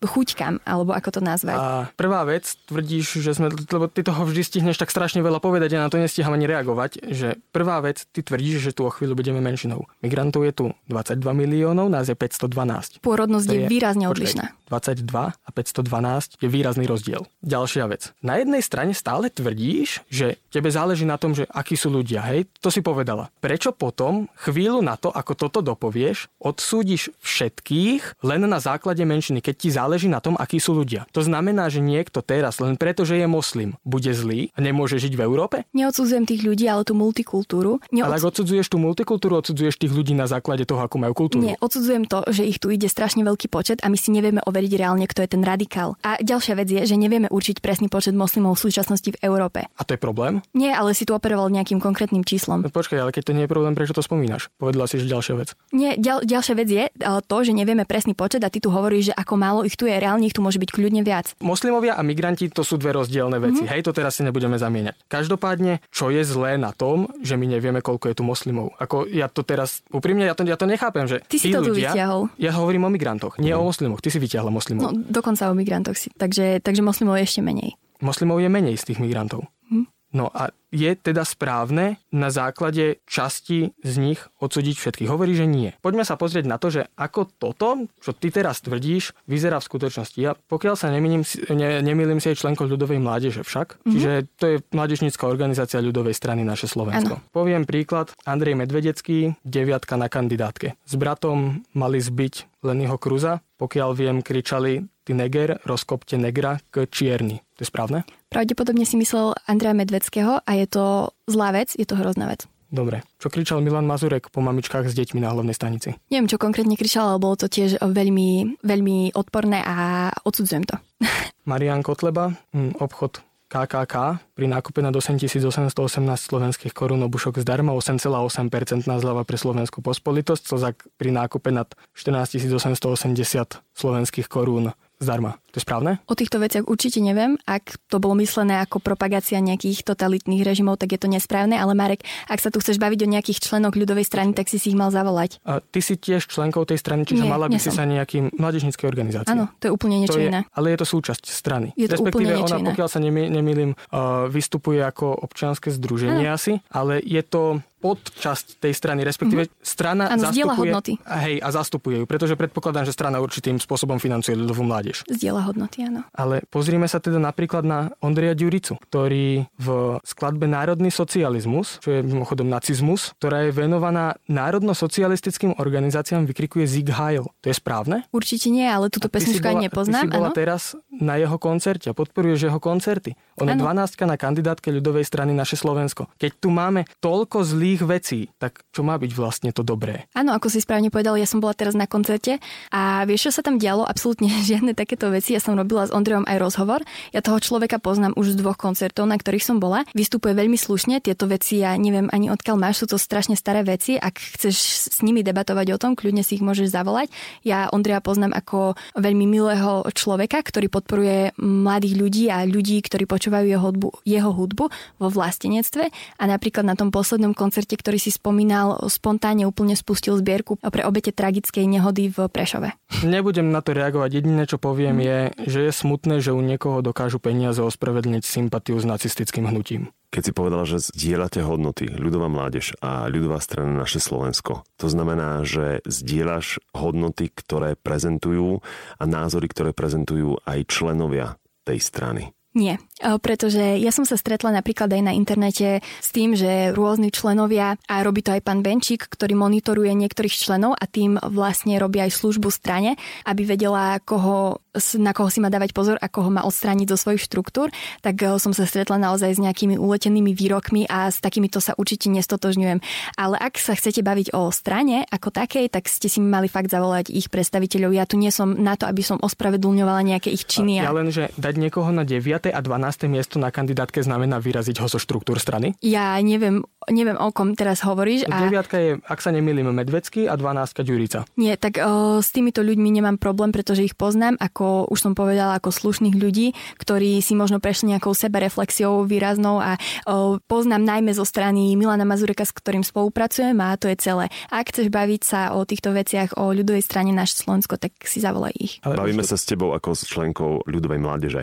chuťkám, 0.01 0.65
alebo 0.65 0.97
ako 0.97 1.09
to 1.13 1.21
nazvať. 1.21 1.59
A 1.61 1.93
prvá 1.93 2.25
vec, 2.25 2.49
tvrdíš, 2.65 3.21
že 3.21 3.37
sme, 3.37 3.53
lebo 3.53 3.85
ty 3.93 4.01
toho 4.01 4.25
vždy 4.25 4.41
stihneš 4.41 4.81
tak 4.81 4.89
strašne 4.89 5.21
veľa 5.21 5.45
povedať, 5.45 5.77
ja 5.77 5.85
na 5.85 5.93
to 5.93 6.01
nestíham 6.01 6.33
ani 6.33 6.49
reagovať, 6.49 7.13
že 7.13 7.37
prvá 7.53 7.85
vec, 7.85 8.09
ty 8.09 8.25
tvrdíš, 8.25 8.65
že 8.65 8.73
tu 8.73 8.89
o 8.89 8.91
chvíľu 8.91 9.21
budeme 9.21 9.45
menšinou. 9.45 9.85
Migrantov 10.01 10.49
je 10.49 10.53
tu 10.57 10.65
22 10.89 11.21
miliónov, 11.37 11.93
nás 11.93 12.09
je 12.09 12.17
512. 12.17 13.05
Pôrodnosť 13.05 13.49
je, 13.53 13.59
je 13.61 13.69
výrazne 13.69 14.09
odlišná. 14.09 14.57
22 14.71 15.10
a 15.19 15.51
512 15.51 16.39
je 16.39 16.49
výrazný 16.49 16.87
rozdiel. 16.87 17.27
Ďalšia 17.43 17.85
vec. 17.91 18.15
Na 18.23 18.39
jednej 18.39 18.63
strane 18.63 18.95
stále 18.95 19.29
tvrdíš, 19.29 20.07
že 20.07 20.39
tebe 20.55 20.71
záleží 20.71 21.03
na 21.03 21.19
tom, 21.19 21.35
že 21.35 21.47
akí 21.51 21.75
sú 21.75 21.91
ľudia, 21.91 22.23
hej? 22.31 22.47
To 22.63 22.71
si 22.71 22.85
povedala. 22.85 23.33
Prečo 23.43 23.75
potom, 23.75 24.31
chvíľu 24.39 24.85
na 24.85 24.95
to, 24.95 25.11
ako 25.11 25.33
toto 25.35 25.59
dopovieš, 25.65 26.31
odsúdiš 26.39 27.11
všetkých 27.23 28.23
len 28.23 28.43
na 28.47 28.61
základe 28.61 29.03
menšiny, 29.03 29.41
keď 29.41 29.55
ti 29.57 29.69
záleží 29.73 30.09
na 30.11 30.21
tom, 30.21 30.37
akí 30.39 30.61
sú 30.61 30.77
ľudia? 30.77 31.07
To 31.17 31.25
znamená, 31.25 31.67
že 31.73 31.81
niekto 31.81 32.21
teraz, 32.21 32.61
len 32.61 32.77
preto, 32.77 33.07
že 33.07 33.19
je 33.21 33.27
moslim, 33.27 33.77
bude 33.87 34.11
zlý 34.13 34.53
a 34.55 34.59
nemôže 34.61 35.01
žiť 35.01 35.13
v 35.17 35.25
Európe? 35.25 35.57
Neodsudzujem 35.73 36.25
tých 36.29 36.43
ľudí, 36.45 36.67
ale 36.69 36.85
tú 36.85 36.93
multikultúru. 36.93 37.81
Neods... 37.95 38.07
Ale 38.07 38.17
ak 38.21 38.29
odsudzuješ 38.35 38.67
tú 38.69 38.77
multikultúru, 38.77 39.41
odsudzuješ 39.41 39.81
tých 39.81 39.93
ľudí 39.93 40.13
na 40.13 40.29
základe 40.29 40.69
toho, 40.69 40.85
ako 40.85 40.97
majú 41.01 41.27
kultúru. 41.27 41.43
Nie, 41.47 41.57
odsudzujem 41.63 42.05
to, 42.05 42.27
že 42.29 42.45
ich 42.45 42.61
tu 42.61 42.69
ide 42.69 42.91
strašne 42.91 43.25
veľký 43.25 43.49
počet 43.49 43.81
a 43.81 43.89
my 43.89 43.97
si 43.97 44.13
nevieme 44.13 44.43
overiť 44.45 44.73
reálne, 44.77 45.00
kto 45.07 45.23
je 45.23 45.31
ten 45.37 45.43
radikál. 45.45 45.95
A 46.03 46.19
ďalšia 46.21 46.55
vec 46.59 46.69
je, 46.69 46.83
že 46.85 46.97
nevieme 46.97 47.29
určiť 47.31 47.63
presný 47.63 47.87
počet 47.87 48.17
moslimov 48.17 48.59
v 48.59 48.69
súčasnosti 48.69 49.09
v 49.13 49.21
Európe. 49.23 49.69
A 49.71 49.83
to 49.85 49.95
je 49.95 50.01
problém? 50.01 50.41
Nie, 50.57 50.75
ale 50.75 50.97
si 50.97 51.05
tu 51.05 51.15
operoval 51.15 51.53
nejakým 51.53 51.79
konkrétnym 51.79 52.25
číslom. 52.27 52.65
No, 52.65 52.73
počkaj, 52.73 52.99
ale 52.99 53.15
keď 53.15 53.31
to 53.31 53.37
nie 53.37 53.45
je 53.47 53.51
problém, 53.53 53.77
prečo 53.77 53.95
to 53.95 54.03
spomínaš? 54.03 54.51
Povedala 54.59 54.91
si, 54.91 54.99
že 54.99 55.07
ďalšia 55.07 55.35
vec. 55.37 55.55
Nie, 55.71 55.95
ďal, 56.01 56.25
ďalšia 56.25 56.55
vec 56.57 56.69
je 56.69 56.85
to, 57.01 57.37
že 57.45 57.53
nevieme 57.55 57.85
presný 57.85 58.17
počet 58.17 58.43
a 58.43 58.51
ty 58.51 58.59
tu 58.59 58.73
hovoríš, 58.73 59.13
že 59.13 59.15
ako 59.15 59.35
málo 59.37 59.61
ich 59.63 59.77
tu 59.77 59.87
je, 59.87 59.95
reálne 59.95 60.27
ich 60.27 60.35
tu 60.35 60.43
môže 60.43 60.59
byť 60.59 60.71
kľudne 60.73 61.05
viac. 61.05 61.37
Moslimovia 61.45 61.95
a 61.95 62.03
migranti 62.03 62.49
to 62.51 62.65
sú 62.67 62.81
dve 62.81 62.97
rozdielne 62.97 63.39
veci. 63.39 63.63
Mm-hmm. 63.63 63.73
Hej, 63.77 63.83
to 63.87 63.93
teraz 63.93 64.19
si 64.19 64.23
nebudeme 64.25 64.57
zamieňať. 64.57 64.97
Každopádne, 65.07 65.85
čo 65.93 66.09
je 66.09 66.23
zlé 66.25 66.57
na 66.57 66.73
tom, 66.75 67.11
že 67.21 67.37
my 67.37 67.47
nevieme, 67.47 67.85
koľko 67.85 68.11
je 68.11 68.15
tu 68.19 68.25
moslimov? 68.27 68.73
Ako 68.81 69.07
ja 69.11 69.29
to 69.29 69.45
teraz 69.47 69.83
úprimne, 69.91 70.27
ja 70.27 70.35
to, 70.35 70.43
ja 70.47 70.57
to 70.57 70.67
nechápem, 70.67 71.07
že 71.07 71.23
Ty 71.27 71.37
si 71.39 71.51
to 71.51 71.61
ľudia, 71.61 71.93
tu 71.93 71.99
vyťahol. 71.99 72.23
Ja 72.39 72.51
hovorím 72.57 72.87
o 72.87 72.91
migrantoch, 72.91 73.39
nie 73.39 73.53
mm. 73.55 73.61
o 73.61 73.67
moslimoch. 73.67 74.01
Ty 74.03 74.11
si 74.11 74.19
vyťahla 74.19 74.51
moslimov. 74.51 74.90
No, 74.90 74.90
dokonca 74.95 75.51
o 75.51 75.55
migrantoch 75.55 75.97
si. 75.97 76.09
Takže, 76.15 76.61
takže 76.61 76.83
moslimov 76.83 77.19
je 77.21 77.27
ešte 77.27 77.41
menej. 77.43 77.77
Moslimov 78.01 78.41
je 78.41 78.49
menej 78.49 78.77
z 78.81 78.93
tých 78.93 78.99
migrantov. 79.03 79.45
Hm? 79.69 79.87
No 80.11 80.27
a 80.31 80.51
je 80.71 80.91
teda 80.95 81.27
správne 81.27 81.99
na 82.15 82.31
základe 82.31 83.03
časti 83.07 83.75
z 83.83 83.95
nich 83.99 84.21
odsúdiť 84.39 84.75
všetkých? 84.79 85.11
Hovorí, 85.11 85.35
že 85.35 85.47
nie. 85.47 85.75
Poďme 85.83 86.07
sa 86.07 86.15
pozrieť 86.15 86.47
na 86.47 86.59
to, 86.63 86.71
že 86.71 86.87
ako 86.95 87.27
toto, 87.39 87.91
čo 87.99 88.15
ty 88.15 88.31
teraz 88.31 88.63
tvrdíš, 88.63 89.15
vyzerá 89.27 89.59
v 89.59 89.67
skutočnosti. 89.67 90.19
Ja 90.19 90.39
pokiaľ 90.39 90.75
sa 90.79 90.91
nemýlim, 90.95 91.27
ne, 91.55 91.83
nemýlim 91.83 92.23
si 92.23 92.31
aj 92.31 92.43
členkou 92.43 92.71
ľudovej 92.71 93.03
mládeže 93.03 93.43
však, 93.43 93.83
mm-hmm. 93.83 93.93
čiže 93.93 94.11
to 94.39 94.45
je 94.47 94.57
mládežnícka 94.71 95.25
organizácia 95.27 95.83
ľudovej 95.83 96.15
strany 96.15 96.47
naše 96.47 96.71
Slovensko. 96.71 97.19
Ano. 97.19 97.31
Poviem 97.35 97.67
príklad, 97.67 98.15
Andrej 98.23 98.59
Medvedecký, 98.59 99.35
deviatka 99.43 99.99
na 99.99 100.07
kandidátke. 100.07 100.79
S 100.87 100.95
bratom 100.95 101.67
mali 101.75 101.99
zbiť 101.99 102.63
Lenyho 102.63 102.95
Kruza, 103.01 103.43
pokiaľ 103.59 103.91
viem, 103.97 104.17
kričali 104.23 104.87
ty 105.05 105.13
neger, 105.17 105.59
rozkopte 105.67 106.15
negra 106.15 106.63
k 106.71 106.87
čierny. 106.87 107.43
To 107.61 107.69
je 107.69 107.69
správne? 107.69 108.09
Pravdepodobne 108.33 108.89
si 108.89 108.97
myslel 108.97 109.37
Andreja 109.45 109.77
Medvedského 109.77 110.41
a 110.41 110.51
je 110.57 110.65
to 110.65 111.13
zlá 111.29 111.53
vec, 111.53 111.77
je 111.77 111.85
to 111.85 111.93
hrozná 111.93 112.25
vec. 112.25 112.49
Dobre. 112.73 113.05
Čo 113.21 113.29
kričal 113.29 113.61
Milan 113.61 113.85
Mazurek 113.85 114.33
po 114.33 114.41
mamičkách 114.41 114.89
s 114.89 114.97
deťmi 114.97 115.21
na 115.21 115.29
hlavnej 115.29 115.53
stanici? 115.53 115.93
Neviem, 116.09 116.25
čo 116.25 116.41
konkrétne 116.41 116.73
kričal, 116.73 117.13
ale 117.13 117.21
bolo 117.21 117.37
to 117.37 117.53
tiež 117.53 117.85
veľmi, 117.85 118.63
veľmi 118.65 119.13
odporné 119.13 119.61
a 119.61 120.09
odsudzujem 120.25 120.65
to. 120.65 120.81
Marian 121.51 121.85
Kotleba, 121.85 122.33
hm, 122.57 122.81
obchod 122.81 123.21
KKK 123.51 124.23
pri 124.39 124.47
nákupe 124.47 124.79
na 124.79 124.95
8818 124.95 125.83
slovenských 126.07 126.71
korún 126.71 127.03
obušok 127.11 127.43
zdarma 127.43 127.75
8,8% 127.75 128.87
zľava 128.87 129.27
pre 129.27 129.35
slovenskú 129.35 129.83
pospolitosť, 129.83 130.43
Slzak 130.47 130.87
pri 130.95 131.11
nákupe 131.11 131.51
nad 131.51 131.67
14 131.99 132.47
880 132.47 133.59
slovenských 133.75 134.31
korún 134.31 134.71
zdarma. 135.01 135.41
To 135.51 135.59
je 135.59 135.65
správne? 135.67 135.99
O 136.07 136.15
týchto 136.15 136.39
veciach 136.39 136.69
určite 136.69 137.03
neviem. 137.03 137.35
Ak 137.49 137.81
to 137.91 137.99
bolo 137.99 138.15
myslené 138.23 138.63
ako 138.63 138.79
propagácia 138.79 139.41
nejakých 139.43 139.83
totalitných 139.83 140.47
režimov, 140.47 140.79
tak 140.79 140.95
je 140.95 141.01
to 141.01 141.09
nesprávne, 141.11 141.59
ale 141.59 141.75
Marek, 141.75 142.07
ak 142.31 142.39
sa 142.39 142.53
tu 142.53 142.63
chceš 142.63 142.79
baviť 142.79 143.09
o 143.09 143.11
nejakých 143.11 143.43
členoch 143.43 143.75
ľudovej 143.75 144.07
strany, 144.07 144.31
tak 144.37 144.47
si 144.47 144.61
si 144.61 144.71
ich 144.71 144.79
mal 144.79 144.93
zavolať. 144.95 145.43
A 145.43 145.59
ty 145.59 145.83
si 145.83 145.99
tiež 145.99 146.29
členkou 146.29 146.63
tej 146.69 146.79
strany, 146.79 147.03
čiže 147.09 147.27
Nie, 147.27 147.33
mala 147.33 147.51
by 147.51 147.59
si 147.59 147.73
sa 147.73 147.83
nejakým 147.89 148.37
mládežníckej 148.37 148.87
organizácii. 148.87 149.33
Áno, 149.35 149.51
to 149.59 149.67
je 149.67 149.73
úplne 149.75 149.99
niečo 149.99 150.21
je, 150.21 150.31
iné. 150.31 150.47
Ale 150.55 150.77
je 150.77 150.79
to 150.79 150.87
súčasť 150.87 151.25
strany. 151.27 151.75
Je 151.75 151.91
to 151.91 151.99
Respektíve 151.99 152.31
úplne 152.31 152.47
ona, 152.47 152.57
iné. 152.61 152.69
pokiaľ 152.71 152.89
sa 152.93 153.01
nemýlim, 153.03 153.75
uh, 153.75 154.29
vystupuje 154.31 154.85
ako 154.85 155.17
občianske 155.27 155.73
združenie 155.75 156.29
ano. 156.29 156.37
asi, 156.37 156.61
ale 156.71 157.01
je 157.03 157.25
to 157.25 157.65
podčasť 157.81 158.61
tej 158.61 158.73
strany, 158.77 159.01
respektíve 159.03 159.49
mm-hmm. 159.49 159.65
strana 159.65 160.13
ano, 160.13 160.29
zastupuje... 160.29 160.71
hodnoty. 160.71 160.93
Hej, 161.01 161.41
a 161.41 161.49
zastupuje 161.49 161.97
ju, 162.01 162.05
pretože 162.05 162.37
predpokladám, 162.37 162.85
že 162.85 162.93
strana 162.93 163.19
určitým 163.25 163.57
spôsobom 163.57 163.97
financuje 163.97 164.37
ľudovú 164.37 164.63
mládež. 164.69 165.09
Zdieľa 165.09 165.49
hodnoty, 165.49 165.89
áno. 165.89 166.05
Ale 166.13 166.45
pozrime 166.53 166.85
sa 166.85 167.01
teda 167.01 167.17
napríklad 167.17 167.65
na 167.65 167.91
Ondreja 168.05 168.37
Ďuricu, 168.37 168.77
ktorý 168.77 169.49
v 169.57 169.69
skladbe 170.05 170.45
Národný 170.45 170.93
socializmus, 170.93 171.81
čo 171.81 171.97
je 171.97 172.01
mimochodom 172.05 172.47
nacizmus, 172.47 173.17
ktorá 173.17 173.49
je 173.49 173.57
venovaná 173.57 174.21
národno-socialistickým 174.29 175.57
organizáciám, 175.57 176.29
vykrikuje 176.29 176.69
Sieg 176.69 176.93
Heil. 176.93 177.25
To 177.41 177.47
je 177.49 177.57
správne? 177.57 178.05
Určite 178.13 178.53
nie, 178.53 178.69
ale 178.69 178.93
túto 178.93 179.09
pesničku 179.09 179.47
aj 179.47 179.71
nepoznám. 179.71 180.05
Ty 180.05 180.13
si 180.13 180.17
bola 180.21 180.31
ano? 180.31 180.37
teraz 180.37 180.63
na 180.91 181.17
jeho 181.17 181.41
koncerte 181.41 181.89
a 181.89 181.97
podporuješ 181.97 182.51
jeho 182.53 182.61
koncerty. 182.61 183.17
On 183.41 183.49
je 183.49 183.57
12 183.57 183.97
na 184.05 184.21
kandidátke 184.21 184.69
ľudovej 184.69 185.07
strany 185.07 185.33
naše 185.33 185.57
Slovensko. 185.57 186.11
Keď 186.21 186.31
tu 186.43 186.53
máme 186.53 186.85
toľko 186.99 187.41
zlých 187.47 187.70
vecí, 187.79 188.33
tak 188.43 188.67
čo 188.75 188.83
má 188.83 188.99
byť 188.99 189.13
vlastne 189.15 189.51
to 189.55 189.63
dobré? 189.63 190.11
Áno, 190.17 190.35
ako 190.35 190.51
si 190.51 190.59
správne 190.59 190.91
povedal, 190.91 191.15
ja 191.15 191.29
som 191.29 191.39
bola 191.39 191.55
teraz 191.55 191.79
na 191.79 191.87
koncerte 191.87 192.43
a 192.75 193.07
vieš, 193.07 193.31
čo 193.31 193.33
sa 193.39 193.43
tam 193.47 193.61
dialo? 193.61 193.87
Absolútne 193.87 194.27
žiadne 194.51 194.75
takéto 194.75 195.13
veci. 195.13 195.37
Ja 195.37 195.43
som 195.43 195.55
robila 195.55 195.87
s 195.87 195.95
Ondrejom 195.95 196.27
aj 196.27 196.37
rozhovor. 196.41 196.81
Ja 197.15 197.23
toho 197.23 197.39
človeka 197.39 197.79
poznám 197.79 198.17
už 198.17 198.35
z 198.35 198.41
dvoch 198.41 198.59
koncertov, 198.59 199.07
na 199.07 199.21
ktorých 199.21 199.45
som 199.47 199.63
bola. 199.63 199.87
Vystupuje 199.95 200.35
veľmi 200.35 200.57
slušne, 200.57 201.05
tieto 201.05 201.31
veci 201.31 201.63
ja 201.63 201.77
neviem 201.77 202.11
ani 202.11 202.33
odkiaľ 202.33 202.57
máš, 202.57 202.83
sú 202.83 202.97
to 202.97 202.99
strašne 202.99 203.37
staré 203.37 203.61
veci. 203.63 204.01
Ak 204.01 204.17
chceš 204.17 204.57
s 204.91 204.99
nimi 205.05 205.21
debatovať 205.21 205.77
o 205.77 205.79
tom, 205.79 205.93
kľudne 205.95 206.25
si 206.25 206.41
ich 206.41 206.45
môžeš 206.45 206.73
zavolať. 206.73 207.13
Ja 207.45 207.69
Ondreja 207.71 208.01
poznám 208.01 208.33
ako 208.33 208.75
veľmi 208.97 209.29
milého 209.29 209.85
človeka, 209.93 210.41
ktorý 210.41 210.73
podporuje 210.73 211.37
mladých 211.37 211.95
ľudí 212.01 212.25
a 212.33 212.49
ľudí, 212.49 212.81
ktorí 212.81 213.05
počúvajú 213.05 213.47
jeho 213.47 213.61
hudbu, 213.61 213.89
jeho 214.09 214.31
hudbu 214.33 214.65
vo 214.97 215.09
vlastenectve 215.13 215.93
a 215.93 216.25
napríklad 216.25 216.65
na 216.65 216.73
tom 216.73 216.89
poslednom 216.89 217.37
koncerte, 217.37 217.60
ktorý 217.65 217.99
si 217.99 218.15
spomínal, 218.15 218.79
spontánne 218.87 219.45
úplne 219.45 219.75
spustil 219.75 220.17
zbierku 220.17 220.61
pre 220.61 220.87
obete 220.87 221.11
tragickej 221.11 221.67
nehody 221.67 222.09
v 222.09 222.31
Prešove. 222.31 222.73
Nebudem 223.03 223.51
na 223.51 223.61
to 223.61 223.75
reagovať. 223.75 224.23
Jediné, 224.23 224.45
čo 224.47 224.57
poviem, 224.57 225.01
je, 225.03 225.19
že 225.45 225.61
je 225.69 225.73
smutné, 225.75 226.23
že 226.23 226.37
u 226.37 226.41
niekoho 226.41 226.81
dokážu 226.81 227.19
peniaze 227.19 227.61
ospravedlniť 227.61 228.23
sympatiu 228.23 228.79
s 228.79 228.87
nacistickým 228.87 229.51
hnutím. 229.51 229.91
Keď 230.11 230.23
si 230.27 230.33
povedala, 230.35 230.67
že 230.67 230.83
zdieľate 230.83 231.39
hodnoty 231.39 231.87
ľudová 231.87 232.27
mládež 232.27 232.75
a 232.83 233.07
ľudová 233.07 233.39
strana 233.39 233.79
naše 233.79 234.03
Slovensko, 234.03 234.67
to 234.75 234.91
znamená, 234.91 235.47
že 235.47 235.87
zdieľaš 235.87 236.59
hodnoty, 236.75 237.31
ktoré 237.31 237.79
prezentujú 237.79 238.59
a 238.99 239.05
názory, 239.07 239.47
ktoré 239.47 239.71
prezentujú 239.71 240.43
aj 240.43 240.67
členovia 240.67 241.39
tej 241.63 241.79
strany. 241.79 242.35
Nie, 242.51 242.83
pretože 243.01 243.81
ja 243.81 243.91
som 243.91 244.05
sa 244.05 244.21
stretla 244.21 244.53
napríklad 244.53 244.93
aj 244.93 245.03
na 245.03 245.13
internete 245.17 245.81
s 245.81 246.09
tým, 246.13 246.37
že 246.37 246.77
rôzni 246.77 247.09
členovia, 247.09 247.81
a 247.89 247.95
robí 248.05 248.21
to 248.21 248.37
aj 248.37 248.45
pán 248.45 248.61
Benčík, 248.61 249.09
ktorý 249.09 249.35
monitoruje 249.35 249.93
niektorých 249.97 250.37
členov 250.37 250.77
a 250.77 250.85
tým 250.85 251.17
vlastne 251.17 251.81
robí 251.81 251.99
aj 251.99 252.13
službu 252.13 252.53
strane, 252.53 253.01
aby 253.25 253.49
vedela, 253.49 253.97
koho, 254.05 254.61
na 255.01 255.17
koho 255.17 255.33
si 255.33 255.41
má 255.41 255.49
dávať 255.49 255.73
pozor 255.73 255.97
a 255.97 256.13
koho 256.13 256.29
má 256.29 256.45
odstrániť 256.45 256.93
zo 256.93 256.99
svojich 257.01 257.25
štruktúr, 257.25 257.73
tak 258.05 258.21
e, 258.21 258.37
som 258.37 258.53
sa 258.53 258.69
stretla 258.69 259.01
naozaj 259.01 259.37
s 259.37 259.41
nejakými 259.41 259.81
uletenými 259.81 260.37
výrokmi 260.37 260.85
a 260.87 261.09
s 261.09 261.19
takýmito 261.25 261.59
sa 261.59 261.73
určite 261.75 262.13
nestotožňujem. 262.13 262.79
Ale 263.17 263.37
ak 263.41 263.57
sa 263.57 263.73
chcete 263.73 264.05
baviť 264.05 264.37
o 264.37 264.53
strane 264.53 265.09
ako 265.09 265.33
takej, 265.33 265.73
tak 265.73 265.89
ste 265.89 266.13
si 266.13 266.21
mali 266.21 266.47
fakt 266.47 266.69
zavolať 266.69 267.09
ich 267.09 267.33
predstaviteľov. 267.33 267.97
Ja 267.97 268.05
tu 268.05 268.21
nie 268.21 268.31
som 268.31 268.55
na 268.55 268.77
to, 268.77 268.85
aby 268.85 269.01
som 269.01 269.19
ospravedlňovala 269.23 270.05
nejaké 270.05 270.29
ich 270.31 270.45
činy. 270.45 270.83
Ja 270.83 270.93
len, 270.93 271.09
že 271.09 271.33
dať 271.41 271.55
niekoho 271.57 271.89
na 271.95 272.05
9 272.05 272.53
a 272.53 272.61
12. 272.61 272.90
miesto 273.11 273.37
na 273.37 273.53
kandidátke 273.53 274.01
znamená 274.01 274.41
vyraziť 274.41 274.81
ho 274.81 274.87
zo 274.89 274.97
štruktúr 274.97 275.37
strany? 275.37 275.77
Ja 275.85 276.17
neviem, 276.25 276.65
neviem 276.89 277.21
o 277.21 277.29
kom 277.29 277.53
teraz 277.53 277.85
hovoríš. 277.85 278.25
A... 278.33 278.49
Deviatka 278.49 278.81
je, 278.81 278.91
ak 279.05 279.21
sa 279.21 279.29
nemýlim, 279.31 279.69
Medvecký 279.71 280.25
a 280.25 280.35
12. 280.35 280.81
Ďurica. 280.81 281.29
Nie, 281.37 281.61
tak 281.61 281.77
o, 281.77 282.25
s 282.25 282.33
týmito 282.33 282.65
ľuďmi 282.65 282.89
nemám 282.89 283.21
problém, 283.21 283.53
pretože 283.53 283.85
ich 283.85 283.93
poznám, 283.93 284.41
ako 284.41 284.89
už 284.89 284.99
som 284.99 285.13
povedala, 285.13 285.61
ako 285.61 285.69
slušných 285.69 286.17
ľudí, 286.17 286.57
ktorí 286.81 287.21
si 287.21 287.37
možno 287.37 287.61
prešli 287.61 287.93
nejakou 287.93 288.17
sebereflexiou 288.17 289.05
výraznou 289.05 289.61
a 289.61 289.77
o, 290.09 290.41
poznám 290.49 290.89
najmä 290.89 291.13
zo 291.13 291.29
strany 291.29 291.77
Milana 291.77 292.09
Mazureka, 292.09 292.49
s 292.49 292.57
ktorým 292.57 292.81
spolupracujem 292.81 293.61
a 293.61 293.77
to 293.77 293.93
je 293.93 294.01
celé. 294.01 294.33
Ak 294.49 294.73
chceš 294.73 294.89
baviť 294.89 295.23
sa 295.23 295.41
o 295.53 295.69
týchto 295.69 295.93
veciach, 295.93 296.41
o 296.41 296.57
ľudovej 296.57 296.81
strane 296.81 297.13
naše 297.13 297.45
Slovensko, 297.45 297.77
tak 297.77 297.93
si 298.09 298.25
zavolaj 298.25 298.57
ich. 298.57 298.81
Ale 298.81 298.97
Bavíme 298.97 299.23
sa 299.23 299.37
s 299.37 299.45
tebou 299.45 299.77
ako 299.77 299.93
s 299.93 300.09
členkou 300.09 300.65
ľudovej 300.65 301.01
mládeže. 301.05 301.43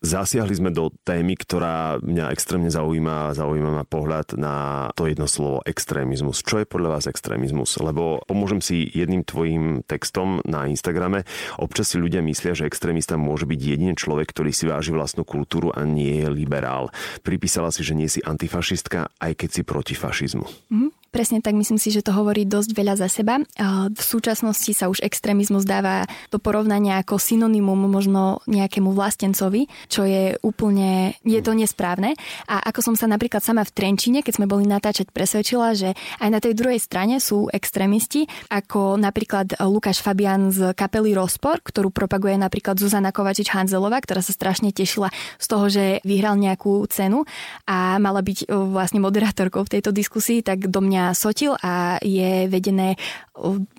Zas 0.00 0.30
zasiahli 0.30 0.54
sme 0.54 0.70
do 0.80 0.88
témy, 1.04 1.36
ktorá 1.36 2.00
mňa 2.00 2.32
extrémne 2.32 2.72
zaujíma, 2.72 3.36
zaujíma 3.36 3.70
ma 3.76 3.84
pohľad 3.84 4.40
na 4.40 4.54
to 4.96 5.04
jedno 5.04 5.28
slovo 5.28 5.60
extrémizmus. 5.68 6.40
Čo 6.40 6.64
je 6.64 6.66
podľa 6.66 6.96
vás 6.96 7.04
extrémizmus? 7.04 7.76
Lebo 7.76 8.24
pomôžem 8.24 8.64
si 8.64 8.88
jedným 8.88 9.28
tvojim 9.28 9.84
textom 9.84 10.40
na 10.48 10.64
Instagrame. 10.64 11.28
Občas 11.60 11.92
si 11.92 12.00
ľudia 12.00 12.24
myslia, 12.24 12.56
že 12.56 12.64
extrémista 12.64 13.20
môže 13.20 13.44
byť 13.44 13.60
jedine 13.60 13.92
človek, 13.92 14.32
ktorý 14.32 14.56
si 14.56 14.64
váži 14.64 14.96
vlastnú 14.96 15.28
kultúru 15.28 15.68
a 15.76 15.84
nie 15.84 16.24
je 16.24 16.28
liberál. 16.32 16.88
Pripísala 17.20 17.68
si, 17.68 17.84
že 17.84 17.92
nie 17.92 18.08
si 18.08 18.24
antifašistka, 18.24 19.12
aj 19.20 19.32
keď 19.36 19.48
si 19.52 19.62
proti 19.66 19.92
fašizmu. 19.92 20.48
Mm-hmm. 20.48 20.99
Presne 21.10 21.42
tak, 21.42 21.58
myslím 21.58 21.74
si, 21.74 21.90
že 21.90 22.06
to 22.06 22.14
hovorí 22.14 22.46
dosť 22.46 22.70
veľa 22.70 22.94
za 22.94 23.10
seba. 23.10 23.42
V 23.90 23.98
súčasnosti 23.98 24.70
sa 24.70 24.86
už 24.86 25.02
extrémizmus 25.02 25.66
dáva 25.66 26.06
do 26.30 26.38
porovnania 26.38 27.02
ako 27.02 27.18
synonymum 27.18 27.90
možno 27.90 28.38
nejakému 28.46 28.94
vlastencovi, 28.94 29.66
čo 29.90 30.06
je 30.06 30.38
úplne, 30.46 31.18
je 31.26 31.42
to 31.42 31.50
nesprávne. 31.50 32.14
A 32.46 32.62
ako 32.62 32.86
som 32.86 32.94
sa 32.94 33.10
napríklad 33.10 33.42
sama 33.42 33.66
v 33.66 33.74
Trenčine, 33.74 34.22
keď 34.22 34.38
sme 34.38 34.46
boli 34.46 34.70
natáčať, 34.70 35.10
presvedčila, 35.10 35.74
že 35.74 35.98
aj 36.22 36.30
na 36.30 36.38
tej 36.38 36.54
druhej 36.54 36.78
strane 36.78 37.18
sú 37.18 37.50
extrémisti, 37.50 38.30
ako 38.46 38.94
napríklad 38.94 39.58
Lukáš 39.66 40.06
Fabian 40.06 40.54
z 40.54 40.78
kapely 40.78 41.10
Rozpor, 41.18 41.58
ktorú 41.58 41.90
propaguje 41.90 42.38
napríklad 42.38 42.78
Zuzana 42.78 43.10
Kovačič-Hanzelová, 43.10 43.98
ktorá 43.98 44.22
sa 44.22 44.30
strašne 44.30 44.70
tešila 44.70 45.10
z 45.42 45.46
toho, 45.50 45.66
že 45.66 45.98
vyhral 46.06 46.38
nejakú 46.38 46.86
cenu 46.86 47.26
a 47.66 47.98
mala 47.98 48.22
byť 48.22 48.46
vlastne 48.46 49.02
moderátorkou 49.02 49.66
v 49.66 49.72
tejto 49.74 49.90
diskusii, 49.90 50.46
tak 50.46 50.70
do 50.70 50.78
mňa 50.78 50.99
mňa 51.00 51.16
sotil 51.16 51.56
a 51.56 51.96
je 52.04 52.44
vedené 52.52 53.00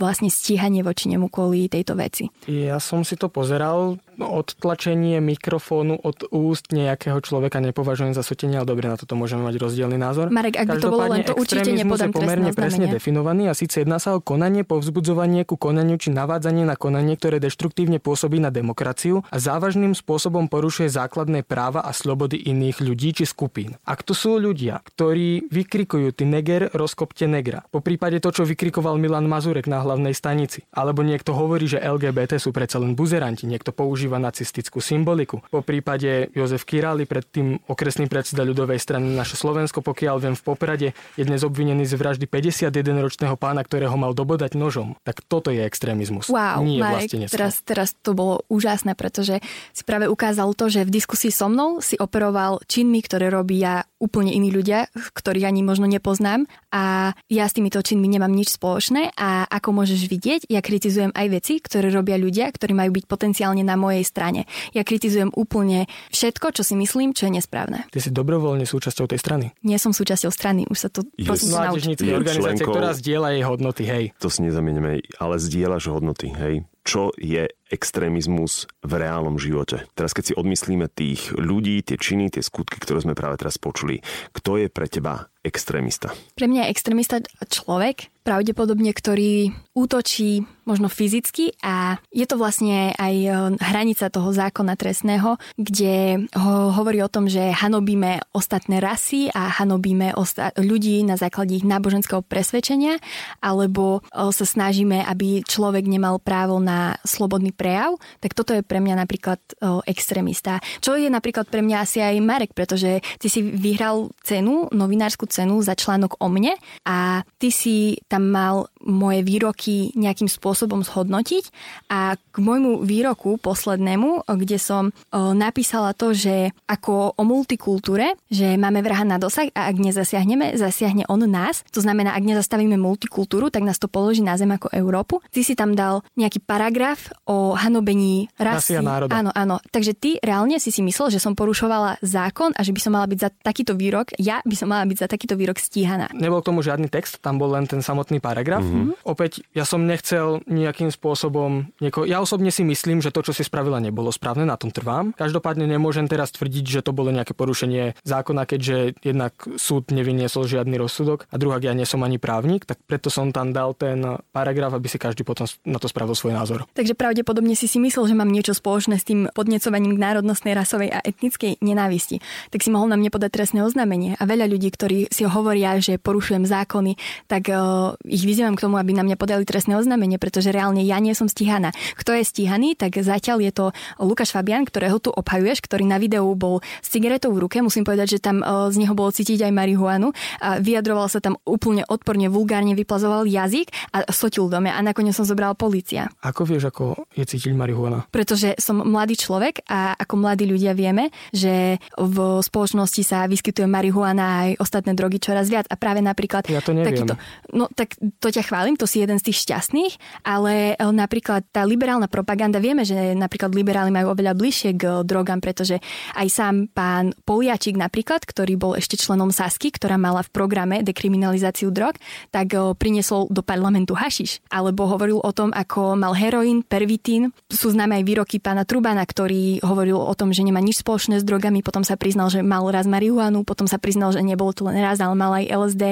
vlastne 0.01 0.33
stíhanie 0.33 0.81
voči 0.81 1.05
nemu 1.05 1.29
kvôli 1.29 1.69
tejto 1.69 1.93
veci. 1.93 2.33
Ja 2.49 2.81
som 2.81 3.05
si 3.05 3.13
to 3.13 3.29
pozeral, 3.29 4.01
odtlačenie 4.17 5.21
mikrofónu 5.21 5.97
od 6.01 6.29
úst 6.33 6.73
nejakého 6.73 7.21
človeka 7.21 7.61
nepovažujem 7.61 8.13
za 8.17 8.25
sotenie, 8.25 8.57
ale 8.57 8.69
dobre, 8.69 8.89
na 8.89 8.97
toto 8.97 9.13
môžeme 9.17 9.45
mať 9.45 9.61
rozdielny 9.61 9.97
názor. 9.97 10.33
Marek, 10.33 10.61
ak 10.61 10.67
by 10.69 10.77
to 10.81 10.89
bolo 10.89 11.05
len 11.09 11.21
to 11.25 11.37
určite 11.37 11.69
nepodám 11.73 12.09
je 12.09 12.17
pomerne 12.17 12.51
presne 12.53 12.85
definovaný 12.89 13.49
a 13.49 13.57
síce 13.57 13.81
jedná 13.81 14.01
sa 14.01 14.17
o 14.17 14.21
konanie, 14.21 14.65
povzbudzovanie 14.65 15.45
ku 15.45 15.57
konaniu 15.57 15.97
či 15.97 16.13
navádzanie 16.13 16.65
na 16.65 16.77
konanie, 16.77 17.17
ktoré 17.17 17.37
deštruktívne 17.37 17.97
pôsobí 18.01 18.41
na 18.41 18.53
demokraciu 18.53 19.25
a 19.29 19.37
závažným 19.37 19.93
spôsobom 19.93 20.49
porušuje 20.49 20.89
základné 20.89 21.45
práva 21.45 21.85
a 21.85 21.93
slobody 21.93 22.37
iných 22.37 22.81
ľudí 22.81 23.13
či 23.21 23.25
skupín. 23.25 23.77
Ak 23.85 24.05
to 24.05 24.13
sú 24.13 24.37
ľudia, 24.37 24.81
ktorí 24.85 25.49
vykrikujú 25.49 26.13
ty 26.13 26.25
neger, 26.25 26.69
rozkopte 27.11 27.27
negra, 27.27 27.67
po 27.67 27.83
prípade 27.83 28.23
to, 28.23 28.31
čo 28.31 28.47
vykrikoval 28.47 28.95
Milan 28.95 29.27
Mazur 29.27 29.51
Mazurek 29.51 29.67
na 29.67 29.83
hlavnej 29.83 30.15
stanici. 30.15 30.63
Alebo 30.71 31.03
niekto 31.03 31.35
hovorí, 31.35 31.67
že 31.67 31.83
LGBT 31.83 32.39
sú 32.39 32.55
predsa 32.55 32.79
len 32.79 32.95
buzeranti, 32.95 33.43
niekto 33.43 33.75
používa 33.75 34.15
nacistickú 34.15 34.79
symboliku. 34.79 35.43
Po 35.51 35.59
prípade 35.59 36.31
Jozef 36.31 36.63
Kirali, 36.63 37.03
predtým 37.03 37.67
okresný 37.67 38.07
predseda 38.07 38.47
ľudovej 38.47 38.79
strany 38.79 39.11
naše 39.11 39.35
Slovensko, 39.35 39.83
pokiaľ 39.83 40.15
viem 40.23 40.35
v 40.39 40.43
Poprade, 40.45 40.87
je 41.19 41.23
dnes 41.27 41.43
obvinený 41.43 41.83
z 41.83 41.99
vraždy 41.99 42.31
51-ročného 42.31 43.35
pána, 43.35 43.65
ktorého 43.65 43.97
mal 43.99 44.15
dobodať 44.15 44.55
nožom. 44.55 44.95
Tak 45.03 45.25
toto 45.27 45.51
je 45.51 45.65
extrémizmus. 45.65 46.31
Wow, 46.31 46.63
nie 46.63 46.79
Marek, 46.79 47.11
teraz, 47.27 47.59
teraz 47.67 47.91
to 47.99 48.15
bolo 48.15 48.47
úžasné, 48.47 48.95
pretože 48.95 49.43
si 49.75 49.83
práve 49.83 50.07
ukázal 50.07 50.55
to, 50.55 50.71
že 50.71 50.87
v 50.87 50.95
diskusii 50.95 51.33
so 51.33 51.51
mnou 51.51 51.83
si 51.83 51.99
operoval 51.99 52.63
činmi, 52.69 53.03
ktoré 53.03 53.27
robia 53.33 53.83
úplne 53.97 54.31
iní 54.31 54.53
ľudia, 54.53 54.87
ktorých 54.93 55.49
ani 55.49 55.65
možno 55.65 55.89
nepoznám 55.89 56.45
a 56.69 57.00
ja 57.29 57.45
s 57.45 57.53
týmito 57.55 57.79
činmi 57.81 58.07
nemám 58.07 58.31
nič 58.31 58.55
spoločné 58.57 59.15
a 59.17 59.47
ako 59.47 59.81
môžeš 59.81 60.07
vidieť, 60.07 60.41
ja 60.47 60.61
kritizujem 60.61 61.11
aj 61.13 61.27
veci, 61.31 61.59
ktoré 61.59 61.89
robia 61.89 62.17
ľudia, 62.17 62.49
ktorí 62.49 62.73
majú 62.75 63.01
byť 63.01 63.05
potenciálne 63.07 63.63
na 63.65 63.75
mojej 63.79 64.05
strane. 64.05 64.45
Ja 64.75 64.85
kritizujem 64.85 65.33
úplne 65.33 65.89
všetko, 66.13 66.53
čo 66.55 66.61
si 66.65 66.75
myslím, 66.77 67.13
čo 67.15 67.27
je 67.29 67.41
nesprávne. 67.41 67.87
Ty 67.89 67.99
si 67.99 68.09
dobrovoľne 68.13 68.67
súčasťou 68.67 69.09
tej 69.09 69.19
strany. 69.19 69.45
Nie 69.65 69.81
som 69.81 69.95
súčasťou 69.95 70.31
strany, 70.31 70.67
už 70.69 70.77
sa 70.77 70.89
to 70.89 71.05
prosím 71.25 71.57
Mládežnícka 71.57 72.11
organizácia, 72.11 72.65
ktorá 72.65 72.91
zdieľa 72.95 73.29
jej 73.35 73.43
hodnoty, 73.43 73.83
hej. 73.87 74.03
To 74.21 74.27
si 74.29 74.45
nezamienime, 74.45 75.03
ale 75.17 75.35
zdieľaš 75.39 75.91
hodnoty, 75.91 76.29
hej 76.31 76.65
čo 76.81 77.13
je 77.17 77.45
extrémizmus 77.71 78.67
v 78.83 78.91
reálnom 78.99 79.39
živote? 79.39 79.87
Teraz 79.95 80.11
keď 80.11 80.23
si 80.31 80.37
odmyslíme 80.37 80.91
tých 80.91 81.31
ľudí, 81.33 81.79
tie 81.81 81.95
činy, 81.95 82.29
tie 82.29 82.43
skutky, 82.43 82.77
ktoré 82.77 83.01
sme 83.01 83.17
práve 83.17 83.39
teraz 83.39 83.55
počuli, 83.57 84.03
kto 84.35 84.59
je 84.59 84.67
pre 84.67 84.91
teba 84.91 85.31
extrémista? 85.41 86.13
Pre 86.37 86.45
mňa 86.45 86.69
je 86.69 86.71
extrémista 86.71 87.17
človek, 87.49 88.13
pravdepodobne, 88.21 88.93
ktorý 88.93 89.49
útočí 89.73 90.45
možno 90.61 90.93
fyzicky 90.93 91.57
a 91.65 91.97
je 92.13 92.25
to 92.29 92.37
vlastne 92.37 92.93
aj 92.93 93.15
e, 93.17 93.29
hranica 93.57 94.13
toho 94.13 94.29
zákona 94.29 94.77
trestného, 94.77 95.41
kde 95.57 96.27
ho 96.37 96.69
hovorí 96.69 97.01
o 97.01 97.09
tom, 97.09 97.25
že 97.25 97.49
hanobíme 97.49 98.21
ostatné 98.29 98.77
rasy 98.77 99.33
a 99.33 99.49
hanobíme 99.57 100.13
osta- 100.13 100.53
ľudí 100.53 101.01
na 101.01 101.17
základe 101.17 101.57
ich 101.57 101.65
náboženského 101.65 102.21
presvedčenia, 102.21 103.01
alebo 103.41 104.05
e, 104.05 104.29
sa 104.29 104.45
snažíme, 104.45 105.01
aby 105.01 105.41
človek 105.41 105.89
nemal 105.89 106.21
právo 106.21 106.61
na 106.61 107.01
slobodný 107.01 107.49
prejav, 107.61 108.01
tak 108.17 108.33
toto 108.33 108.57
je 108.57 108.65
pre 108.65 108.81
mňa 108.81 109.05
napríklad 109.05 109.37
e, 109.37 109.53
extrémista. 109.85 110.57
Čo 110.81 110.97
je 110.97 111.13
napríklad 111.13 111.45
pre 111.45 111.61
mňa 111.61 111.77
asi 111.85 112.01
aj 112.01 112.17
Marek, 112.25 112.57
pretože 112.57 113.05
ty 113.21 113.27
si 113.29 113.45
vyhral 113.45 114.09
cenu, 114.25 114.65
novinárskú 114.73 115.29
cenu 115.29 115.61
za 115.61 115.77
článok 115.77 116.17
o 116.17 116.25
mne 116.25 116.57
a 116.89 117.21
ty 117.37 117.53
si 117.53 118.01
tam 118.09 118.33
mal 118.33 118.70
moje 118.85 119.21
výroky 119.21 119.93
nejakým 119.93 120.27
spôsobom 120.27 120.81
zhodnotiť 120.81 121.49
a 121.91 122.15
k 122.17 122.37
môjmu 122.37 122.81
výroku 122.81 123.37
poslednému, 123.37 124.25
kde 124.25 124.57
som 124.57 124.89
napísala 125.13 125.93
to, 125.93 126.15
že 126.15 126.55
ako 126.65 127.15
o 127.17 127.23
multikultúre, 127.27 128.15
že 128.31 128.55
máme 128.57 128.81
vraha 128.81 129.03
na 129.05 129.21
dosah 129.21 129.49
a 129.53 129.69
ak 129.69 129.77
nezasiahneme, 129.77 130.57
zasiahne 130.57 131.05
on 131.11 131.23
nás. 131.29 131.61
To 131.75 131.79
znamená, 131.83 132.17
ak 132.17 132.25
nezastavíme 132.25 132.75
multikultúru, 132.79 133.53
tak 133.53 133.61
nás 133.61 133.77
to 133.77 133.85
položí 133.85 134.25
na 134.25 134.35
zem 134.39 134.49
ako 134.49 134.73
Európu. 134.73 135.21
Ty 135.29 135.41
si 135.45 135.53
tam 135.53 135.77
dal 135.77 136.01
nejaký 136.17 136.41
paragraf 136.41 137.13
o 137.29 137.53
hanobení 137.53 138.31
rasy. 138.41 138.81
národa. 138.81 139.13
Áno, 139.13 139.29
áno. 139.35 139.61
Takže 139.69 139.93
ty 139.93 140.17
reálne 140.17 140.57
si 140.57 140.73
si 140.73 140.81
myslel, 140.81 141.13
že 141.13 141.21
som 141.21 141.37
porušovala 141.37 142.01
zákon 142.01 142.55
a 142.57 142.61
že 142.65 142.73
by 142.73 142.79
som 142.81 142.91
mala 142.97 143.05
byť 143.05 143.19
za 143.21 143.29
takýto 143.29 143.77
výrok, 143.77 144.17
ja 144.17 144.41
by 144.41 144.55
som 144.57 144.71
mala 144.71 144.87
byť 144.89 144.97
za 144.97 145.07
takýto 145.07 145.37
výrok 145.37 145.61
stíhaná. 145.61 146.09
Nebol 146.17 146.41
k 146.41 146.49
tomu 146.49 146.65
žiadny 146.65 146.89
text, 146.89 147.21
tam 147.21 147.37
bol 147.37 147.53
len 147.53 147.69
ten 147.69 147.85
samotný 147.85 148.17
paragraf. 148.17 148.63
Mm-hmm. 148.71 149.05
Opäť, 149.07 149.43
ja 149.51 149.67
som 149.67 149.83
nechcel 149.83 150.39
nejakým 150.47 150.89
spôsobom... 150.89 151.71
Nieko... 151.83 152.07
Ja 152.07 152.23
osobne 152.23 152.49
si 152.49 152.63
myslím, 152.63 153.03
že 153.03 153.11
to, 153.11 153.21
čo 153.25 153.35
si 153.35 153.43
spravila, 153.43 153.83
nebolo 153.83 154.09
správne, 154.09 154.47
na 154.47 154.55
tom 154.55 154.71
trvám. 154.71 155.13
Každopádne 155.15 155.67
nemôžem 155.67 156.07
teraz 156.07 156.31
tvrdiť, 156.31 156.65
že 156.79 156.85
to 156.85 156.95
bolo 156.95 157.11
nejaké 157.11 157.35
porušenie 157.35 157.99
zákona, 158.01 158.47
keďže 158.47 159.01
jednak 159.03 159.33
súd 159.59 159.91
nevyniesol 159.91 160.47
žiadny 160.47 160.79
rozsudok 160.79 161.27
a 161.29 161.35
druhá, 161.37 161.61
ja 161.61 161.77
nie 161.77 161.85
som 161.85 162.01
ani 162.01 162.17
právnik, 162.17 162.65
tak 162.65 162.81
preto 162.85 163.13
som 163.13 163.29
tam 163.29 163.53
dal 163.53 163.77
ten 163.77 164.01
paragraf, 164.33 164.73
aby 164.73 164.87
si 164.89 164.97
každý 164.97 165.21
potom 165.21 165.45
na 165.67 165.77
to 165.77 165.85
spravil 165.85 166.17
svoj 166.17 166.33
názor. 166.33 166.65
Takže 166.73 166.97
pravdepodobne 166.97 167.53
si 167.53 167.69
si 167.69 167.77
myslel, 167.77 168.09
že 168.09 168.15
mám 168.17 168.29
niečo 168.29 168.57
spoločné 168.57 168.97
s 168.97 169.05
tým 169.05 169.29
podnecovaním 169.31 169.97
k 169.97 170.03
národnostnej, 170.03 170.57
rasovej 170.57 170.89
a 170.93 170.99
etnickej 171.03 171.61
nenávisti. 171.61 172.23
Tak 172.49 172.61
si 172.65 172.69
mohol 172.73 172.89
na 172.89 172.97
mne 172.97 173.13
podať 173.13 173.31
trestné 173.33 173.61
oznámenie. 173.61 174.17
A 174.17 174.23
veľa 174.25 174.49
ľudí, 174.49 174.69
ktorí 174.73 175.09
si 175.13 175.23
hovoria, 175.27 175.77
že 175.77 176.01
porušujem 176.01 176.45
zákony, 176.45 176.97
tak 177.29 177.49
uh, 177.49 177.93
ich 178.05 178.25
vyzývam 178.25 178.57
k 178.57 178.60
tomu, 178.61 178.77
aby 178.77 178.93
na 178.93 179.01
mňa 179.01 179.17
podali 179.17 179.41
trestné 179.41 179.73
oznámenie, 179.73 180.21
pretože 180.21 180.53
reálne 180.53 180.85
ja 180.85 181.01
nie 181.01 181.17
som 181.17 181.25
stíhaná. 181.25 181.73
Kto 181.97 182.13
je 182.13 182.21
stíhaný, 182.21 182.77
tak 182.77 183.01
zatiaľ 183.01 183.41
je 183.41 183.51
to 183.51 183.65
Lukáš 183.97 184.37
Fabian, 184.37 184.61
ktorého 184.61 185.01
tu 185.01 185.09
obhajuješ, 185.09 185.65
ktorý 185.65 185.89
na 185.89 185.97
videu 185.97 186.29
bol 186.37 186.61
s 186.79 186.93
cigaretou 186.93 187.33
v 187.33 187.47
ruke. 187.47 187.57
Musím 187.65 187.81
povedať, 187.81 188.17
že 188.17 188.19
tam 188.21 188.45
uh, 188.45 188.69
z 188.69 188.85
neho 188.85 188.93
bolo 188.93 189.09
cítiť 189.09 189.49
aj 189.49 189.51
marihuanu. 189.51 190.13
A 190.39 190.61
vyjadroval 190.61 191.09
sa 191.09 191.17
tam 191.17 191.41
úplne 191.43 191.81
odporne, 191.89 192.29
vulgárne, 192.29 192.77
vyplazoval 192.77 193.25
jazyk 193.25 193.73
a 193.95 194.05
sotil 194.13 194.45
do 194.51 194.61
mňa 194.61 194.77
a 194.77 194.79
nakoniec 194.85 195.17
som 195.17 195.25
zobral 195.25 195.57
policia. 195.57 196.11
Ako 196.21 196.45
vieš, 196.45 196.69
ako 196.69 197.09
je 197.17 197.25
cítiť 197.25 197.57
marihuana? 197.57 198.05
Pretože 198.13 198.53
som 198.61 198.83
mladý 198.83 199.17
človek 199.17 199.65
a 199.65 199.97
ako 199.97 200.13
mladí 200.21 200.45
ľudia 200.45 200.77
vieme, 200.77 201.09
že 201.31 201.81
v 201.97 202.17
spoločnosti 202.43 203.01
sa 203.01 203.25
vyskytuje 203.25 203.65
marihuana 203.65 204.23
a 204.23 204.35
aj 204.47 204.51
ostatné 204.59 204.91
drogy 204.93 205.17
čoraz 205.17 205.47
viac 205.47 205.65
a 205.71 205.75
práve 205.79 206.03
napríklad 206.03 206.45
ja 206.51 206.59
to 206.59 206.75
neviem. 206.75 206.91
takýto, 206.91 207.13
no 207.55 207.71
tak 207.71 207.95
to 208.19 208.27
ťa 208.27 208.43
chválim, 208.51 208.75
to 208.75 208.83
si 208.83 208.99
jeden 208.99 209.15
z 209.15 209.31
tých 209.31 209.47
šťastných, 209.47 209.93
ale 210.27 210.75
e, 210.75 210.83
napríklad 210.83 211.47
tá 211.55 211.63
liberálna 211.63 212.11
propaganda, 212.11 212.59
vieme, 212.59 212.83
že 212.83 213.15
napríklad 213.15 213.55
liberáli 213.55 213.95
majú 213.95 214.11
oveľa 214.11 214.35
bližšie 214.35 214.75
k 214.75 215.07
drogám, 215.07 215.39
pretože 215.39 215.79
aj 216.19 216.27
sám 216.27 216.55
pán 216.67 217.15
Poliačik 217.23 217.79
napríklad, 217.79 218.27
ktorý 218.27 218.59
bol 218.59 218.75
ešte 218.75 218.99
členom 218.99 219.31
Sasky, 219.31 219.71
ktorá 219.71 219.95
mala 219.95 220.19
v 220.27 220.33
programe 220.35 220.83
dekriminalizáciu 220.83 221.71
drog, 221.71 221.95
tak 222.35 222.51
e, 222.51 222.75
priniesol 222.75 223.31
do 223.31 223.39
parlamentu 223.39 223.95
hašiš. 223.95 224.43
Alebo 224.51 224.83
hovoril 224.91 225.23
o 225.23 225.31
tom, 225.31 225.55
ako 225.55 225.95
mal 225.95 226.11
heroín, 226.11 226.67
pervitín. 226.67 227.31
Sú 227.47 227.71
známe 227.71 228.01
aj 228.01 228.03
výroky 228.03 228.43
pána 228.43 228.67
Trubana, 228.67 229.07
ktorý 229.07 229.63
hovoril 229.63 229.95
o 229.95 230.11
tom, 230.11 230.35
že 230.35 230.43
nemá 230.43 230.59
nič 230.59 230.83
spoločné 230.83 231.21
s 231.21 231.25
drogami, 231.25 231.63
potom 231.63 231.87
sa 231.87 231.95
priznal, 231.95 232.27
že 232.27 232.43
mal 232.43 232.67
raz 232.67 232.83
marihuanu, 232.83 233.47
potom 233.47 233.69
sa 233.69 233.79
priznal, 233.79 234.11
že 234.11 234.19
nebol 234.19 234.51
to 234.51 234.67
len 234.67 234.75
raz, 234.81 234.99
ale 234.99 235.15
mal 235.15 235.31
aj 235.37 235.45
LSD. 235.47 235.83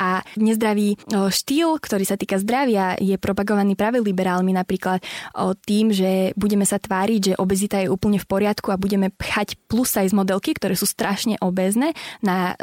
A 0.00 0.24
nezdravý 0.34 0.98
štýl, 1.10 1.76
ktorý 1.78 1.99
sa 2.06 2.16
týka 2.18 2.40
zdravia, 2.40 2.96
je 2.98 3.16
propagovaný 3.16 3.74
práve 3.74 4.02
liberálmi 4.02 4.52
napríklad 4.54 5.02
tým, 5.64 5.92
že 5.94 6.32
budeme 6.34 6.64
sa 6.66 6.80
tváriť, 6.80 7.20
že 7.32 7.38
obezita 7.38 7.80
je 7.80 7.88
úplne 7.92 8.18
v 8.18 8.26
poriadku 8.26 8.72
a 8.72 8.80
budeme 8.80 9.12
pchať 9.14 9.56
plus 9.66 9.90
size 9.90 10.14
modelky, 10.14 10.54
ktoré 10.54 10.74
sú 10.74 10.86
strašne 10.86 11.36
obezné 11.40 11.92
na, 12.24 12.54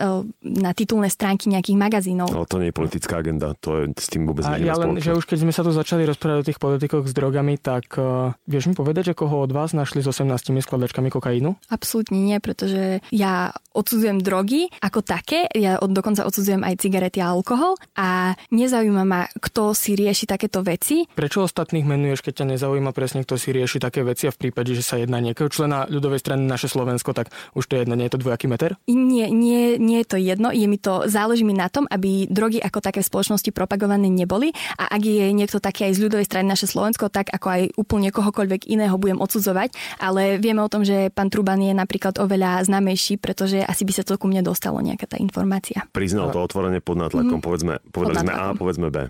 na 0.42 0.72
titulné 0.72 1.12
stránky 1.12 1.50
nejakých 1.50 1.78
magazínov. 1.78 2.30
Ale 2.32 2.50
to 2.50 2.60
nie 2.60 2.70
je 2.72 2.76
politická 2.76 3.20
agenda, 3.20 3.54
to 3.60 3.84
je 3.84 3.84
s 3.98 4.08
tým 4.12 4.28
vôbec 4.28 4.44
A 4.46 4.60
ja 4.60 4.76
len, 4.78 5.00
že 5.00 5.16
už 5.16 5.26
keď 5.26 5.48
sme 5.48 5.54
sa 5.54 5.62
tu 5.64 5.72
začali 5.72 6.04
rozprávať 6.08 6.38
o 6.44 6.48
tých 6.48 6.60
politikoch 6.62 7.06
s 7.08 7.14
drogami, 7.14 7.60
tak 7.60 7.98
uh, 7.98 8.36
vieš 8.46 8.72
mi 8.72 8.76
povedať, 8.76 9.14
že 9.14 9.18
koho 9.18 9.44
od 9.44 9.52
vás 9.52 9.72
našli 9.72 10.04
s 10.04 10.08
18 10.10 10.54
skladačkami 10.64 11.10
kokainu? 11.12 11.56
Absolútne 11.72 12.20
nie, 12.20 12.38
pretože 12.44 13.00
ja 13.14 13.56
odsudzujem 13.78 14.20
drogy 14.20 14.68
ako 14.82 15.06
také, 15.06 15.46
ja 15.54 15.78
od, 15.78 15.94
dokonca 15.94 16.26
odsudzujem 16.26 16.66
aj 16.66 16.82
cigarety 16.82 17.22
a 17.22 17.32
alkohol 17.32 17.78
a 17.94 18.34
nezaujíma 18.50 19.04
ma, 19.06 19.27
kto 19.38 19.76
si 19.76 19.98
rieši 19.98 20.26
takéto 20.30 20.64
veci. 20.64 21.08
Prečo 21.12 21.44
ostatných 21.44 21.84
menuješ, 21.84 22.24
keď 22.24 22.44
ťa 22.44 22.46
nezaujíma 22.58 22.92
presne, 22.92 23.24
kto 23.24 23.36
si 23.36 23.52
rieši 23.52 23.82
také 23.84 24.04
veci 24.04 24.28
a 24.28 24.34
v 24.34 24.40
prípade, 24.48 24.72
že 24.74 24.84
sa 24.84 25.00
jedná 25.00 25.20
nejakého 25.20 25.52
člena 25.52 25.88
ľudovej 25.88 26.24
strany 26.24 26.48
naše 26.48 26.68
Slovensko, 26.68 27.12
tak 27.12 27.32
už 27.54 27.64
to 27.68 27.76
je 27.78 27.82
jedno, 27.84 27.96
nie 27.96 28.08
je 28.08 28.14
to 28.16 28.24
dvojaký 28.24 28.48
meter? 28.48 28.76
Nie, 28.88 29.32
nie, 29.32 29.76
nie 29.78 30.04
je 30.04 30.08
to 30.08 30.18
jedno, 30.18 30.50
je 30.54 30.68
mi 30.68 30.78
to, 30.78 31.08
záleží 31.10 31.44
mi 31.44 31.56
na 31.56 31.68
tom, 31.68 31.90
aby 31.90 32.30
drogy 32.30 32.62
ako 32.62 32.80
také 32.84 33.00
v 33.02 33.10
spoločnosti 33.10 33.50
propagované 33.56 34.08
neboli 34.12 34.52
a 34.78 34.92
ak 34.92 35.02
je 35.04 35.26
niekto 35.34 35.58
taký 35.58 35.90
aj 35.90 35.94
z 35.98 36.04
ľudovej 36.08 36.28
strany 36.28 36.46
naše 36.48 36.70
Slovensko, 36.70 37.10
tak 37.10 37.32
ako 37.34 37.48
aj 37.48 37.62
úplne 37.80 38.10
kohokoľvek 38.14 38.70
iného 38.70 38.96
budem 39.00 39.20
odsudzovať, 39.20 39.74
ale 40.02 40.38
vieme 40.38 40.62
o 40.62 40.72
tom, 40.72 40.86
že 40.86 41.10
pán 41.12 41.32
Truban 41.34 41.60
je 41.62 41.74
napríklad 41.74 42.20
oveľa 42.22 42.66
známejší, 42.68 43.18
pretože 43.18 43.64
asi 43.64 43.84
by 43.84 43.94
sa 43.96 44.04
to 44.06 44.20
ku 44.20 44.30
mne 44.30 44.46
dostalo 44.46 44.80
nejaká 44.82 45.10
tá 45.10 45.18
informácia. 45.18 45.86
Priznal 45.92 46.30
to 46.34 46.42
otvorene 46.44 46.80
pod 46.84 46.98
nátlakom, 47.00 47.40
mm. 47.40 47.46
povedzme, 47.46 47.74
povedali 47.90 48.24
sme 48.24 48.34
A, 48.34 48.54
povedzme 48.54 48.88
B. 48.90 49.10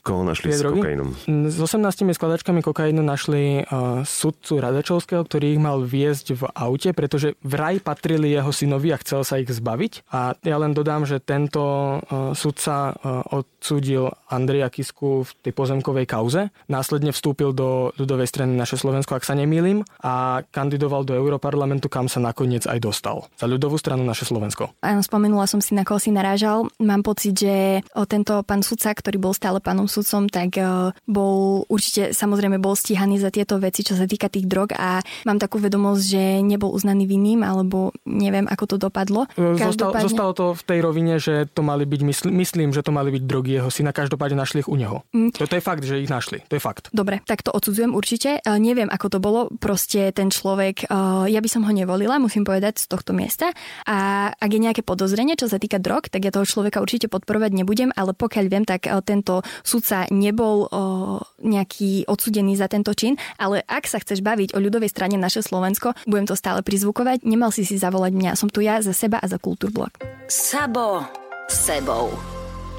Koho 0.01 0.25
našli 0.25 0.49
s 0.49 0.65
kokainom? 0.65 1.13
S 1.29 1.61
18 1.61 1.77
skladačkami 2.17 2.65
kokainu 2.65 3.05
našli 3.05 3.61
uh, 3.61 4.01
sudcu 4.01 4.57
Radačovského, 4.57 5.21
ktorý 5.21 5.53
ich 5.53 5.61
mal 5.61 5.85
viesť 5.85 6.41
v 6.41 6.43
aute, 6.57 6.89
pretože 6.89 7.37
vraj 7.45 7.77
patrili 7.77 8.33
jeho 8.33 8.49
synovi 8.49 8.89
a 8.89 8.97
chcel 8.97 9.21
sa 9.21 9.37
ich 9.37 9.53
zbaviť. 9.53 10.09
A 10.09 10.33
ja 10.41 10.57
len 10.57 10.73
dodám, 10.73 11.05
že 11.05 11.21
tento 11.21 11.61
uh, 11.61 12.33
sudca 12.33 12.97
uh, 12.97 13.21
odsúdil 13.29 14.09
Andreja 14.25 14.73
Kisku 14.73 15.21
v 15.21 15.31
tej 15.45 15.53
pozemkovej 15.53 16.09
kauze. 16.09 16.49
Následne 16.65 17.13
vstúpil 17.13 17.53
do 17.53 17.93
ľudovej 17.93 18.25
strany 18.25 18.57
naše 18.57 18.81
Slovensko, 18.81 19.21
ak 19.21 19.27
sa 19.27 19.37
nemýlim, 19.37 19.85
a 20.01 20.41
kandidoval 20.49 21.05
do 21.05 21.13
Európarlamentu, 21.13 21.93
kam 21.93 22.09
sa 22.09 22.17
nakoniec 22.17 22.65
aj 22.65 22.81
dostal. 22.81 23.29
Za 23.37 23.45
ľudovú 23.45 23.77
stranu 23.77 24.01
naše 24.01 24.25
Slovensko. 24.25 24.73
Áno, 24.81 25.05
spomenula 25.05 25.45
som 25.45 25.61
si, 25.61 25.77
na 25.77 25.85
koho 25.85 26.01
si 26.01 26.09
narážal. 26.09 26.73
Mám 26.81 27.05
pocit, 27.05 27.37
že 27.37 27.85
tento 28.09 28.41
pán 28.41 28.65
sudca, 28.65 28.89
ktorý 28.97 29.21
bol 29.21 29.37
stále 29.37 29.61
pánom 29.61 29.90
sudcom, 29.91 30.31
tak 30.31 30.55
e, 30.55 30.95
bol 31.05 31.67
určite 31.67 32.15
samozrejme 32.15 32.57
bol 32.63 32.73
stíhaný 32.79 33.19
za 33.19 33.29
tieto 33.29 33.59
veci, 33.59 33.83
čo 33.83 33.99
sa 33.99 34.07
týka 34.07 34.31
tých 34.31 34.47
drog 34.47 34.71
a 34.73 35.03
mám 35.27 35.37
takú 35.37 35.59
vedomosť, 35.59 36.03
že 36.03 36.23
nebol 36.39 36.71
uznaný 36.71 37.05
vinným, 37.05 37.43
alebo 37.43 37.91
neviem, 38.07 38.47
ako 38.47 38.75
to 38.75 38.75
dopadlo. 38.79 39.27
E, 39.35 39.59
zostal, 39.59 39.91
Zostalo 39.99 40.31
to 40.31 40.45
v 40.55 40.63
tej 40.63 40.79
rovine, 40.79 41.19
že 41.19 41.51
to 41.51 41.61
mali 41.61 41.83
byť, 41.83 42.01
mysl, 42.07 42.27
myslím, 42.31 42.71
že 42.71 42.81
to 42.81 42.95
mali 42.95 43.11
byť 43.11 43.23
drogy 43.27 43.59
jeho 43.59 43.67
syna, 43.67 43.91
každopádne 43.91 44.39
našli 44.39 44.63
ich 44.63 44.71
u 44.71 44.79
neho. 44.79 45.03
Mm. 45.11 45.35
To, 45.35 45.45
to 45.45 45.55
je 45.59 45.63
fakt, 45.63 45.83
že 45.83 45.99
ich 45.99 46.07
našli, 46.07 46.41
to 46.47 46.55
je 46.55 46.63
fakt. 46.63 46.87
Dobre, 46.95 47.19
tak 47.27 47.43
to 47.43 47.51
odsudzujem 47.51 47.91
určite. 47.91 48.39
Uh, 48.47 48.55
neviem, 48.55 48.87
ako 48.87 49.07
to 49.11 49.19
bolo, 49.19 49.51
proste 49.59 50.15
ten 50.15 50.31
človek, 50.31 50.87
ja 51.27 51.39
by 51.41 51.49
som 51.49 51.65
ho 51.65 51.71
nevolila, 51.73 52.21
musím 52.21 52.47
povedať, 52.47 52.83
z 52.83 52.85
tohto 52.87 53.11
miesta. 53.11 53.51
A 53.87 54.29
ak 54.31 54.49
je 54.51 54.61
nejaké 54.61 54.81
podozrenie, 54.85 55.35
čo 55.35 55.49
sa 55.49 55.57
týka 55.57 55.81
drog, 55.81 56.07
tak 56.07 56.23
ja 56.23 56.31
toho 56.31 56.47
človeka 56.47 56.79
určite 56.79 57.09
podporovať 57.11 57.51
nebudem, 57.51 57.89
ale 57.95 58.15
pokiaľ 58.15 58.45
viem, 58.47 58.63
tak 58.63 58.87
tento 59.03 59.41
súd 59.65 59.80
sudca 59.81 60.05
nebol 60.13 60.69
o, 60.69 61.17
nejaký 61.41 62.05
odsudený 62.05 62.53
za 62.53 62.69
tento 62.69 62.93
čin, 62.93 63.17
ale 63.41 63.65
ak 63.65 63.89
sa 63.89 63.97
chceš 63.97 64.21
baviť 64.21 64.53
o 64.53 64.61
ľudovej 64.61 64.93
strane 64.93 65.17
naše 65.17 65.41
Slovensko, 65.41 65.97
budem 66.05 66.29
to 66.29 66.37
stále 66.37 66.61
prizvukovať, 66.61 67.25
nemal 67.25 67.49
si 67.49 67.65
si 67.65 67.81
zavolať 67.81 68.13
mňa. 68.13 68.37
Som 68.37 68.53
tu 68.53 68.61
ja 68.61 68.77
za 68.85 68.93
seba 68.93 69.17
a 69.17 69.25
za 69.25 69.41
Kultúrblok. 69.41 69.97
Sabo 70.29 71.01
sebou. 71.49 72.13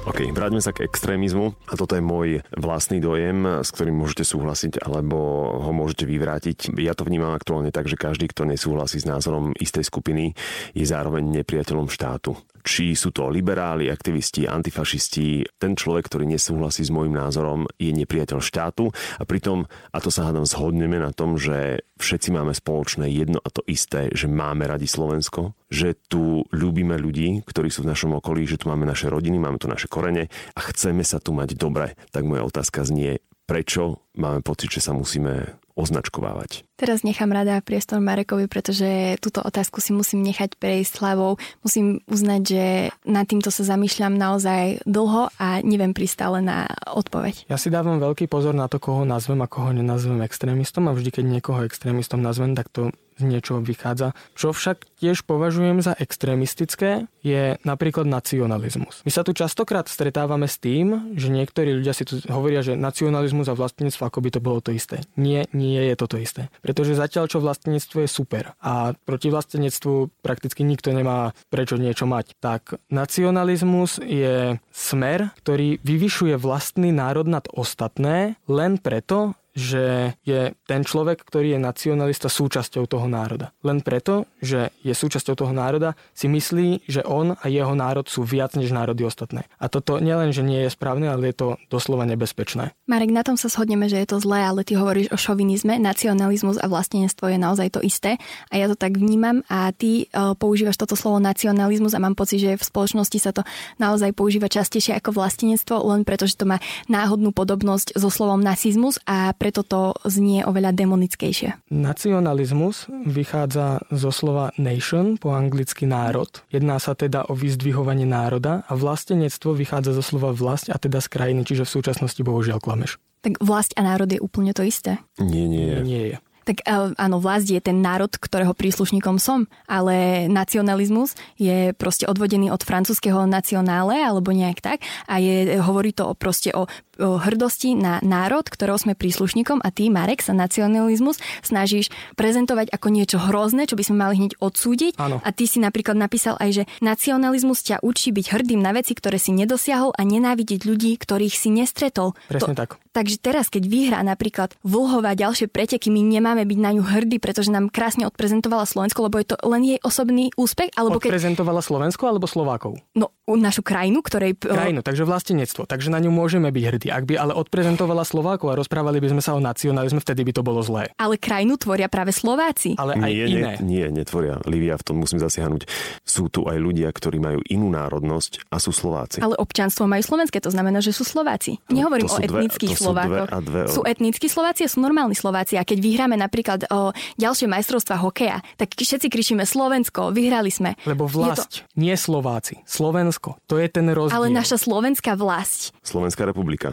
OK, 0.03 0.31
vráťme 0.35 0.59
sa 0.59 0.75
k 0.75 0.83
extrémizmu 0.83 1.55
a 1.67 1.73
toto 1.79 1.95
je 1.95 2.03
môj 2.03 2.43
vlastný 2.55 2.99
dojem, 2.99 3.63
s 3.63 3.71
ktorým 3.71 3.99
môžete 3.99 4.27
súhlasiť 4.27 4.83
alebo 4.83 5.15
ho 5.63 5.71
môžete 5.71 6.07
vyvrátiť. 6.07 6.75
Ja 6.79 6.95
to 6.95 7.07
vnímam 7.07 7.31
aktuálne 7.31 7.71
tak, 7.71 7.87
že 7.87 7.99
každý, 7.99 8.27
kto 8.31 8.47
nesúhlasí 8.47 8.99
s 8.99 9.07
názorom 9.07 9.55
istej 9.55 9.87
skupiny, 9.87 10.35
je 10.75 10.83
zároveň 10.83 11.23
nepriateľom 11.43 11.87
štátu. 11.87 12.35
Či 12.63 12.95
sú 12.95 13.11
to 13.11 13.27
liberáli, 13.27 13.91
aktivisti, 13.91 14.47
antifašisti, 14.47 15.59
ten 15.59 15.75
človek, 15.75 16.07
ktorý 16.07 16.25
nesúhlasí 16.31 16.87
s 16.87 16.91
môjim 16.91 17.11
názorom, 17.11 17.67
je 17.75 17.91
nepriateľ 17.91 18.39
štátu. 18.39 18.89
A 19.19 19.23
pritom, 19.27 19.67
a 19.91 19.97
to 19.99 20.07
sa 20.07 20.31
hádam, 20.31 20.47
zhodneme 20.47 20.97
na 20.97 21.11
tom, 21.11 21.35
že 21.35 21.83
všetci 21.99 22.31
máme 22.31 22.55
spoločné 22.55 23.11
jedno 23.11 23.43
a 23.43 23.49
to 23.51 23.61
isté, 23.67 24.07
že 24.15 24.31
máme 24.31 24.63
radi 24.63 24.87
Slovensko, 24.87 25.55
že 25.67 25.99
tu 26.07 26.47
ľúbime 26.55 26.95
ľudí, 26.95 27.43
ktorí 27.43 27.67
sú 27.67 27.83
v 27.83 27.91
našom 27.91 28.15
okolí, 28.19 28.47
že 28.47 28.59
tu 28.59 28.71
máme 28.71 28.87
naše 28.87 29.11
rodiny, 29.11 29.37
máme 29.39 29.59
tu 29.59 29.67
naše 29.67 29.91
korene 29.91 30.31
a 30.55 30.59
chceme 30.71 31.03
sa 31.03 31.19
tu 31.19 31.35
mať 31.35 31.59
dobre, 31.59 31.99
tak 32.15 32.23
moja 32.23 32.47
otázka 32.47 32.87
znie, 32.87 33.19
prečo 33.43 34.03
máme 34.15 34.39
pocit, 34.39 34.71
že 34.71 34.83
sa 34.83 34.95
musíme 34.95 35.62
označkovávať. 35.73 36.65
Teraz 36.77 37.01
nechám 37.01 37.29
rada 37.29 37.61
priestor 37.61 38.01
Marekovi, 38.01 38.49
pretože 38.49 39.17
túto 39.21 39.41
otázku 39.41 39.79
si 39.79 39.93
musím 39.93 40.25
nechať 40.25 40.57
prejsť 40.57 40.93
hlavou. 41.01 41.37
Musím 41.61 42.01
uznať, 42.09 42.41
že 42.43 42.65
nad 43.05 43.25
týmto 43.25 43.49
sa 43.49 43.65
zamýšľam 43.65 44.17
naozaj 44.17 44.85
dlho 44.85 45.33
a 45.37 45.61
neviem 45.65 45.93
pristále 45.95 46.41
na 46.41 46.69
odpoveď. 46.91 47.49
Ja 47.49 47.57
si 47.57 47.73
dávam 47.73 48.01
veľký 48.01 48.29
pozor 48.29 48.53
na 48.53 48.69
to, 48.69 48.77
koho 48.81 49.05
nazvem 49.05 49.41
a 49.41 49.47
koho 49.47 49.73
nenazvem 49.73 50.21
extrémistom 50.25 50.89
a 50.89 50.95
vždy, 50.97 51.09
keď 51.09 51.25
niekoho 51.39 51.65
extrémistom 51.65 52.21
nazvem, 52.21 52.53
tak 52.53 52.69
to 52.73 52.93
z 53.17 53.23
niečoho 53.23 53.59
vychádza. 53.63 54.17
Čo 54.33 54.53
však 54.53 54.85
tiež 54.99 55.25
považujem 55.27 55.83
za 55.83 55.93
extrémistické, 55.97 57.05
je 57.23 57.55
napríklad 57.63 58.03
nacionalizmus. 58.03 59.01
My 59.07 59.11
sa 59.11 59.23
tu 59.23 59.31
častokrát 59.31 59.87
stretávame 59.87 60.51
s 60.51 60.59
tým, 60.59 61.15
že 61.15 61.31
niektorí 61.31 61.71
ľudia 61.79 61.95
si 61.95 62.03
tu 62.03 62.19
hovoria, 62.27 62.59
že 62.59 62.75
nacionalizmus 62.75 63.47
a 63.47 63.55
vlastníctvo 63.55 64.03
ako 64.03 64.19
by 64.19 64.29
to 64.35 64.39
bolo 64.43 64.59
to 64.59 64.75
isté. 64.75 64.99
Nie, 65.15 65.47
nie 65.55 65.79
je 65.79 65.95
to 65.95 66.05
to 66.11 66.17
isté. 66.19 66.51
Pretože 66.59 66.99
zatiaľ, 66.99 67.31
čo 67.31 67.39
vlastníctvo 67.39 68.03
je 68.03 68.09
super 68.11 68.53
a 68.59 68.91
proti 69.07 69.31
vlastníctvu 69.31 70.19
prakticky 70.19 70.67
nikto 70.67 70.91
nemá 70.91 71.31
prečo 71.47 71.79
niečo 71.79 72.03
mať, 72.03 72.35
tak 72.43 72.75
nacionalizmus 72.91 74.03
je 74.03 74.59
smer, 74.75 75.31
ktorý 75.39 75.79
vyvyšuje 75.79 76.35
vlastný 76.35 76.91
národ 76.91 77.25
nad 77.25 77.47
ostatné 77.55 78.35
len 78.51 78.75
preto, 78.77 79.37
že 79.53 80.17
je 80.25 80.57
ten 80.65 80.81
človek, 80.81 81.21
ktorý 81.21 81.57
je 81.57 81.59
nacionalista 81.61 82.27
súčasťou 82.27 82.89
toho 82.89 83.05
národa. 83.05 83.53
Len 83.61 83.85
preto, 83.85 84.25
že 84.41 84.73
je 84.81 84.93
súčasťou 84.97 85.37
toho 85.37 85.53
národa, 85.53 85.93
si 86.17 86.25
myslí, 86.25 86.89
že 86.89 87.05
on 87.05 87.37
a 87.37 87.45
jeho 87.47 87.77
národ 87.77 88.09
sú 88.09 88.25
viac 88.25 88.57
než 88.57 88.73
národy 88.73 89.05
ostatné. 89.05 89.45
A 89.61 89.69
toto 89.69 90.01
nielen, 90.01 90.33
že 90.33 90.41
nie 90.41 90.65
je 90.65 90.73
správne, 90.73 91.09
ale 91.09 91.29
je 91.29 91.37
to 91.37 91.47
doslova 91.69 92.09
nebezpečné. 92.09 92.73
Marek, 92.89 93.13
na 93.13 93.21
tom 93.21 93.37
sa 93.37 93.47
shodneme, 93.47 93.85
že 93.85 94.01
je 94.01 94.07
to 94.09 94.17
zlé, 94.17 94.41
ale 94.41 94.65
ty 94.65 94.73
hovoríš 94.73 95.13
o 95.13 95.17
šovinizme, 95.17 95.77
nacionalizmus 95.77 96.57
a 96.57 96.65
vlastenectvo 96.65 97.29
je 97.29 97.37
naozaj 97.37 97.77
to 97.77 97.79
isté. 97.85 98.17
A 98.49 98.57
ja 98.57 98.65
to 98.65 98.73
tak 98.73 98.97
vnímam 98.97 99.45
a 99.47 99.69
ty 99.69 100.09
uh, 100.09 100.33
používaš 100.33 100.81
toto 100.81 100.97
slovo 100.97 101.21
nacionalizmus 101.21 101.93
a 101.93 102.01
mám 102.01 102.17
pocit, 102.17 102.41
že 102.41 102.57
v 102.57 102.63
spoločnosti 102.63 103.17
sa 103.21 103.29
to 103.29 103.45
naozaj 103.77 104.09
používa 104.17 104.49
častejšie 104.49 104.97
ako 104.97 105.13
vlastenectvo, 105.13 105.77
len 105.93 106.01
preto, 106.01 106.25
že 106.25 106.41
to 106.41 106.49
má 106.49 106.57
náhodnú 106.89 107.29
podobnosť 107.31 107.93
so 107.93 108.09
slovom 108.09 108.41
nacizmus 108.41 108.97
a 109.05 109.31
preto 109.43 109.67
to 109.67 109.91
znie 110.07 110.47
oveľa 110.47 110.71
demonickejšie. 110.71 111.67
Nacionalizmus 111.67 112.87
vychádza 113.03 113.83
zo 113.91 114.07
slova 114.15 114.55
nation, 114.55 115.19
po 115.19 115.35
anglicky 115.35 115.83
národ. 115.83 116.31
Jedná 116.47 116.79
sa 116.79 116.95
teda 116.95 117.27
o 117.27 117.35
vyzdvihovanie 117.35 118.07
národa 118.07 118.63
a 118.63 118.71
vlastenectvo 118.71 119.51
vychádza 119.51 119.99
zo 119.99 120.03
slova 120.15 120.31
vlast 120.31 120.71
a 120.71 120.79
teda 120.79 121.03
z 121.03 121.11
krajiny, 121.11 121.43
čiže 121.43 121.67
v 121.67 121.75
súčasnosti 121.75 122.23
bohužiaľ 122.23 122.63
klameš. 122.63 123.03
Tak 123.19 123.43
vlast 123.43 123.75
a 123.75 123.83
národ 123.83 124.07
je 124.07 124.23
úplne 124.23 124.55
to 124.55 124.63
isté? 124.63 125.03
Nie, 125.19 125.43
nie 125.43 125.75
Nie, 125.75 125.83
nie 125.83 126.03
je. 126.15 126.17
Tak 126.43 126.67
e, 126.67 126.91
áno, 126.99 127.17
vlast 127.23 127.47
je 127.47 127.59
ten 127.63 127.79
národ, 127.79 128.11
ktorého 128.11 128.51
príslušníkom 128.51 129.17
som, 129.17 129.47
ale 129.67 130.27
nacionalizmus 130.27 131.15
je 131.39 131.71
proste 131.75 132.03
odvodený 132.03 132.51
od 132.51 132.61
francúzského 132.61 133.23
nacionále 133.23 134.03
alebo 134.03 134.35
nejak 134.35 134.59
tak 134.59 134.79
a 135.07 135.23
je, 135.23 135.55
hovorí 135.63 135.95
to 135.95 136.11
o, 136.11 136.13
proste 136.13 136.51
o 136.51 136.67
hrdosti 136.99 137.73
na 137.73 137.97
národ, 138.03 138.45
ktorého 138.45 138.77
sme 138.77 138.93
príslušníkom 138.93 139.61
a 139.63 139.69
ty, 139.73 139.89
Marek, 139.89 140.21
sa 140.21 140.35
nacionalizmus 140.35 141.17
snažíš 141.41 141.89
prezentovať 142.13 142.69
ako 142.69 142.87
niečo 142.93 143.17
hrozné, 143.17 143.65
čo 143.65 143.77
by 143.79 143.83
sme 143.85 143.95
mali 144.03 144.13
hneď 144.19 144.37
odsúdiť. 144.37 144.99
Áno. 145.01 145.21
A 145.23 145.29
ty 145.33 145.49
si 145.49 145.57
napríklad 145.57 145.97
napísal 145.97 146.37
aj, 146.37 146.49
že 146.61 146.63
nacionalizmus 146.83 147.65
ťa 147.65 147.81
učí 147.81 148.13
byť 148.13 148.25
hrdým 148.33 148.61
na 148.61 148.73
veci, 148.75 148.93
ktoré 148.93 149.17
si 149.17 149.33
nedosiahol 149.33 149.93
a 149.95 150.01
nenávidieť 150.05 150.65
ľudí, 150.65 150.97
ktorých 150.97 151.35
si 151.35 151.49
nestretol. 151.49 152.13
Presne 152.29 152.53
tak. 152.53 152.77
Takže 152.93 153.17
teraz, 153.17 153.49
keď 153.49 153.65
vyhrá 153.65 153.99
napríklad 154.05 154.53
Vlhová 154.61 155.17
ďalšie 155.17 155.49
preteky, 155.49 155.89
my 155.89 156.05
nemáme 156.05 156.45
byť 156.45 156.59
na 156.61 156.77
ňu 156.77 156.85
hrdí, 156.85 157.17
pretože 157.17 157.49
nám 157.49 157.73
krásne 157.73 158.05
odprezentovala 158.05 158.69
Slovensko, 158.69 159.09
lebo 159.09 159.17
je 159.17 159.33
to 159.33 159.35
len 159.49 159.65
jej 159.65 159.79
osobný 159.81 160.29
úspech, 160.37 160.69
alebo 160.77 161.01
keď... 161.01 161.09
Odprezentovala 161.09 161.65
Slovensko 161.65 162.05
alebo 162.05 162.29
Slovákov? 162.29 162.77
No, 162.93 163.09
našu 163.25 163.65
krajinu, 163.65 164.05
ktorej... 164.05 164.37
Krajinu, 164.37 164.85
takže 164.85 165.09
vlastenectvo. 165.09 165.65
Takže 165.65 165.89
na 165.89 165.97
ňu 166.05 166.13
môžeme 166.13 166.53
byť 166.53 166.63
hrdí. 166.69 166.82
Ak 166.89 167.05
by 167.05 167.15
ale 167.15 167.33
odprezentovala 167.33 168.01
Slovákov 168.01 168.47
a 168.49 168.59
rozprávali 168.59 168.97
by 168.97 169.13
sme 169.13 169.21
sa 169.21 169.31
o 169.31 169.39
nacionalizme, 169.39 169.99
vtedy 169.99 170.23
by 170.23 170.33
to 170.33 170.41
bolo 170.41 170.59
zlé. 170.59 170.89
Ale 170.97 171.15
krajinu 171.15 171.55
tvoria 171.55 171.87
práve 171.87 172.11
Slováci. 172.11 172.75
Ale 172.75 172.97
aj 172.97 173.11
nie, 173.11 173.25
iné. 173.29 173.51
Nie, 173.61 173.85
nie, 173.87 174.03
netvoria. 174.03 174.41
Livia, 174.43 174.75
v 174.75 174.83
tom 174.83 174.97
musím 174.97 175.19
zasiahnuť. 175.19 175.67
Sú 176.01 176.27
tu 176.27 176.43
aj 176.43 176.57
ľudia, 176.57 176.89
ktorí 176.89 177.19
majú 177.19 177.39
inú 177.45 177.69
národnosť 177.69 178.49
a 178.49 178.57
sú 178.57 178.73
Slováci. 178.73 179.21
Ale 179.21 179.37
občanstvo 179.37 179.85
majú 179.85 180.01
slovenské, 180.01 180.39
to 180.39 180.49
znamená, 180.49 180.79
že 180.79 180.91
sú 180.91 181.03
Slováci. 181.03 181.59
Nehovorím 181.69 182.07
to 182.07 182.13
o 182.13 182.17
sú 182.17 182.21
dve- 182.23 182.41
etnických 182.43 182.73
to 182.73 182.79
sú 182.79 182.83
Slovákoch. 182.89 183.27
dve 183.29 183.43
dve 183.43 183.61
o- 183.67 183.71
Sú 183.71 183.81
etnickí 183.83 184.27
Slováci 184.27 184.65
a 184.65 184.69
sú 184.71 184.79
normálni 184.79 185.13
Slováci. 185.13 185.59
A 185.59 185.63
keď 185.67 185.77
vyhráme 185.83 186.15
napríklad 186.15 186.65
o 186.69 186.89
ďalšie 187.19 187.45
majstrovstvá 187.45 187.99
hokeja, 187.99 188.41
tak 188.55 188.73
všetci 188.73 189.07
kričíme 189.11 189.43
Slovensko, 189.43 190.09
vyhrali 190.09 190.49
sme. 190.49 190.73
Lebo 190.87 191.05
vlast, 191.05 191.65
nie 191.75 191.93
Slováci. 191.93 192.57
Slovensko. 192.63 193.37
To 193.45 193.59
je 193.59 193.67
ten 193.67 193.85
rozdiel. 193.89 194.15
Ale 194.17 194.27
naša 194.29 194.55
slovenská 194.55 195.13
vlast 195.13 195.75
Slovenská 195.83 196.23
republika. 196.23 196.72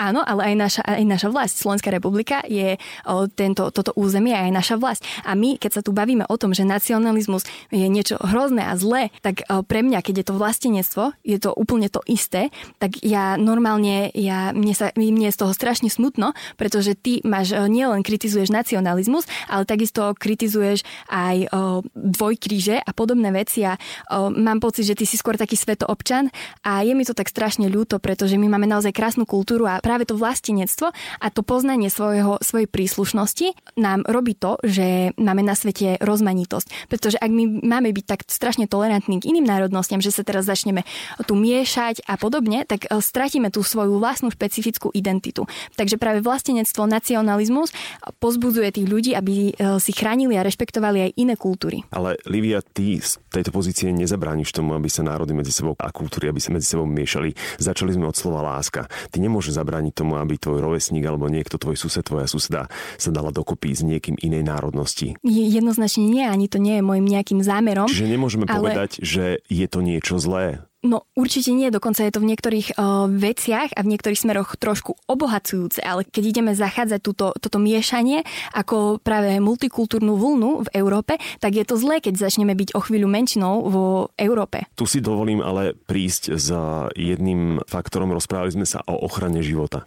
Áno, 0.00 0.24
ale 0.24 0.48
aj 0.48 0.54
naša, 0.56 0.82
aj 0.88 1.04
naša 1.04 1.28
vlast, 1.28 1.60
Slovenská 1.60 1.92
republika 1.92 2.40
je 2.48 2.80
o, 3.04 3.28
tento, 3.28 3.68
toto 3.68 3.92
územie 3.92 4.32
aj 4.32 4.48
naša 4.48 4.74
vlast. 4.80 5.04
A 5.20 5.36
my, 5.36 5.60
keď 5.60 5.70
sa 5.76 5.82
tu 5.84 5.92
bavíme 5.92 6.24
o 6.32 6.36
tom, 6.40 6.56
že 6.56 6.64
nacionalizmus 6.64 7.44
je 7.68 7.84
niečo 7.92 8.16
hrozné 8.16 8.64
a 8.64 8.72
zlé, 8.80 9.12
tak 9.20 9.44
o, 9.52 9.60
pre 9.60 9.84
mňa, 9.84 10.00
keď 10.00 10.24
je 10.24 10.26
to 10.32 10.38
vlastenectvo, 10.40 11.04
je 11.20 11.36
to 11.36 11.52
úplne 11.52 11.92
to 11.92 12.00
isté, 12.08 12.48
tak 12.80 13.04
ja 13.04 13.36
normálne, 13.36 14.08
ja, 14.16 14.56
mne, 14.56 14.72
sa, 14.72 14.96
mne 14.96 15.28
je 15.28 15.36
z 15.36 15.40
toho 15.44 15.52
strašne 15.52 15.92
smutno, 15.92 16.32
pretože 16.56 16.96
ty 16.96 17.20
máš, 17.28 17.52
o, 17.52 17.68
nielen 17.68 18.00
kritizuješ 18.00 18.48
nacionalizmus, 18.48 19.28
ale 19.44 19.68
takisto 19.68 20.16
kritizuješ 20.16 20.88
aj 21.12 21.52
o, 21.52 21.84
dvojkríže 21.92 22.80
a 22.80 22.90
podobné 22.96 23.28
veci 23.28 23.60
a 23.68 23.76
o, 24.08 24.32
mám 24.32 24.56
pocit, 24.56 24.88
že 24.88 24.96
ty 24.96 25.04
si 25.04 25.20
skôr 25.20 25.36
taký 25.36 25.60
svetoobčan 25.60 26.32
a 26.64 26.80
je 26.80 26.96
mi 26.96 27.04
to 27.04 27.12
tak 27.12 27.28
strašne 27.28 27.68
ľúto, 27.68 28.00
pretože 28.00 28.40
my 28.40 28.48
máme 28.48 28.64
naozaj 28.64 28.96
krásnu 28.96 29.28
kultúru 29.28 29.68
a 29.68 29.81
práve 29.82 30.06
to 30.06 30.14
vlastenectvo 30.14 30.94
a 30.94 31.26
to 31.28 31.42
poznanie 31.42 31.90
svojho, 31.90 32.38
svojej 32.38 32.70
príslušnosti 32.70 33.76
nám 33.76 34.06
robí 34.06 34.38
to, 34.38 34.56
že 34.62 35.12
máme 35.18 35.42
na 35.42 35.58
svete 35.58 35.98
rozmanitosť. 35.98 36.86
Pretože 36.86 37.18
ak 37.18 37.28
my 37.28 37.66
máme 37.66 37.90
byť 37.90 38.04
tak 38.06 38.20
strašne 38.30 38.70
tolerantní 38.70 39.18
k 39.18 39.28
iným 39.34 39.44
národnostiam, 39.44 39.98
že 39.98 40.14
sa 40.14 40.22
teraz 40.22 40.46
začneme 40.46 40.86
tu 41.26 41.34
miešať 41.34 42.06
a 42.06 42.14
podobne, 42.14 42.62
tak 42.62 42.86
e, 42.86 43.02
stratíme 43.02 43.50
tú 43.50 43.66
svoju 43.66 43.98
vlastnú 43.98 44.30
špecifickú 44.30 44.94
identitu. 44.94 45.44
Takže 45.74 45.98
práve 45.98 46.22
vlastenectvo, 46.22 46.86
nacionalizmus 46.86 47.74
pozbudzuje 48.22 48.70
tých 48.70 48.86
ľudí, 48.86 49.12
aby 49.18 49.50
e, 49.50 49.52
si 49.82 49.90
chránili 49.90 50.38
a 50.38 50.46
rešpektovali 50.46 51.10
aj 51.10 51.16
iné 51.18 51.34
kultúry. 51.34 51.82
Ale 51.90 52.16
Livia, 52.30 52.62
ty 52.62 53.02
z 53.02 53.18
tejto 53.32 53.50
pozície 53.50 53.90
nezabrániš 53.90 54.54
tomu, 54.54 54.78
aby 54.78 54.86
sa 54.86 55.02
národy 55.02 55.34
medzi 55.34 55.50
sebou 55.50 55.74
a 55.80 55.90
kultúry, 55.90 56.30
aby 56.30 56.38
sa 56.38 56.54
medzi 56.54 56.70
sebou 56.70 56.86
miešali. 56.86 57.34
Začali 57.58 57.96
sme 57.96 58.06
od 58.06 58.16
slova 58.16 58.44
láska. 58.44 58.86
Ty 59.10 59.18
nemôžeš 59.18 59.58
zabrániť 59.72 59.96
tomu, 59.96 60.20
aby 60.20 60.36
tvoj 60.36 60.60
rovesník 60.60 61.00
alebo 61.08 61.32
niekto, 61.32 61.56
tvoj 61.56 61.80
sused, 61.80 62.04
tvoja 62.04 62.28
suseda 62.28 62.68
sa 63.00 63.08
dala 63.08 63.32
dokopy 63.32 63.72
s 63.72 63.80
niekým 63.80 64.20
inej 64.20 64.44
národnosti. 64.44 65.16
Je- 65.24 65.48
Jednoznačne 65.48 66.04
nie, 66.04 66.28
ani 66.28 66.44
to 66.44 66.60
nie 66.60 66.76
je 66.76 66.84
môjim 66.84 67.08
nejakým 67.08 67.40
zámerom. 67.40 67.88
Čiže 67.88 68.04
nemôžeme 68.04 68.44
Ale- 68.44 68.60
povedať, 68.60 69.00
že 69.00 69.40
je 69.48 69.64
to 69.64 69.80
niečo 69.80 70.20
zlé. 70.20 70.60
No 70.82 71.06
určite 71.14 71.54
nie, 71.54 71.70
dokonca 71.70 72.02
je 72.02 72.10
to 72.10 72.18
v 72.18 72.34
niektorých 72.34 72.74
uh, 72.74 73.06
veciach 73.06 73.70
a 73.78 73.80
v 73.86 73.90
niektorých 73.94 74.18
smeroch 74.18 74.58
trošku 74.58 74.98
obohacujúce, 75.06 75.78
ale 75.78 76.02
keď 76.02 76.24
ideme 76.26 76.52
zachádzať 76.58 76.98
túto, 76.98 77.30
toto 77.38 77.62
miešanie 77.62 78.26
ako 78.50 78.98
práve 78.98 79.38
multikultúrnu 79.38 80.18
vlnu 80.18 80.66
v 80.66 80.68
Európe, 80.74 81.22
tak 81.38 81.54
je 81.54 81.62
to 81.62 81.78
zlé, 81.78 82.02
keď 82.02 82.26
začneme 82.26 82.58
byť 82.58 82.74
o 82.74 82.82
chvíľu 82.82 83.06
menšinou 83.06 83.70
vo 83.70 84.10
Európe. 84.18 84.66
Tu 84.74 84.90
si 84.90 84.98
dovolím 84.98 85.38
ale 85.38 85.70
prísť 85.70 86.34
za 86.34 86.90
jedným 86.98 87.62
faktorom. 87.62 88.10
Rozprávali 88.10 88.50
sme 88.50 88.66
sa 88.66 88.82
o 88.82 89.06
ochrane 89.06 89.38
života. 89.38 89.86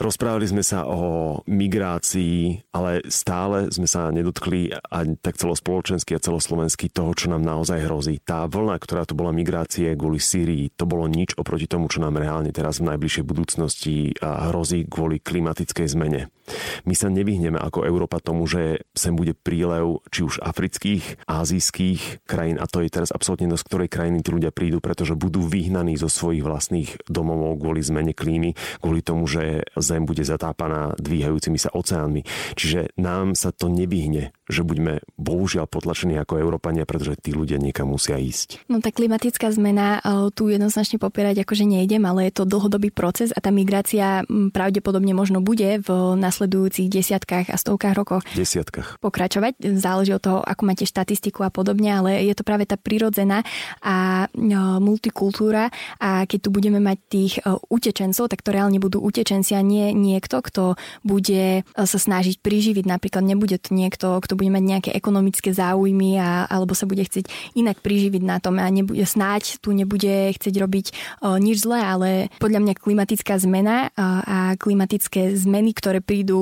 Rozprávali 0.00 0.48
sme 0.48 0.64
sa 0.64 0.88
o 0.88 1.44
migrácii, 1.44 2.72
ale 2.72 3.04
stále 3.12 3.68
sme 3.68 3.84
sa 3.84 4.08
nedotkli 4.08 4.72
a 4.72 5.04
tak 5.20 5.36
celospoločensky 5.36 6.16
a 6.16 6.24
celoslovensky 6.24 6.88
toho, 6.88 7.12
čo 7.12 7.28
nám 7.28 7.44
naozaj 7.44 7.84
hrozí. 7.84 8.16
Tá 8.24 8.48
vlna, 8.48 8.80
ktorá 8.80 9.04
tu 9.04 9.12
bola 9.12 9.28
migrácie 9.28 9.92
kvôli 9.92 10.21
Sýrii, 10.22 10.64
to 10.78 10.86
bolo 10.86 11.10
nič 11.10 11.34
oproti 11.34 11.66
tomu, 11.66 11.90
čo 11.90 11.98
nám 11.98 12.16
reálne 12.16 12.54
teraz 12.54 12.78
v 12.78 12.94
najbližšej 12.94 13.24
budúcnosti 13.26 14.14
hrozí 14.22 14.86
kvôli 14.86 15.18
klimatickej 15.18 15.86
zmene. 15.90 16.30
My 16.84 16.94
sa 16.98 17.08
nevyhneme 17.08 17.58
ako 17.58 17.86
Európa 17.86 18.18
tomu, 18.18 18.44
že 18.50 18.84
sem 18.92 19.14
bude 19.14 19.32
prílev 19.36 20.02
či 20.10 20.26
už 20.26 20.42
afrických, 20.42 21.24
azijských 21.26 22.26
krajín 22.26 22.58
a 22.58 22.66
to 22.66 22.82
je 22.82 22.90
teraz 22.90 23.14
absolútne 23.14 23.54
z 23.54 23.66
ktorej 23.68 23.88
krajiny 23.92 24.24
tí 24.24 24.30
ľudia 24.32 24.50
prídu, 24.50 24.80
pretože 24.80 25.18
budú 25.18 25.44
vyhnaní 25.44 25.94
zo 26.00 26.08
svojich 26.08 26.42
vlastných 26.42 26.90
domov 27.06 27.60
kvôli 27.60 27.84
zmene 27.84 28.12
klímy, 28.16 28.56
kvôli 28.80 29.00
tomu, 29.04 29.28
že 29.28 29.66
Zem 29.76 30.08
bude 30.08 30.24
zatápaná 30.24 30.94
dvíhajúcimi 30.98 31.58
sa 31.58 31.70
oceánmi. 31.72 32.24
Čiže 32.56 32.96
nám 32.98 33.34
sa 33.38 33.50
to 33.52 33.68
nevyhne, 33.68 34.34
že 34.48 34.62
buďme 34.66 35.00
bohužiaľ 35.16 35.66
potlačení 35.68 36.18
ako 36.20 36.40
Európania, 36.40 36.84
pretože 36.84 37.18
tí 37.20 37.32
ľudia 37.32 37.56
niekam 37.56 37.90
musia 37.92 38.20
ísť. 38.20 38.66
No 38.68 38.84
tá 38.84 38.92
klimatická 38.92 39.48
zmena 39.52 39.98
e, 39.98 40.30
tu 40.34 40.52
jednoznačne 40.52 41.00
popierať 41.00 41.44
akože 41.44 41.64
nejdem, 41.64 42.04
ale 42.04 42.28
je 42.28 42.42
to 42.42 42.44
dlhodobý 42.48 42.92
proces 42.92 43.32
a 43.32 43.40
tá 43.40 43.48
migrácia 43.48 44.24
pravdepodobne 44.28 45.16
možno 45.16 45.40
bude 45.40 45.80
v 45.80 45.88
nasledujúcich 46.32 46.88
desiatkách 46.88 47.52
a 47.52 47.60
stovkách 47.60 47.92
rokoch. 47.92 48.24
Desiatkách. 48.32 48.96
Pokračovať. 49.04 49.60
Záleží 49.76 50.16
od 50.16 50.24
toho, 50.24 50.40
ako 50.40 50.62
máte 50.64 50.88
štatistiku 50.88 51.44
a 51.44 51.52
podobne, 51.52 51.92
ale 51.92 52.24
je 52.24 52.32
to 52.32 52.40
práve 52.40 52.64
tá 52.64 52.80
prirodzená 52.80 53.44
a 53.84 54.26
e, 54.32 54.56
multikultúra 54.80 55.68
a 56.00 56.24
keď 56.24 56.38
tu 56.40 56.48
budeme 56.48 56.80
mať 56.80 56.98
tých 57.12 57.32
e, 57.44 57.52
utečencov, 57.68 58.32
tak 58.32 58.40
to 58.40 58.56
reálne 58.56 58.80
budú 58.80 59.04
utečenci 59.04 59.52
a 59.52 59.60
nie 59.60 59.92
niekto, 59.92 60.40
kto 60.40 60.80
bude 61.04 61.68
sa 61.76 61.98
snažiť 62.00 62.40
priživiť. 62.40 62.88
Napríklad 62.88 63.20
nebude 63.20 63.60
to 63.60 63.76
niekto, 63.76 64.16
kto 64.24 64.32
bude 64.32 64.48
mať 64.48 64.64
nejaké 64.64 64.90
ekonomické 64.96 65.52
záujmy 65.52 66.16
a, 66.16 66.48
alebo 66.48 66.72
sa 66.72 66.88
bude 66.88 67.04
chcieť 67.04 67.28
inak 67.58 67.84
priživiť 67.84 68.22
na 68.24 68.40
tom 68.40 68.56
a 68.56 68.66
nebude 68.72 69.04
snáď 69.04 69.58
tu 69.58 69.74
nebude 69.74 70.32
chcieť 70.32 70.54
robiť 70.56 70.86
o, 71.20 71.36
nič 71.36 71.66
zlé, 71.66 71.80
ale 71.82 72.08
podľa 72.38 72.60
mňa 72.62 72.74
klimatická 72.78 73.34
zmena 73.42 73.90
a, 73.92 74.06
a 74.22 74.38
klimatické 74.54 75.34
zmeny, 75.34 75.74
ktoré 75.74 75.98
prídu, 75.98 76.21
o, 76.30 76.40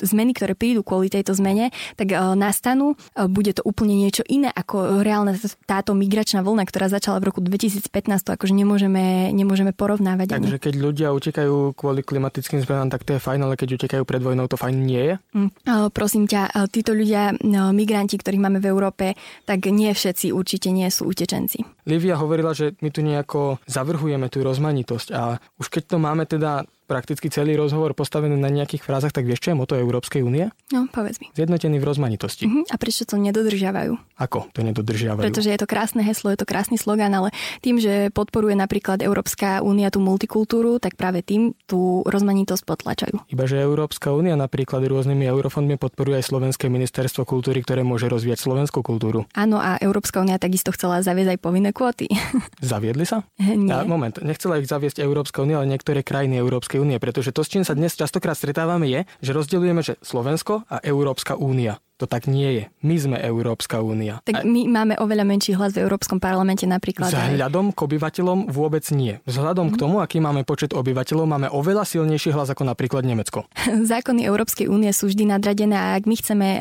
zmeny, 0.00 0.32
ktoré 0.32 0.56
prídu 0.56 0.80
kvôli 0.80 1.12
tejto 1.12 1.36
zmene, 1.36 1.68
tak 2.00 2.16
o, 2.16 2.32
nastanú. 2.32 2.96
O, 2.96 3.28
bude 3.28 3.52
to 3.52 3.60
úplne 3.66 3.92
niečo 3.92 4.24
iné 4.24 4.48
ako 4.48 5.04
reálna 5.04 5.36
táto 5.68 5.92
migračná 5.92 6.40
vlna, 6.40 6.64
ktorá 6.64 6.88
začala 6.88 7.20
v 7.20 7.28
roku 7.28 7.40
2015, 7.44 7.92
to 8.24 8.30
akože 8.32 8.54
nemôžeme, 8.56 9.34
nemôžeme 9.36 9.76
porovnávať. 9.76 10.40
Takže 10.40 10.62
keď 10.62 10.74
ľudia 10.78 11.08
utekajú 11.12 11.76
kvôli 11.76 12.00
klimatickým 12.00 12.64
zmenám, 12.64 12.88
tak 12.94 13.04
to 13.04 13.16
je 13.16 13.20
fajn, 13.20 13.44
ale 13.44 13.54
keď 13.58 13.78
utekajú 13.82 14.02
pred 14.08 14.22
vojnou, 14.22 14.48
to 14.48 14.56
fajn 14.56 14.74
nie 14.78 15.02
je? 15.02 15.14
Mm, 15.36 15.50
prosím 15.92 16.24
ťa, 16.30 16.70
títo 16.72 16.94
ľudia, 16.94 17.36
migranti, 17.74 18.16
ktorých 18.16 18.42
máme 18.42 18.58
v 18.62 18.70
Európe, 18.70 19.06
tak 19.44 19.66
nie 19.68 19.90
všetci 19.92 20.30
určite 20.32 20.70
nie 20.70 20.88
sú 20.88 21.10
utečenci. 21.10 21.64
Livia 21.88 22.20
hovorila, 22.20 22.52
že 22.52 22.76
my 22.84 22.88
tu 22.92 23.00
nejako 23.00 23.58
zavrhujeme 23.64 24.28
tú 24.28 24.44
rozmanitosť 24.44 25.08
a 25.12 25.40
už 25.58 25.66
keď 25.72 25.82
to 25.88 25.96
máme 25.98 26.24
teda 26.28 26.68
prakticky 26.88 27.28
celý 27.28 27.60
rozhovor 27.60 27.92
postavený 27.92 28.40
na 28.40 28.48
nejakých 28.48 28.80
frázach, 28.80 29.12
tak 29.12 29.28
vieš, 29.28 29.44
čo 29.44 29.52
je 29.52 29.60
moto 29.60 29.76
Európskej 29.76 30.24
únie? 30.24 30.48
No, 30.72 30.88
povedz 30.88 31.20
mi. 31.20 31.28
Zjednotený 31.36 31.76
v 31.76 31.84
rozmanitosti. 31.84 32.48
Uh-huh. 32.48 32.64
A 32.72 32.80
prečo 32.80 33.04
to 33.04 33.20
nedodržiavajú? 33.20 33.92
Ako 34.16 34.48
to 34.56 34.64
nedodržiavajú? 34.64 35.20
Pretože 35.28 35.52
je 35.52 35.60
to 35.60 35.68
krásne 35.68 36.00
heslo, 36.00 36.32
je 36.32 36.40
to 36.40 36.48
krásny 36.48 36.80
slogan, 36.80 37.12
ale 37.12 37.28
tým, 37.60 37.76
že 37.76 38.08
podporuje 38.16 38.56
napríklad 38.56 39.04
Európska 39.04 39.60
únia 39.60 39.92
tú 39.92 40.00
multikultúru, 40.00 40.80
tak 40.80 40.96
práve 40.96 41.20
tým 41.20 41.52
tú 41.68 42.00
rozmanitosť 42.08 42.64
potlačajú. 42.64 43.28
Iba 43.28 43.44
že 43.44 43.60
Európska 43.60 44.16
únia 44.16 44.34
napríklad 44.34 44.80
rôznymi 44.80 45.28
eurofondmi 45.28 45.76
podporuje 45.76 46.24
aj 46.24 46.32
Slovenské 46.32 46.72
ministerstvo 46.72 47.28
kultúry, 47.28 47.60
ktoré 47.60 47.84
môže 47.84 48.08
rozvíjať 48.08 48.40
slovenskú 48.40 48.80
kultúru. 48.80 49.28
Áno, 49.36 49.60
a 49.60 49.76
Európska 49.78 50.24
únia 50.24 50.40
takisto 50.40 50.72
chcela 50.72 51.04
zaviesť 51.04 51.36
aj 51.36 51.40
povinné 51.44 51.70
kvóty. 51.76 52.08
Zaviedli 52.64 53.04
sa? 53.04 53.28
Nie. 53.36 53.74
A, 53.74 53.84
moment, 53.84 54.16
nechcela 54.24 54.56
ich 54.56 54.70
zaviesť 54.70 55.04
Európska 55.04 55.44
únia, 55.44 55.60
ale 55.60 55.68
niektoré 55.68 56.00
krajiny 56.00 56.40
Európskej 56.40 56.77
Európskej 56.78 56.86
únie, 56.86 57.02
pretože 57.02 57.34
to, 57.34 57.42
s 57.42 57.50
čím 57.50 57.66
sa 57.66 57.74
dnes 57.74 57.98
častokrát 57.98 58.38
stretávame, 58.38 58.86
je, 58.86 59.00
že 59.18 59.34
rozdeľujeme, 59.34 59.82
že 59.82 59.98
Slovensko 59.98 60.62
a 60.70 60.78
Európska 60.86 61.34
únia. 61.34 61.82
To 61.98 62.06
tak 62.06 62.30
nie 62.30 62.62
je. 62.62 62.64
My 62.86 62.94
sme 62.94 63.16
Európska 63.18 63.82
únia. 63.82 64.22
Tak 64.22 64.46
my 64.46 64.70
máme 64.70 64.94
oveľa 65.02 65.26
menší 65.26 65.58
hlas 65.58 65.74
v 65.74 65.82
Európskom 65.82 66.22
parlamente 66.22 66.62
napríklad. 66.62 67.10
Vzhľadom 67.10 67.74
k 67.74 67.78
obyvateľom 67.90 68.54
vôbec 68.54 68.86
nie. 68.94 69.18
Vzhľadom 69.26 69.66
mm. 69.66 69.72
k 69.74 69.76
mhm. 69.76 69.82
tomu, 69.82 69.96
aký 69.98 70.22
máme 70.22 70.46
počet 70.46 70.70
obyvateľov, 70.78 71.26
máme 71.26 71.48
oveľa 71.50 71.82
silnejší 71.82 72.30
hlas 72.30 72.54
ako 72.54 72.70
napríklad 72.70 73.02
Nemecko. 73.02 73.50
Zákony 73.90 74.30
Európskej 74.30 74.70
únie 74.70 74.94
sú 74.94 75.10
vždy 75.10 75.26
nadradené 75.26 75.74
a 75.74 75.98
ak 75.98 76.06
my 76.06 76.14
chceme 76.22 76.46
o, 76.46 76.58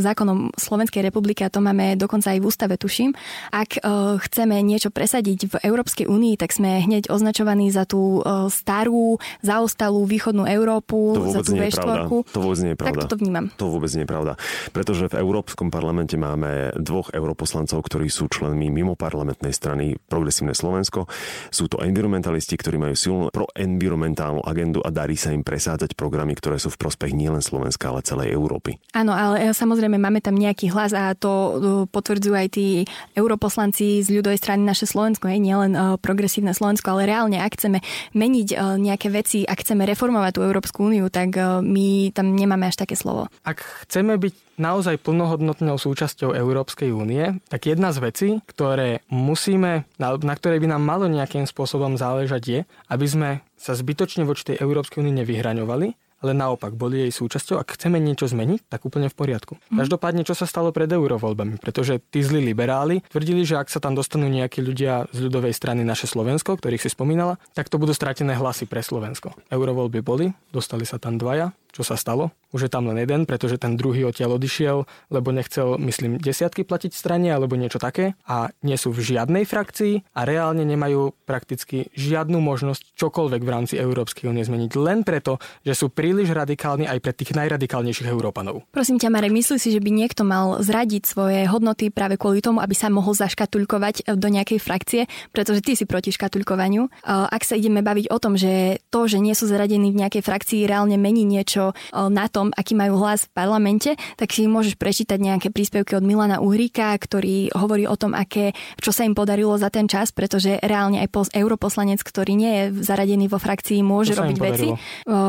zákonom 0.00 0.56
Slovenskej 0.56 1.04
republiky, 1.04 1.44
a 1.44 1.52
to 1.52 1.60
máme 1.60 2.00
dokonca 2.00 2.32
aj 2.32 2.40
v 2.40 2.48
ústave, 2.48 2.80
tuším, 2.80 3.12
ak 3.52 3.84
o, 3.84 4.16
chceme 4.16 4.64
niečo 4.64 4.88
presadiť 4.88 5.40
v 5.44 5.54
Európskej 5.60 6.08
únii, 6.08 6.40
tak 6.40 6.56
sme 6.56 6.80
hneď 6.88 7.12
označovaní 7.12 7.68
za 7.68 7.84
tú 7.84 8.24
o, 8.24 8.48
starú, 8.48 9.20
zaostalú 9.44 10.08
východnú 10.08 10.48
Európu, 10.48 11.20
to 11.20 11.36
za 11.36 11.44
tú 11.44 11.52
nie 11.52 11.68
je 11.68 11.76
pravda. 11.76 12.08
To 12.08 12.40
vôbec 12.40 12.60
nie 12.64 12.72
je 12.72 12.78
pravda. 12.80 13.04
Tak 13.04 13.12
to 13.12 13.16
vnímam. 13.20 13.44
To 13.60 13.68
vôbec 13.68 13.92
nie 13.92 14.08
je 14.08 14.08
pravda 14.08 14.37
pretože 14.70 15.10
v 15.10 15.18
Európskom 15.18 15.68
parlamente 15.68 16.14
máme 16.14 16.72
dvoch 16.78 17.10
europoslancov, 17.10 17.82
ktorí 17.82 18.06
sú 18.06 18.30
členmi 18.30 18.70
mimo 18.70 18.94
parlamentnej 18.94 19.50
strany 19.50 19.98
Progresívne 20.06 20.54
Slovensko. 20.54 21.10
Sú 21.50 21.66
to 21.66 21.82
environmentalisti, 21.82 22.54
ktorí 22.54 22.78
majú 22.78 22.94
silnú 22.94 23.24
proenvironmentálnu 23.34 24.46
agendu 24.46 24.78
a 24.86 24.94
darí 24.94 25.18
sa 25.18 25.34
im 25.34 25.42
presádzať 25.42 25.98
programy, 25.98 26.38
ktoré 26.38 26.62
sú 26.62 26.70
v 26.70 26.78
prospech 26.78 27.12
nielen 27.12 27.42
Slovenska, 27.42 27.90
ale 27.90 28.06
celej 28.06 28.30
Európy. 28.32 28.78
Áno, 28.94 29.10
ale 29.10 29.50
samozrejme 29.50 29.98
máme 29.98 30.22
tam 30.22 30.38
nejaký 30.38 30.70
hlas 30.70 30.94
a 30.94 31.12
to 31.18 31.58
potvrdzujú 31.90 32.34
aj 32.38 32.48
tí 32.54 32.86
europoslanci 33.18 34.06
z 34.06 34.08
ľudovej 34.14 34.38
strany 34.38 34.62
naše 34.62 34.86
Slovensko, 34.86 35.26
hej, 35.26 35.42
nielen 35.42 35.74
progresívne 35.98 36.54
Slovensko, 36.54 36.94
ale 36.94 37.10
reálne, 37.10 37.42
ak 37.42 37.58
chceme 37.58 37.82
meniť 38.14 38.48
nejaké 38.78 39.10
veci, 39.10 39.42
ak 39.42 39.66
chceme 39.66 39.82
reformovať 39.82 40.38
tú 40.38 40.40
Európsku 40.46 40.86
úniu, 40.86 41.10
tak 41.10 41.34
my 41.64 42.14
tam 42.14 42.38
nemáme 42.38 42.70
až 42.70 42.78
také 42.78 42.94
slovo. 42.94 43.26
Ak 43.42 43.66
chceme 43.82 44.14
byť 44.14 44.27
byť 44.27 44.27
naozaj 44.58 45.00
plnohodnotnou 45.00 45.78
súčasťou 45.78 46.34
Európskej 46.34 46.90
únie, 46.92 47.38
tak 47.48 47.70
jedna 47.70 47.94
z 47.94 47.98
vecí, 48.02 48.28
ktoré 48.44 49.00
musíme, 49.08 49.86
na, 49.96 50.18
na 50.18 50.34
ktorej 50.34 50.60
by 50.60 50.76
nám 50.76 50.82
malo 50.82 51.06
nejakým 51.06 51.46
spôsobom 51.46 51.96
záležať 51.96 52.42
je, 52.44 52.60
aby 52.90 53.06
sme 53.06 53.30
sa 53.54 53.72
zbytočne 53.78 54.26
voči 54.26 54.52
tej 54.54 54.60
Európskej 54.60 55.00
únii 55.00 55.22
nevyhraňovali, 55.22 55.88
ale 56.18 56.34
naopak 56.34 56.74
boli 56.74 57.06
jej 57.06 57.12
súčasťou. 57.14 57.62
Ak 57.62 57.78
chceme 57.78 58.02
niečo 58.02 58.26
zmeniť, 58.26 58.66
tak 58.66 58.82
úplne 58.82 59.06
v 59.06 59.14
poriadku. 59.14 59.54
Mm. 59.70 59.86
Každopádne, 59.86 60.22
čo 60.26 60.34
sa 60.34 60.50
stalo 60.50 60.74
pred 60.74 60.90
eurovoľbami, 60.90 61.62
pretože 61.62 62.02
tí 62.10 62.26
zlí 62.26 62.42
liberáli 62.42 63.06
tvrdili, 63.06 63.46
že 63.46 63.58
ak 63.58 63.70
sa 63.70 63.78
tam 63.78 63.94
dostanú 63.94 64.26
nejakí 64.26 64.58
ľudia 64.58 65.06
z 65.14 65.18
ľudovej 65.30 65.54
strany 65.54 65.86
naše 65.86 66.10
Slovensko, 66.10 66.58
ktorých 66.58 66.82
si 66.82 66.90
spomínala, 66.90 67.38
tak 67.54 67.70
to 67.70 67.78
budú 67.78 67.94
stratené 67.94 68.34
hlasy 68.34 68.66
pre 68.66 68.82
Slovensko. 68.82 69.30
Eurovoľby 69.46 70.02
boli, 70.02 70.34
dostali 70.50 70.82
sa 70.82 70.98
tam 70.98 71.22
dvaja, 71.22 71.54
čo 71.78 71.86
sa 71.86 71.94
stalo. 71.94 72.34
Už 72.50 72.66
je 72.66 72.70
tam 72.74 72.90
len 72.90 72.98
jeden, 72.98 73.22
pretože 73.22 73.54
ten 73.54 73.78
druhý 73.78 74.02
odtiaľ 74.02 74.42
odišiel, 74.42 74.82
lebo 75.14 75.30
nechcel, 75.30 75.78
myslím, 75.78 76.18
desiatky 76.18 76.66
platiť 76.66 76.90
strane 76.90 77.30
alebo 77.30 77.54
niečo 77.54 77.78
také 77.78 78.18
a 78.26 78.50
nie 78.66 78.74
sú 78.74 78.90
v 78.90 79.14
žiadnej 79.14 79.46
frakcii 79.46 80.10
a 80.18 80.26
reálne 80.26 80.66
nemajú 80.66 81.14
prakticky 81.22 81.86
žiadnu 81.94 82.42
možnosť 82.42 82.98
čokoľvek 82.98 83.42
v 83.46 83.52
rámci 83.52 83.74
Európskej 83.78 84.26
únie 84.26 84.42
zmeniť 84.42 84.72
len 84.74 85.06
preto, 85.06 85.38
že 85.62 85.78
sú 85.78 85.92
príliš 85.92 86.34
radikálni 86.34 86.90
aj 86.90 86.98
pre 86.98 87.14
tých 87.14 87.36
najradikálnejších 87.38 88.10
Európanov. 88.10 88.66
Prosím 88.74 88.98
ťa, 88.98 89.12
Marek, 89.12 89.30
myslíš 89.30 89.60
si, 89.62 89.70
že 89.70 89.84
by 89.84 89.90
niekto 89.94 90.26
mal 90.26 90.58
zradiť 90.58 91.06
svoje 91.06 91.46
hodnoty 91.46 91.94
práve 91.94 92.18
kvôli 92.18 92.42
tomu, 92.42 92.58
aby 92.58 92.74
sa 92.74 92.90
mohol 92.90 93.12
zaškatulkovať 93.14 94.18
do 94.18 94.28
nejakej 94.32 94.58
frakcie, 94.58 95.06
pretože 95.30 95.60
ty 95.62 95.76
si 95.76 95.84
proti 95.84 96.10
škatulkovaniu. 96.10 96.88
Ak 97.04 97.44
sa 97.44 97.54
ideme 97.54 97.84
baviť 97.84 98.10
o 98.10 98.18
tom, 98.18 98.34
že 98.34 98.82
to, 98.88 99.04
že 99.04 99.20
nie 99.20 99.36
sú 99.36 99.46
zaradení 99.46 99.92
v 99.92 100.00
nejakej 100.00 100.24
frakcii, 100.24 100.64
reálne 100.64 100.96
mení 100.96 101.28
niečo 101.28 101.67
niečo 101.68 102.08
na 102.08 102.26
tom, 102.28 102.50
aký 102.54 102.74
majú 102.76 103.00
hlas 103.00 103.28
v 103.28 103.32
parlamente, 103.34 103.90
tak 104.16 104.32
si 104.32 104.46
môžeš 104.46 104.76
prečítať 104.76 105.18
nejaké 105.18 105.48
príspevky 105.52 105.96
od 105.96 106.04
Milana 106.04 106.40
Uhríka, 106.40 106.94
ktorý 106.96 107.52
hovorí 107.54 107.84
o 107.88 107.96
tom, 107.96 108.14
aké, 108.14 108.52
čo 108.80 108.92
sa 108.92 109.04
im 109.04 109.12
podarilo 109.12 109.56
za 109.58 109.68
ten 109.72 109.88
čas, 109.88 110.12
pretože 110.12 110.60
reálne 110.62 111.00
aj 111.04 111.08
pos, 111.10 111.28
europoslanec, 111.32 112.00
ktorý 112.00 112.32
nie 112.36 112.52
je 112.52 112.64
zaradený 112.84 113.28
vo 113.28 113.40
frakcii, 113.40 113.80
môže 113.84 114.14
robiť 114.14 114.38
veci. 114.38 114.68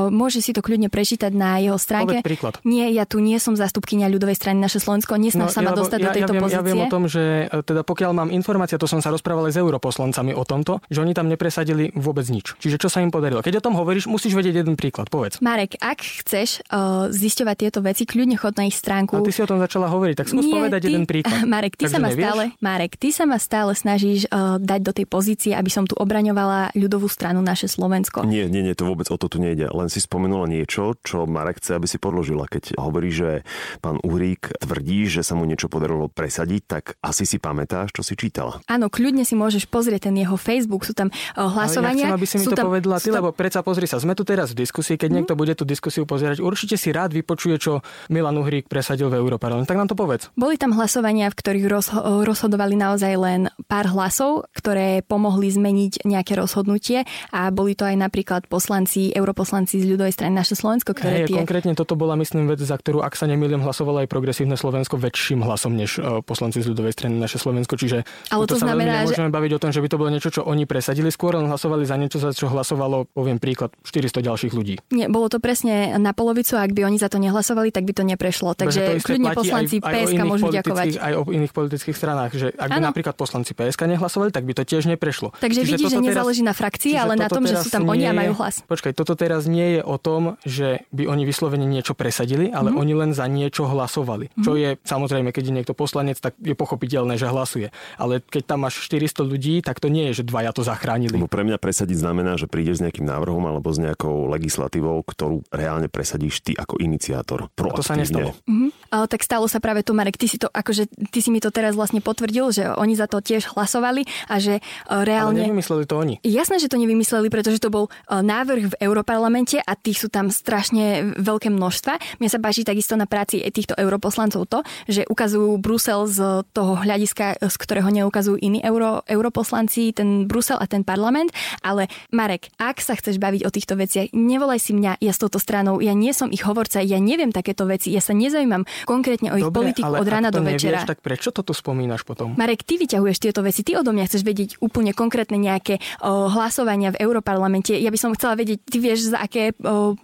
Môže 0.09 0.39
si 0.43 0.51
to 0.51 0.61
kľudne 0.63 0.91
prečítať 0.91 1.31
na 1.33 1.59
jeho 1.59 1.79
stránke. 1.79 2.21
Nie, 2.63 2.91
ja 2.91 3.03
tu 3.03 3.19
nie 3.23 3.37
som 3.39 3.55
zastupkynia 3.55 4.11
ľudovej 4.11 4.35
strany 4.35 4.59
naše 4.59 4.79
Slovensko, 4.79 5.15
nesnaž 5.19 5.51
no, 5.51 5.55
sa 5.55 5.61
ma 5.63 5.71
ja, 5.73 5.77
dostať 5.77 5.99
ja, 5.99 6.05
do 6.05 6.09
tejto 6.15 6.33
ja 6.33 6.35
viem, 6.35 6.43
pozície. 6.43 6.59
Ja 6.59 6.67
viem 6.67 6.81
o 6.83 6.87
tom, 6.91 7.03
že 7.07 7.23
e, 7.49 7.65
teda 7.65 7.81
pokiaľ 7.83 8.11
mám 8.15 8.29
informácia, 8.31 8.79
to 8.79 8.87
som 8.89 8.99
sa 8.99 9.09
rozprával 9.09 9.49
aj 9.49 9.53
s 9.55 9.59
europoslancami 9.59 10.31
o 10.35 10.43
tomto, 10.43 10.83
že 10.91 11.01
oni 11.01 11.13
tam 11.15 11.27
nepresadili 11.31 11.91
vôbec 11.95 12.27
nič. 12.27 12.55
Čiže 12.59 12.77
čo 12.77 12.89
sa 12.91 13.01
im 13.01 13.11
podarilo? 13.11 13.43
Keď 13.43 13.59
o 13.59 13.65
tom 13.65 13.75
hovoríš, 13.79 14.07
musíš 14.11 14.35
vedieť 14.35 14.63
jeden 14.63 14.75
príklad, 14.79 15.09
povedz. 15.09 15.39
Marek, 15.41 15.79
ak 15.81 16.18
chceš 16.19 16.49
uh, 16.65 17.07
zisťovať 17.09 17.55
tieto 17.57 17.79
veci, 17.79 18.03
kľudne 18.03 18.35
chod 18.35 18.55
na 18.55 18.65
ich 18.65 18.73
stránku. 18.73 19.13
A 19.13 19.21
ty 19.21 19.31
si 19.31 19.39
o 19.39 19.47
tom 19.47 19.57
začala 19.57 19.87
hovoriť, 19.87 20.15
tak 20.15 20.27
skús 20.27 20.41
Nie, 20.41 20.53
povedať 20.53 20.79
ty- 20.79 20.87
jeden 20.87 21.03
príklad. 21.03 21.43
Marek, 21.49 21.73
ty 21.73 21.85
Takže 21.85 21.91
sa 21.91 21.97
ma 21.97 22.07
nevieš? 22.07 22.23
stále, 22.23 22.43
Marek, 22.59 22.91
ty 22.95 23.09
sa 23.09 23.23
ma 23.23 23.37
stále 23.37 23.71
snažíš 23.73 24.27
uh, 24.27 24.57
dať 24.57 24.79
do 24.81 24.91
tej 24.91 25.05
pozície, 25.05 25.51
aby 25.51 25.67
som 25.67 25.83
tu 25.83 25.95
obraňovala 25.95 26.73
ľudovú 26.73 27.07
stranu 27.07 27.39
naše 27.39 27.65
Slovensko. 27.65 28.23
Nie, 28.23 28.45
nie, 28.45 28.61
nie, 28.61 28.73
to 28.73 28.83
vôbec 28.83 29.07
o 29.07 29.15
to 29.15 29.27
tu 29.27 29.37
nejde. 29.37 29.67
Len 29.67 29.87
si 29.87 29.99
spomenula 29.99 30.45
niečo, 30.45 30.95
čo 30.99 31.23
Marek 31.23 31.59
chce, 31.59 31.75
aby 31.75 31.85
si 31.85 31.95
podložila. 31.95 32.45
Keď 32.45 32.75
hovorí, 32.75 33.09
že 33.09 33.41
pán 33.79 33.99
Uhrík 33.99 34.55
tvrdí, 34.57 35.05
že 35.05 35.21
sa 35.21 35.33
mu 35.33 35.43
niečo 35.43 35.67
podarilo 35.67 36.09
presadiť, 36.09 36.61
tak 36.65 36.83
asi 36.99 37.23
si 37.23 37.37
pamätáš, 37.37 37.91
čo 37.91 38.01
si 38.01 38.13
čítala. 38.13 38.59
Áno, 38.65 38.89
kľudne 38.89 39.23
si 39.23 39.33
môžeš 39.33 39.65
pozrieť 39.65 40.09
ten 40.09 40.17
jeho 40.17 40.35
Facebook, 40.35 40.83
sú 40.83 40.91
tam 40.91 41.07
uh, 41.09 41.47
hlasovania. 41.47 42.09
Ale 42.09 42.17
ja 42.17 42.17
chcem, 42.17 42.17
aby 42.17 42.27
si 42.27 42.35
mi 42.35 42.45
to 42.45 42.55
tam, 42.55 42.65
povedala 42.67 42.97
ty, 42.97 43.07
tam- 43.07 43.17
lebo 43.17 43.29
predsa 43.31 43.59
pozri 43.61 43.85
sa, 43.85 43.97
sme 43.97 44.13
tu 44.13 44.23
teraz 44.23 44.51
v 44.51 44.59
diskusii, 44.59 44.95
keď 44.95 45.09
niekto 45.11 45.33
bude 45.33 45.53
tú 45.53 45.63
diskusiu 45.63 46.08
pozerať, 46.09 46.41
určite 46.41 46.73
si 46.73 46.89
rád 46.89 47.13
vypočuje, 47.13 47.61
čo 47.61 47.85
Milan 48.09 48.41
Uhrík 48.41 48.65
presadil 48.65 49.13
v 49.13 49.21
Európarlamente. 49.21 49.69
Tak 49.69 49.77
nám 49.77 49.89
to 49.89 49.93
povedz. 49.93 50.33
Boli 50.33 50.57
tam 50.57 50.73
hlasovania, 50.73 51.29
v 51.29 51.37
ktorých 51.37 51.65
rozho- 51.69 52.25
rozhodovali 52.25 52.73
naozaj 52.73 53.13
len 53.13 53.41
pár 53.69 53.93
hlasov, 53.93 54.49
ktoré 54.57 55.05
pomohli 55.05 55.53
zmeniť 55.53 56.09
nejaké 56.09 56.33
rozhodnutie 56.33 57.05
a 57.29 57.53
boli 57.53 57.77
to 57.77 57.85
aj 57.85 57.93
napríklad 57.93 58.49
poslanci, 58.49 59.13
europoslanci 59.13 59.77
z 59.77 59.85
ľudovej 59.93 60.17
strany 60.17 60.33
naše 60.33 60.57
Slovensko, 60.57 60.97
ktoré 60.97 61.23
Hej, 61.23 61.27
tie... 61.29 61.37
konkrétne 61.37 61.77
toto 61.77 61.93
bola, 61.93 62.17
myslím, 62.17 62.49
vec, 62.49 62.57
za 62.63 62.73
ktorú, 62.73 63.05
ak 63.05 63.13
sa 63.13 63.29
nemýlim, 63.29 63.61
hlasovalo 63.61 64.01
aj 64.01 64.07
progresívne 64.09 64.55
Slovensko 64.55 64.97
väčším 64.97 65.45
hlasom 65.45 65.75
než 65.75 65.99
e, 65.99 66.23
poslanci 66.25 66.63
z 66.63 66.73
ľudovej 66.73 66.95
strany 66.95 67.19
naše 67.19 67.37
Slovensko. 67.37 67.75
Čiže 67.77 68.07
Ale 68.33 68.47
to 68.49 68.57
sa 68.57 68.71
znamená, 68.71 69.05
že- 69.05 69.19
nemôžeme 69.19 69.29
baviť 69.29 69.51
o 69.53 69.61
tom, 69.61 69.69
že 69.75 69.83
by 69.83 69.87
to 69.91 69.99
bolo 69.99 70.09
niečo, 70.09 70.29
čo 70.33 70.41
oni 70.47 70.63
presadili, 70.63 71.11
skôr 71.11 71.35
len 71.35 71.51
hlasovali 71.51 71.83
za 71.83 71.99
niečo, 71.99 72.17
za 72.17 72.31
čo 72.31 72.47
hlasovalo, 72.47 73.05
poviem 73.11 73.37
príklad, 73.37 73.75
400 73.83 74.23
ďalších 74.23 74.53
ľudí. 74.55 74.79
Nie, 74.95 75.11
bolo 75.11 75.27
to 75.27 75.43
presne 75.43 75.98
na 75.99 76.15
polovicu 76.15 76.55
a 76.55 76.63
ak 76.63 76.71
by 76.71 76.87
oni 76.87 76.97
za 76.97 77.11
to 77.11 77.19
nehlasovali, 77.19 77.69
tak 77.69 77.83
by 77.83 77.93
to 77.93 78.03
neprešlo. 78.07 78.55
To 78.55 78.65
Takže 78.65 78.79
isté 78.79 78.93
kľudne 79.03 79.29
poslanci 79.35 79.75
aj, 79.79 79.83
aj 79.83 79.93
PSK 79.93 80.13
iných 80.15 80.29
môžu 80.31 80.45
ďakovať. 80.49 80.87
Aj 80.99 81.13
o 81.19 81.21
iných 81.27 81.53
politických 81.53 81.95
stranách, 81.95 82.31
že 82.33 82.47
ak 82.55 82.69
by 82.71 82.81
napríklad 82.81 83.15
poslanci 83.19 83.51
PSK 83.53 83.81
nehlasovali, 83.85 84.31
tak 84.31 84.47
by 84.47 84.53
to 84.55 84.63
tiež 84.63 84.87
neprešlo. 84.87 85.35
Takže 85.37 85.61
Čiže 85.63 85.75
vidíš, 85.75 85.91
že 85.93 85.99
nezáleží 85.99 86.41
na 86.41 86.55
frakcii, 86.55 86.95
ale 86.95 87.19
na 87.19 87.27
tom, 87.27 87.43
že 87.43 87.59
sú 87.59 87.69
tam 87.69 87.83
oni 87.85 88.07
a 88.07 88.15
nie 88.15 88.19
majú 88.25 88.39
hlas. 88.39 88.63
Počkaj, 88.63 88.95
toto 88.95 89.19
teraz 89.19 89.45
nie 89.45 89.79
je 89.79 89.81
o 89.83 89.99
tom, 89.99 90.39
že 90.47 90.87
by 90.95 91.09
oni 91.11 91.23
vyslovene 91.27 91.67
niečo 91.67 91.91
presadili, 91.93 92.47
ale 92.49 92.71
Mhm. 92.71 92.77
oni 92.79 92.93
len 92.95 93.11
za 93.11 93.27
niečo 93.27 93.67
hlasovali. 93.67 94.31
Čo 94.39 94.55
je 94.55 94.79
samozrejme, 94.85 95.35
keď 95.35 95.43
je 95.49 95.53
niekto 95.53 95.73
poslanec, 95.75 96.15
tak 96.21 96.37
je 96.39 96.55
pochopiteľné, 96.55 97.19
že 97.19 97.27
hlasuje. 97.27 97.67
Ale 97.99 98.23
keď 98.23 98.43
tam 98.55 98.63
máš 98.63 98.79
400 98.85 99.25
ľudí, 99.27 99.59
tak 99.59 99.83
to 99.83 99.91
nie 99.91 100.09
je, 100.13 100.21
že 100.21 100.23
dvaja 100.23 100.55
to 100.55 100.63
zachránili. 100.63 101.17
Lebo 101.17 101.27
pre 101.27 101.43
mňa 101.43 101.57
presadiť 101.59 101.97
znamená, 101.99 102.37
že 102.39 102.45
prídeš 102.47 102.79
s 102.79 102.83
nejakým 102.85 103.03
návrhom 103.03 103.43
alebo 103.49 103.67
s 103.73 103.81
nejakou 103.81 104.29
legislatívou, 104.29 105.01
ktorú 105.03 105.43
reálne 105.49 105.88
presadíš 105.89 106.45
ty 106.45 106.53
ako 106.55 106.77
iniciátor. 106.79 107.49
A 107.49 107.71
to 107.75 107.83
sa 107.83 107.97
nestalo. 107.97 108.37
Mhm. 108.45 108.69
Ale 108.89 109.05
tak 109.05 109.21
stalo 109.21 109.45
sa 109.45 109.61
práve 109.61 109.85
to, 109.85 109.93
Marek, 109.93 110.17
ty 110.17 110.25
si 110.25 110.41
to, 110.41 110.49
akože, 110.49 110.89
ty 111.13 111.19
si 111.21 111.29
mi 111.29 111.37
to 111.37 111.53
teraz 111.53 111.77
vlastne 111.77 112.01
potvrdil, 112.01 112.49
že 112.49 112.65
oni 112.73 112.97
za 112.97 113.05
to 113.05 113.21
tiež 113.21 113.53
hlasovali 113.53 114.05
a 114.29 114.41
že 114.41 114.57
e, 114.57 114.61
Ale 114.89 115.05
reálne... 115.05 115.45
nevymysleli 115.45 115.85
to 115.85 115.95
oni. 115.97 116.15
Jasné, 116.25 116.57
že 116.57 116.69
to 116.69 116.81
nevymysleli, 116.81 117.29
pretože 117.29 117.61
to 117.61 117.69
bol 117.69 117.85
e, 117.85 117.91
návrh 118.09 118.73
v 118.73 118.77
Europarlamente 118.81 119.61
a 119.61 119.73
tých 119.77 120.01
sú 120.01 120.09
tam 120.09 120.33
strašne 120.33 121.13
veľké 121.21 121.53
množstva. 121.53 122.21
Mne 122.21 122.29
sa 122.29 122.41
páči 122.41 122.65
takisto 122.65 122.97
na 122.97 123.05
práci 123.05 123.41
týchto 123.49 123.77
europoslancov 123.77 124.45
to, 124.49 124.59
že 124.89 125.05
ukazujú 125.05 125.61
Brusel 125.61 126.09
z 126.09 126.45
toho 126.53 126.73
hľadiska, 126.81 127.41
z 127.41 127.55
ktorého 127.61 127.89
neukazujú 127.89 128.41
iní 128.41 128.61
euro, 128.65 129.05
europoslanci, 129.05 129.93
ten 129.93 130.25
Brusel 130.25 130.57
a 130.57 130.65
ten 130.65 130.81
parlament. 130.81 131.29
Ale 131.61 131.89
Marek, 132.13 132.49
ak 132.57 132.81
sa 132.81 132.97
chceš 132.97 133.21
baviť 133.21 133.45
o 133.45 133.53
týchto 133.53 133.77
veciach, 133.77 134.13
nevolaj 134.13 134.59
si 134.61 134.71
mňa, 134.73 135.01
ja 135.01 135.11
s 135.13 135.21
touto 135.21 135.37
stranou, 135.41 135.78
ja 135.79 135.95
nie 135.95 136.11
som 136.15 136.29
ich 136.29 136.43
hovorca, 136.43 136.79
ja 136.83 136.99
neviem 136.99 137.33
takéto 137.33 137.65
veci, 137.67 137.91
ja 137.91 138.03
sa 138.03 138.15
nezaujímam 138.15 138.63
konkrétne 138.85 139.33
o 139.33 139.37
ich 139.39 139.49
politiku 139.49 139.89
ale 139.89 140.03
od 140.03 140.07
rána 140.07 140.29
to 140.29 140.39
do 140.39 140.47
nevieš, 140.47 140.63
večera. 140.69 140.87
tak 140.87 140.99
prečo 141.03 141.33
to 141.33 141.41
tu 141.43 141.53
spomínaš 141.55 142.05
potom? 142.07 142.35
Marek, 142.35 142.63
ty 142.63 142.79
vyťahuješ 142.79 143.17
tieto 143.19 143.41
veci, 143.43 143.65
ty 143.65 143.75
odo 143.75 143.91
mňa 143.91 144.05
chceš 144.07 144.23
vedieť 144.23 144.49
úplne 144.63 144.95
konkrétne 144.95 145.39
nejaké 145.39 145.81
o, 146.03 146.29
hlasovania 146.31 146.95
v 146.95 147.01
Európarlamente. 147.03 147.75
Ja 147.75 147.91
by 147.91 147.99
som 147.99 148.15
chcela 148.15 148.39
vedieť, 148.39 148.59
ty 148.63 148.77
vieš, 148.79 149.11
za 149.11 149.19
aké 149.23 149.55
o, 149.63 149.95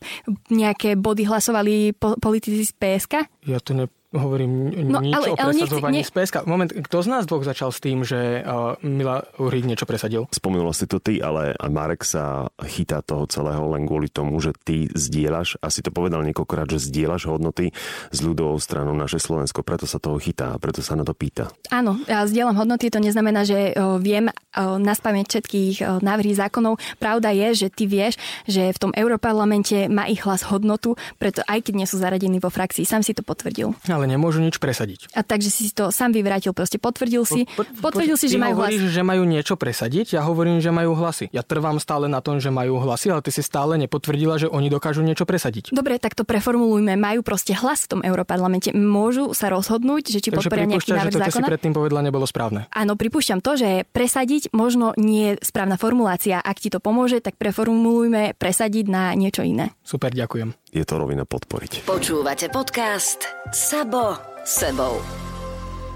nejaké 0.52 1.00
body 1.00 1.24
hlasovali 1.28 1.96
po, 1.96 2.18
politici 2.20 2.66
z 2.66 2.74
PSK? 2.76 3.14
Ja 3.46 3.62
tu 3.62 3.78
nehovorím 4.16 4.52
No, 4.86 5.00
nič 5.00 5.14
ale- 5.14 5.28
o 5.30 5.36
ale 5.36 5.52
nechci- 5.52 5.68
presadzovaní 5.68 6.00
ne- 6.02 6.08
z 6.08 6.12
PSK. 6.12 6.36
Moment, 6.46 6.72
kto 6.72 6.98
z 6.98 7.08
nás 7.08 7.24
dvoch 7.26 7.44
začal 7.44 7.70
s 7.70 7.80
tým, 7.80 8.02
že 8.02 8.42
uh, 8.42 8.80
Mila 8.82 9.28
Uhrík 9.36 9.66
niečo 9.66 9.84
presadil? 9.84 10.26
Spomenula 10.32 10.72
si 10.72 10.86
to 10.86 10.98
ty, 10.98 11.20
ale 11.20 11.54
Marek 11.62 12.02
sa 12.02 12.48
chytá 12.62 13.02
toho 13.02 13.28
celého 13.28 13.68
len 13.68 13.84
kvôli 13.84 14.08
tomu, 14.08 14.40
že 14.40 14.56
ty 14.56 14.88
zdieľaš, 14.88 15.60
asi 15.60 15.82
to 15.82 15.92
povedal 15.92 16.24
niekoľkokrát, 16.24 16.68
že 16.68 16.80
zdieľaš 16.82 17.28
hodnoty 17.28 17.76
s 18.10 18.20
ľudovou 18.20 18.56
stranou 18.58 18.94
naše 18.94 19.18
Slovensko, 19.18 19.62
preto 19.62 19.84
sa 19.84 20.00
toho 20.00 20.16
chytá 20.18 20.56
preto 20.56 20.80
sa 20.80 20.94
na 20.94 21.04
to 21.04 21.12
pýta. 21.12 21.52
Áno, 21.68 22.00
ja 22.06 22.24
zdieľam 22.24 22.56
hodnoty, 22.56 22.88
to 22.88 22.98
neznamená, 22.98 23.44
že 23.44 23.74
o, 23.74 23.98
viem 23.98 24.30
o, 24.30 24.32
naspamäť 24.78 25.26
všetkých 25.32 25.76
o, 25.76 25.86
návrhy 26.00 26.32
zákonov. 26.32 26.78
Pravda 26.96 27.30
je, 27.30 27.66
že 27.66 27.68
ty 27.68 27.86
vieš, 27.86 28.16
že 28.46 28.70
v 28.70 28.78
tom 28.80 28.92
Európarlamente 28.94 29.88
má 29.88 30.06
ich 30.06 30.22
hlas 30.22 30.46
hodnotu, 30.46 30.94
preto 31.18 31.42
aj 31.44 31.66
keď 31.66 31.74
nie 31.76 31.86
sú 31.86 31.98
zaradení 31.98 32.38
vo 32.38 32.48
frakcii, 32.48 32.86
sám 32.86 33.02
si 33.02 33.12
to 33.12 33.22
potvrdil. 33.22 33.74
Ale 33.86 34.05
nemôžu 34.06 34.40
nič 34.40 34.58
presadiť. 34.58 35.12
A 35.12 35.22
takže 35.22 35.50
si 35.50 35.70
to 35.70 35.90
sám 35.90 36.10
vyvrátil, 36.10 36.54
proste 36.54 36.78
potvrdil 36.78 37.26
si, 37.26 37.46
Po- 37.46 37.62
po- 37.62 37.92
potvrdil 37.92 38.16
si, 38.16 38.30
ty 38.30 38.34
že 38.34 38.40
majú 38.40 38.56
hlas. 38.58 38.70
hovoríš, 38.72 38.84
že 38.88 39.02
majú 39.02 39.24
niečo 39.24 39.56
presadiť, 39.56 40.16
ja 40.16 40.22
hovorím, 40.22 40.58
že 40.58 40.70
majú 40.70 40.94
hlasy. 40.94 41.28
Ja 41.30 41.42
trvám 41.42 41.78
stále 41.78 42.06
na 42.06 42.22
tom, 42.22 42.38
že 42.38 42.50
majú 42.50 42.78
hlasy, 42.78 43.10
ale 43.10 43.22
ty 43.22 43.30
si 43.30 43.42
stále 43.42 43.76
nepotvrdila, 43.78 44.38
že 44.38 44.48
oni 44.48 44.68
dokážu 44.68 45.02
niečo 45.02 45.26
presadiť. 45.26 45.70
Dobre, 45.70 45.98
tak 45.98 46.14
to 46.14 46.24
preformulujme. 46.24 46.96
Majú 46.96 47.22
proste 47.22 47.54
hlas 47.54 47.86
v 47.86 47.98
tom 47.98 48.02
Európarlamente. 48.02 48.72
Môžu 48.72 49.34
sa 49.34 49.50
rozhodnúť, 49.50 50.10
že 50.10 50.20
či 50.20 50.30
Takže 50.30 50.38
podporia 50.46 50.66
nejaký 50.66 50.86
pripúšťaš, 50.86 50.96
že 50.96 51.02
návrh 51.02 51.14
to, 51.14 51.26
čo 51.26 51.36
si 51.36 51.44
predtým 51.44 51.74
povedala, 51.74 52.02
nebolo 52.02 52.26
správne. 52.26 52.70
Áno, 52.72 52.94
pripúšťam 52.94 53.40
to, 53.42 53.56
že 53.56 53.70
presadiť 53.90 54.52
možno 54.52 54.94
nie 54.96 55.36
je 55.36 55.44
správna 55.44 55.76
formulácia. 55.76 56.38
Ak 56.38 56.60
ti 56.60 56.70
to 56.70 56.78
pomôže, 56.78 57.20
tak 57.20 57.36
preformulujme 57.36 58.36
presadiť 58.38 58.86
na 58.86 59.16
niečo 59.16 59.42
iné. 59.42 59.74
Super, 59.82 60.12
ďakujem. 60.12 60.54
Je 60.76 60.84
to 60.84 61.00
rovina 61.00 61.24
podporiť. 61.24 61.88
Počúvate 61.88 62.52
podcast 62.52 63.24
Sabo 63.56 64.20
sebou. 64.44 65.00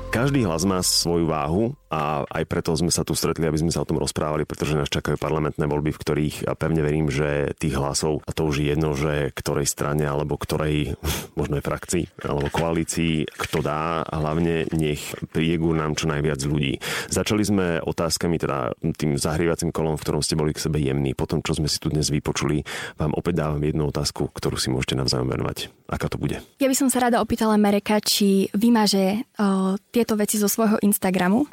Každý 0.07 0.47
hlas 0.47 0.63
má 0.63 0.79
svoju 0.79 1.27
váhu 1.27 1.75
a 1.89 2.25
aj 2.25 2.43
preto 2.45 2.73
sme 2.77 2.93
sa 2.93 3.01
tu 3.01 3.17
stretli, 3.17 3.45
aby 3.45 3.57
sme 3.57 3.73
sa 3.73 3.81
o 3.81 3.89
tom 3.89 3.97
rozprávali, 3.97 4.45
pretože 4.45 4.77
nás 4.77 4.89
čakajú 4.89 5.17
parlamentné 5.17 5.65
voľby, 5.65 5.91
v 5.93 6.01
ktorých 6.01 6.37
a 6.45 6.53
pevne 6.53 6.85
verím, 6.85 7.09
že 7.09 7.53
tých 7.57 7.75
hlasov, 7.77 8.21
a 8.25 8.31
to 8.33 8.45
už 8.45 8.61
je 8.61 8.69
jedno, 8.73 8.93
že 8.93 9.33
ktorej 9.33 9.65
strane 9.65 10.05
alebo 10.05 10.37
ktorej 10.37 10.95
možno 11.39 11.57
aj 11.59 11.65
frakcii 11.65 12.05
alebo 12.25 12.53
koalícii, 12.53 13.25
kto 13.29 13.65
dá, 13.65 14.05
hlavne 14.09 14.69
nech 14.73 15.01
príde 15.33 15.57
nám 15.59 15.97
čo 15.97 16.09
najviac 16.09 16.39
ľudí. 16.45 16.79
Začali 17.11 17.43
sme 17.43 17.67
otázkami, 17.83 18.37
teda 18.39 18.73
tým 18.95 19.19
zahrievacím 19.19 19.73
kolom, 19.73 19.97
v 19.97 20.03
ktorom 20.05 20.21
ste 20.23 20.39
boli 20.39 20.55
k 20.55 20.61
sebe 20.61 20.79
jemní. 20.79 21.13
Potom, 21.13 21.43
čo 21.43 21.57
sme 21.57 21.67
si 21.67 21.81
tu 21.81 21.91
dnes 21.91 22.07
vypočuli, 22.07 22.63
vám 22.95 23.13
opäť 23.17 23.43
dávam 23.45 23.61
jednu 23.61 23.89
otázku, 23.89 24.31
ktorú 24.31 24.55
si 24.55 24.71
môžete 24.71 24.95
navzájom 24.99 25.29
venovať. 25.29 25.73
Aká 25.89 26.05
to 26.05 26.21
bude? 26.21 26.37
Ja 26.61 26.69
by 26.69 26.75
som 26.77 26.93
sa 26.93 27.09
rada 27.09 27.17
opýtala 27.17 27.57
Mereka, 27.57 27.97
či 28.05 28.45
vymaže 28.53 29.25
o, 29.41 29.73
tieto 29.89 30.13
veci 30.13 30.37
zo 30.37 30.45
svojho 30.45 30.77
Instagramu 30.85 31.41
o, 31.41 31.47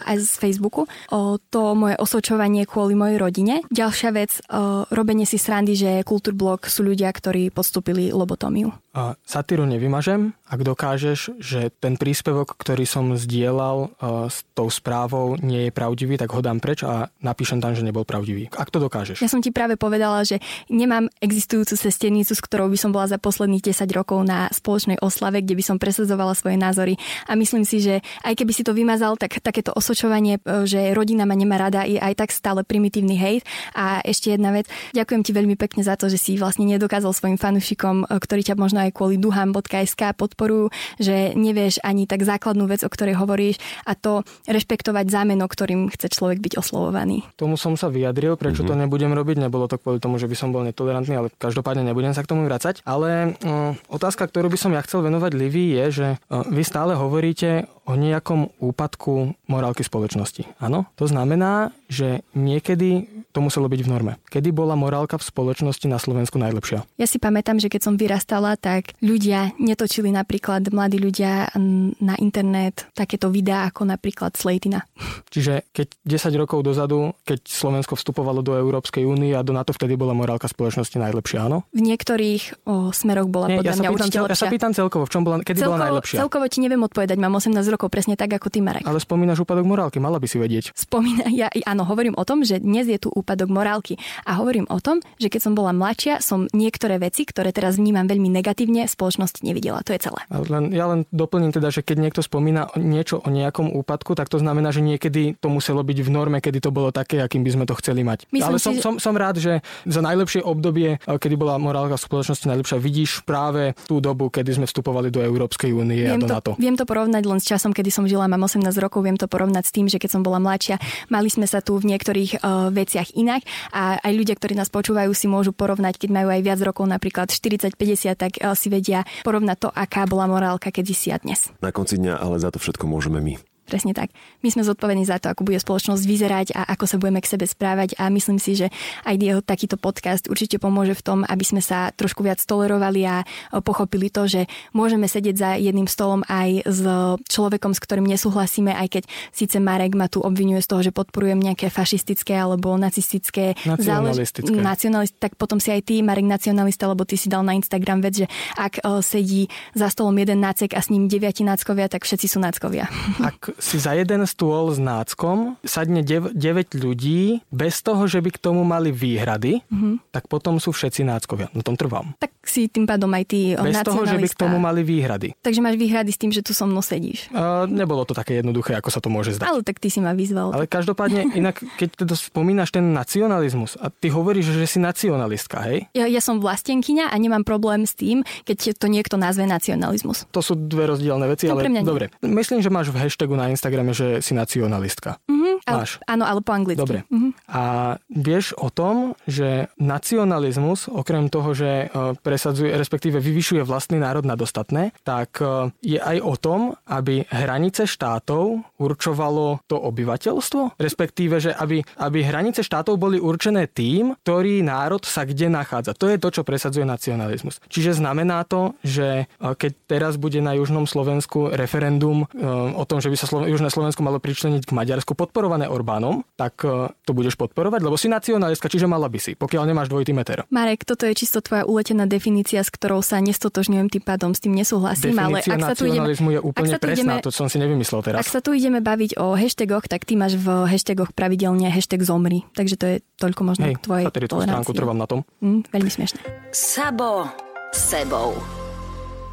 aj 0.00 0.16
z 0.20 0.32
Facebooku, 0.40 0.86
o, 0.86 1.38
to 1.38 1.76
moje 1.76 1.96
osočovanie 2.00 2.64
kvôli 2.64 2.96
mojej 2.96 3.16
rodine. 3.20 3.54
Ďalšia 3.68 4.10
vec, 4.16 4.40
o, 4.48 4.84
robenie 4.90 5.28
si 5.28 5.36
srandy, 5.36 5.76
že 5.76 6.02
Kultúrblok 6.02 6.66
sú 6.66 6.86
ľudia, 6.86 7.12
ktorí 7.12 7.52
podstúpili 7.52 8.10
lobotómiu. 8.10 8.72
A 8.90 9.14
satíru 9.22 9.68
nevymažem, 9.70 10.34
ak 10.50 10.66
dokážeš, 10.66 11.38
že 11.38 11.70
ten 11.78 11.94
príspevok, 11.94 12.58
ktorý 12.58 12.82
som 12.82 13.14
zdieľal 13.14 13.94
uh, 13.94 14.26
s 14.26 14.42
tou 14.50 14.66
správou, 14.66 15.38
nie 15.38 15.70
je 15.70 15.72
pravdivý, 15.72 16.18
tak 16.18 16.34
ho 16.34 16.42
dám 16.42 16.58
preč 16.58 16.82
a 16.82 17.06
napíšem 17.22 17.62
tam, 17.62 17.78
že 17.78 17.86
nebol 17.86 18.02
pravdivý. 18.02 18.50
Ak 18.58 18.74
to 18.74 18.82
dokážeš. 18.82 19.22
Ja 19.22 19.30
som 19.30 19.38
ti 19.38 19.54
práve 19.54 19.78
povedala, 19.78 20.26
že 20.26 20.42
nemám 20.66 21.06
existujúcu 21.22 21.78
sesternicu, 21.78 22.34
s 22.34 22.42
ktorou 22.42 22.66
by 22.66 22.78
som 22.82 22.90
bola 22.90 23.06
za 23.06 23.22
posledných 23.22 23.62
10 23.62 23.86
rokov 23.94 24.26
na 24.26 24.50
spoločnej 24.50 24.98
oslave, 24.98 25.38
kde 25.46 25.54
by 25.54 25.62
som 25.62 25.76
presadzovala 25.78 26.34
svoje 26.34 26.58
názory. 26.58 26.98
A 27.30 27.38
myslím 27.38 27.62
si, 27.62 27.78
že 27.78 28.02
aj 28.26 28.34
keby 28.34 28.50
si 28.50 28.66
to 28.66 28.74
vymazal, 28.74 29.14
tak 29.14 29.38
takéto 29.38 29.70
osočovanie, 29.70 30.42
e, 30.42 30.66
že 30.66 30.90
rodina 30.98 31.30
ma 31.30 31.38
nemá 31.38 31.62
rada, 31.62 31.86
je 31.86 32.02
aj 32.02 32.26
tak 32.26 32.34
stále 32.34 32.66
primitívny 32.66 33.14
hejt. 33.14 33.46
A 33.78 34.02
ešte 34.02 34.34
jedna 34.34 34.50
vec, 34.50 34.66
ďakujem 34.98 35.22
ti 35.22 35.30
veľmi 35.30 35.54
pekne 35.54 35.86
za 35.86 35.94
to, 35.94 36.10
že 36.10 36.18
si 36.18 36.34
vlastne 36.34 36.66
nedokázal 36.66 37.14
svojim 37.14 37.38
fanúšikom, 37.38 38.10
e, 38.10 38.18
ktorí 38.18 38.42
ťa 38.42 38.58
možno 38.58 38.82
aj 38.82 38.98
kvôli 38.98 39.14
duham.sk 39.14 40.02
podporujú, 40.40 40.72
že 40.96 41.36
nevieš 41.36 41.84
ani 41.84 42.08
tak 42.08 42.24
základnú 42.24 42.64
vec, 42.64 42.80
o 42.80 42.88
ktorej 42.88 43.20
hovoríš 43.20 43.60
a 43.84 43.92
to 43.92 44.24
rešpektovať 44.48 45.12
zámeno, 45.12 45.44
ktorým 45.44 45.92
chce 45.92 46.08
človek 46.08 46.40
byť 46.40 46.56
oslovovaný. 46.56 47.28
Tomu 47.36 47.60
som 47.60 47.76
sa 47.76 47.92
vyjadril, 47.92 48.40
prečo 48.40 48.64
mm-hmm. 48.64 48.80
to 48.80 48.82
nebudem 48.88 49.12
robiť. 49.12 49.36
Nebolo 49.44 49.68
to 49.68 49.76
kvôli 49.76 50.00
tomu, 50.00 50.16
že 50.16 50.24
by 50.24 50.36
som 50.40 50.48
bol 50.48 50.64
netolerantný, 50.64 51.12
ale 51.20 51.28
každopádne 51.36 51.84
nebudem 51.84 52.16
sa 52.16 52.24
k 52.24 52.32
tomu 52.32 52.48
vracať. 52.48 52.80
Ale 52.88 53.36
uh, 53.36 53.76
otázka, 53.92 54.24
ktorú 54.24 54.48
by 54.48 54.56
som 54.56 54.72
ja 54.72 54.80
chcel 54.80 55.04
venovať 55.04 55.36
Livii, 55.36 55.76
je, 55.76 55.86
že 55.92 56.08
uh, 56.16 56.48
vy 56.48 56.62
stále 56.64 56.96
hovoríte 56.96 57.68
o 57.90 57.98
nejakom 57.98 58.54
úpadku 58.62 59.34
morálky 59.50 59.82
spoločnosti. 59.82 60.46
Áno? 60.62 60.86
To 60.94 61.10
znamená, 61.10 61.74
že 61.90 62.22
niekedy 62.38 63.10
to 63.34 63.42
muselo 63.42 63.66
byť 63.66 63.80
v 63.82 63.90
norme. 63.90 64.12
Kedy 64.30 64.54
bola 64.54 64.78
morálka 64.78 65.18
v 65.18 65.26
spoločnosti 65.26 65.86
na 65.90 65.98
Slovensku 65.98 66.38
najlepšia? 66.38 66.86
Ja 66.98 67.06
si 67.10 67.18
pamätám, 67.18 67.58
že 67.58 67.66
keď 67.66 67.80
som 67.82 67.94
vyrastala, 67.98 68.54
tak 68.54 68.94
ľudia 69.02 69.54
netočili 69.58 70.14
napríklad 70.14 70.70
mladí 70.70 71.02
ľudia 71.02 71.50
na 71.98 72.14
internet 72.22 72.86
takéto 72.94 73.30
videá 73.30 73.66
ako 73.66 73.90
napríklad 73.90 74.38
Slatina. 74.38 74.86
Čiže 75.34 75.70
keď 75.74 75.88
10 76.06 76.42
rokov 76.42 76.62
dozadu, 76.62 77.14
keď 77.26 77.46
Slovensko 77.46 77.94
vstupovalo 77.98 78.42
do 78.42 78.54
Európskej 78.54 79.06
únie 79.06 79.34
a 79.34 79.42
do 79.42 79.54
NATO, 79.54 79.74
vtedy 79.74 79.94
bola 79.94 80.14
morálka 80.14 80.50
spoločnosti 80.50 80.98
najlepšia, 80.98 81.46
áno? 81.46 81.66
V 81.70 81.82
niektorých 81.82 82.66
o, 82.66 82.90
smeroch 82.90 83.30
bola 83.30 83.46
Nie, 83.50 83.58
podľa 83.62 83.74
ja 83.74 83.78
mňa 83.78 83.90
určite 83.94 84.18
cel, 84.18 84.24
lepšia. 84.26 84.34
Ja 84.34 84.42
sa 84.46 84.54
pýtam 84.54 84.72
celkovo, 84.74 85.06
v 85.06 85.10
čom 85.10 85.22
bola, 85.22 85.36
kedy 85.42 85.58
celkovo, 85.62 85.78
bola 85.78 85.86
najlepšia? 85.90 86.16
Celkovo 86.18 86.44
ti 86.50 86.58
neviem 86.62 86.82
odpovedať, 86.82 87.16
mám 87.22 87.34
18 87.38 87.54
rokov, 87.70 87.79
presne 87.88 88.18
tak 88.18 88.34
ako 88.34 88.50
ty, 88.52 88.60
Marek. 88.60 88.84
Ale 88.84 88.98
spomínaš 88.98 89.46
úpadok 89.46 89.64
morálky, 89.64 90.02
mala 90.02 90.18
by 90.18 90.26
si 90.26 90.36
vedieť. 90.36 90.74
Spomína, 90.74 91.30
ja 91.30 91.48
áno, 91.64 91.86
hovorím 91.86 92.18
o 92.18 92.24
tom, 92.26 92.42
že 92.42 92.58
dnes 92.58 92.90
je 92.90 92.98
tu 92.98 93.08
úpadok 93.14 93.48
morálky. 93.48 93.96
A 94.26 94.36
hovorím 94.42 94.66
o 94.68 94.82
tom, 94.82 94.98
že 95.16 95.30
keď 95.30 95.40
som 95.40 95.52
bola 95.54 95.70
mladšia, 95.70 96.18
som 96.20 96.50
niektoré 96.50 96.98
veci, 96.98 97.22
ktoré 97.22 97.54
teraz 97.54 97.78
vnímam 97.78 98.04
veľmi 98.10 98.26
negatívne, 98.28 98.84
v 98.84 98.92
spoločnosti 98.92 99.40
nevidela. 99.46 99.86
To 99.86 99.94
je 99.94 100.00
celé. 100.02 100.20
Len, 100.28 100.74
ja 100.74 100.90
len 100.90 101.06
doplním 101.14 101.54
teda, 101.54 101.70
že 101.70 101.86
keď 101.86 101.96
niekto 102.02 102.20
spomína 102.26 102.74
niečo 102.74 103.22
o 103.22 103.28
nejakom 103.30 103.70
úpadku, 103.70 104.18
tak 104.18 104.26
to 104.26 104.42
znamená, 104.42 104.74
že 104.74 104.82
niekedy 104.82 105.38
to 105.38 105.46
muselo 105.52 105.84
byť 105.86 105.98
v 106.02 106.10
norme, 106.10 106.38
kedy 106.42 106.58
to 106.64 106.74
bolo 106.74 106.90
také, 106.90 107.20
akým 107.22 107.44
by 107.46 107.50
sme 107.52 107.64
to 107.68 107.76
chceli 107.78 108.02
mať. 108.02 108.26
Myslím 108.32 108.48
Ale 108.50 108.58
som, 108.58 108.72
si, 108.74 108.82
som, 108.82 108.94
som 108.96 109.14
rád, 109.14 109.36
že 109.38 109.60
za 109.86 110.00
najlepšie 110.00 110.40
obdobie, 110.42 110.96
eh, 110.96 111.18
kedy 111.20 111.36
bola 111.36 111.60
morálka 111.60 112.00
v 112.00 112.04
spoločnosti 112.08 112.46
najlepšia, 112.48 112.80
vidíš 112.80 113.22
práve 113.28 113.76
tú 113.84 114.00
dobu, 114.00 114.32
kedy 114.32 114.56
sme 114.56 114.66
vstupovali 114.66 115.12
do 115.12 115.20
Európskej 115.20 115.70
únie 115.76 116.08
a 116.08 116.16
do 116.16 116.24
to, 116.26 116.32
NATO. 116.32 116.50
Viem 116.56 116.80
to 116.80 116.88
porovnať 116.88 117.22
len 117.28 117.38
s 117.38 117.46
časom, 117.46 117.59
kedy 117.68 117.92
som 117.92 118.08
žila, 118.08 118.24
mám 118.24 118.48
18 118.48 118.64
rokov, 118.80 119.04
viem 119.04 119.20
to 119.20 119.28
porovnať 119.28 119.68
s 119.68 119.74
tým, 119.76 119.86
že 119.92 120.00
keď 120.00 120.16
som 120.16 120.22
bola 120.24 120.40
mladšia, 120.40 120.80
mali 121.12 121.28
sme 121.28 121.44
sa 121.44 121.60
tu 121.60 121.76
v 121.76 121.92
niektorých 121.92 122.40
uh, 122.40 122.72
veciach 122.72 123.12
inak 123.12 123.44
a 123.76 124.00
aj 124.00 124.12
ľudia, 124.16 124.34
ktorí 124.40 124.56
nás 124.56 124.72
počúvajú, 124.72 125.12
si 125.12 125.28
môžu 125.28 125.52
porovnať, 125.52 126.00
keď 126.00 126.10
majú 126.16 126.28
aj 126.32 126.40
viac 126.40 126.60
rokov, 126.64 126.88
napríklad 126.88 127.28
40-50, 127.28 128.16
tak 128.16 128.32
uh, 128.40 128.56
si 128.56 128.72
vedia 128.72 129.04
porovnať 129.20 129.56
to, 129.60 129.68
aká 129.68 130.08
bola 130.08 130.24
morálka 130.24 130.72
kedysi 130.72 131.12
a 131.12 131.20
dnes. 131.20 131.52
Na 131.60 131.68
konci 131.68 132.00
dňa 132.00 132.16
ale 132.16 132.40
za 132.40 132.48
to 132.48 132.56
všetko 132.56 132.88
môžeme 132.88 133.20
my. 133.20 133.49
Presne 133.70 133.94
tak. 133.94 134.10
My 134.42 134.50
sme 134.50 134.66
zodpovední 134.66 135.06
za 135.06 135.22
to, 135.22 135.30
ako 135.30 135.46
bude 135.46 135.62
spoločnosť 135.62 136.02
vyzerať 136.02 136.58
a 136.58 136.66
ako 136.74 136.84
sa 136.90 136.96
budeme 136.98 137.22
k 137.22 137.30
sebe 137.30 137.46
správať 137.46 137.94
a 138.02 138.10
myslím 138.10 138.42
si, 138.42 138.58
že 138.58 138.66
aj 139.06 139.14
jeho 139.14 139.38
takýto 139.46 139.78
podcast 139.78 140.26
určite 140.26 140.58
pomôže 140.58 140.98
v 140.98 141.06
tom, 141.06 141.18
aby 141.22 141.46
sme 141.46 141.62
sa 141.62 141.94
trošku 141.94 142.26
viac 142.26 142.42
tolerovali 142.42 143.06
a 143.06 143.22
pochopili 143.62 144.10
to, 144.10 144.26
že 144.26 144.50
môžeme 144.74 145.06
sedieť 145.06 145.36
za 145.38 145.50
jedným 145.54 145.86
stolom 145.86 146.26
aj 146.26 146.66
s 146.66 146.82
človekom, 147.30 147.70
s 147.70 147.80
ktorým 147.80 148.10
nesúhlasíme, 148.10 148.74
aj 148.74 148.98
keď 148.98 149.02
síce 149.30 149.62
Marek 149.62 149.94
ma 149.94 150.10
tu 150.10 150.18
obvinuje 150.18 150.58
z 150.58 150.66
toho, 150.66 150.82
že 150.82 150.90
podporujem 150.90 151.38
nejaké 151.38 151.70
fašistické 151.70 152.34
alebo 152.34 152.74
nacistické 152.74 153.54
nacionalistické. 153.62 154.50
Zálež... 154.50 154.66
Nacionalist, 154.66 155.14
tak 155.22 155.38
potom 155.38 155.62
si 155.62 155.70
aj 155.70 155.86
ty, 155.86 156.02
Marek, 156.02 156.26
nacionalista, 156.26 156.90
lebo 156.90 157.06
ty 157.06 157.14
si 157.14 157.30
dal 157.30 157.46
na 157.46 157.54
Instagram 157.54 158.02
vec, 158.02 158.24
že 158.24 158.26
ak 158.58 158.82
sedí 159.04 159.46
za 159.78 159.86
stolom 159.92 160.16
jeden 160.18 160.42
nácek 160.42 160.74
a 160.74 160.80
s 160.82 160.90
ním 160.90 161.06
deviati 161.06 161.46
náckovia, 161.46 161.86
tak 161.86 162.02
všetci 162.02 162.26
sú 162.26 162.42
náckovia. 162.42 162.88
Ak 163.20 163.59
si 163.60 163.76
za 163.76 163.92
jeden 163.92 164.24
stôl 164.24 164.72
s 164.72 164.80
náckom 164.80 165.60
sadne 165.62 166.00
9 166.00 166.34
ľudí 166.80 167.44
bez 167.52 167.84
toho, 167.84 168.08
že 168.08 168.24
by 168.24 168.32
k 168.34 168.38
tomu 168.40 168.64
mali 168.64 168.90
výhrady, 168.90 169.60
mm-hmm. 169.68 170.10
tak 170.10 170.26
potom 170.26 170.56
sú 170.56 170.72
všetci 170.72 171.04
náckovia. 171.04 171.52
Na 171.52 171.60
tom 171.60 171.76
trvám. 171.76 172.16
Tak 172.16 172.32
si 172.40 172.66
tým 172.66 172.88
pádom 172.88 173.12
aj 173.12 173.24
ty 173.28 173.54
Bez 173.54 173.84
toho, 173.84 174.08
že 174.08 174.16
by 174.16 174.28
k 174.32 174.36
tomu 174.36 174.56
mali 174.56 174.80
výhrady. 174.80 175.36
Takže 175.44 175.60
máš 175.60 175.76
výhrady 175.76 176.10
s 176.10 176.18
tým, 176.18 176.32
že 176.32 176.40
tu 176.40 176.56
so 176.56 176.64
mnou 176.64 176.80
sedíš. 176.80 177.28
Uh, 177.30 177.68
nebolo 177.68 178.02
to 178.08 178.16
také 178.16 178.40
jednoduché, 178.40 178.74
ako 178.80 178.88
sa 178.88 178.98
to 179.04 179.12
môže 179.12 179.36
zdať. 179.36 179.46
Ale 179.46 179.60
tak 179.60 179.76
ty 179.76 179.92
si 179.92 180.00
ma 180.00 180.16
vyzval. 180.16 180.56
Ale 180.56 180.64
každopádne, 180.64 181.30
inak 181.40 181.60
keď 181.76 182.08
teda 182.08 182.14
spomínaš 182.16 182.72
ten 182.72 182.96
nacionalizmus 182.96 183.76
a 183.76 183.92
ty 183.92 184.08
hovoríš, 184.08 184.56
že 184.56 184.66
si 184.66 184.78
nacionalistka, 184.80 185.60
hej? 185.68 185.84
Ja, 185.92 186.08
ja 186.08 186.24
som 186.24 186.40
vlastenkyňa 186.40 187.12
a 187.12 187.14
nemám 187.20 187.44
problém 187.44 187.84
s 187.84 187.92
tým, 187.92 188.24
keď 188.48 188.80
to 188.80 188.88
niekto 188.88 189.20
nazve 189.20 189.44
nacionalizmus. 189.44 190.24
To 190.32 190.40
sú 190.40 190.56
dve 190.56 190.88
rozdielne 190.88 191.28
veci, 191.28 191.44
no, 191.44 191.60
ale 191.60 191.84
dobre. 191.84 192.08
Myslím, 192.24 192.64
že 192.64 192.72
máš 192.72 192.88
v 192.88 193.04
hashtagu 193.04 193.36
na 193.36 193.49
Instagrame, 193.52 193.92
že 193.92 194.24
si 194.24 194.32
nacionalistka. 194.32 195.20
Mm-hmm, 195.28 195.54
Máš. 195.68 196.00
áno, 196.08 196.24
ale 196.26 196.40
po 196.40 196.52
anglicky. 196.56 196.80
Dobre. 196.80 197.04
Mm-hmm. 197.08 197.30
A 197.50 197.62
vieš 198.10 198.54
o 198.58 198.68
tom, 198.70 199.14
že 199.26 199.70
nacionalizmus, 199.78 200.90
okrem 200.90 201.28
toho, 201.28 201.54
že 201.54 201.90
e, 201.90 202.14
presadzuje, 202.18 202.74
respektíve 202.74 203.18
vyvyšuje 203.18 203.62
vlastný 203.66 204.02
národ 204.02 204.26
nad 204.26 204.38
ostatné, 204.38 204.94
tak 205.02 205.42
e, 205.42 205.70
je 205.82 205.98
aj 205.98 206.18
o 206.22 206.34
tom, 206.38 206.60
aby 206.86 207.26
hranice 207.28 207.86
štátov 207.86 208.62
určovalo 208.78 209.62
to 209.66 209.76
obyvateľstvo, 209.78 210.80
respektíve, 210.80 211.42
že 211.42 211.50
aby, 211.54 211.82
aby 212.00 212.18
hranice 212.22 212.62
štátov 212.62 212.96
boli 212.96 213.18
určené 213.18 213.66
tým, 213.70 214.16
ktorý 214.22 214.62
národ 214.62 215.02
sa 215.02 215.26
kde 215.26 215.50
nachádza. 215.50 215.96
To 215.98 216.08
je 216.08 216.18
to, 216.18 216.28
čo 216.30 216.42
presadzuje 216.46 216.86
nacionalizmus. 216.86 217.62
Čiže 217.70 217.98
znamená 217.98 218.46
to, 218.46 218.74
že 218.82 219.24
e, 219.24 219.44
keď 219.54 219.72
teraz 219.86 220.14
bude 220.16 220.38
na 220.42 220.56
Južnom 220.56 220.86
Slovensku 220.86 221.52
referendum 221.52 222.26
o 222.74 222.84
tom, 222.88 222.98
že 222.98 223.12
by 223.12 223.16
sa 223.16 223.29
Slo- 223.30 223.46
Južné 223.46 223.70
Slovensko 223.70 224.02
malo 224.02 224.18
pričleniť 224.18 224.66
k 224.66 224.72
Maďarsku, 224.74 225.14
podporované 225.14 225.70
Orbánom, 225.70 226.26
tak 226.34 226.66
uh, 226.66 226.90
to 227.06 227.14
budeš 227.14 227.38
podporovať, 227.38 227.80
lebo 227.86 227.94
si 227.94 228.10
nacionalistka, 228.10 228.66
čiže 228.66 228.90
mala 228.90 229.06
by 229.06 229.18
si, 229.22 229.32
pokiaľ 229.38 229.70
nemáš 229.70 229.86
dvojitý 229.86 230.10
meter. 230.10 230.42
Marek, 230.50 230.82
toto 230.82 231.06
je 231.06 231.14
čisto 231.14 231.38
tvoja 231.38 231.62
uletená 231.62 232.10
definícia, 232.10 232.58
s 232.66 232.74
ktorou 232.74 233.06
sa 233.06 233.22
nestotožňujem, 233.22 233.86
tým 233.86 234.02
pádom 234.02 234.34
s 234.34 234.42
tým 234.42 234.58
nesúhlasím, 234.58 235.14
Definícia 235.14 235.54
ale 235.54 235.62
ak 235.62 235.70
sa 235.70 235.76
tu 235.78 235.86
ideme, 235.86 236.10
je 236.10 236.40
úplne 236.42 236.74
presná, 236.82 237.22
ideme, 237.22 237.22
to 237.22 237.30
som 237.30 237.46
si 237.46 237.62
nevymyslel 237.62 238.02
teraz. 238.02 238.26
Ak 238.26 238.28
sa 238.34 238.42
tu 238.42 238.50
ideme 238.50 238.82
baviť 238.82 239.14
o 239.22 239.38
hashtagoch, 239.38 239.86
tak 239.86 240.02
ty 240.02 240.18
máš 240.18 240.34
v 240.34 240.66
hashtagoch 240.66 241.14
pravidelne 241.14 241.70
hashtag 241.70 242.02
zomri, 242.02 242.42
takže 242.58 242.74
to 242.74 242.84
je 242.90 242.96
toľko 243.22 243.42
možno 243.46 243.70
Hej, 243.70 243.78
k 243.78 243.86
tvojej 243.86 244.06
stránku 244.10 244.74
trvám 244.74 244.98
na 244.98 245.06
tom. 245.06 245.22
Mm, 245.38 245.70
veľmi 245.70 245.90
smiešne. 245.92 246.18
Sabo 246.50 247.30
sebou. 247.70 248.59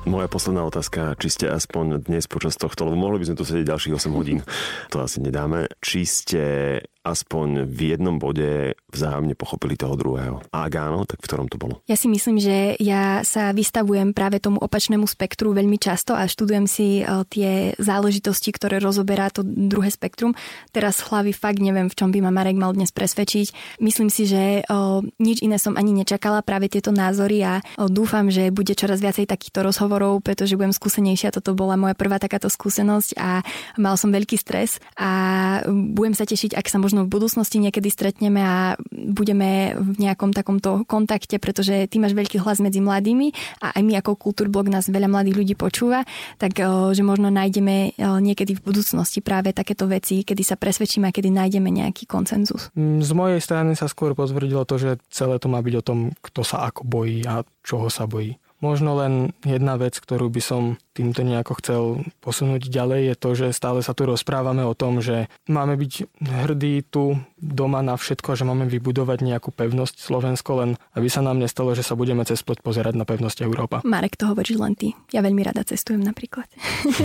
Moja 0.07 0.31
posledná 0.31 0.63
otázka, 0.63 1.19
či 1.19 1.27
ste 1.27 1.45
aspoň 1.51 2.07
dnes 2.07 2.31
počas 2.31 2.55
tohto, 2.55 2.87
lebo 2.87 2.95
mohli 2.95 3.19
by 3.19 3.27
sme 3.27 3.37
tu 3.37 3.43
sedieť 3.43 3.67
ďalších 3.67 4.07
8 4.07 4.15
hodín, 4.15 4.39
to 4.87 5.03
asi 5.03 5.19
nedáme, 5.19 5.67
či 5.83 6.07
ste 6.07 6.43
aspoň 7.11 7.67
v 7.67 7.95
jednom 7.95 8.19
bode 8.19 8.75
vzájomne 8.91 9.33
pochopili 9.35 9.79
toho 9.79 9.95
druhého? 9.95 10.43
A 10.51 10.67
ak 10.67 10.73
áno, 10.75 11.03
tak 11.07 11.23
v 11.23 11.27
ktorom 11.27 11.47
to 11.47 11.59
bolo? 11.59 11.79
Ja 11.85 11.95
si 11.95 12.09
myslím, 12.09 12.39
že 12.41 12.75
ja 12.79 13.21
sa 13.27 13.51
vystavujem 13.51 14.11
práve 14.15 14.39
tomu 14.41 14.57
opačnému 14.57 15.05
spektru 15.05 15.51
veľmi 15.53 15.77
často 15.77 16.15
a 16.15 16.25
študujem 16.25 16.65
si 16.65 17.01
e, 17.01 17.03
tie 17.29 17.77
záležitosti, 17.77 18.49
ktoré 18.51 18.81
rozoberá 18.81 19.29
to 19.29 19.43
druhé 19.45 19.91
spektrum. 19.93 20.33
Teraz 20.71 21.03
hlavy 21.05 21.35
fakt 21.35 21.59
neviem, 21.61 21.91
v 21.91 21.97
čom 21.97 22.09
by 22.09 22.23
ma 22.23 22.31
Marek 22.33 22.57
mal 22.57 22.73
dnes 22.73 22.89
presvedčiť. 22.95 23.79
Myslím 23.83 24.09
si, 24.09 24.25
že 24.25 24.61
e, 24.61 24.71
nič 25.21 25.43
iné 25.43 25.61
som 25.61 25.75
ani 25.75 25.93
nečakala, 25.93 26.41
práve 26.41 26.71
tieto 26.71 26.89
názory 26.89 27.43
a 27.43 27.59
e, 27.59 27.87
dúfam, 27.91 28.31
že 28.33 28.49
bude 28.49 28.73
čoraz 28.73 29.03
viacej 29.03 29.29
takýchto 29.29 29.61
rozhovorov, 29.61 30.25
pretože 30.25 30.57
budem 30.57 30.73
skúsenejšia. 30.73 31.35
Toto 31.35 31.53
bola 31.53 31.77
moja 31.77 31.93
prvá 31.93 32.17
takáto 32.17 32.49
skúsenosť 32.49 33.19
a 33.19 33.45
mal 33.77 33.99
som 33.99 34.09
veľký 34.09 34.39
stres 34.39 34.79
a 34.97 35.61
budem 35.69 36.17
sa 36.17 36.25
tešiť, 36.25 36.57
ak 36.57 36.65
sa 36.65 36.81
možno 36.81 36.96
možno 36.97 37.05
v 37.05 37.13
budúcnosti 37.13 37.61
niekedy 37.61 37.93
stretneme 37.93 38.41
a 38.41 38.73
budeme 38.89 39.77
v 39.77 40.01
nejakom 40.01 40.33
takomto 40.33 40.81
kontakte, 40.89 41.37
pretože 41.37 41.85
ty 41.85 42.01
máš 42.01 42.17
veľký 42.17 42.41
hlas 42.41 42.57
medzi 42.57 42.81
mladými 42.81 43.37
a 43.61 43.77
aj 43.77 43.81
my 43.85 43.93
ako 44.01 44.17
Kultúrblog 44.17 44.73
nás 44.73 44.89
veľa 44.89 45.05
mladých 45.05 45.37
ľudí 45.37 45.53
počúva, 45.53 46.01
tak 46.41 46.57
že 46.97 47.03
možno 47.05 47.29
nájdeme 47.29 47.93
niekedy 48.01 48.57
v 48.57 48.65
budúcnosti 48.65 49.21
práve 49.21 49.53
takéto 49.53 49.85
veci, 49.85 50.25
kedy 50.25 50.41
sa 50.41 50.57
presvedčíme 50.57 51.05
a 51.05 51.13
kedy 51.13 51.29
nájdeme 51.29 51.69
nejaký 51.69 52.09
koncenzus. 52.09 52.73
Mm, 52.73 53.05
z 53.05 53.11
mojej 53.13 53.39
strany 53.45 53.77
sa 53.77 53.85
skôr 53.85 54.17
potvrdilo 54.17 54.65
to, 54.65 54.81
že 54.81 54.97
celé 55.13 55.37
to 55.37 55.45
má 55.45 55.61
byť 55.61 55.75
o 55.77 55.85
tom, 55.85 55.99
kto 56.25 56.41
sa 56.41 56.65
ako 56.65 56.81
bojí 56.81 57.21
a 57.29 57.45
čoho 57.61 57.93
sa 57.93 58.09
bojí. 58.09 58.41
Možno 58.57 58.97
len 58.97 59.37
jedna 59.45 59.77
vec, 59.77 60.01
ktorú 60.01 60.33
by 60.33 60.41
som 60.41 60.61
týmto 60.97 61.21
nejako 61.21 61.53
chcel 61.61 61.83
posunúť 62.25 62.73
ďalej, 62.73 63.13
je 63.13 63.15
to, 63.15 63.29
že 63.37 63.47
stále 63.53 63.85
sa 63.85 63.93
tu 63.93 64.09
rozprávame 64.09 64.65
o 64.65 64.73
tom, 64.73 64.97
že 64.97 65.29
máme 65.45 65.77
byť 65.77 65.93
hrdí 66.25 66.81
tu 66.89 67.21
doma 67.37 67.85
na 67.85 67.93
všetko, 67.93 68.33
že 68.33 68.43
máme 68.43 68.65
vybudovať 68.65 69.21
nejakú 69.21 69.53
pevnosť 69.53 70.01
Slovensko, 70.01 70.51
len 70.65 70.69
aby 70.97 71.05
sa 71.05 71.21
nám 71.21 71.37
nestalo, 71.37 71.77
že 71.77 71.85
sa 71.85 71.93
budeme 71.93 72.25
cez 72.25 72.41
pleť 72.41 72.65
pozerať 72.65 72.97
na 72.97 73.05
pevnosť 73.05 73.45
Európa. 73.45 73.85
Marek, 73.85 74.17
to 74.17 74.33
hovoríš 74.33 74.57
len 74.57 74.73
ty. 74.73 74.97
Ja 75.13 75.21
veľmi 75.21 75.45
rada 75.45 75.61
cestujem 75.61 76.01
napríklad. 76.01 76.49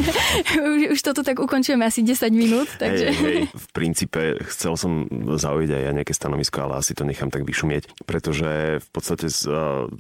už, 0.72 0.96
už 0.96 1.00
toto 1.04 1.20
tak 1.20 1.36
ukončujeme 1.36 1.84
asi 1.84 2.00
10 2.00 2.32
minút. 2.32 2.68
Takže... 2.80 3.06
Hej, 3.12 3.20
hej, 3.20 3.40
v 3.52 3.66
princípe 3.76 4.40
chcel 4.48 4.74
som 4.80 5.04
zaujať 5.36 5.76
aj 5.76 5.82
ja 5.84 5.92
nejaké 5.92 6.16
stanovisko, 6.16 6.64
ale 6.64 6.80
asi 6.80 6.96
to 6.96 7.04
nechám 7.04 7.28
tak 7.28 7.44
vyšumieť, 7.44 8.08
pretože 8.08 8.80
v 8.80 8.88
podstate 8.88 9.28
s, 9.28 9.44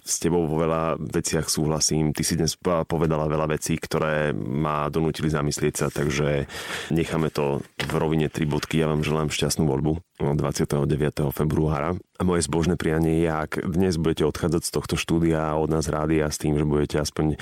s 0.00 0.14
tebou 0.16 0.48
vo 0.48 0.56
veľa 0.56 0.96
veciach 0.96 1.52
súhlasím. 1.52 2.16
Ty 2.16 2.22
si 2.24 2.40
dnes 2.40 2.56
povedala 2.62 3.28
veľa 3.28 3.52
vecí, 3.52 3.76
ktoré 3.76 4.32
ma 4.32 4.88
donútili 4.88 5.28
zamyslieť 5.28 5.74
sa, 5.76 5.86
takže 5.92 6.48
necháme 6.88 7.28
to 7.28 7.60
v 7.84 7.94
rovine 8.00 8.32
tri 8.32 8.48
bodky. 8.48 8.80
Ja 8.80 8.88
vám 8.88 9.04
želám 9.04 9.28
šťastnú 9.28 9.68
voľbu. 9.68 10.00
29. 10.22 11.34
februára. 11.34 11.98
A 12.16 12.22
moje 12.22 12.46
zbožné 12.46 12.78
prianie 12.78 13.26
je, 13.26 13.28
ak 13.28 13.66
dnes 13.66 13.98
budete 13.98 14.22
odchádzať 14.30 14.62
z 14.62 14.70
tohto 14.70 14.94
štúdia 14.94 15.58
od 15.58 15.66
nás 15.66 15.90
rádia 15.90 16.30
s 16.30 16.38
tým, 16.38 16.54
že 16.54 16.62
budete 16.62 17.02
aspoň 17.02 17.34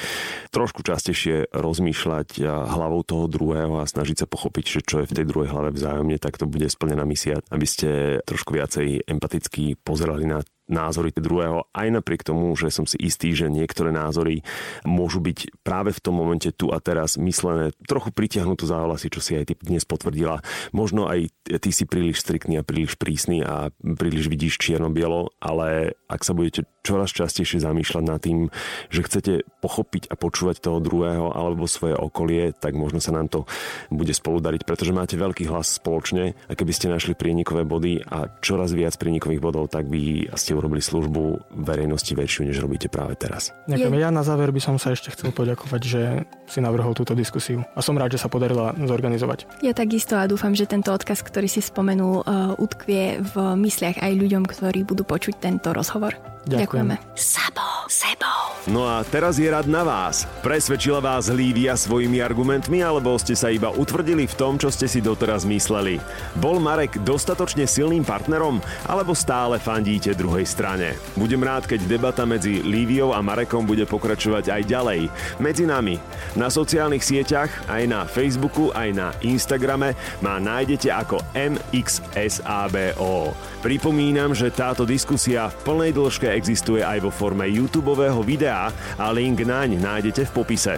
trošku 0.49 0.81
častejšie 0.81 1.53
rozmýšľať 1.53 2.41
hlavou 2.49 3.05
toho 3.05 3.29
druhého 3.29 3.85
a 3.85 3.85
snažiť 3.85 4.25
sa 4.25 4.27
pochopiť, 4.27 4.65
že 4.65 4.81
čo 4.81 5.05
je 5.05 5.11
v 5.13 5.17
tej 5.21 5.27
druhej 5.29 5.53
hlave 5.53 5.77
vzájomne, 5.77 6.17
tak 6.17 6.41
to 6.41 6.49
bude 6.49 6.65
splnená 6.73 7.05
misia, 7.05 7.45
aby 7.53 7.67
ste 7.69 7.89
trošku 8.25 8.57
viacej 8.57 9.05
empaticky 9.05 9.77
pozerali 9.77 10.25
na 10.25 10.41
názory 10.71 11.13
druhého, 11.13 11.69
aj 11.75 11.89
napriek 12.01 12.23
tomu, 12.25 12.55
že 12.55 12.71
som 12.71 12.87
si 12.87 12.97
istý, 13.03 13.35
že 13.35 13.51
niektoré 13.51 13.91
názory 13.91 14.47
môžu 14.87 15.21
byť 15.21 15.61
práve 15.67 15.91
v 15.91 16.01
tom 16.01 16.17
momente 16.17 16.49
tu 16.55 16.71
a 16.71 16.79
teraz 16.79 17.19
myslené 17.19 17.75
trochu 17.85 18.15
pritiahnuté 18.15 18.65
za 18.65 18.81
hlasy, 18.81 19.11
čo 19.13 19.21
si 19.21 19.37
aj 19.37 19.53
ty 19.53 19.55
dnes 19.61 19.85
potvrdila. 19.85 20.41
Možno 20.71 21.11
aj 21.11 21.29
ty 21.45 21.71
si 21.75 21.85
príliš 21.85 22.23
striktný 22.23 22.63
a 22.63 22.67
príliš 22.67 22.97
prísny 22.97 23.43
a 23.43 23.75
príliš 23.79 24.31
vidíš 24.31 24.57
čierno-bielo, 24.63 25.35
ale 25.43 25.99
ak 26.07 26.23
sa 26.23 26.33
budete 26.33 26.65
čoraz 26.81 27.13
častejšie 27.13 27.61
zamýšľať 27.61 28.05
nad 28.05 28.21
tým, 28.21 28.49
že 28.89 29.05
chcete 29.05 29.33
pochopiť 29.61 30.09
a 30.09 30.15
počúvať 30.17 30.65
toho 30.65 30.81
druhého 30.81 31.33
alebo 31.33 31.69
svoje 31.69 31.97
okolie, 31.97 32.57
tak 32.57 32.73
možno 32.77 32.99
sa 32.99 33.13
nám 33.13 33.29
to 33.29 33.45
bude 33.93 34.13
spoludariť, 34.13 34.65
pretože 34.65 34.97
máte 34.97 35.21
veľký 35.21 35.49
hlas 35.49 35.77
spoločne 35.77 36.33
a 36.49 36.53
keby 36.57 36.73
ste 36.73 36.93
našli 36.93 37.13
prienikové 37.13 37.69
body 37.69 38.01
a 38.09 38.33
čoraz 38.41 38.73
viac 38.73 38.97
prienikových 38.97 39.45
bodov, 39.45 39.69
tak 39.69 39.87
by 39.87 40.33
ste 40.35 40.57
urobili 40.57 40.81
službu 40.81 41.53
verejnosti 41.53 42.13
väčšiu, 42.17 42.49
než 42.49 42.59
robíte 42.65 42.89
práve 42.89 43.17
teraz. 43.21 43.53
Ďakujem. 43.69 44.01
Ja 44.01 44.09
na 44.09 44.25
záver 44.25 44.49
by 44.49 44.61
som 44.65 44.77
sa 44.81 44.97
ešte 44.97 45.13
chcel 45.13 45.37
poďakovať, 45.37 45.83
že 45.85 46.03
si 46.49 46.59
navrhol 46.65 46.97
túto 46.97 47.13
diskusiu 47.13 47.63
a 47.77 47.85
som 47.85 47.95
rád, 47.95 48.17
že 48.17 48.23
sa 48.23 48.33
podarila 48.33 48.73
zorganizovať. 48.75 49.61
Ja 49.61 49.77
takisto 49.77 50.17
a 50.17 50.25
dúfam, 50.25 50.57
že 50.57 50.65
tento 50.65 50.91
odkaz, 50.91 51.21
ktorý 51.21 51.47
si 51.47 51.61
spomenul, 51.61 52.25
uh, 52.25 52.57
utkvie 52.57 53.21
v 53.21 53.35
mysliach 53.61 54.01
aj 54.01 54.13
ľuďom, 54.17 54.43
ktorí 54.49 54.83
budú 54.89 55.05
počuť 55.05 55.39
tento 55.39 55.71
rozhovor. 55.77 56.17
Ďakujeme. 56.49 56.97
Sabo, 57.13 57.85
sebou. 57.85 58.57
No 58.65 58.89
a 58.89 59.05
teraz 59.05 59.37
je 59.37 59.45
rad 59.45 59.69
na 59.69 59.85
vás. 59.85 60.25
Presvedčila 60.41 60.97
vás 61.05 61.29
Lívia 61.29 61.77
svojimi 61.77 62.25
argumentmi, 62.25 62.81
alebo 62.81 63.13
ste 63.21 63.37
sa 63.37 63.53
iba 63.53 63.69
utvrdili 63.69 64.25
v 64.25 64.35
tom, 64.41 64.57
čo 64.57 64.73
ste 64.73 64.89
si 64.89 65.05
doteraz 65.05 65.45
mysleli? 65.45 66.01
Bol 66.41 66.57
Marek 66.57 66.97
dostatočne 67.05 67.69
silným 67.69 68.09
partnerom, 68.09 68.57
alebo 68.89 69.13
stále 69.13 69.61
fandíte 69.61 70.17
druhej 70.17 70.49
strane? 70.49 70.97
Budem 71.13 71.45
rád, 71.45 71.69
keď 71.69 71.85
debata 71.85 72.25
medzi 72.25 72.65
Líviou 72.65 73.13
a 73.13 73.21
Marekom 73.21 73.69
bude 73.69 73.85
pokračovať 73.85 74.49
aj 74.49 74.63
ďalej. 74.65 75.13
Medzi 75.45 75.69
nami. 75.69 76.01
Na 76.41 76.49
sociálnych 76.49 77.05
sieťach, 77.05 77.53
aj 77.69 77.85
na 77.85 78.09
Facebooku, 78.09 78.73
aj 78.73 78.89
na 78.97 79.13
Instagrame 79.21 79.93
ma 80.25 80.41
nájdete 80.41 80.89
ako 80.89 81.21
MXSABO. 81.37 83.13
Pripomínam, 83.61 84.33
že 84.33 84.49
táto 84.49 84.89
diskusia 84.89 85.53
v 85.53 85.57
plnej 85.69 85.93
dĺžke 85.93 86.30
existuje 86.33 86.81
aj 86.81 87.03
vo 87.05 87.11
forme 87.13 87.47
YouTube 87.51 87.93
videa 88.25 88.73
a 88.97 89.07
link 89.13 89.43
naň 89.43 89.77
nájdete 89.77 90.31
v 90.31 90.35
popise. 90.35 90.75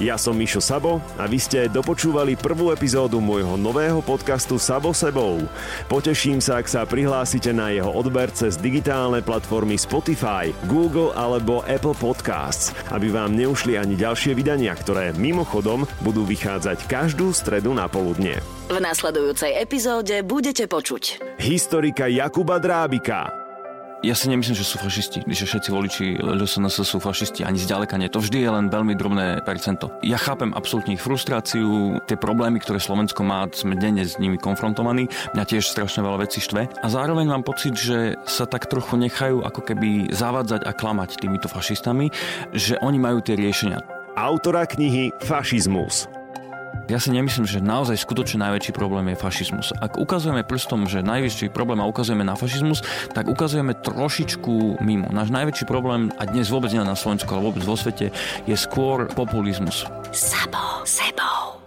Ja 0.00 0.16
som 0.16 0.38
Mišo 0.38 0.62
Sabo 0.62 1.02
a 1.18 1.28
vy 1.28 1.38
ste 1.38 1.66
dopočúvali 1.70 2.38
prvú 2.38 2.70
epizódu 2.70 3.18
môjho 3.18 3.58
nového 3.58 4.00
podcastu 4.00 4.56
Sabo 4.56 4.96
sebou. 4.96 5.42
Poteším 5.86 6.40
sa, 6.40 6.62
ak 6.62 6.66
sa 6.70 6.82
prihlásite 6.88 7.52
na 7.52 7.70
jeho 7.74 7.90
odber 7.90 8.30
cez 8.32 8.56
digitálne 8.56 9.20
platformy 9.20 9.76
Spotify, 9.76 10.50
Google 10.66 11.12
alebo 11.14 11.66
Apple 11.66 11.94
Podcasts, 11.98 12.72
aby 12.94 13.10
vám 13.10 13.36
neušli 13.36 13.76
ani 13.76 13.98
ďalšie 13.98 14.32
vydania, 14.32 14.72
ktoré 14.74 15.12
mimochodom 15.14 15.84
budú 16.00 16.24
vychádzať 16.24 16.86
každú 16.86 17.34
stredu 17.34 17.74
na 17.74 17.86
poludne. 17.90 18.40
V 18.64 18.80
nasledujúcej 18.80 19.60
epizóde 19.60 20.24
budete 20.24 20.64
počuť 20.64 21.36
historika 21.36 22.08
Jakuba 22.08 22.56
Drábika, 22.56 23.43
ja 24.04 24.12
si 24.12 24.28
nemyslím, 24.28 24.52
že 24.52 24.68
sú 24.68 24.76
fašisti, 24.76 25.24
že 25.24 25.48
všetci 25.48 25.68
voliči 25.72 26.04
LSNS 26.20 26.84
sú 26.84 27.00
fašisti, 27.00 27.40
ani 27.40 27.56
zďaleka 27.56 27.96
nie. 27.96 28.12
To 28.12 28.20
vždy 28.20 28.44
je 28.44 28.50
len 28.52 28.66
veľmi 28.68 28.92
drobné 28.92 29.40
percento. 29.48 29.88
Ja 30.04 30.20
chápem 30.20 30.52
absolútne 30.52 30.92
ich 30.92 31.02
frustráciu, 31.02 31.98
tie 32.04 32.20
problémy, 32.20 32.60
ktoré 32.60 32.76
Slovensko 32.76 33.24
má, 33.24 33.48
sme 33.56 33.80
denne 33.80 34.04
s 34.04 34.20
nimi 34.20 34.36
konfrontovaní. 34.36 35.08
Mňa 35.32 35.44
tiež 35.48 35.64
strašne 35.64 36.04
veľa 36.04 36.28
vecí 36.28 36.44
štve. 36.44 36.84
A 36.84 36.86
zároveň 36.92 37.24
mám 37.32 37.42
pocit, 37.48 37.72
že 37.72 38.20
sa 38.28 38.44
tak 38.44 38.68
trochu 38.68 39.00
nechajú 39.00 39.40
ako 39.40 39.64
keby 39.64 40.12
zavádzať 40.12 40.68
a 40.68 40.76
klamať 40.76 41.24
týmito 41.24 41.48
fašistami, 41.48 42.12
že 42.52 42.76
oni 42.84 43.00
majú 43.00 43.24
tie 43.24 43.40
riešenia. 43.40 43.80
Autora 44.14 44.68
knihy 44.68 45.10
Fašizmus. 45.24 46.23
Ja 46.84 47.00
si 47.00 47.08
nemyslím, 47.16 47.48
že 47.48 47.64
naozaj 47.64 47.96
skutočne 47.96 48.44
najväčší 48.44 48.76
problém 48.76 49.08
je 49.08 49.16
fašizmus. 49.16 49.72
Ak 49.80 49.96
ukazujeme 49.96 50.44
prstom, 50.44 50.84
že 50.84 51.00
najväčší 51.00 51.48
problém 51.48 51.80
a 51.80 51.88
ukazujeme 51.88 52.28
na 52.28 52.36
fašizmus, 52.36 52.84
tak 53.16 53.24
ukazujeme 53.24 53.72
trošičku 53.72 54.84
mimo. 54.84 55.08
Náš 55.08 55.32
najväčší 55.32 55.64
problém, 55.64 56.12
a 56.20 56.28
dnes 56.28 56.52
vôbec 56.52 56.68
nie 56.76 56.84
na 56.84 56.92
Slovensku, 56.92 57.32
ale 57.32 57.48
vôbec 57.48 57.64
vo 57.64 57.80
svete, 57.80 58.12
je 58.44 58.56
skôr 58.58 59.08
populizmus. 59.16 59.88
Sabo, 60.12 60.84
sebou. 60.84 61.63